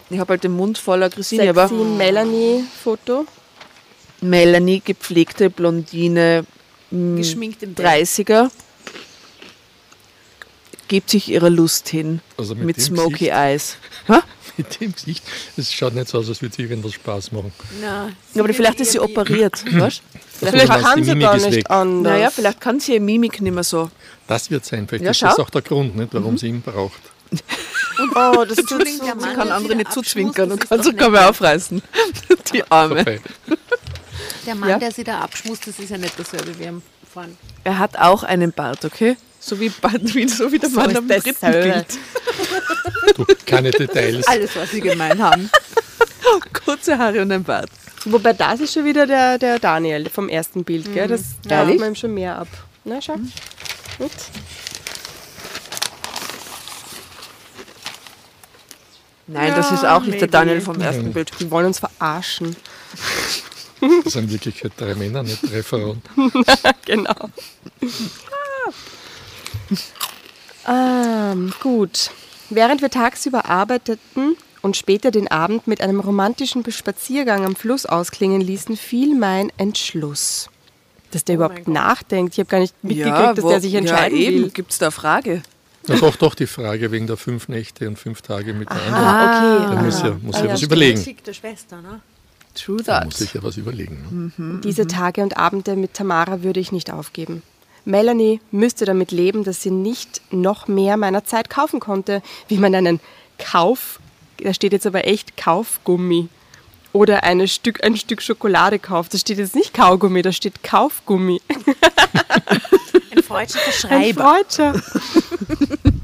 Ich 0.09 0.19
habe 0.19 0.31
halt 0.31 0.45
den 0.45 0.53
Mund 0.53 0.79
voller 0.79 1.11
Christine, 1.11 1.51
aber 1.51 1.69
Sexy 1.69 1.85
Melanie-Foto. 1.85 3.27
Melanie, 4.23 4.81
gepflegte 4.85 5.51
Blondine, 5.51 6.45
Geschminkt 6.91 7.63
im 7.63 7.75
Bett. 7.75 7.87
30er, 7.87 8.51
gibt 10.89 11.11
sich 11.11 11.29
ihrer 11.31 11.49
Lust 11.51 11.89
hin. 11.89 12.21
Also 12.37 12.55
mit 12.55 12.65
mit 12.67 12.77
dem 12.77 12.83
Smoky 12.83 13.13
Gesicht. 13.13 13.33
Eyes. 13.33 13.77
Mit 14.59 14.81
dem 14.83 14.93
Gesicht. 14.93 15.25
Es 15.57 15.73
schaut 15.73 15.95
nicht 15.95 16.09
so 16.09 16.19
aus, 16.19 16.29
als 16.29 16.43
würde 16.43 16.55
sie 16.55 16.63
irgendwas 16.65 16.93
Spaß 16.93 17.33
machen. 17.33 17.53
Na, 17.81 18.11
Ja, 18.35 18.43
aber 18.45 18.53
vielleicht 18.53 18.79
ist 18.81 18.93
sie 18.93 18.99
operiert, 19.01 19.65
weißt 19.73 20.03
Vielleicht 20.41 20.65
die 20.75 20.83
kann 20.83 21.03
sie 21.05 21.19
gar 21.19 21.37
nicht 21.37 21.53
weg. 21.53 21.71
anders. 21.71 22.13
Naja, 22.13 22.31
vielleicht 22.31 22.61
kann 22.61 22.79
sie 22.79 22.93
ihre 22.93 23.01
Mimik 23.01 23.41
nicht 23.41 23.55
mehr 23.55 23.65
so. 23.65 23.91
Das 24.27 24.51
wird 24.51 24.67
sein. 24.67 24.87
Vielleicht 24.87 25.05
Ja, 25.05 25.11
ist 25.13 25.23
das 25.23 25.37
schau. 25.37 25.43
auch 25.45 25.49
der 25.51 25.63
Grund, 25.63 25.97
nicht, 25.97 26.13
warum 26.13 26.37
sie 26.37 26.49
ihn 26.49 26.61
braucht. 26.61 27.01
Oh, 28.15 28.45
das 28.47 28.57
tut 28.67 28.87
Sie 28.87 28.99
kann 28.99 29.19
der 29.47 29.55
andere 29.55 29.75
nicht 29.75 29.91
zuzwinkern 29.91 30.53
und 30.53 30.63
das 30.63 30.69
kann 30.69 30.83
sogar 30.83 31.09
nicht 31.09 31.19
mehr 31.21 31.31
aufreißen. 31.31 31.81
Die 32.53 32.71
Arme. 32.71 32.97
Vorbei. 32.97 33.21
Der 34.47 34.55
Mann, 34.55 34.69
Ja? 34.71 34.79
der 34.79 34.91
sie 34.93 35.05
da 35.05 35.21
abschmust, 35.21 35.67
das 35.67 35.79
ist 35.79 35.91
ja 35.91 35.99
nicht 35.99 36.19
dasselbe 36.19 36.59
wie 36.59 36.67
am 36.67 36.83
Fahren. 37.13 37.37
Er 37.65 37.79
hat 37.79 37.97
auch 37.97 38.23
einen 38.23 38.53
Bart, 38.53 38.85
okay? 38.85 39.17
So 39.41 39.59
wie, 39.61 39.69
Bart, 39.69 40.15
wie, 40.15 40.29
so 40.29 40.51
wie 40.53 40.59
der 40.59 40.71
Mann 40.71 40.91
ist 40.91 40.97
am 40.99 41.09
dritten 41.09 41.35
so. 41.41 41.47
Bild. 41.51 41.87
Du, 43.17 43.27
keine 43.47 43.71
Details. 43.71 44.27
Alles, 44.27 44.55
was 44.57 44.71
sie 44.71 44.81
gemein 44.81 45.21
haben. 45.23 45.51
Kurze 46.65 46.97
Haare 46.99 47.21
und 47.23 47.31
ein 47.33 47.45
Bart. 47.45 47.69
Wobei 48.05 48.33
das 48.33 48.61
ist 48.61 48.73
schon 48.75 48.85
wieder 48.85 49.07
der, 49.07 49.39
der 49.39 49.59
Daniel 49.59 50.09
vom 50.09 50.29
ersten 50.29 50.65
Bild, 50.65 50.93
gell? 50.95 51.09
Das 51.09 51.23
da 51.45 51.61
Ehrlich? 51.61 51.75
macht 51.75 51.81
man 51.81 51.89
ihm 51.93 51.97
schon 51.97 52.15
mehr 52.15 52.39
ab. 52.39 52.49
Na, 52.85 53.01
schau. 53.01 53.17
Gut. 53.99 54.11
Nein, 59.29 59.53
das 59.55 59.71
ist 59.71 59.85
auch 59.85 60.03
nicht 60.03 60.21
der 60.21 60.29
Daniel 60.29 60.61
vom 60.61 60.81
ersten 60.81 61.13
Bild. 61.13 61.31
Die 61.41 61.51
wollen 61.51 61.67
uns 61.67 61.79
verarschen. 61.79 62.57
Das 64.05 64.13
sind 64.13 64.25
in 64.25 64.31
Wirklichkeit 64.31 64.73
drei 64.77 64.95
Männer, 64.95 65.23
nicht 65.23 65.43
drei 65.43 65.63
Frauen. 65.63 66.03
genau. 66.85 67.15
ähm, 70.69 71.53
gut. 71.61 72.11
Während 72.51 72.81
wir 72.81 72.91
tagsüber 72.91 73.47
arbeiteten 73.47 74.37
und 74.61 74.77
später 74.77 75.11
den 75.11 75.29
Abend 75.29 75.67
mit 75.67 75.81
einem 75.81 76.01
romantischen 76.01 76.65
Spaziergang 76.71 77.45
am 77.45 77.57
Fluss 77.57 77.87
ausklingen 77.87 78.41
ließen, 78.41 78.77
fiel 78.77 79.17
mein 79.17 79.51
Entschluss. 79.57 80.49
Dass 81.11 81.25
der 81.25 81.35
überhaupt 81.37 81.67
nachdenkt. 81.67 82.35
Ich 82.35 82.39
habe 82.39 82.49
gar 82.49 82.61
nicht 82.61 82.75
mitgekriegt, 82.83 83.39
dass 83.39 83.45
der 83.47 83.61
sich 83.61 83.75
entscheiden 83.75 84.19
ja, 84.19 84.29
eben. 84.29 84.43
will. 84.45 84.51
Gibt 84.51 84.71
es 84.73 84.79
da 84.79 84.87
eine 84.87 84.93
Frage? 84.93 85.43
Na 85.89 85.97
doch, 85.97 86.17
doch 86.17 86.35
die 86.35 86.47
Frage 86.47 86.93
wegen 86.93 87.09
der 87.09 87.17
fünf 87.17 87.49
Nächte 87.49 87.89
und 87.89 87.99
fünf 87.99 88.23
Tage 88.23 88.55
mit 88.55 88.71
der 88.71 88.81
anderen. 88.81 89.05
Ah, 89.05 89.57
okay. 89.57 89.75
Da 89.75 89.83
muss 89.83 90.03
ja, 90.03 90.17
muss 90.23 90.37
Ah, 90.37 90.39
ja 90.39 90.47
ja, 90.47 90.53
was 90.53 90.63
überlegen. 90.63 90.99
Geschickte 90.99 91.35
Schwester, 91.35 91.83
ne? 91.83 92.01
True 92.55 92.79
Da 92.79 93.01
that. 93.01 93.05
muss 93.07 93.21
ich 93.21 93.35
ja 93.35 93.43
was 93.43 93.57
überlegen. 93.57 94.33
Ne? 94.37 94.61
Diese 94.63 94.87
Tage 94.87 95.23
und 95.23 95.37
Abende 95.37 95.77
mit 95.77 95.95
Tamara 95.95 96.43
würde 96.43 96.61
ich 96.61 96.73
nicht 96.73 96.93
aufgeben. 96.93 97.43
Melanie 97.85 98.41
müsste 98.51 98.85
damit 98.85 99.11
leben, 99.11 99.43
dass 99.45 99.63
sie 99.63 99.71
nicht 99.71 100.21
noch 100.31 100.69
mehr 100.69 100.97
meiner 100.97 101.25
Zeit 101.25 101.51
kaufen 101.51 101.81
konnte, 101.81 102.23
wie 102.49 102.59
man 102.59 102.75
einen 102.75 103.01
Kauf, 103.39 103.99
da 104.39 104.55
steht 104.55 104.73
jetzt 104.73 104.87
aber 104.87 105.07
echt 105.07 105.37
Kaufgummi, 105.37 106.29
oder 106.93 107.25
eine 107.25 107.49
Stück, 107.49 107.83
ein 107.83 107.97
Stück 107.97 108.21
Schokolade 108.23 108.79
kauft. 108.79 109.15
Da 109.15 109.19
steht 109.19 109.39
jetzt 109.39 109.55
nicht 109.55 109.73
Kaugummi, 109.73 110.21
da 110.23 110.31
steht 110.31 110.63
Kaufgummi. 110.63 111.41
Ein 113.17 113.23
freudscher 113.23 113.59
Ein 113.59 113.73
Verschreiber. 113.73 114.23
Freudscher. 114.23 114.75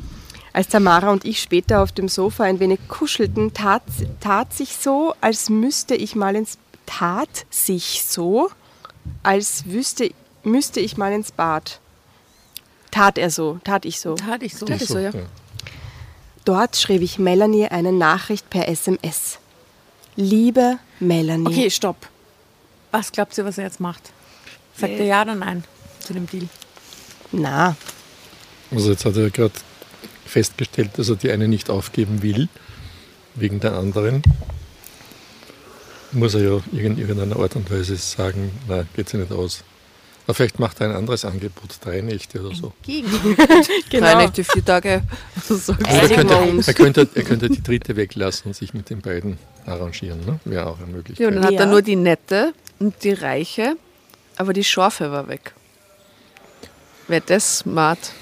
Als 0.59 0.67
Tamara 0.67 1.13
und 1.13 1.25
ich 1.25 1.41
später 1.41 1.85
auf 1.85 1.93
dem 1.93 2.09
Sofa 2.09 2.43
ein 2.43 2.59
wenig 2.59 2.81
kuschelten, 2.89 3.55
tat, 3.55 3.85
tat 4.19 4.53
sich 4.53 4.75
so, 4.75 5.15
als 5.21 5.51
müsste 5.51 5.95
ich 5.95 6.17
mal 6.17 6.35
ins 6.35 6.59
tat 6.85 7.47
sich 7.49 8.03
so, 8.05 8.51
als 9.23 9.67
wüsste, 9.67 10.11
müsste 10.43 10.81
ich 10.81 10.97
mal 10.97 11.13
ins 11.13 11.31
Bad. 11.31 11.79
Tat 12.91 13.19
er 13.19 13.31
so, 13.31 13.61
tat 13.63 13.85
ich 13.85 14.01
so. 14.01 14.17
Tat 14.17 14.43
ich 14.43 14.57
so. 14.57 14.67
Das 14.67 14.83
ist 14.83 14.89
so, 14.89 14.99
ja. 14.99 15.13
Dort 16.45 16.75
schrieb 16.75 17.03
ich 17.03 17.21
Melanie 17.21 17.69
eine 17.69 17.93
Nachricht 17.93 18.51
per 18.51 18.67
SMS. 18.67 19.39
Liebe 20.17 20.81
Melanie. 20.99 21.47
Okay, 21.47 21.71
stopp. 21.71 22.09
Was 22.91 23.13
glaubt 23.13 23.39
ihr, 23.39 23.45
was 23.45 23.59
er 23.59 23.65
jetzt 23.67 23.79
macht? 23.79 24.11
Sagt 24.77 24.95
er 24.95 25.05
ja 25.05 25.23
oder 25.23 25.37
nein 25.37 25.63
zu 26.01 26.15
dem 26.15 26.27
Deal? 26.27 26.49
Na, 27.31 27.77
Also 28.73 28.91
jetzt 28.91 29.05
hat 29.05 29.17
er 29.17 29.31
gerade 29.31 29.55
festgestellt, 30.29 30.91
dass 30.97 31.09
er 31.09 31.17
die 31.17 31.31
eine 31.31 31.49
nicht 31.49 31.71
aufgeben 31.71 32.23
will, 32.23 32.49
wegen 33.35 33.61
der 33.61 33.75
anderen. 33.75 34.23
Muss 36.13 36.35
er 36.35 36.41
ja 36.43 36.61
in 36.73 36.97
irgendeiner 36.99 37.37
Art 37.39 37.55
und 37.57 37.71
Weise 37.71 37.97
sagen, 37.97 38.51
na, 38.67 38.85
geht 38.97 39.09
sich 39.09 39.21
nicht 39.21 39.33
aus. 39.33 39.63
Aber 40.27 40.35
vielleicht 40.35 40.59
macht 40.59 40.81
er 40.81 40.91
ein 40.91 40.97
anderes 40.97 41.25
Angebot, 41.25 41.77
drei 41.83 42.01
Nächte 42.03 42.41
oder 42.43 42.55
so. 42.55 42.73
Gegen. 42.83 43.09
Drei 43.37 43.63
genau. 43.91 44.19
Nächte, 44.19 44.45
vier 44.45 44.65
Tage. 44.65 45.03
So. 45.49 45.55
Also 45.55 45.75
er, 45.83 46.09
könnte, 46.09 46.35
er, 46.67 46.75
könnte, 46.75 47.09
er 47.15 47.23
könnte 47.23 47.49
die 47.49 47.63
dritte 47.63 47.97
weglassen 47.97 48.49
und 48.49 48.55
sich 48.55 48.75
mit 48.75 48.91
den 48.91 49.01
beiden 49.01 49.39
arrangieren. 49.65 50.21
Ne? 50.27 50.39
Wäre 50.45 50.67
auch 50.67 50.79
eine 50.79 50.89
Möglichkeit. 50.89 51.21
Ja, 51.21 51.29
und 51.29 51.37
dann 51.37 51.45
hat 51.47 51.53
Ja. 51.53 51.61
er 51.61 51.67
nur 51.67 51.81
die 51.81 51.97
nette 51.97 52.53
und 52.79 53.03
die 53.05 53.13
reiche, 53.13 53.77
aber 54.37 54.53
die 54.53 54.65
Scharfe 54.65 55.11
war 55.11 55.29
weg. 55.29 55.55
Wäre 57.07 57.23
das 57.25 57.61
smart? 57.61 58.13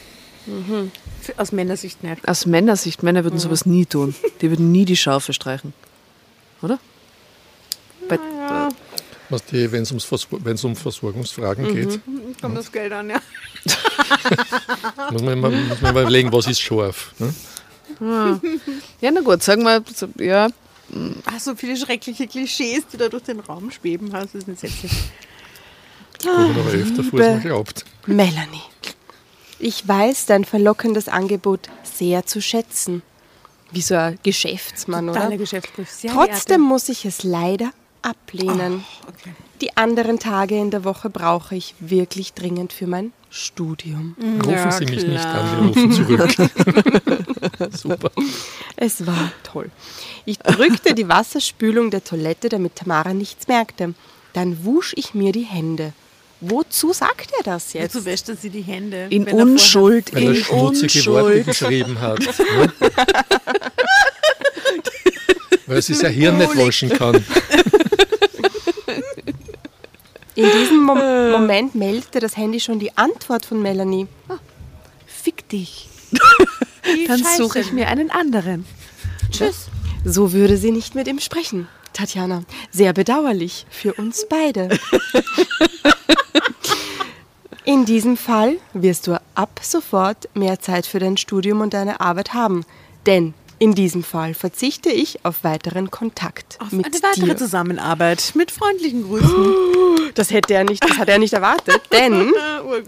Für- 0.44 0.88
Aus 1.36 1.53
Männersicht 1.53 2.03
nicht. 2.03 2.28
Aus 2.28 2.47
Männersicht, 2.47 3.03
Männer 3.03 3.24
würden 3.24 3.39
sowas 3.39 3.66
nie 3.66 3.86
tun. 3.86 4.15
Die 4.40 4.51
würden 4.51 4.73
nie 4.73 4.85
die 4.85 4.97
Scharfe 4.97 5.32
streichen. 5.32 5.73
Oder? 6.62 6.78
Bei, 8.09 8.19
Was 9.28 9.44
die, 9.47 9.70
wenn 9.73 9.82
es 9.82 9.93
wenn's 9.93 10.65
um 10.65 10.77
Versorgungsfragen 10.77 11.74
geht, 11.74 12.01
Kommt 12.40 12.57
das 12.57 12.70
Geld 12.70 12.93
an, 12.93 13.11
ja. 13.11 13.20
muss 15.11 15.23
man, 15.23 15.32
immer, 15.32 15.51
muss 15.51 15.81
man 15.81 15.94
mal 15.94 16.03
überlegen, 16.03 16.32
was 16.32 16.47
ist 16.47 16.61
scharf. 16.61 17.12
Ne? 17.19 17.35
Ja, 19.01 19.11
na 19.11 19.20
gut, 19.20 19.43
sagen 19.43 19.62
wir, 19.62 19.82
so, 19.94 20.09
ja, 20.19 20.48
Ach, 21.24 21.40
so 21.40 21.55
viele 21.57 21.77
schreckliche 21.77 22.27
Klischees, 22.27 22.86
die 22.93 22.97
da 22.97 23.09
durch 23.09 23.24
den 23.24 23.40
Raum 23.40 23.70
schweben. 23.70 24.11
Das 24.11 24.35
ist 24.35 24.47
entsetzlich. 24.47 24.93
Kommen 26.23 26.57
aber 26.59 26.70
öfter 26.70 27.03
vor, 27.03 27.20
als 27.20 27.28
man 27.28 27.43
glaubt. 27.43 27.85
Melanie, 28.07 28.62
ich 29.58 29.86
weiß 29.86 30.26
dein 30.26 30.44
verlockendes 30.44 31.08
Angebot 31.08 31.68
sehr 31.82 32.26
zu 32.26 32.40
schätzen. 32.42 33.02
Wie 33.72 33.80
so 33.82 33.94
ein 33.96 34.18
Geschäftsmann, 34.22 35.06
Totaler 35.08 35.26
oder? 35.28 35.36
Geschäftsbrief. 35.38 35.90
Sehr 35.90 36.12
Trotzdem 36.12 36.60
muss 36.60 36.88
ich 36.88 37.04
es 37.04 37.22
leider 37.24 37.70
ablehnen. 38.02 38.84
geehrte- 38.84 39.08
Okay. 39.08 39.30
Die 39.62 39.76
anderen 39.76 40.18
Tage 40.18 40.56
in 40.58 40.70
der 40.70 40.84
Woche 40.84 41.08
brauche 41.08 41.56
ich 41.56 41.74
wirklich 41.80 42.34
dringend 42.34 42.72
für 42.74 42.86
mein 42.86 43.12
Studium. 43.30 44.14
Rufen 44.44 44.50
Ja, 44.50 44.70
Sie 44.70 44.84
mich 44.84 45.02
nicht 45.06 45.18
klar. 45.20 45.40
an, 45.40 45.74
wir 45.74 45.82
rufen 45.82 45.92
zurück. 45.92 47.72
Super. 47.72 48.10
Es 48.76 49.06
war 49.06 49.32
toll. 49.42 49.70
Ich 50.26 50.38
drückte 50.38 50.94
die 50.94 51.08
Wasserspülung 51.08 51.90
der 51.90 52.04
Toilette, 52.04 52.48
damit 52.50 52.76
Tamara 52.76 53.14
nichts 53.14 53.48
merkte. 53.48 53.94
Dann 54.34 54.64
wusch 54.64 54.92
ich 54.96 55.14
mir 55.14 55.32
die 55.32 55.44
Hände. 55.44 55.92
Wozu 56.40 56.92
sagt 56.92 57.30
er 57.38 57.42
das 57.44 57.72
jetzt? 57.72 57.94
Wozu 57.94 58.04
wäscht 58.04 58.28
er 58.28 58.36
sie 58.36 58.50
die 58.50 58.60
Hände? 58.62 59.06
In 59.10 59.24
wenn 59.24 59.26
er 59.26 59.30
vorher- 59.32 59.46
Unschuld, 59.52 60.14
Weil 60.14 60.22
er 60.24 60.28
in 60.30 60.36
schmutzige 60.44 61.06
Worte 61.06 61.24
Unschuld. 61.26 61.46
geschrieben 61.46 62.00
hat. 62.00 62.18
Ne? 62.20 62.72
Weil 65.66 65.82
sich 65.82 65.98
sein 65.98 66.12
Hirn 66.12 66.38
nicht 66.38 66.56
waschen 66.56 66.90
kann. 66.90 67.24
In 70.34 70.44
diesem 70.52 70.82
Mom 70.84 70.98
Moment 71.32 71.74
meldete 71.74 72.20
das 72.20 72.36
Handy 72.36 72.60
schon 72.60 72.78
die 72.78 72.96
Antwort 72.96 73.46
von 73.46 73.60
Melanie. 73.62 74.06
Fick 75.06 75.48
dich. 75.48 75.88
Dann 77.08 77.22
suche 77.36 77.58
ich 77.60 77.72
mir 77.72 77.88
einen 77.88 78.10
anderen. 78.10 78.64
Tschüss. 79.30 79.66
So 80.04 80.32
würde 80.32 80.56
sie 80.56 80.70
nicht 80.70 80.94
mit 80.94 81.08
ihm 81.08 81.18
sprechen. 81.18 81.66
Tatjana, 81.97 82.44
sehr 82.70 82.93
bedauerlich 82.93 83.64
für 83.70 83.94
uns 83.94 84.27
beide. 84.28 84.68
In 87.64 87.86
diesem 87.86 88.18
Fall 88.18 88.59
wirst 88.74 89.06
du 89.06 89.20
ab 89.35 89.60
sofort 89.62 90.28
mehr 90.35 90.60
Zeit 90.60 90.86
für 90.86 90.98
dein 90.98 91.16
Studium 91.16 91.62
und 91.62 91.74
deine 91.74 92.01
Arbeit 92.01 92.35
haben. 92.35 92.64
Denn 93.06 93.35
in 93.59 93.74
diesem 93.74 94.05
Fall 94.05 94.35
verzichte 94.35 94.90
ich 94.90 95.24
auf 95.24 95.43
weiteren 95.43 95.90
Kontakt 95.90 96.59
Auf 96.60 96.73
mit 96.73 96.85
eine 96.86 97.02
weitere 97.02 97.27
dir. 97.27 97.36
Zusammenarbeit 97.39 98.32
mit 98.35 98.51
freundlichen 98.51 99.05
Grüßen. 99.05 99.55
Das 100.14 100.31
hätte 100.31 100.55
er 100.55 100.64
nicht, 100.64 100.82
das 100.82 100.97
hat 100.97 101.09
er 101.10 101.18
nicht 101.18 101.35
erwartet, 101.35 101.82
denn 101.93 102.32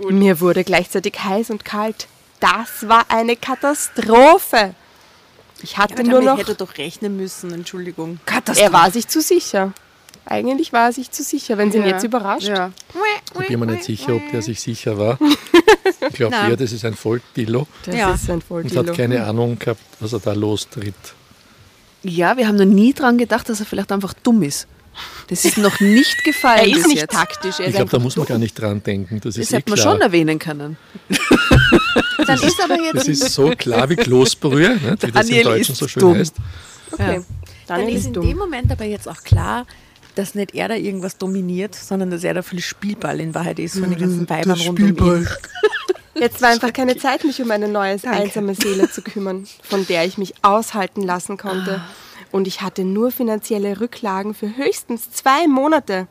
mir 0.08 0.40
wurde 0.40 0.64
gleichzeitig 0.64 1.12
heiß 1.22 1.50
und 1.50 1.62
kalt. 1.64 2.06
Das 2.40 2.88
war 2.88 3.04
eine 3.08 3.36
Katastrophe. 3.36 4.74
Ich 5.62 5.76
hatte 5.78 5.94
Aber 5.94 6.02
nur 6.04 6.12
damit 6.12 6.26
noch 6.28 6.38
hätte 6.38 6.52
er 6.52 6.54
doch 6.56 6.78
rechnen 6.78 7.16
müssen, 7.16 7.52
Entschuldigung. 7.52 8.20
Er 8.56 8.72
war 8.72 8.90
sich 8.90 9.08
zu 9.08 9.20
sicher. 9.20 9.72
Eigentlich 10.24 10.72
war 10.74 10.86
er 10.88 10.92
sich 10.92 11.10
zu 11.10 11.22
sicher, 11.22 11.56
wenn 11.58 11.72
sie 11.72 11.78
ihn 11.78 11.84
Ja. 11.84 11.90
jetzt 11.92 12.04
überrascht. 12.04 12.48
Ja. 12.48 12.70
Ich 13.40 13.48
bin 13.48 13.58
mir 13.60 13.66
nicht 13.66 13.84
sicher, 13.84 14.14
ob 14.14 14.30
der 14.30 14.42
sich 14.42 14.60
sicher 14.60 14.98
war. 14.98 15.18
Ich 16.10 16.14
glaube 16.14 16.36
eher, 16.36 16.56
das 16.56 16.70
ist 16.72 16.84
ein 16.84 16.94
Vollpillow 16.94 17.66
Das 17.84 17.94
Ja. 17.94 18.12
ist 18.14 18.28
ein 18.28 18.34
und 18.34 18.44
Volldildo. 18.44 18.90
hat 18.90 18.96
keine 18.96 19.24
Ahnung 19.24 19.58
gehabt, 19.58 19.80
was 20.00 20.12
er 20.12 20.20
da 20.20 20.32
lostritt. 20.34 20.94
ja, 22.02 22.36
wir 22.36 22.46
haben 22.46 22.56
noch 22.56 22.64
nie 22.66 22.92
dran 22.92 23.16
gedacht, 23.18 23.48
dass 23.48 23.60
er 23.60 23.66
vielleicht 23.66 23.90
einfach 23.90 24.12
dumm 24.14 24.42
ist. 24.42 24.68
Das 25.28 25.44
ist 25.44 25.58
noch 25.58 25.80
nicht 25.80 26.14
Er 26.24 26.24
gefallen 26.24 26.68
ist 26.70 26.74
bis 26.76 26.86
nicht 26.88 27.00
jetzt. 27.02 27.12
taktisch, 27.12 27.54
er 27.58 27.60
Ich 27.62 27.68
ist 27.70 27.76
glaube, 27.76 27.90
da 27.90 27.98
muss 27.98 28.16
man 28.16 28.26
gar 28.26 28.38
nicht 28.38 28.54
dran 28.60 28.82
denken. 28.82 29.16
Das 29.20 29.34
Das 29.34 29.44
ist 29.44 29.52
eh 29.52 29.56
hätte 29.56 29.70
man 29.70 29.78
klar. 29.78 29.92
schon 29.92 30.00
erwähnen 30.02 30.38
können. 30.38 30.76
Dann 32.28 32.42
ist 32.42 32.62
aber 32.62 32.74
jetzt 32.82 32.94
Das 32.96 33.08
ist 33.08 33.32
so 33.32 33.50
klar 33.50 33.88
wie 33.90 33.96
Kloßbrühe, 33.96 34.74
nicht? 34.74 35.06
wie 35.06 35.12
das 35.12 35.28
im 35.28 35.42
Deutschen 35.42 35.72
ist 35.72 35.78
so 35.78 35.88
schön 35.88 36.00
dumm. 36.00 36.14
heißt. 36.16 36.34
Okay. 36.92 37.20
Dann 37.66 37.80
Daniel 37.80 37.94
ist 37.96 38.00
ist 38.00 38.06
in 38.06 38.12
dumm. 38.14 38.26
dem 38.26 38.38
Moment 38.38 38.72
aber 38.72 38.84
jetzt 38.84 39.08
auch 39.08 39.22
klar, 39.22 39.66
dass 40.14 40.34
nicht 40.34 40.54
er 40.54 40.68
da 40.68 40.74
irgendwas 40.74 41.18
dominiert, 41.18 41.74
sondern 41.74 42.10
dass 42.10 42.24
er 42.24 42.34
da 42.34 42.42
viel 42.42 42.60
Spielball 42.60 43.20
in 43.20 43.34
Wahrheit 43.34 43.58
ist 43.58 43.78
von 43.78 43.90
den 43.90 43.98
ganzen 43.98 44.28
Weibern 44.28 44.58
rund 44.60 44.80
um 44.80 44.88
ihn. 44.88 45.28
Jetzt 46.14 46.42
war 46.42 46.48
einfach 46.50 46.72
keine 46.72 46.96
Zeit, 46.96 47.24
mich 47.24 47.40
um 47.40 47.50
eine 47.50 47.68
neue 47.68 47.96
einsame 48.04 48.54
Seele 48.54 48.90
zu 48.90 49.02
kümmern, 49.02 49.46
von 49.62 49.86
der 49.86 50.04
ich 50.04 50.18
mich 50.18 50.34
aushalten 50.42 51.02
lassen 51.02 51.36
konnte. 51.36 51.80
Und 52.32 52.46
ich 52.46 52.60
hatte 52.60 52.84
nur 52.84 53.10
finanzielle 53.12 53.80
Rücklagen 53.80 54.34
für 54.34 54.56
höchstens 54.56 55.10
zwei 55.12 55.46
Monate. 55.46 56.08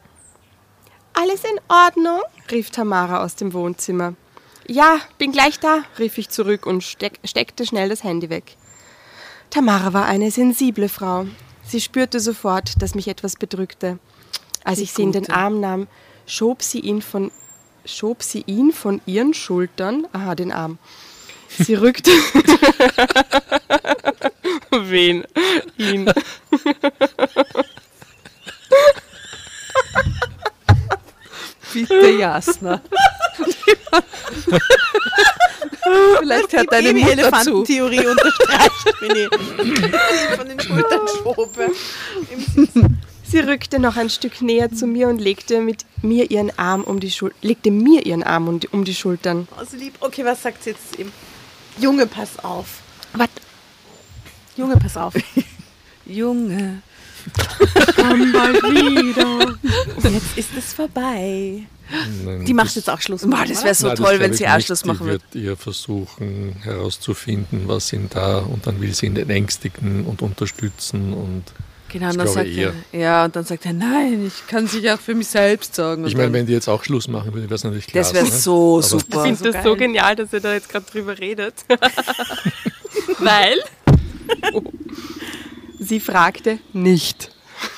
Alles 1.13 1.43
in 1.43 1.59
Ordnung? 1.67 2.21
rief 2.49 2.69
Tamara 2.69 3.23
aus 3.23 3.35
dem 3.35 3.53
Wohnzimmer. 3.53 4.13
Ja, 4.67 4.99
bin 5.17 5.31
gleich 5.31 5.59
da, 5.59 5.83
rief 5.97 6.17
ich 6.17 6.29
zurück 6.29 6.65
und 6.65 6.83
steck, 6.83 7.19
steckte 7.23 7.65
schnell 7.65 7.87
das 7.87 8.03
Handy 8.03 8.29
weg. 8.29 8.57
Tamara 9.49 9.93
war 9.93 10.05
eine 10.05 10.29
sensible 10.29 10.89
Frau. 10.89 11.25
Sie 11.63 11.79
spürte 11.79 12.19
sofort, 12.19 12.81
dass 12.81 12.93
mich 12.93 13.07
etwas 13.07 13.37
bedrückte. 13.37 13.97
Als 14.65 14.79
ich 14.79 14.91
sie 14.91 15.03
in 15.03 15.13
den 15.13 15.23
Gute. 15.23 15.35
Arm 15.35 15.61
nahm, 15.61 15.87
schob 16.25 16.61
sie 16.61 16.79
ihn 16.79 17.01
von 17.01 17.31
schob 17.85 18.21
sie 18.21 18.43
ihn 18.45 18.73
von 18.73 18.99
ihren 19.05 19.33
Schultern, 19.33 20.05
aha, 20.11 20.35
den 20.35 20.51
Arm. 20.51 20.77
Sie 21.57 21.75
rückte. 21.75 22.11
Wen? 24.71 25.23
Ihn. 25.77 26.11
Bitte, 31.73 32.09
Jasna. 32.19 32.81
Vielleicht 36.19 36.53
hört 36.53 36.71
deine 36.71 36.93
Die 36.93 36.99
Mutter 37.01 37.15
zu. 37.15 37.19
Elefantentheorie 37.21 38.05
unterstreicht, 38.07 38.95
wenn 38.99 39.15
ich 39.15 39.29
sie 39.29 40.35
von 40.35 40.47
den 40.47 40.59
Schultern 40.59 41.07
schobe. 41.07 41.71
Sie 43.23 43.39
rückte 43.39 43.79
noch 43.79 43.95
ein 43.97 44.09
Stück 44.09 44.41
näher 44.41 44.71
zu 44.71 44.87
mir 44.87 45.07
und 45.09 45.19
legte 45.19 45.59
mit 45.61 45.85
mir 46.01 46.29
ihren 46.31 46.57
Arm 46.57 46.83
um 46.83 46.99
die 46.99 47.11
Schul 47.11 47.33
legte 47.41 47.71
mir 47.71 48.05
ihren 48.05 48.23
Arm 48.23 48.47
um 48.47 48.59
die, 48.59 48.67
um 48.69 48.83
die 48.85 48.95
Schultern. 48.95 49.47
Also 49.57 49.75
lieb. 49.77 49.95
Okay, 49.99 50.23
was 50.23 50.41
sagt 50.43 50.63
sie 50.63 50.71
jetzt 50.71 50.97
eben? 50.97 51.11
Junge, 51.79 52.07
pass 52.07 52.39
auf. 52.43 52.79
Was? 53.13 53.27
Junge, 54.55 54.77
pass 54.77 54.95
auf. 54.97 55.13
Junge. 56.05 56.81
Komm 57.95 58.31
bald 58.31 58.63
wieder. 58.63 59.57
Jetzt 60.11 60.37
ist 60.37 60.49
es 60.57 60.73
vorbei. 60.73 61.63
Nein, 62.25 62.43
Die 62.45 62.53
macht 62.53 62.67
das- 62.67 62.75
jetzt 62.75 62.89
auch 62.89 62.99
Schluss. 62.99 63.21
Boah, 63.21 63.45
das 63.47 63.63
wäre 63.63 63.73
so 63.75 63.87
Nein, 63.87 63.95
toll, 63.95 64.19
wenn 64.19 64.31
ich 64.31 64.37
sie 64.37 64.43
nicht. 64.43 64.51
Anschluss 64.53 64.83
machen 64.85 64.99
Die 65.05 65.11
würde. 65.11 65.23
wird 65.31 65.43
ihr 65.43 65.55
versuchen 65.57 66.55
herauszufinden, 66.63 67.67
was 67.67 67.93
ihn 67.93 68.09
da 68.13 68.39
und 68.39 68.67
dann 68.67 68.81
will 68.81 68.93
sie 68.93 69.05
ihn 69.05 69.15
ängstigen 69.15 70.05
und 70.05 70.21
unterstützen 70.21 71.13
und 71.13 71.43
Genau, 71.89 72.09
und 72.09 72.17
dann 72.17 72.27
sagt 72.27 72.47
ich 72.47 72.57
er, 72.57 72.73
ja, 72.91 73.23
und 73.23 73.33
dann 73.37 73.45
sagt 73.45 73.65
er, 73.65 73.71
nein, 73.71 74.25
ich 74.27 74.45
kann 74.47 74.67
sich 74.67 74.91
auch 74.91 74.99
für 74.99 75.15
mich 75.15 75.27
selbst 75.29 75.73
sorgen. 75.75 76.05
Ich 76.05 76.17
meine, 76.17 76.33
wenn 76.33 76.45
die 76.45 76.51
jetzt 76.51 76.67
auch 76.67 76.83
Schluss 76.83 77.07
machen 77.07 77.33
würde, 77.33 77.45
wäre 77.45 77.55
es 77.55 77.63
natürlich 77.63 77.87
klar. 77.87 78.03
das 78.03 78.13
wäre 78.13 78.25
so 78.25 78.81
Ich 78.81 78.87
super. 78.87 79.23
finde 79.23 79.51
das 79.53 79.63
so 79.63 79.73
genial, 79.77 80.17
dass 80.17 80.33
ihr 80.33 80.41
da 80.41 80.51
jetzt 80.53 80.67
gerade 80.67 80.85
drüber 80.91 81.17
redet. 81.17 81.53
Weil 83.19 83.59
sie 85.79 85.99
fragte 85.99 86.59
nicht. 86.73 87.31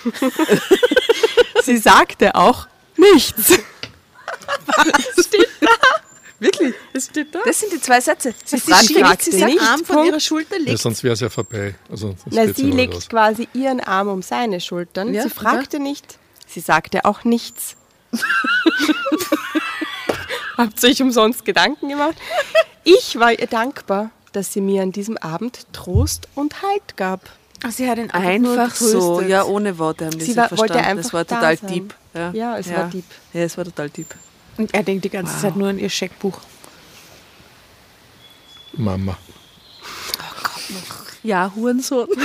sie 1.64 1.78
sagte 1.78 2.36
auch 2.36 2.68
nichts. 2.98 3.54
Was 4.66 5.26
steht 5.26 5.48
da? 5.62 5.68
Wirklich? 6.40 6.74
Es 6.94 7.06
steht 7.08 7.34
da? 7.36 7.40
Das 7.46 7.60
sind 7.60 7.74
die 7.74 7.82
zwei 7.82 8.00
Sätze. 8.02 8.34
Sie 8.46 8.58
Sie 8.58 8.72
nicht, 8.72 9.22
sie 9.24 9.32
sagt, 9.40 9.52
nicht. 9.54 9.62
Arm 9.62 9.84
von 9.86 10.06
ihrer 10.06 10.20
Schulter 10.20 10.58
Ja, 10.58 10.64
legt. 10.66 10.80
sonst 10.80 11.04
wäre 11.04 11.14
es 11.14 11.20
ja 11.20 11.30
vorbei. 11.30 11.76
Also, 11.90 12.16
sonst 12.24 12.28
Na, 12.32 12.48
sie 12.54 12.70
ja 12.70 12.76
legt 12.76 12.94
raus. 12.96 13.10
quasi 13.10 13.48
ihren 13.54 13.80
Arm 13.82 14.08
um 14.08 14.22
seine 14.22 14.62
Schultern. 14.62 15.14
Ja, 15.14 15.24
sie 15.24 15.30
fragte 15.30 15.80
nicht. 15.80 16.18
Sie 16.48 16.62
sagte 16.62 17.06
auch 17.06 17.24
nichts. 17.26 17.76
Habt 20.58 20.84
ihr 20.84 20.90
euch 20.90 21.02
umsonst 21.02 21.46
Gedanken 21.46 21.90
gemacht? 21.90 22.16
Ich 22.84 23.18
war 23.20 23.32
ihr 23.38 23.48
dankbar, 23.48 24.12
dass 24.32 24.52
sie 24.54 24.62
mir 24.62 24.82
an 24.84 24.92
diesem 24.92 25.18
Abend 25.18 25.68
Trost 25.74 26.28
und 26.36 26.62
Halt 26.62 26.98
gab. 26.98 27.22
Ach, 27.64 27.72
sie 27.72 27.90
hat 27.90 27.98
ihn 27.98 28.10
einfach, 28.12 28.38
nur 28.40 28.60
Einfach 28.60 28.76
so, 28.76 29.22
ja, 29.22 29.44
ohne 29.44 29.78
Worte 29.78 30.06
haben 30.06 30.12
die 30.18 30.22
Sie 30.22 30.28
sich 30.28 30.38
war- 30.38 30.48
verstanden. 30.48 30.74
wollte 30.76 30.88
einfach 30.88 31.04
das 31.04 31.14
war 31.14 31.26
da 31.26 31.36
total 31.36 31.58
sein. 31.58 31.70
deep. 31.74 31.94
Ja, 32.14 32.32
Ja, 32.32 32.58
es 32.58 32.72
war 32.72 32.86
deep. 32.86 33.04
Ja, 33.34 33.42
es 33.42 33.58
war 33.58 33.66
total 33.66 33.90
deep. 33.90 34.16
Und 34.58 34.74
er 34.74 34.84
denkt 34.84 35.04
die 35.06 35.10
ganze 35.10 35.38
Zeit 35.40 35.56
nur 35.56 35.68
an 35.70 35.78
ihr 35.80 35.90
Scheckbuch. 35.90 36.40
Mama. 38.74 39.18
Ja, 41.24 41.52
Hurensohn. 41.56 42.08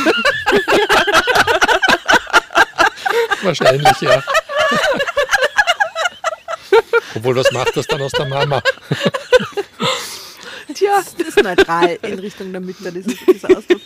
Wahrscheinlich, 3.43 4.01
ja. 4.01 4.23
Obwohl, 7.15 7.36
was 7.36 7.51
macht 7.52 7.77
das 7.77 7.86
dann 7.86 8.02
aus 8.02 8.12
der 8.12 8.27
Mama? 8.27 8.62
Tja. 10.74 11.02
Das 11.19 11.28
ist 11.28 11.43
neutral 11.43 11.98
in 12.02 12.19
Richtung 12.19 12.51
der 12.52 12.61
Mütter, 12.61 12.90
dieses, 12.90 13.15
dieser 13.27 13.56
Ausdruck. 13.56 13.81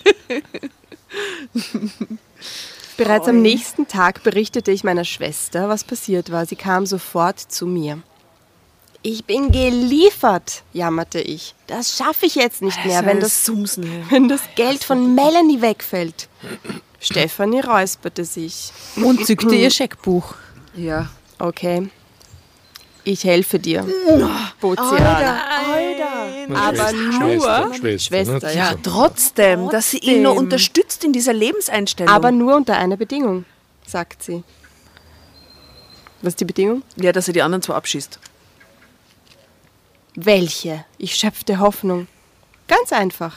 Bereits 2.96 3.28
am 3.28 3.42
nächsten 3.42 3.86
Tag 3.86 4.22
berichtete 4.24 4.72
ich 4.72 4.82
meiner 4.82 5.04
Schwester, 5.04 5.68
was 5.68 5.84
passiert 5.84 6.32
war. 6.32 6.46
Sie 6.46 6.56
kam 6.56 6.84
sofort 6.84 7.38
zu 7.38 7.66
mir. 7.66 8.02
Ich 9.02 9.24
bin 9.24 9.52
geliefert, 9.52 10.64
jammerte 10.72 11.20
ich. 11.20 11.54
Das 11.68 11.96
schaffe 11.96 12.26
ich 12.26 12.34
jetzt 12.34 12.62
nicht 12.62 12.84
mehr, 12.84 13.06
wenn 13.06 13.20
das, 13.20 13.48
wenn 14.10 14.28
das 14.28 14.42
Geld 14.56 14.82
von 14.82 15.14
Melanie 15.14 15.60
wegfällt. 15.60 16.28
Stefanie 16.98 17.60
räusperte 17.60 18.24
sich. 18.24 18.72
Und 18.96 19.24
zückte 19.24 19.54
ihr 19.54 19.70
Scheckbuch. 19.70 20.34
Ja. 20.74 21.08
Okay. 21.38 21.88
Ich 23.04 23.24
helfe 23.24 23.58
dir, 23.58 23.86
bot 24.60 24.78
sie 24.78 24.96
an. 24.96 25.38
Na, 26.48 26.68
Aber 26.68 26.92
nur 26.92 27.12
Schwester, 27.12 27.74
Schwester, 27.74 27.98
Schwester, 27.98 28.46
ne? 28.48 28.54
ja. 28.54 28.70
So. 28.72 28.78
Trotzdem, 28.82 29.68
dass 29.70 29.90
sie 29.90 29.98
ihn 29.98 30.22
nur 30.22 30.34
unterstützt 30.34 31.04
in 31.04 31.12
dieser 31.12 31.32
Lebenseinstellung. 31.32 32.12
Aber 32.12 32.30
nur 32.32 32.56
unter 32.56 32.76
einer 32.76 32.96
Bedingung, 32.96 33.44
sagt 33.86 34.22
sie. 34.22 34.42
Was 36.22 36.32
ist 36.32 36.40
die 36.40 36.44
Bedingung? 36.46 36.82
ja, 36.96 37.12
dass 37.12 37.28
er 37.28 37.34
die 37.34 37.42
anderen 37.42 37.62
zwei 37.62 37.74
abschießt. 37.74 38.18
Welche? 40.16 40.84
Ich 40.98 41.14
schöpfte 41.14 41.60
Hoffnung. 41.60 42.08
Ganz 42.66 42.92
einfach. 42.92 43.36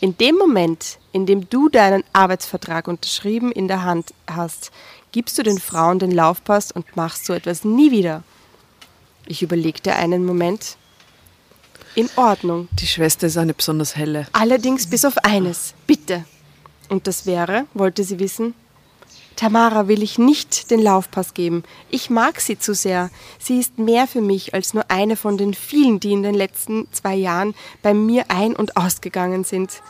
In 0.00 0.18
dem 0.18 0.34
Moment, 0.36 0.98
in 1.12 1.26
dem 1.26 1.48
du 1.48 1.68
deinen 1.68 2.02
Arbeitsvertrag 2.12 2.88
unterschrieben 2.88 3.52
in 3.52 3.68
der 3.68 3.84
Hand 3.84 4.12
hast, 4.26 4.72
gibst 5.12 5.38
du 5.38 5.42
den 5.44 5.58
Frauen 5.58 6.00
den 6.00 6.10
Laufpass 6.10 6.72
und 6.72 6.96
machst 6.96 7.26
so 7.26 7.32
etwas 7.32 7.64
nie 7.64 7.90
wieder. 7.92 8.24
Ich 9.26 9.42
überlegte 9.42 9.94
einen 9.94 10.24
Moment. 10.24 10.76
In 11.94 12.08
Ordnung. 12.16 12.68
Die 12.72 12.86
Schwester 12.86 13.26
ist 13.26 13.36
eine 13.36 13.54
besonders 13.54 13.96
helle. 13.96 14.26
Allerdings 14.32 14.86
bis 14.86 15.04
auf 15.04 15.18
eines. 15.18 15.74
Bitte. 15.86 16.24
Und 16.88 17.06
das 17.06 17.26
wäre, 17.26 17.66
wollte 17.74 18.04
sie 18.04 18.18
wissen, 18.18 18.54
Tamara 19.36 19.86
will 19.86 20.02
ich 20.02 20.18
nicht 20.18 20.70
den 20.70 20.80
Laufpass 20.80 21.34
geben. 21.34 21.62
Ich 21.90 22.08
mag 22.08 22.40
sie 22.40 22.58
zu 22.58 22.74
sehr. 22.74 23.10
Sie 23.38 23.58
ist 23.58 23.78
mehr 23.78 24.06
für 24.06 24.22
mich 24.22 24.54
als 24.54 24.72
nur 24.72 24.90
eine 24.90 25.16
von 25.16 25.36
den 25.36 25.52
vielen, 25.52 26.00
die 26.00 26.12
in 26.12 26.22
den 26.22 26.34
letzten 26.34 26.90
zwei 26.92 27.14
Jahren 27.14 27.54
bei 27.82 27.92
mir 27.92 28.24
ein- 28.28 28.56
und 28.56 28.78
ausgegangen 28.78 29.44
sind. 29.44 29.82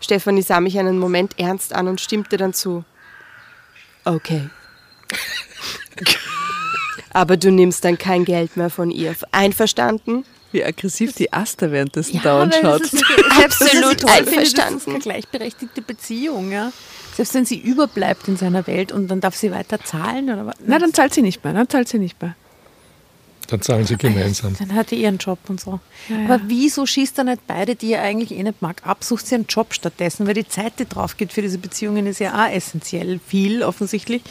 Stefanie 0.00 0.42
sah 0.42 0.60
mich 0.60 0.78
einen 0.78 0.98
Moment 0.98 1.38
ernst 1.38 1.72
an 1.72 1.86
und 1.86 2.00
stimmte 2.00 2.36
dann 2.36 2.54
zu. 2.54 2.84
Okay. 4.04 4.50
Aber 7.16 7.38
du 7.38 7.50
nimmst 7.50 7.82
dann 7.82 7.96
kein 7.96 8.26
Geld 8.26 8.58
mehr 8.58 8.68
von 8.68 8.90
ihr. 8.90 9.16
Einverstanden? 9.32 10.26
Wie 10.52 10.62
aggressiv 10.62 11.14
die 11.14 11.32
Asta 11.32 11.70
währenddessen 11.70 12.20
das 12.22 12.92
ist 12.92 13.02
Absolut 13.42 13.42
das 13.42 13.60
ist 13.62 13.62
toll 13.62 13.64
finde, 13.64 13.80
Das 13.80 13.96
ist 13.96 14.04
einverstanden. 14.06 14.90
eine 14.90 14.98
gleichberechtigte 14.98 15.80
Beziehung, 15.80 16.52
ja. 16.52 16.72
Selbst 17.14 17.32
wenn 17.32 17.46
sie 17.46 17.58
überbleibt 17.58 18.28
in 18.28 18.36
seiner 18.36 18.66
Welt 18.66 18.92
und 18.92 19.08
dann 19.08 19.22
darf 19.22 19.34
sie 19.34 19.50
weiter 19.50 19.82
zahlen 19.82 20.28
oder 20.28 20.44
was? 20.44 20.56
Na, 20.66 20.78
dann 20.78 20.92
zahlt 20.92 21.14
sie 21.14 21.22
nicht 21.22 21.42
mehr. 21.42 21.54
Dann 21.54 21.70
zahlt 21.70 21.88
sie 21.88 21.98
nicht 21.98 22.20
mehr. 22.20 22.36
Dann 23.48 23.60
zahlen 23.62 23.84
sie 23.84 23.96
gemeinsam. 23.96 24.56
Dann 24.58 24.74
hat 24.74 24.92
er 24.92 24.98
ihren 24.98 25.18
Job 25.18 25.38
und 25.48 25.60
so. 25.60 25.80
Aber 26.24 26.40
wieso 26.46 26.84
schießt 26.84 27.18
er 27.18 27.24
nicht 27.24 27.46
beide, 27.46 27.76
die 27.76 27.92
er 27.92 28.02
eigentlich 28.02 28.36
eh 28.36 28.42
nicht 28.42 28.60
mag, 28.60 28.84
ab? 28.84 29.04
Sucht 29.04 29.26
sie 29.26 29.36
einen 29.36 29.46
Job 29.46 29.72
stattdessen, 29.72 30.26
weil 30.26 30.34
die 30.34 30.48
Zeit, 30.48 30.78
die 30.78 30.86
drauf 30.88 31.16
geht 31.16 31.32
für 31.32 31.42
diese 31.42 31.58
Beziehungen, 31.58 32.06
ist 32.06 32.18
ja 32.18 32.34
auch 32.44 32.50
essentiell 32.50 33.20
viel 33.24 33.62
offensichtlich. 33.62 34.22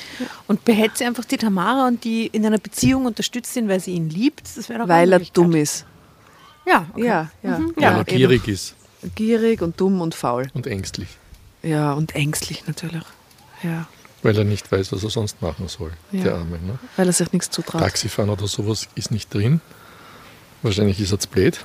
Und 0.47 0.65
behält 0.65 0.97
sie 0.97 1.05
einfach 1.05 1.25
die 1.25 1.37
Tamara 1.37 1.87
und 1.87 2.03
die 2.03 2.27
in 2.27 2.45
einer 2.45 2.57
Beziehung 2.57 3.05
unterstützt 3.05 3.55
ihn, 3.55 3.69
weil 3.69 3.79
sie 3.79 3.91
ihn 3.91 4.09
liebt. 4.09 4.43
Das 4.57 4.69
wäre 4.69 4.79
doch 4.79 4.87
Weil 4.87 5.13
er 5.13 5.19
dumm 5.19 5.53
ist. 5.55 5.85
Ja, 6.65 6.87
okay. 6.93 7.05
Ja, 7.05 7.31
ja. 7.43 7.59
Weil 7.75 7.83
ja 7.83 7.91
er 7.91 7.99
eben. 7.99 8.17
gierig 8.17 8.47
ist 8.47 8.75
Gierig 9.13 9.61
und 9.61 9.79
dumm 9.79 10.01
und 10.01 10.15
faul. 10.15 10.49
und 10.53 10.65
ängstlich. 10.65 11.09
Ja, 11.61 11.93
und 11.93 12.15
ängstlich 12.15 12.65
natürlich. 12.67 13.03
Ja, 13.63 13.87
Weil 14.25 14.35
er 14.39 14.43
nicht 14.43 14.71
weiß, 14.71 14.91
was 14.91 15.03
er 15.03 15.11
sonst 15.11 15.39
machen 15.43 15.67
soll, 15.67 15.91
Ja. 16.11 16.23
der 16.23 16.33
Arme. 16.33 16.57
Ne? 16.57 16.79
weil 16.95 17.05
er 17.05 17.13
sich 17.13 17.31
nichts 17.31 17.51
zutraut. 17.51 17.79
Taxifahren 17.81 18.31
oder 18.31 18.47
sowas 18.47 18.87
ist 18.95 19.11
nicht 19.11 19.31
drin. 19.31 19.61
Wahrscheinlich 20.63 20.99
ist 20.99 21.11
er 21.11 21.19
zu 21.19 21.27
blöd. 21.29 21.63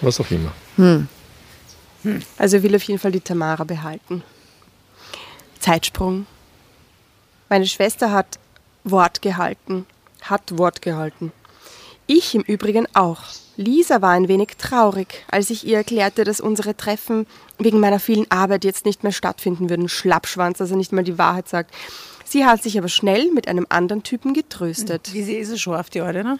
Was 0.00 0.18
auch 0.18 0.30
immer. 0.30 0.52
Also 2.38 2.62
will 2.62 2.74
auf 2.74 2.82
jeden 2.84 2.98
Fall 2.98 3.12
die 3.12 3.20
Tamara 3.20 3.64
behalten. 3.64 4.22
Zeitsprung. 5.60 6.26
Meine 7.50 7.66
Schwester 7.66 8.10
hat 8.12 8.38
Wort 8.84 9.20
gehalten. 9.20 9.84
Hat 10.22 10.56
Wort 10.56 10.80
gehalten. 10.80 11.32
Ich 12.06 12.34
im 12.34 12.42
Übrigen 12.42 12.86
auch. 12.94 13.20
Lisa 13.56 14.02
war 14.02 14.10
ein 14.10 14.28
wenig 14.28 14.56
traurig, 14.58 15.24
als 15.30 15.50
ich 15.50 15.66
ihr 15.66 15.78
erklärte, 15.78 16.24
dass 16.24 16.40
unsere 16.40 16.76
Treffen 16.76 17.26
wegen 17.58 17.80
meiner 17.80 17.98
vielen 17.98 18.30
Arbeit 18.30 18.64
jetzt 18.64 18.84
nicht 18.84 19.02
mehr 19.02 19.12
stattfinden 19.12 19.70
würden. 19.70 19.88
Schlappschwanz, 19.88 20.58
dass 20.58 20.70
er 20.70 20.76
nicht 20.76 20.92
mal 20.92 21.04
die 21.04 21.18
Wahrheit 21.18 21.48
sagt. 21.48 21.74
Sie 22.24 22.44
hat 22.44 22.62
sich 22.62 22.76
aber 22.76 22.88
schnell 22.88 23.32
mit 23.32 23.48
einem 23.48 23.66
anderen 23.68 24.02
Typen 24.02 24.34
getröstet. 24.34 25.12
Wie 25.12 25.22
sie 25.22 25.36
ist 25.36 25.50
es 25.50 25.60
schon 25.60 25.74
auf 25.74 25.90
die 25.90 26.00
Alte, 26.00 26.22
ne? 26.22 26.38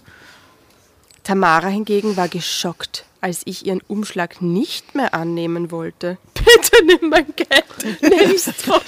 Tamara 1.24 1.68
hingegen 1.68 2.16
war 2.16 2.28
geschockt, 2.28 3.04
als 3.20 3.42
ich 3.46 3.66
ihren 3.66 3.80
Umschlag 3.88 4.42
nicht 4.42 4.94
mehr 4.94 5.14
annehmen 5.14 5.72
wollte. 5.72 6.18
Bitte 6.34 6.84
nimm 6.84 7.08
mein 7.10 7.26
Geld, 7.34 8.00
nimm's 8.02 8.50
doch. 8.66 8.82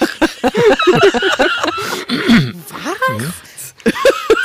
Was? 3.17 3.48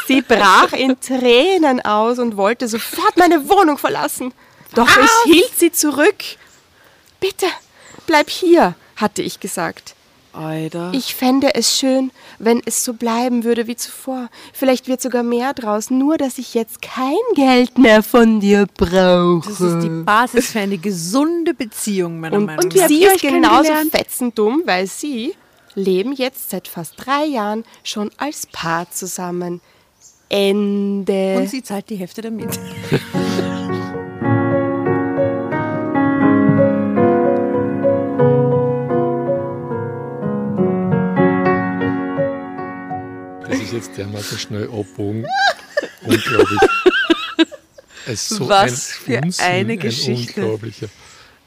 Sie 0.07 0.21
brach 0.21 0.73
in 0.73 1.01
Tränen 1.01 1.81
aus 1.81 2.19
und 2.19 2.37
wollte 2.37 2.69
sofort 2.69 3.17
meine 3.17 3.49
Wohnung 3.49 3.79
verlassen. 3.79 4.35
Doch 4.75 4.89
ich 4.89 5.33
hielt 5.33 5.59
sie 5.59 5.73
zurück. 5.73 6.23
Bitte, 7.21 7.47
bleib 8.07 8.29
hier, 8.29 8.75
hatte 8.97 9.23
ich 9.23 9.41
gesagt. 9.41 9.95
Alter. 10.35 10.91
Ich 10.93 11.15
fände 11.15 11.55
es 11.55 11.79
schön, 11.79 12.11
wenn 12.39 12.61
es 12.65 12.85
so 12.85 12.95
bleiben 12.95 13.45
würde 13.45 13.67
wie 13.67 13.77
zuvor. 13.77 14.29
Vielleicht 14.53 14.89
wird 14.89 15.01
sogar 15.01 15.23
mehr 15.23 15.55
draus, 15.55 15.91
nur 15.91 16.19
dass 16.19 16.39
ich 16.39 16.55
jetzt 16.55 16.83
kein 16.83 17.15
Geld 17.35 17.79
mehr 17.79 18.03
von 18.03 18.41
dir 18.41 18.67
brauche. 18.77 19.49
Das 19.49 19.61
ist 19.61 19.81
die 19.85 20.03
Basis 20.05 20.51
für 20.51 20.61
eine 20.61 20.79
gesunde 20.79 21.55
Beziehung, 21.55 22.19
meiner 22.21 22.37
und, 22.37 22.47
Meinung 22.47 22.65
und 22.65 22.75
nach. 22.75 22.89
sie 22.89 23.03
ihr 23.03 23.15
ist 23.15 23.21
genauso 23.21 23.73
fetzendumm, 23.91 24.63
weil 24.65 24.87
sie 24.87 25.35
leben 25.75 26.13
jetzt 26.13 26.51
seit 26.51 26.69
fast 26.69 26.95
drei 26.97 27.25
Jahren 27.25 27.65
schon 27.83 28.11
als 28.17 28.47
Paar 28.47 28.91
zusammen. 28.91 29.61
Ende. 30.29 31.37
Und 31.37 31.51
sie 31.51 31.63
zahlt 31.63 31.91
die 31.91 31.97
Hälfte 31.97 32.23
damit. 32.23 32.59
Das 43.49 43.59
ist 43.61 43.73
jetzt 43.73 43.97
dermaßen 43.97 44.39
schnell 44.39 44.65
abbogen. 44.65 45.27
Unglaublich. 46.03 46.59
Es 48.07 48.13
ist 48.13 48.29
so 48.31 48.49
Was 48.49 48.63
ein 48.63 48.77
für 48.77 49.21
Unsinn, 49.23 49.45
eine 49.45 49.77
Geschichte. 49.77 50.41
Ein 50.41 50.45
unglaublicher. 50.45 50.89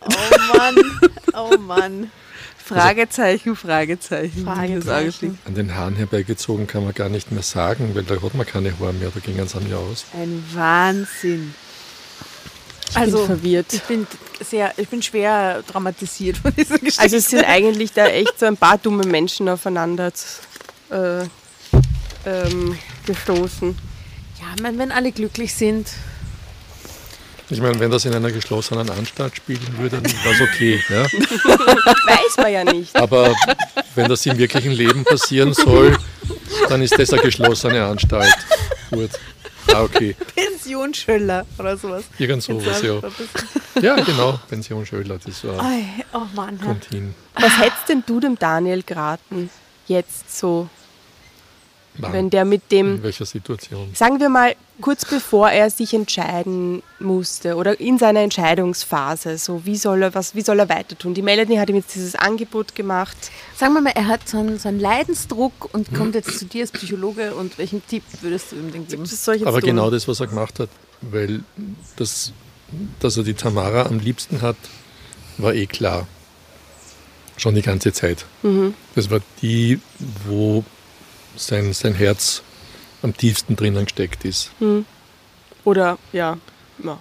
Oh 0.02 0.58
Mann, 0.58 0.76
oh 1.34 1.58
Mann. 1.58 2.12
Fragezeichen, 2.68 3.56
Fragezeichen. 3.56 4.44
Fragezeichen. 4.44 5.30
Augenblick. 5.30 5.31
An 5.45 5.56
den 5.56 5.76
Haaren 5.76 5.95
herbeigezogen 5.95 6.68
kann 6.68 6.84
man 6.84 6.94
gar 6.94 7.07
nicht 7.07 7.31
mehr 7.31 7.44
sagen, 7.44 7.91
weil 7.94 8.03
da 8.03 8.22
hat 8.22 8.34
man 8.35 8.45
keine 8.45 8.77
Haare 8.80 8.94
mehr, 8.94 9.10
da 9.14 9.19
gingen 9.22 9.48
sie 9.48 9.57
an 9.57 9.69
mir 9.69 9.77
aus. 9.77 10.06
Ein 10.14 10.44
Wahnsinn. 10.53 11.53
Also, 12.94 13.26
verwirrt. 13.26 13.72
Ich 13.73 13.84
bin 13.84 14.06
sehr, 14.41 14.73
ich 14.77 14.89
bin 14.89 15.02
schwer 15.02 15.64
traumatisiert 15.65 16.38
von 16.38 16.53
dieser 16.56 16.77
Geschichte. 16.77 17.02
Also 17.02 17.18
es 17.18 17.30
sind 17.30 17.45
eigentlich 17.45 17.94
da 17.94 18.07
echt 18.07 18.39
so 18.39 18.45
ein 18.45 18.57
paar 18.57 18.77
dumme 18.77 19.06
Menschen 19.06 19.48
aufeinander 19.49 20.11
äh, 20.89 21.22
ähm, 22.26 22.77
gestoßen. 23.06 23.77
ja, 24.41 24.45
ich 24.56 24.61
meine, 24.61 24.77
wenn 24.77 24.91
alle 24.91 25.11
glücklich 25.11 25.53
sind. 25.53 25.88
Ich 27.49 27.61
meine, 27.61 27.80
wenn 27.80 27.90
das 27.90 28.03
in 28.03 28.14
einer 28.14 28.32
geschlossenen 28.32 28.90
Anstalt 28.90 29.38
spielen 29.38 29.78
würde, 29.78 30.02
dann 30.02 30.11
wäre 30.11 30.34
es 30.34 30.41
okay. 30.41 30.84
Ja? 30.90 31.03
Weiß 31.06 32.38
man 32.38 32.52
ja 32.52 32.64
nicht. 32.65 32.94
Aber 32.95 33.34
wenn 33.95 34.10
das 34.10 34.26
im 34.26 34.38
wirklichen 34.38 34.74
Leben 34.74 35.06
passieren 35.06 35.53
soll, 35.53 35.98
dann 36.68 36.82
ist 36.82 36.98
das 36.99 37.14
eine 37.14 37.22
geschlossene 37.22 37.86
Anstalt. 37.86 38.34
Gut. 38.91 39.11
Ah, 39.74 39.84
okay. 39.84 40.15
Pension 40.36 40.94
Schöller 40.94 41.45
oder 41.57 41.78
sowas. 41.78 42.06
Irgend 42.18 42.44
sowas, 42.44 42.82
ja. 42.82 42.99
Ja, 43.82 43.95
genau. 43.95 44.40
Pension 44.49 44.86
Schöller, 44.86 45.18
das 45.24 45.44
war, 45.44 45.64
oh 46.14 46.22
Mann. 46.36 46.60
kommt 46.60 46.86
hin. 46.86 47.14
Was 47.36 47.57
hättest 47.60 47.90
denn 47.90 48.03
du 48.06 48.19
dem 48.19 48.38
Daniel 48.38 48.84
geraten? 48.84 49.49
Jetzt 49.88 50.38
so, 50.38 50.69
Wann? 51.99 52.14
wenn 52.14 52.30
der 52.30 52.45
mit 52.45 52.72
dem 52.72 52.95
In 52.95 53.03
welcher 53.03 53.26
Situation? 53.26 53.90
Sagen 53.94 54.19
wir 54.19 54.30
mal, 54.30 54.56
kurz 54.82 55.03
bevor 55.06 55.49
er 55.49 55.69
sich 55.69 55.94
entscheiden 55.94 56.84
musste 56.99 57.56
oder 57.56 57.80
in 57.80 57.98
seiner 57.98 58.19
Entscheidungsphase, 58.19 59.38
so 59.38 59.65
wie 59.65 59.76
soll 59.76 60.03
er, 60.03 60.14
was, 60.14 60.36
wie 60.36 60.41
soll 60.41 60.60
er 60.60 60.69
weiter 60.69 60.98
tun? 60.98 61.14
Die 61.14 61.22
Melanie 61.22 61.57
hat 61.57 61.69
ihm 61.69 61.76
jetzt 61.76 61.95
dieses 61.95 62.15
Angebot 62.15 62.76
gemacht. 62.76 63.18
Sagen 63.56 63.74
wir 63.74 63.82
mal, 63.82 63.94
er 63.95 64.07
hat 64.07 64.28
so 64.30 64.38
einen, 64.38 64.60
so 64.60 64.68
einen 64.69 64.80
Leidensdruck 64.80 65.74
und 65.74 65.94
kommt 65.94 66.15
jetzt 66.15 66.38
zu 66.38 66.45
dir 66.45 66.61
als 66.61 66.72
Psychologe 66.72 67.34
und 67.34 67.57
welchen 67.57 67.86
Tipp 67.88 68.03
würdest 68.22 68.52
du 68.52 68.57
ihm 68.57 68.72
denn 68.72 68.88
geben? 68.88 69.03
Das 69.03 69.26
soll 69.26 69.36
ich 69.36 69.41
jetzt 69.41 69.48
Aber 69.48 69.60
tun. 69.61 69.69
genau 69.69 69.90
das, 69.90 70.07
was 70.07 70.19
er 70.19 70.28
gemacht 70.28 70.60
hat, 70.60 70.69
weil 71.02 71.41
das, 71.95 72.32
dass 72.99 73.18
er 73.18 73.24
die 73.24 73.34
Tamara 73.34 73.88
am 73.88 73.99
liebsten 73.99 74.41
hat, 74.41 74.57
war 75.38 75.53
eh 75.53 75.65
klar. 75.65 76.07
Schon 77.38 77.53
die 77.53 77.61
ganze 77.61 77.94
Zeit. 77.94 78.26
Das 78.95 79.11
war 79.11 79.19
die, 79.44 79.80
wo 80.26 80.64
sein, 81.38 81.73
sein 81.73 81.93
Herz 81.93 82.41
am 83.01 83.15
tiefsten 83.15 83.55
drinnen 83.55 83.85
gesteckt 83.85 84.26
ist. 84.26 84.51
Oder, 85.64 85.97
ja, 86.14 86.38
ja. 86.84 86.99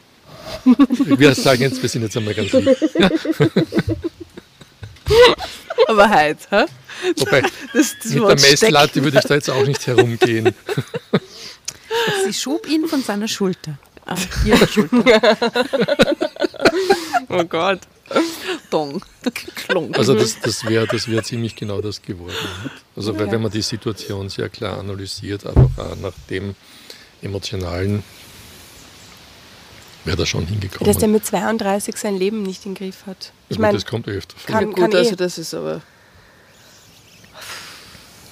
Wir 0.65 1.35
sagen 1.35 1.63
jetzt, 1.63 1.81
wir 1.83 1.89
sind 1.89 2.03
jetzt 2.03 2.17
einmal 2.17 2.35
ganz 2.35 2.53
lieb. 2.53 2.69
Aber 5.89 6.11
heute, 6.11 6.39
hä? 6.51 6.65
Wobei, 7.19 7.43
Das, 7.73 7.95
das 7.99 8.05
mit 8.07 8.15
der 8.15 8.23
Wort. 8.23 8.41
Messlatte 8.41 9.03
würde 9.05 9.19
ich 9.19 9.25
da 9.25 9.35
jetzt 9.35 9.51
auch 9.51 9.67
nicht 9.67 9.87
herumgehen. 9.87 10.55
Sie 12.25 12.33
schob 12.33 12.69
ihn 12.69 12.87
von 12.87 13.03
seiner 13.03 13.29
Schulter. 13.29 13.79
Auf 14.07 14.47
ihre 14.47 14.67
Schulter. 14.69 15.37
Oh 17.29 17.45
Gott. 17.45 17.81
Dong. 18.71 19.03
Klonk. 19.67 19.99
Also 19.99 20.15
das, 20.15 20.39
das 20.41 20.65
wäre 20.65 20.87
das 20.87 21.09
wär 21.09 21.23
ziemlich 21.25 21.57
genau 21.57 21.81
das 21.81 22.01
geworden. 22.01 22.35
Also 22.95 23.19
weil, 23.19 23.31
wenn 23.33 23.43
man 23.43 23.51
die 23.51 23.63
Situation 23.63 24.29
sehr 24.29 24.49
klar 24.49 24.79
analysiert, 24.79 25.45
aber 25.45 25.69
auch 25.77 25.97
nach 25.97 26.13
dem 26.31 26.55
emotionalen, 27.23 28.05
wäre 30.05 30.17
da 30.17 30.25
schon 30.25 30.47
hingekommen. 30.47 30.87
Dass 30.87 30.99
der 30.99 31.09
mit 31.09 31.27
32 31.27 31.97
sein 31.97 32.17
Leben 32.17 32.43
nicht 32.45 32.65
im 32.65 32.75
Griff 32.75 33.07
hat. 33.07 33.33
Ich 33.49 33.57
Ja, 33.57 33.63
meine, 33.63 33.75
das 33.75 33.87
kommt 33.87 34.07
öfter 34.07 34.37
vor. 34.39 34.55
kann- 34.55 34.71
ja, 34.71 34.87
gut, 34.87 34.95
eh. 34.95 34.99
also 34.99 35.17
das 35.17 35.39
ist 35.39 35.53
aber. 35.53 35.83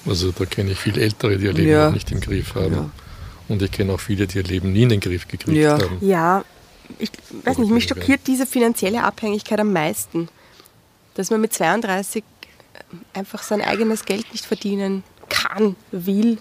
Also 0.07 0.31
da 0.33 0.45
kenne 0.45 0.71
ich 0.73 0.79
viel 0.79 0.99
Ältere, 0.99 1.37
die 1.39 1.47
ihr 1.47 1.53
Leben 1.53 1.71
Ja. 1.71 1.87
noch 1.87 1.95
nicht 1.95 2.11
im 2.13 2.21
Griff 2.21 2.55
haben. 2.55 2.75
Ja. 2.75 2.91
Und 3.49 3.61
ich 3.63 3.71
kenne 3.71 3.93
auch 3.93 4.01
viele, 4.01 4.27
die 4.27 4.39
ihr 4.39 4.45
Leben 4.45 4.73
nie 4.73 4.83
in 4.85 4.89
den 4.89 5.01
Griff 5.01 5.29
gekriegt 5.29 5.57
Ja. 5.57 5.73
haben. 5.75 5.99
ja, 6.01 6.45
ich 6.99 7.11
weiß 7.45 7.59
nicht, 7.59 7.71
mich 7.71 7.85
schockiert 7.89 8.21
diese 8.27 8.47
finanzielle 8.47 9.03
Abhängigkeit 9.05 9.59
am 9.61 9.73
meisten. 9.73 10.29
Dass 11.15 11.31
man 11.31 11.41
mit 11.41 11.53
32 11.53 12.25
einfach 13.13 13.43
sein 13.43 13.61
eigenes 13.61 14.05
Geld 14.05 14.31
nicht 14.33 14.45
verdienen 14.45 15.03
kann, 15.29 15.77
will. 15.93 16.39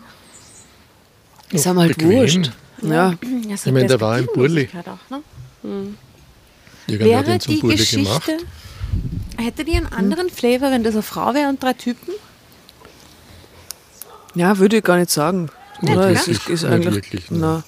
Ist 1.52 1.68
einem 1.68 1.80
halt 1.80 1.98
Bequem. 1.98 2.12
wurscht. 2.12 2.52
Ja. 2.82 3.14
Ich 3.22 3.66
meine, 3.72 3.88
der 3.88 4.02
war 4.02 4.16
ein 4.16 4.28
Burli. 4.34 4.68
Auch, 4.74 5.10
ne? 5.10 5.94
Irgendwer 6.88 7.18
hat 7.20 7.28
Wäre 7.28 7.38
die 7.38 7.56
Burli 7.58 7.76
Geschichte, 7.78 8.32
gemacht. 8.32 8.46
hätte 9.38 9.64
die 9.64 9.74
einen 9.76 9.86
anderen 9.88 10.30
Flavor, 10.30 10.72
wenn 10.72 10.84
das 10.84 10.94
eine 10.96 11.04
Frau 11.04 11.34
wäre 11.34 11.48
und 11.50 11.62
drei 11.64 11.74
Typen? 11.74 12.14
ja, 14.36 14.58
würde 14.58 14.78
ich 14.78 14.84
gar 14.84 14.98
nicht 14.98 15.12
sagen. 15.12 15.50
Nicht 15.84 15.98
Oder? 15.98 16.10
Es 16.10 16.28
wirklich, 16.28 16.38
ist, 16.38 16.50
ist 16.50 16.64
nicht 16.64 16.72
eigentlich. 16.72 16.96
wirklich, 16.96 17.32
ne. 17.32 17.38
na. 17.40 17.64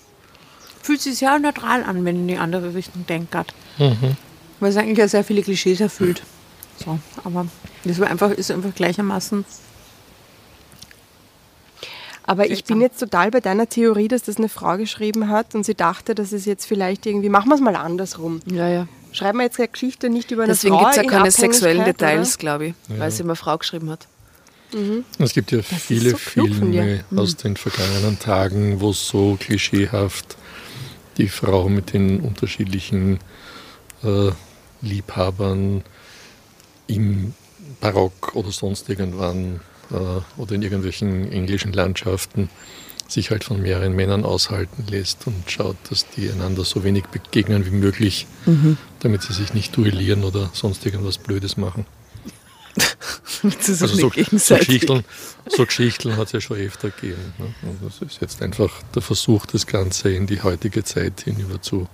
Fühlt 0.81 1.01
sich 1.01 1.17
sehr 1.17 1.37
neutral 1.39 1.83
an, 1.83 2.05
wenn 2.05 2.15
in 2.15 2.27
die 2.27 2.37
andere 2.37 2.73
Richtung 2.73 3.05
denkt. 3.07 3.35
Mhm. 3.77 4.15
Weil 4.59 4.69
es 4.69 4.77
eigentlich 4.77 4.97
ja 4.97 5.07
sehr 5.07 5.23
viele 5.23 5.41
Klischees 5.41 5.81
erfüllt. 5.81 6.23
So, 6.83 6.99
aber 7.23 7.47
das 7.83 7.99
war 7.99 8.07
einfach, 8.07 8.31
ist 8.31 8.51
einfach 8.51 8.73
gleichermaßen. 8.73 9.45
Aber 12.27 12.49
ich 12.49 12.63
bin 12.63 12.81
jetzt 12.81 12.99
total 12.99 13.31
bei 13.31 13.39
deiner 13.39 13.67
Theorie, 13.67 14.07
dass 14.07 14.23
das 14.23 14.37
eine 14.37 14.49
Frau 14.49 14.77
geschrieben 14.77 15.29
hat 15.29 15.53
und 15.53 15.65
sie 15.65 15.75
dachte, 15.75 16.15
dass 16.15 16.31
es 16.31 16.45
jetzt 16.45 16.65
vielleicht 16.65 17.05
irgendwie, 17.05 17.29
machen 17.29 17.49
wir 17.49 17.55
es 17.55 17.61
mal 17.61 17.75
andersrum. 17.75 18.39
Ja, 18.45 18.67
ja. 18.67 18.87
Schreiben 19.11 19.37
wir 19.37 19.43
jetzt 19.45 19.59
eine 19.59 19.67
Geschichte 19.67 20.09
nicht 20.09 20.31
über 20.31 20.43
eine 20.43 20.53
Deswegen 20.53 20.73
Frau 20.73 20.79
gibt 20.83 20.91
es 20.91 20.97
ja 20.97 21.03
in 21.03 21.09
keine 21.09 21.31
sexuellen 21.31 21.85
Details, 21.85 22.37
glaube 22.37 22.67
ich, 22.67 22.73
weil 22.87 23.11
sie 23.11 23.23
immer 23.23 23.35
Frau 23.35 23.57
geschrieben 23.57 23.89
hat. 23.89 24.07
Es 25.19 25.33
gibt 25.33 25.51
ja 25.51 25.59
ist 25.59 25.67
viele 25.67 26.11
so 26.11 26.17
Filme 26.17 26.71
dir. 26.71 27.03
Hm. 27.09 27.19
aus 27.19 27.35
den 27.37 27.55
vergangenen 27.55 28.19
Tagen, 28.19 28.81
wo 28.81 28.91
so 28.93 29.37
klischeehaft 29.39 30.37
die 31.17 31.29
Frau 31.29 31.69
mit 31.69 31.93
den 31.93 32.19
unterschiedlichen 32.19 33.19
äh, 34.03 34.31
Liebhabern 34.81 35.83
im 36.87 37.33
Barock 37.79 38.35
oder 38.35 38.51
sonst 38.51 38.89
irgendwann 38.89 39.61
äh, 39.91 40.41
oder 40.41 40.55
in 40.55 40.61
irgendwelchen 40.61 41.31
englischen 41.31 41.73
Landschaften 41.73 42.49
sich 43.07 43.29
halt 43.29 43.43
von 43.43 43.61
mehreren 43.61 43.95
Männern 43.95 44.25
aushalten 44.25 44.85
lässt 44.89 45.27
und 45.27 45.49
schaut, 45.49 45.77
dass 45.89 46.07
die 46.09 46.29
einander 46.29 46.65
so 46.65 46.83
wenig 46.83 47.05
begegnen 47.05 47.65
wie 47.65 47.69
möglich, 47.71 48.25
Mhm. 48.45 48.77
damit 48.99 49.21
sie 49.21 49.33
sich 49.33 49.53
nicht 49.53 49.75
duellieren 49.77 50.23
oder 50.23 50.49
sonst 50.53 50.85
irgendwas 50.85 51.17
Blödes 51.19 51.55
machen. 51.55 51.85
Das 53.43 53.69
ist 53.69 53.81
Also 53.81 53.95
so, 53.95 54.02
so. 54.02 54.10
Geschichten, 54.10 55.03
so 55.47 55.65
Geschichten 55.65 56.18
hat 56.18 56.27
es 56.27 56.31
ja 56.34 56.41
schon 56.41 56.57
öfter 56.57 56.89
gegeben. 56.89 57.34
Ne? 57.38 57.53
Und 57.64 57.84
das 57.84 58.02
ist 58.02 58.22
jetzt 58.22 58.41
einfach 58.41 58.81
der 58.93 59.02
Versuch, 59.02 59.45
das 59.45 59.68
Ganze 59.68 60.10
in 60.11 60.27
die 60.27 60.41
heutige 60.41 60.84
Zeit 60.84 61.22
hinüber 61.22 61.61
zu 61.61 61.88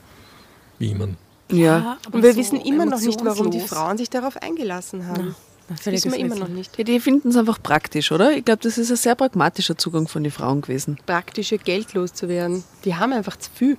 beamen. 0.79 1.17
Ja. 1.51 1.97
Und 2.11 2.23
wir 2.23 2.35
wissen 2.35 2.61
immer 2.61 2.85
noch 2.85 3.01
nicht, 3.01 3.23
warum 3.23 3.51
die 3.51 3.59
Frauen 3.59 3.97
sich 3.97 4.09
darauf 4.09 4.37
eingelassen 4.37 5.07
haben. 5.07 5.35
Das 5.67 5.85
wissen 5.85 6.11
wir 6.11 6.19
immer 6.19 6.35
noch 6.35 6.49
nicht. 6.49 6.77
ja 6.77 6.83
die 6.83 6.99
finden 6.99 7.29
es 7.29 7.37
einfach 7.37 7.61
praktisch, 7.61 8.11
oder? 8.11 8.33
Ich 8.33 8.43
glaube, 8.43 8.61
das 8.61 8.77
ist 8.77 8.89
ein 8.89 8.97
sehr 8.97 9.15
pragmatischer 9.15 9.77
Zugang 9.77 10.07
von 10.07 10.23
den 10.23 10.31
Frauen 10.31 10.61
gewesen. 10.61 10.97
Praktische 11.05 11.57
Geld 11.57 11.93
loszuwerden. 11.93 12.63
Die 12.83 12.95
haben 12.95 13.13
einfach 13.13 13.37
zu 13.37 13.49
viel. 13.53 13.77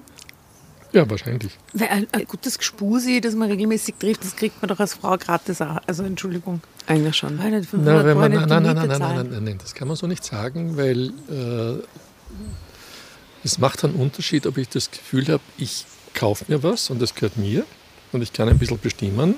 Ja, 0.93 1.09
wahrscheinlich. 1.09 1.53
Weil 1.73 1.89
ein, 1.89 2.07
ein 2.13 2.27
gutes 2.27 2.59
Gespusi, 2.59 3.21
das 3.21 3.35
man 3.35 3.51
regelmäßig 3.51 3.95
trifft, 3.99 4.25
das 4.25 4.37
kriegt 4.37 4.61
man 4.61 4.69
doch 4.69 4.79
als 4.79 4.95
Frau 4.95 5.17
gratis 5.17 5.63
auch. 5.63 5.79
Also 5.87 6.03
Entschuldigung. 6.03 6.61
Eigentlich 6.87 7.17
schon. 7.17 7.39
Weil 7.39 7.51
nicht 7.53 7.69
Na, 7.73 8.03
500 8.03 8.05
wenn 8.05 8.19
man, 8.19 8.33
Euro 8.33 8.47
nein, 8.47 8.63
nein, 8.63 8.63
nein, 8.63 8.89
nein, 8.89 8.89
nein, 8.89 8.99
nein, 9.01 9.29
nein, 9.31 9.45
nein, 9.45 9.59
das 9.59 9.75
kann 9.75 9.89
man 9.89 9.97
so 9.97 10.07
nicht 10.07 10.25
sagen, 10.25 10.77
weil 10.77 11.13
äh, 11.31 11.83
es 13.45 13.59
macht 13.59 13.85
einen 13.85 13.95
Unterschied, 13.95 14.47
ob 14.47 14.59
ich 14.59 14.69
das 14.69 14.91
Gefühl 14.91 15.29
habe, 15.29 15.43
ich 15.57 15.87
kaufe 16.15 16.45
mir 16.49 16.63
was 16.63 16.91
und 16.91 17.01
das 17.01 17.15
gehört 17.15 17.37
mir 17.37 17.65
und 18.13 18.23
ich 18.23 18.33
kann 18.33 18.49
ein 18.49 18.59
bisschen 18.59 18.79
bestimmen 18.79 19.37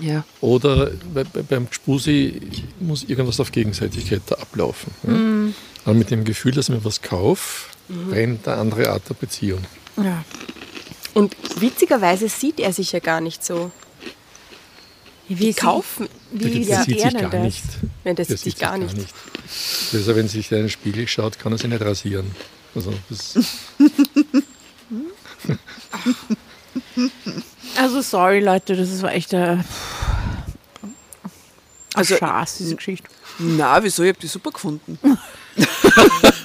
Ja. 0.00 0.24
Oder 0.42 0.90
bei, 1.14 1.24
bei, 1.24 1.42
beim 1.42 1.70
Gspusi 1.70 2.40
muss 2.80 3.04
irgendwas 3.04 3.40
auf 3.40 3.50
Gegenseitigkeit 3.50 4.22
da 4.26 4.36
ablaufen. 4.36 4.92
Ja? 5.04 5.54
Aber 5.86 5.94
mit 5.94 6.10
dem 6.10 6.24
Gefühl, 6.24 6.52
dass 6.52 6.68
ich 6.68 6.74
mir 6.74 6.84
was 6.84 7.00
kaufe, 7.00 7.70
rein 8.10 8.38
eine 8.44 8.56
andere 8.56 8.90
Art 8.90 9.08
der 9.08 9.14
Beziehung. 9.14 9.64
Ja. 9.96 10.24
Und 11.16 11.34
witzigerweise 11.62 12.28
sieht 12.28 12.60
er 12.60 12.74
sich 12.74 12.92
ja 12.92 12.98
gar 12.98 13.22
nicht 13.22 13.42
so. 13.42 13.70
Wie 15.28 15.54
Kaufen. 15.54 16.10
Der, 16.30 16.52
Wie 16.52 16.60
der 16.60 16.76
ja, 16.76 16.82
sieht 16.84 16.98
er 16.98 17.10
sich 17.10 17.20
gar 17.20 17.30
das? 17.30 17.40
nicht. 17.42 17.64
Nein, 18.04 18.16
das 18.16 18.28
Der 18.28 18.36
sieht 18.36 18.44
sich 18.44 18.58
gar 18.58 18.76
nicht. 18.76 18.94
Das 18.98 19.94
ist, 19.94 20.06
wenn 20.14 20.28
sich 20.28 20.52
in 20.52 20.58
den 20.58 20.68
Spiegel 20.68 21.08
schaut, 21.08 21.38
kann 21.38 21.52
er 21.52 21.58
sich 21.58 21.70
nicht 21.70 21.80
rasieren. 21.80 22.30
Also 22.74 22.92
das, 23.08 23.34
Also 27.78 28.02
sorry 28.02 28.40
Leute, 28.40 28.76
das 28.76 29.00
war 29.00 29.14
echt 29.14 29.32
ein 29.32 29.64
Also- 31.94 31.94
also, 31.94 32.16
Schaß, 32.18 32.58
diese 32.58 32.76
Geschichte. 32.76 33.08
Na, 33.38 33.82
wieso? 33.82 34.02
Ich 34.02 34.10
habe 34.10 34.20
die 34.20 34.26
super 34.26 34.50
gefunden. 34.50 34.98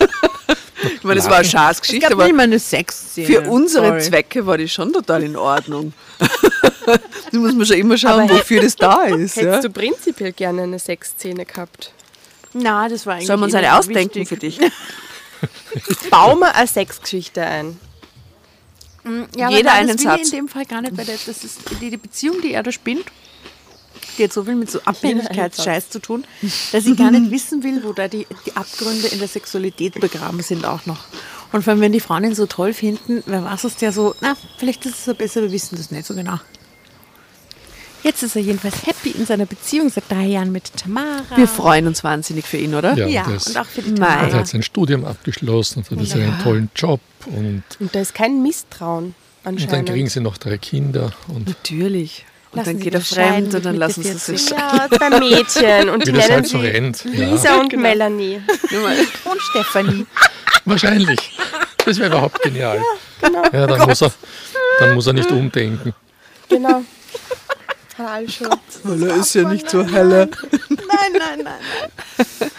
ich 0.83 1.03
meine, 1.03 1.19
es 1.19 1.25
war 1.27 1.35
eine 1.37 1.45
Es 1.45 1.51
Scheißgeschichte, 1.51 2.11
aber 2.11 2.25
eine 2.25 2.59
Sexszene. 2.59 3.27
für 3.27 3.41
unsere 3.49 3.87
Sorry. 3.87 4.01
Zwecke 4.01 4.45
war 4.45 4.57
die 4.57 4.67
schon 4.69 4.91
total 4.93 5.23
in 5.23 5.35
Ordnung. 5.35 5.93
da 6.85 6.97
muss 7.37 7.53
man 7.53 7.65
schon 7.65 7.77
immer 7.77 7.97
schauen, 7.97 8.21
Aber 8.21 8.35
wofür 8.35 8.61
das 8.61 8.75
da 8.75 9.03
ist. 9.05 9.35
Hättest 9.35 9.41
Ja? 9.41 9.61
du 9.61 9.69
prinzipiell 9.69 10.31
gerne 10.33 10.63
eine 10.63 10.79
Sexszene 10.79 11.45
gehabt? 11.45 11.93
Na, 12.53 12.87
das 12.89 13.05
war 13.05 13.13
eigentlich 13.15 13.27
Sollen 13.27 13.39
wir 13.39 13.45
uns 13.45 13.55
eine 13.55 13.73
ausdenken 13.77 14.15
wichtig. 14.21 14.27
für 14.29 14.37
dich? 14.37 14.59
Bau 16.09 16.35
mal 16.35 16.51
eine 16.51 16.67
Sexgeschichte 16.67 17.41
ein. 17.43 17.79
Ja, 19.35 19.47
aber 19.47 19.55
Jeder 19.57 19.69
nein, 19.71 19.79
einen 19.89 19.97
das 19.97 20.01
Satz. 20.03 20.25
in 20.29 20.31
dem 20.31 20.47
Fall 20.47 20.65
gar 20.65 20.81
nicht, 20.81 20.95
weil 20.95 21.05
das 21.05 21.27
ist 21.27 21.59
die, 21.81 21.89
die 21.89 21.97
Beziehung, 21.97 22.39
die 22.41 22.53
er 22.53 22.61
da 22.61 22.71
spinnt, 22.71 23.05
die 24.17 24.23
hat 24.25 24.33
so 24.33 24.43
viel 24.43 24.55
mit 24.55 24.69
so 24.71 24.79
Abhängigkeitsscheiß 24.83 25.89
zu 25.89 25.99
tun, 25.99 26.25
dass 26.71 26.85
ich 26.85 26.97
gar 26.97 27.11
nicht 27.11 27.31
wissen 27.31 27.63
will, 27.63 27.83
wo 27.83 27.93
da 27.93 28.07
die, 28.07 28.27
die 28.45 28.55
Abgründe 28.55 29.07
in 29.07 29.19
der 29.19 29.27
Sexualität 29.27 29.99
begraben 29.99 30.41
sind 30.41 30.65
auch 30.65 30.85
noch. 30.85 31.05
Und 31.51 31.63
vor 31.63 31.71
allem, 31.71 31.81
wenn 31.81 31.91
die 31.91 31.99
Frauen 31.99 32.23
ihn 32.23 32.35
so 32.35 32.45
toll 32.45 32.73
finden, 32.73 33.23
wer 33.25 33.43
weiß 33.43 33.65
es 33.65 33.75
der 33.75 33.91
so, 33.91 34.15
na, 34.21 34.35
vielleicht 34.57 34.85
ist 34.85 34.99
es 34.99 35.05
ja 35.05 35.13
besser, 35.13 35.41
wir 35.41 35.51
wissen 35.51 35.75
das 35.75 35.91
nicht 35.91 36.05
so 36.05 36.13
genau. 36.15 36.39
Jetzt 38.03 38.23
ist 38.23 38.35
er 38.35 38.41
jedenfalls 38.41 38.87
happy 38.87 39.11
in 39.11 39.27
seiner 39.27 39.45
Beziehung 39.45 39.89
seit 39.89 40.09
drei 40.09 40.25
Jahren 40.25 40.51
mit 40.51 40.75
Tamara. 40.75 41.23
Wir 41.37 41.47
freuen 41.47 41.85
uns 41.85 42.03
wahnsinnig 42.03 42.45
für 42.45 42.57
ihn, 42.57 42.73
oder? 42.73 42.95
Ja, 42.97 43.05
Ja, 43.07 43.27
das- 43.29 43.47
und 43.47 43.57
auch 43.57 43.65
für 43.65 43.83
die. 43.83 43.93
Tamara. 43.93 44.27
er 44.27 44.33
hat 44.39 44.47
sein 44.47 44.63
Studium 44.63 45.05
abgeschlossen 45.05 45.79
und 45.79 45.91
hat 45.91 45.99
jetzt 45.99 46.15
einen 46.15 46.39
tollen 46.41 46.71
Job 46.75 46.99
und, 47.27 47.63
Und 47.79 47.93
da 47.93 47.99
ist 48.01 48.15
kein 48.15 48.41
Misstrauen 48.41 49.03
und 49.05 49.15
dann 49.43 49.55
anscheinend. 49.57 49.89
kriegen 49.89 50.09
sie 50.09 50.19
noch 50.19 50.37
drei 50.37 50.57
Kinder 50.57 51.11
und 51.27 51.47
Natürlich. 51.47 52.25
Und 52.51 52.57
Lassen 52.57 52.73
dann 52.73 52.79
geht 52.83 52.93
er 52.93 53.01
fremd 53.01 53.55
und 53.55 53.65
dann 53.65 53.77
lassen 53.77 54.03
sie 54.03 54.09
40. 54.09 54.39
sich 54.39 54.49
ja, 54.49 54.87
zwei 54.89 55.19
Mädchen 55.19 55.89
und 55.89 56.05
die 56.05 56.11
wie 56.11 56.17
das 56.17 56.27
nennen 56.27 56.35
halt 56.41 56.47
so 56.47 56.57
rennt. 56.57 57.03
Lisa 57.05 57.49
Ja, 57.49 57.59
und 57.61 57.73
Melanie. 57.77 58.41
Und 59.23 59.41
Stefanie. 59.41 60.05
wahrscheinlich. 60.65 61.37
Das 61.85 61.97
wäre 61.97 62.09
überhaupt 62.09 62.41
genial. 62.41 62.81
Genau. 63.21 63.43
Ja, 63.53 63.67
dann, 63.67 63.87
muss 63.87 64.01
er, 64.01 64.11
dann 64.79 64.95
muss 64.95 65.07
er 65.07 65.13
nicht 65.13 65.31
umdenken. 65.31 65.93
Genau. 66.49 66.83
Hat 67.97 68.07
alles 68.07 68.33
schon. 68.33 68.49
Weil 68.83 69.03
er 69.09 69.15
ist 69.15 69.33
ja 69.33 69.47
nicht 69.47 69.69
so 69.69 69.85
heller. 69.85 70.27
Nein, 70.69 71.13
nein, 71.17 71.39
nein. 71.43 72.49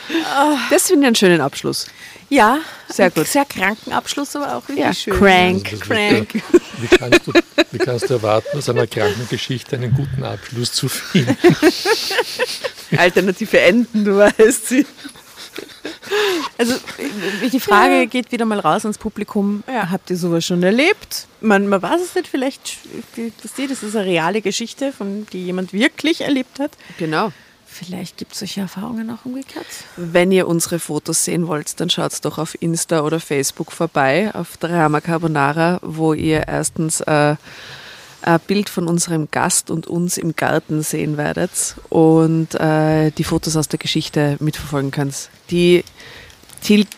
Das 0.70 0.86
finde 0.86 1.02
ich 1.02 1.06
einen 1.08 1.16
schönen 1.16 1.40
Abschluss. 1.40 1.86
Ja, 2.32 2.60
Sehr 2.88 3.10
gut. 3.10 3.26
Sehr 3.26 3.44
kranken 3.44 3.92
Abschluss, 3.92 4.34
aber 4.36 4.56
auch 4.56 4.66
richtig 4.66 4.78
Ja, 4.84 4.94
schön. 4.94 5.12
crank. 5.18 5.68
Also 5.72 5.84
Crank. 5.84 6.34
ja- 6.34 6.40
Wie 6.78 6.86
kannst, 6.96 7.26
du, 7.26 7.32
wie 7.72 7.78
kannst 7.78 8.08
du 8.08 8.14
erwarten, 8.14 8.56
aus 8.56 8.68
einer 8.70 8.86
Krankengeschichte 8.86 9.76
einen 9.76 9.92
guten 9.94 10.24
Abschluss 10.24 10.72
zu 10.72 10.88
finden? 10.88 11.36
Alternative 12.96 13.60
Enden, 13.60 14.04
du 14.06 14.16
weißt 14.16 14.66
sie. 14.68 14.86
Also 16.56 16.74
die 17.52 17.60
Frage 17.60 18.06
geht 18.06 18.32
wieder 18.32 18.46
mal 18.46 18.60
raus 18.60 18.84
ans 18.86 18.96
Publikum. 18.96 19.62
Habt 19.66 20.08
ihr 20.10 20.16
sowas 20.16 20.44
schon 20.46 20.62
erlebt? 20.62 21.26
Man, 21.42 21.68
man 21.68 21.82
weiß 21.82 22.00
es 22.00 22.14
nicht, 22.14 22.28
vielleicht, 22.28 22.78
das, 23.42 23.52
das 23.56 23.82
ist 23.82 23.94
eine 23.96 24.06
reale 24.06 24.40
Geschichte, 24.40 24.92
von 24.92 25.26
die 25.32 25.44
jemand 25.44 25.72
wirklich 25.74 26.22
erlebt 26.22 26.58
hat. 26.60 26.72
Genau. 26.98 27.30
Vielleicht 27.72 28.18
gibt 28.18 28.32
es 28.32 28.40
solche 28.40 28.60
Erfahrungen 28.60 29.08
auch 29.10 29.24
umgekehrt. 29.24 29.66
Wenn 29.96 30.30
ihr 30.30 30.46
unsere 30.46 30.78
Fotos 30.78 31.24
sehen 31.24 31.46
wollt, 31.46 31.80
dann 31.80 31.88
schaut 31.88 32.12
doch 32.24 32.36
auf 32.36 32.60
Insta 32.60 33.00
oder 33.00 33.18
Facebook 33.18 33.72
vorbei, 33.72 34.30
auf 34.34 34.58
Drama 34.58 35.00
Carbonara, 35.00 35.80
wo 35.82 36.12
ihr 36.12 36.46
erstens 36.48 37.00
äh, 37.00 37.36
ein 38.20 38.40
Bild 38.46 38.68
von 38.68 38.88
unserem 38.88 39.28
Gast 39.30 39.70
und 39.70 39.86
uns 39.86 40.18
im 40.18 40.36
Garten 40.36 40.82
sehen 40.82 41.16
werdet 41.16 41.76
und 41.88 42.54
äh, 42.54 43.10
die 43.10 43.24
Fotos 43.24 43.56
aus 43.56 43.68
der 43.68 43.78
Geschichte 43.78 44.36
mitverfolgen 44.38 44.90
könnt. 44.90 45.30
Die 45.50 45.82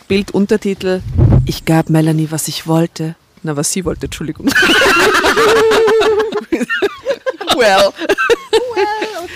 Bilduntertitel 0.08 1.02
Ich 1.46 1.64
gab 1.64 1.88
Melanie, 1.88 2.30
was 2.30 2.48
ich 2.48 2.66
wollte. 2.66 3.14
Na, 3.44 3.56
was 3.56 3.70
sie 3.70 3.84
wollte, 3.84 4.06
Entschuldigung. 4.06 4.50
well. 7.56 7.90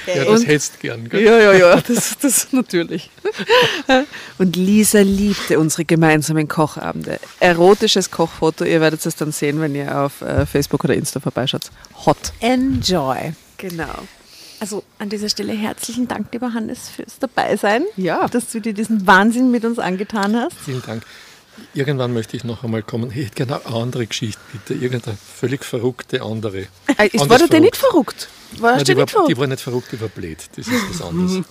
Ja, 0.06 0.24
das 0.24 0.40
Und- 0.40 0.46
hättest 0.46 0.80
gern. 0.80 1.08
Gell? 1.08 1.22
Ja, 1.22 1.38
ja, 1.38 1.52
ja, 1.52 1.80
das, 1.80 2.16
das 2.20 2.48
natürlich. 2.52 3.10
Und 4.38 4.56
Lisa 4.56 5.00
liebte 5.00 5.58
unsere 5.58 5.84
gemeinsamen 5.84 6.48
Kochabende. 6.48 7.20
Erotisches 7.40 8.10
Kochfoto, 8.10 8.64
ihr 8.64 8.80
werdet 8.80 9.04
es 9.04 9.16
dann 9.16 9.32
sehen, 9.32 9.60
wenn 9.60 9.74
ihr 9.74 9.98
auf 10.00 10.22
äh, 10.22 10.46
Facebook 10.46 10.84
oder 10.84 10.94
Insta 10.94 11.20
vorbeischaut. 11.20 11.70
Hot. 12.06 12.32
Enjoy. 12.40 13.32
Genau. 13.58 13.94
Also 14.60 14.82
an 14.98 15.08
dieser 15.08 15.28
Stelle 15.28 15.52
herzlichen 15.52 16.08
Dank, 16.08 16.28
lieber 16.32 16.52
Hannes, 16.54 16.88
fürs 16.88 17.18
Dabeisein. 17.20 17.84
Ja. 17.96 18.26
Dass 18.28 18.50
du 18.50 18.60
dir 18.60 18.72
diesen 18.72 19.06
Wahnsinn 19.06 19.50
mit 19.50 19.64
uns 19.64 19.78
angetan 19.78 20.34
hast. 20.36 20.56
Vielen 20.64 20.82
Dank. 20.82 21.02
Irgendwann 21.74 22.12
möchte 22.12 22.36
ich 22.36 22.44
noch 22.44 22.64
einmal 22.64 22.82
kommen. 22.82 23.10
Ich 23.10 23.16
hätte 23.26 23.44
gerne 23.46 23.64
eine 23.66 23.74
andere 23.76 24.06
Geschichte, 24.06 24.40
bitte. 24.52 24.74
Irgendeine 24.74 25.16
völlig 25.16 25.64
verrückte 25.64 26.22
andere. 26.22 26.66
Äh, 26.96 27.06
ist, 27.12 27.20
Anders 27.22 27.40
war 27.42 27.48
der 27.48 27.60
nicht 27.60 27.76
verrückt? 27.76 28.28
War 28.58 28.76
Nein, 28.76 28.84
die, 28.84 28.94
nicht 28.94 28.98
war, 28.98 29.06
die 29.06 29.12
verrückt? 29.12 29.38
war 29.38 29.46
nicht 29.46 29.60
verrückt, 29.60 29.88
die 29.92 30.00
war 30.00 30.08
blöd. 30.08 30.38
Das 30.56 30.66
ist 30.66 30.74
was 30.90 31.02
anderes. 31.02 31.44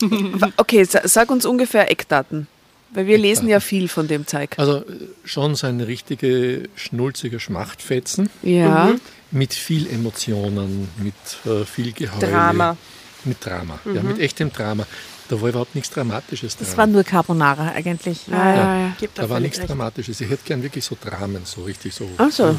Okay, 0.58 0.84
sa- 0.84 1.08
sag 1.08 1.30
uns 1.32 1.46
ungefähr 1.46 1.90
Eckdaten. 1.92 2.48
Weil 2.92 3.06
wir 3.06 3.18
lesen 3.18 3.50
ja 3.50 3.60
viel 3.60 3.90
von 3.90 4.08
dem 4.08 4.26
Zeug. 4.28 4.52
Also 4.58 4.78
äh, 4.78 4.84
schon 5.26 5.56
so 5.56 5.68
ein 5.68 5.82
richtige 5.82 6.70
schnulziger 6.76 7.40
Schmachtfetzen 7.40 8.30
Ja. 8.44 8.96
mit 9.32 9.54
viel 9.54 9.88
Emotionen, 9.90 10.88
mit 10.98 11.14
äh, 11.52 11.66
viel 11.66 11.92
Geheule. 11.92 12.28
Drama. 12.32 12.78
Mit 13.26 13.46
Drama, 13.46 13.78
ja, 13.94 14.02
mit 14.04 14.20
echtem 14.20 14.54
Drama. 14.54 14.88
Da 15.30 15.41
war 15.41 15.49
überhaupt 15.49 15.76
nichts 15.76 15.90
Dramatisches 15.90 16.56
dran. 16.56 16.66
Das 16.68 16.78
war 16.78 16.88
nur 16.88 17.04
Carbonara 17.04 17.74
eigentlich. 17.74 18.28
Ja, 18.28 18.56
ja, 18.56 18.80
ja. 18.80 18.95
Gibt 18.99 19.18
da 19.20 19.30
war 19.30 19.40
nichts 19.41 19.58
recht. 19.60 19.70
Dramatisches. 19.70 20.22
Ich 20.22 20.30
hätte 20.30 20.44
gern 20.45 20.64
wirklich 20.64 20.86
so 20.86 20.98
Dramen, 21.04 21.41
so 21.44 21.64
richtig 21.64 21.94
so, 21.94 22.10
Ach 22.18 22.32
so. 22.32 22.56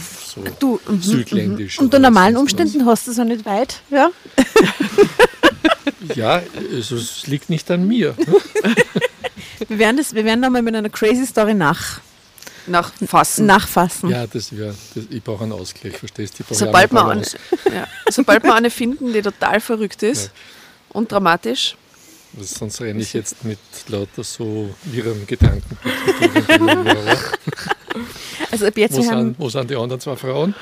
Du, 0.59 0.79
mhm, 0.87 1.01
südländisch. 1.03 1.79
Unter 1.79 1.97
oder 1.99 2.11
normalen 2.11 2.35
sonst 2.35 2.53
was. 2.53 2.61
Umständen 2.61 2.87
hast 2.87 3.07
du 3.07 3.11
es 3.13 3.19
auch 3.19 3.25
nicht 3.25 3.45
weit. 3.47 3.81
Ja? 3.91 4.11
Ja, 6.15 6.43
also 6.75 6.97
es 6.97 7.27
liegt 7.27 7.51
nicht 7.51 7.71
an 7.71 7.87
mir. 7.87 8.15
Wir 9.69 9.79
werden, 9.79 9.97
das, 9.97 10.15
wir 10.15 10.25
werden 10.25 10.41
da 10.43 10.49
mal 10.49 10.63
mit 10.63 10.75
einer 10.75 10.89
crazy 10.89 11.27
Story 11.27 11.55
nach, 11.55 12.01
Nach 12.67 12.93
Fassen. 13.07 13.47
nachfassen. 13.47 14.09
Ja, 14.09 14.27
das 14.27 14.57
wäre, 14.57 14.75
das, 14.95 15.05
ich 15.11 15.23
brauche 15.23 15.43
einen 15.45 15.53
Ausgleich, 15.53 15.97
verstehst 15.99 16.39
du? 16.39 16.45
Sobald 16.55 16.93
wir, 16.93 17.07
eine, 17.07 17.23
ja, 17.75 17.87
sobald 18.11 18.43
wir 18.45 18.55
eine 18.55 18.71
finden, 18.71 19.13
die 19.13 19.21
total 19.23 19.61
verrückt 19.61 20.03
ist 20.03 20.27
Ja. 20.27 20.31
und 20.91 21.11
dramatisch, 21.13 21.77
Also 22.37 22.57
sonst 22.59 22.81
renne 22.81 23.01
ich 23.01 23.13
jetzt 23.15 23.45
mit 23.45 23.59
lauter 23.89 24.23
so 24.23 24.71
wirren 24.85 25.27
Gedanken. 25.27 25.79
wo, 26.59 27.99
Also 28.51 28.67
ab 28.67 28.77
jetzt, 28.77 28.97
wir 28.97 29.03
sind, 29.03 29.39
wo 29.39 29.49
sind 29.49 29.71
die 29.71 29.77
anderen 29.77 30.01
zwei 30.01 30.17
Frauen? 30.17 30.55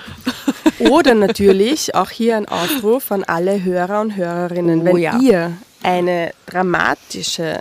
Oder 0.79 1.15
natürlich 1.15 1.95
auch 1.95 2.11
hier 2.11 2.37
ein 2.37 2.47
Aufruf 2.47 3.11
an 3.13 3.25
alle 3.25 3.63
Hörer 3.63 4.01
und 4.01 4.17
Hörerinnen, 4.17 4.83
Oh 4.83 4.85
wenn 4.85 4.97
ja. 4.99 5.19
ihr 5.21 5.57
eine 5.83 6.33
dramatische, 6.47 7.61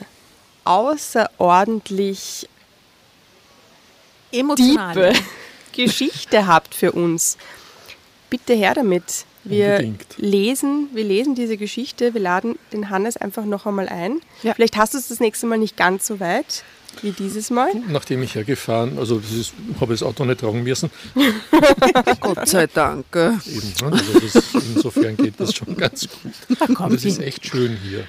außerordentlich 0.64 2.49
emotional. 4.32 4.94
tiefe 4.94 5.23
Geschichte 5.73 6.48
habt 6.48 6.73
für 6.73 6.91
uns, 6.91 7.38
bitte 8.30 8.53
her 8.53 8.73
damit. 8.73 9.26
Wir 9.46 9.72
Unbedingt. 9.72 10.06
lesen, 10.18 10.90
wir 10.94 11.04
lesen 11.04 11.36
diese 11.36 11.56
Geschichte, 11.56 12.14
wir 12.14 12.22
laden 12.22 12.58
den 12.74 12.90
Hannes 12.90 13.16
einfach 13.16 13.46
noch 13.46 13.66
einmal 13.66 13.88
ein. 13.88 14.20
Ja. 14.44 14.54
Vielleicht 14.56 14.76
hast 14.76 14.94
du 14.94 14.98
es 14.98 15.08
das 15.08 15.20
nächste 15.20 15.46
Mal 15.46 15.58
nicht 15.58 15.78
ganz 15.78 16.08
so 16.08 16.20
weit 16.20 16.64
wie 17.02 17.12
dieses 17.12 17.50
Mal. 17.50 17.72
Nachdem 17.90 18.24
ich 18.24 18.36
hergefahren, 18.36 18.98
also 18.98 19.20
das 19.20 19.32
ist, 19.32 19.54
habe 19.80 19.94
ich 19.94 20.00
das 20.00 20.08
Auto 20.08 20.26
nicht 20.26 20.40
tragen 20.40 20.64
müssen. 20.64 20.90
Gott 22.20 22.48
sei 22.48 22.68
Dank. 22.68 23.06
Eben, 23.14 23.74
ne? 23.82 23.92
also 23.92 24.20
das, 24.20 24.44
insofern 24.54 25.18
geht 25.18 25.40
das 25.40 25.54
schon 25.54 25.76
ganz 25.76 26.08
gut. 26.08 26.34
Da 26.60 26.86
Und 26.86 26.94
es 26.94 27.06
ist 27.06 27.20
echt 27.20 27.46
schön 27.46 27.78
hier. 27.84 28.06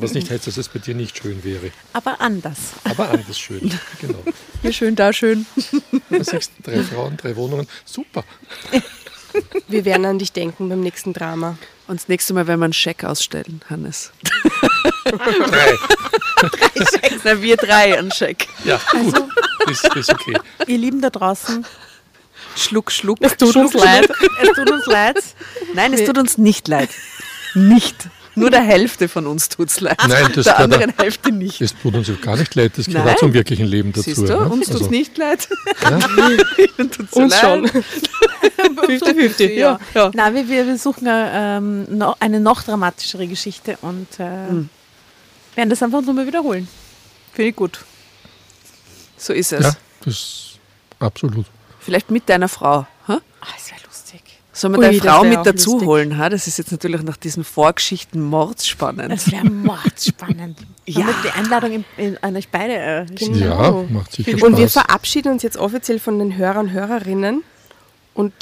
Was 0.00 0.14
nicht 0.14 0.30
heißt, 0.30 0.46
dass 0.46 0.56
es 0.56 0.68
bei 0.68 0.78
dir 0.78 0.94
nicht 0.94 1.18
schön 1.18 1.42
wäre. 1.44 1.70
Aber 1.92 2.20
anders. 2.20 2.72
Aber 2.84 3.10
anders 3.10 3.38
schön. 3.38 3.70
Genau. 4.00 4.22
Hier 4.62 4.72
schön, 4.72 4.96
da 4.96 5.12
schön. 5.12 5.46
Du 6.10 6.24
sagst, 6.24 6.52
drei 6.62 6.82
Frauen, 6.82 7.16
drei 7.16 7.36
Wohnungen. 7.36 7.66
Super. 7.84 8.24
Wir 9.68 9.84
werden 9.84 10.04
an 10.06 10.18
dich 10.18 10.32
denken 10.32 10.68
beim 10.68 10.80
nächsten 10.80 11.12
Drama. 11.12 11.56
Und 11.88 12.00
das 12.00 12.08
nächste 12.08 12.34
Mal 12.34 12.46
werden 12.46 12.60
wir 12.60 12.64
einen 12.64 12.72
Scheck 12.72 13.04
ausstellen, 13.04 13.60
Hannes. 13.70 14.12
Drei. 15.04 15.74
Na, 17.24 17.40
wir 17.42 17.56
drei 17.56 17.98
einen 17.98 18.10
Scheck. 18.12 18.48
Ja, 18.64 18.80
gut. 18.90 19.14
Also- 19.14 19.28
Das, 19.66 19.82
das 19.82 19.96
ist 19.96 20.10
okay. 20.12 20.38
Ihr 20.68 20.78
Lieben 20.78 21.00
da 21.00 21.10
draußen, 21.10 21.66
Schluck, 22.56 22.92
schluck. 22.92 23.18
Es 23.20 23.36
tut 23.36 23.54
uns 23.56 23.72
Schluck, 23.72 23.84
leid. 23.84 24.04
schluck. 24.04 24.30
Es 24.40 24.48
tut 24.52 24.70
uns 24.70 24.86
leid. 24.86 25.16
Nein, 25.74 25.92
es 25.92 26.04
tut 26.04 26.18
uns 26.18 26.38
nicht 26.38 26.68
leid. 26.68 26.88
Nicht. 27.54 27.96
Nur 28.38 28.50
der 28.50 28.60
Hälfte 28.62 29.08
von 29.08 29.26
uns 29.26 29.48
tut 29.48 29.70
es 29.70 29.80
leid. 29.80 29.96
Nein, 30.06 30.30
das 30.34 30.44
der 30.44 30.58
anderen 30.58 30.92
Hälfte 30.98 31.32
nicht. 31.32 31.60
Es 31.62 31.74
tut 31.74 31.94
uns 31.94 32.10
gar 32.20 32.36
nicht 32.36 32.54
leid, 32.54 32.72
das 32.76 32.86
gehört 32.86 33.06
Nein. 33.06 33.14
auch 33.14 33.18
zum 33.18 33.32
wirklichen 33.32 33.66
Leben 33.66 33.92
dazu. 33.92 34.02
Siehst 34.02 34.18
du, 34.18 34.24
ne? 34.24 34.38
uns 34.48 34.66
tut 34.66 34.74
es 34.76 34.80
Also, 34.82 34.90
nicht 34.90 35.16
leid. 35.16 35.48
Ja? 35.82 35.98
Tut's 36.86 37.12
Uns 37.14 37.32
leid. 37.32 37.40
schon. 37.40 37.82
50-50. 38.76 39.52
Ja, 39.52 39.78
ja. 39.94 40.10
na, 40.14 40.34
wir, 40.34 40.48
wir 40.48 40.66
wir 40.66 40.78
suchen 40.78 41.06
äh, 41.06 41.56
ähm, 41.56 41.96
noch, 41.98 42.16
eine 42.20 42.38
noch 42.40 42.62
dramatischere 42.62 43.26
Geschichte 43.26 43.78
und 43.82 44.08
äh, 44.20 44.48
Hm. 44.48 44.68
werden 45.54 45.70
das 45.70 45.82
einfach 45.82 46.02
nochmal 46.02 46.26
wiederholen. 46.26 46.68
Finde 47.32 47.50
ich 47.50 47.56
gut. 47.56 47.84
So 49.16 49.32
ist 49.32 49.52
es. 49.52 49.64
ja, 49.64 49.72
das 50.04 50.58
absolut. 50.98 51.46
Vielleicht 51.80 52.10
mit 52.10 52.28
deiner 52.28 52.48
Frau. 52.48 52.86
Ha? 53.08 53.20
Ah, 53.40 53.46
wir 54.72 54.78
Ui, 54.78 54.84
deine 54.86 55.00
Frau 55.00 55.24
mit 55.24 55.38
auch 55.38 55.42
dazu 55.42 55.72
lustig. 55.72 55.88
holen? 55.88 56.18
Ha? 56.18 56.28
Das 56.28 56.46
ist 56.46 56.56
jetzt 56.58 56.72
natürlich 56.72 57.02
nach 57.02 57.16
diesen 57.16 57.44
Vorgeschichten 57.44 58.22
mordsspannend. 58.22 59.12
Das 59.12 59.30
wäre 59.30 59.44
mordspannend. 59.44 60.58
Ja. 60.86 61.00
ja. 61.00 61.06
die 61.24 61.30
Einladung 61.38 61.72
in, 61.72 61.84
in, 61.96 62.18
an 62.22 62.36
euch 62.36 62.48
beide 62.48 62.74
äh. 62.74 63.06
Genau. 63.14 63.82
Ja, 63.82 63.84
macht 63.92 64.12
sicher 64.12 64.32
Und 64.42 64.56
wir 64.56 64.68
Spaß. 64.68 64.84
verabschieden 64.84 65.32
uns 65.32 65.42
jetzt 65.42 65.56
offiziell 65.58 65.98
von 65.98 66.18
den 66.18 66.36
Hörern 66.36 66.66
und 66.66 66.72
Hörerinnen 66.72 67.42
und 68.14 68.32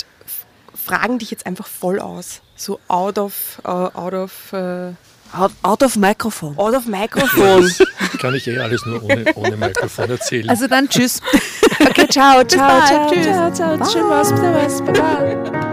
fragen 0.74 1.19
dich 1.19 1.31
jetzt 1.31 1.47
einfach 1.47 1.66
voll 1.66 1.99
aus. 1.99 2.43
So 2.57 2.78
out 2.89 3.19
of, 3.19 3.61
uh, 3.65 3.89
out 3.95 4.15
of, 4.15 4.32
uh, 4.53 4.93
Out, 5.36 5.51
out 5.62 5.82
of 5.82 5.97
Mikrofon. 5.97 6.57
out 6.57 6.74
of 6.77 6.86
Mikrofon. 6.86 7.69
Kann 8.20 8.35
ich 8.36 8.47
eh 8.47 8.57
alles 8.61 8.86
nur 8.86 9.03
ohne, 9.03 9.24
ohne 9.35 9.57
Mikrofon 9.57 10.09
erzählen. 10.11 10.49
Also 10.49 10.69
dann 10.69 10.89
tschüss. 10.89 11.20
okay, 11.81 12.07
ciao, 12.09 12.45
ciao, 12.45 12.69
bald. 12.69 12.86
ciao. 12.86 13.11
Tschüss. 13.11 13.27
Ciao, 13.27 13.53
ciao. 13.53 13.91
Schön 13.91 14.09
was, 14.09 14.28
servus, 14.28 14.81
baba. 14.85 15.64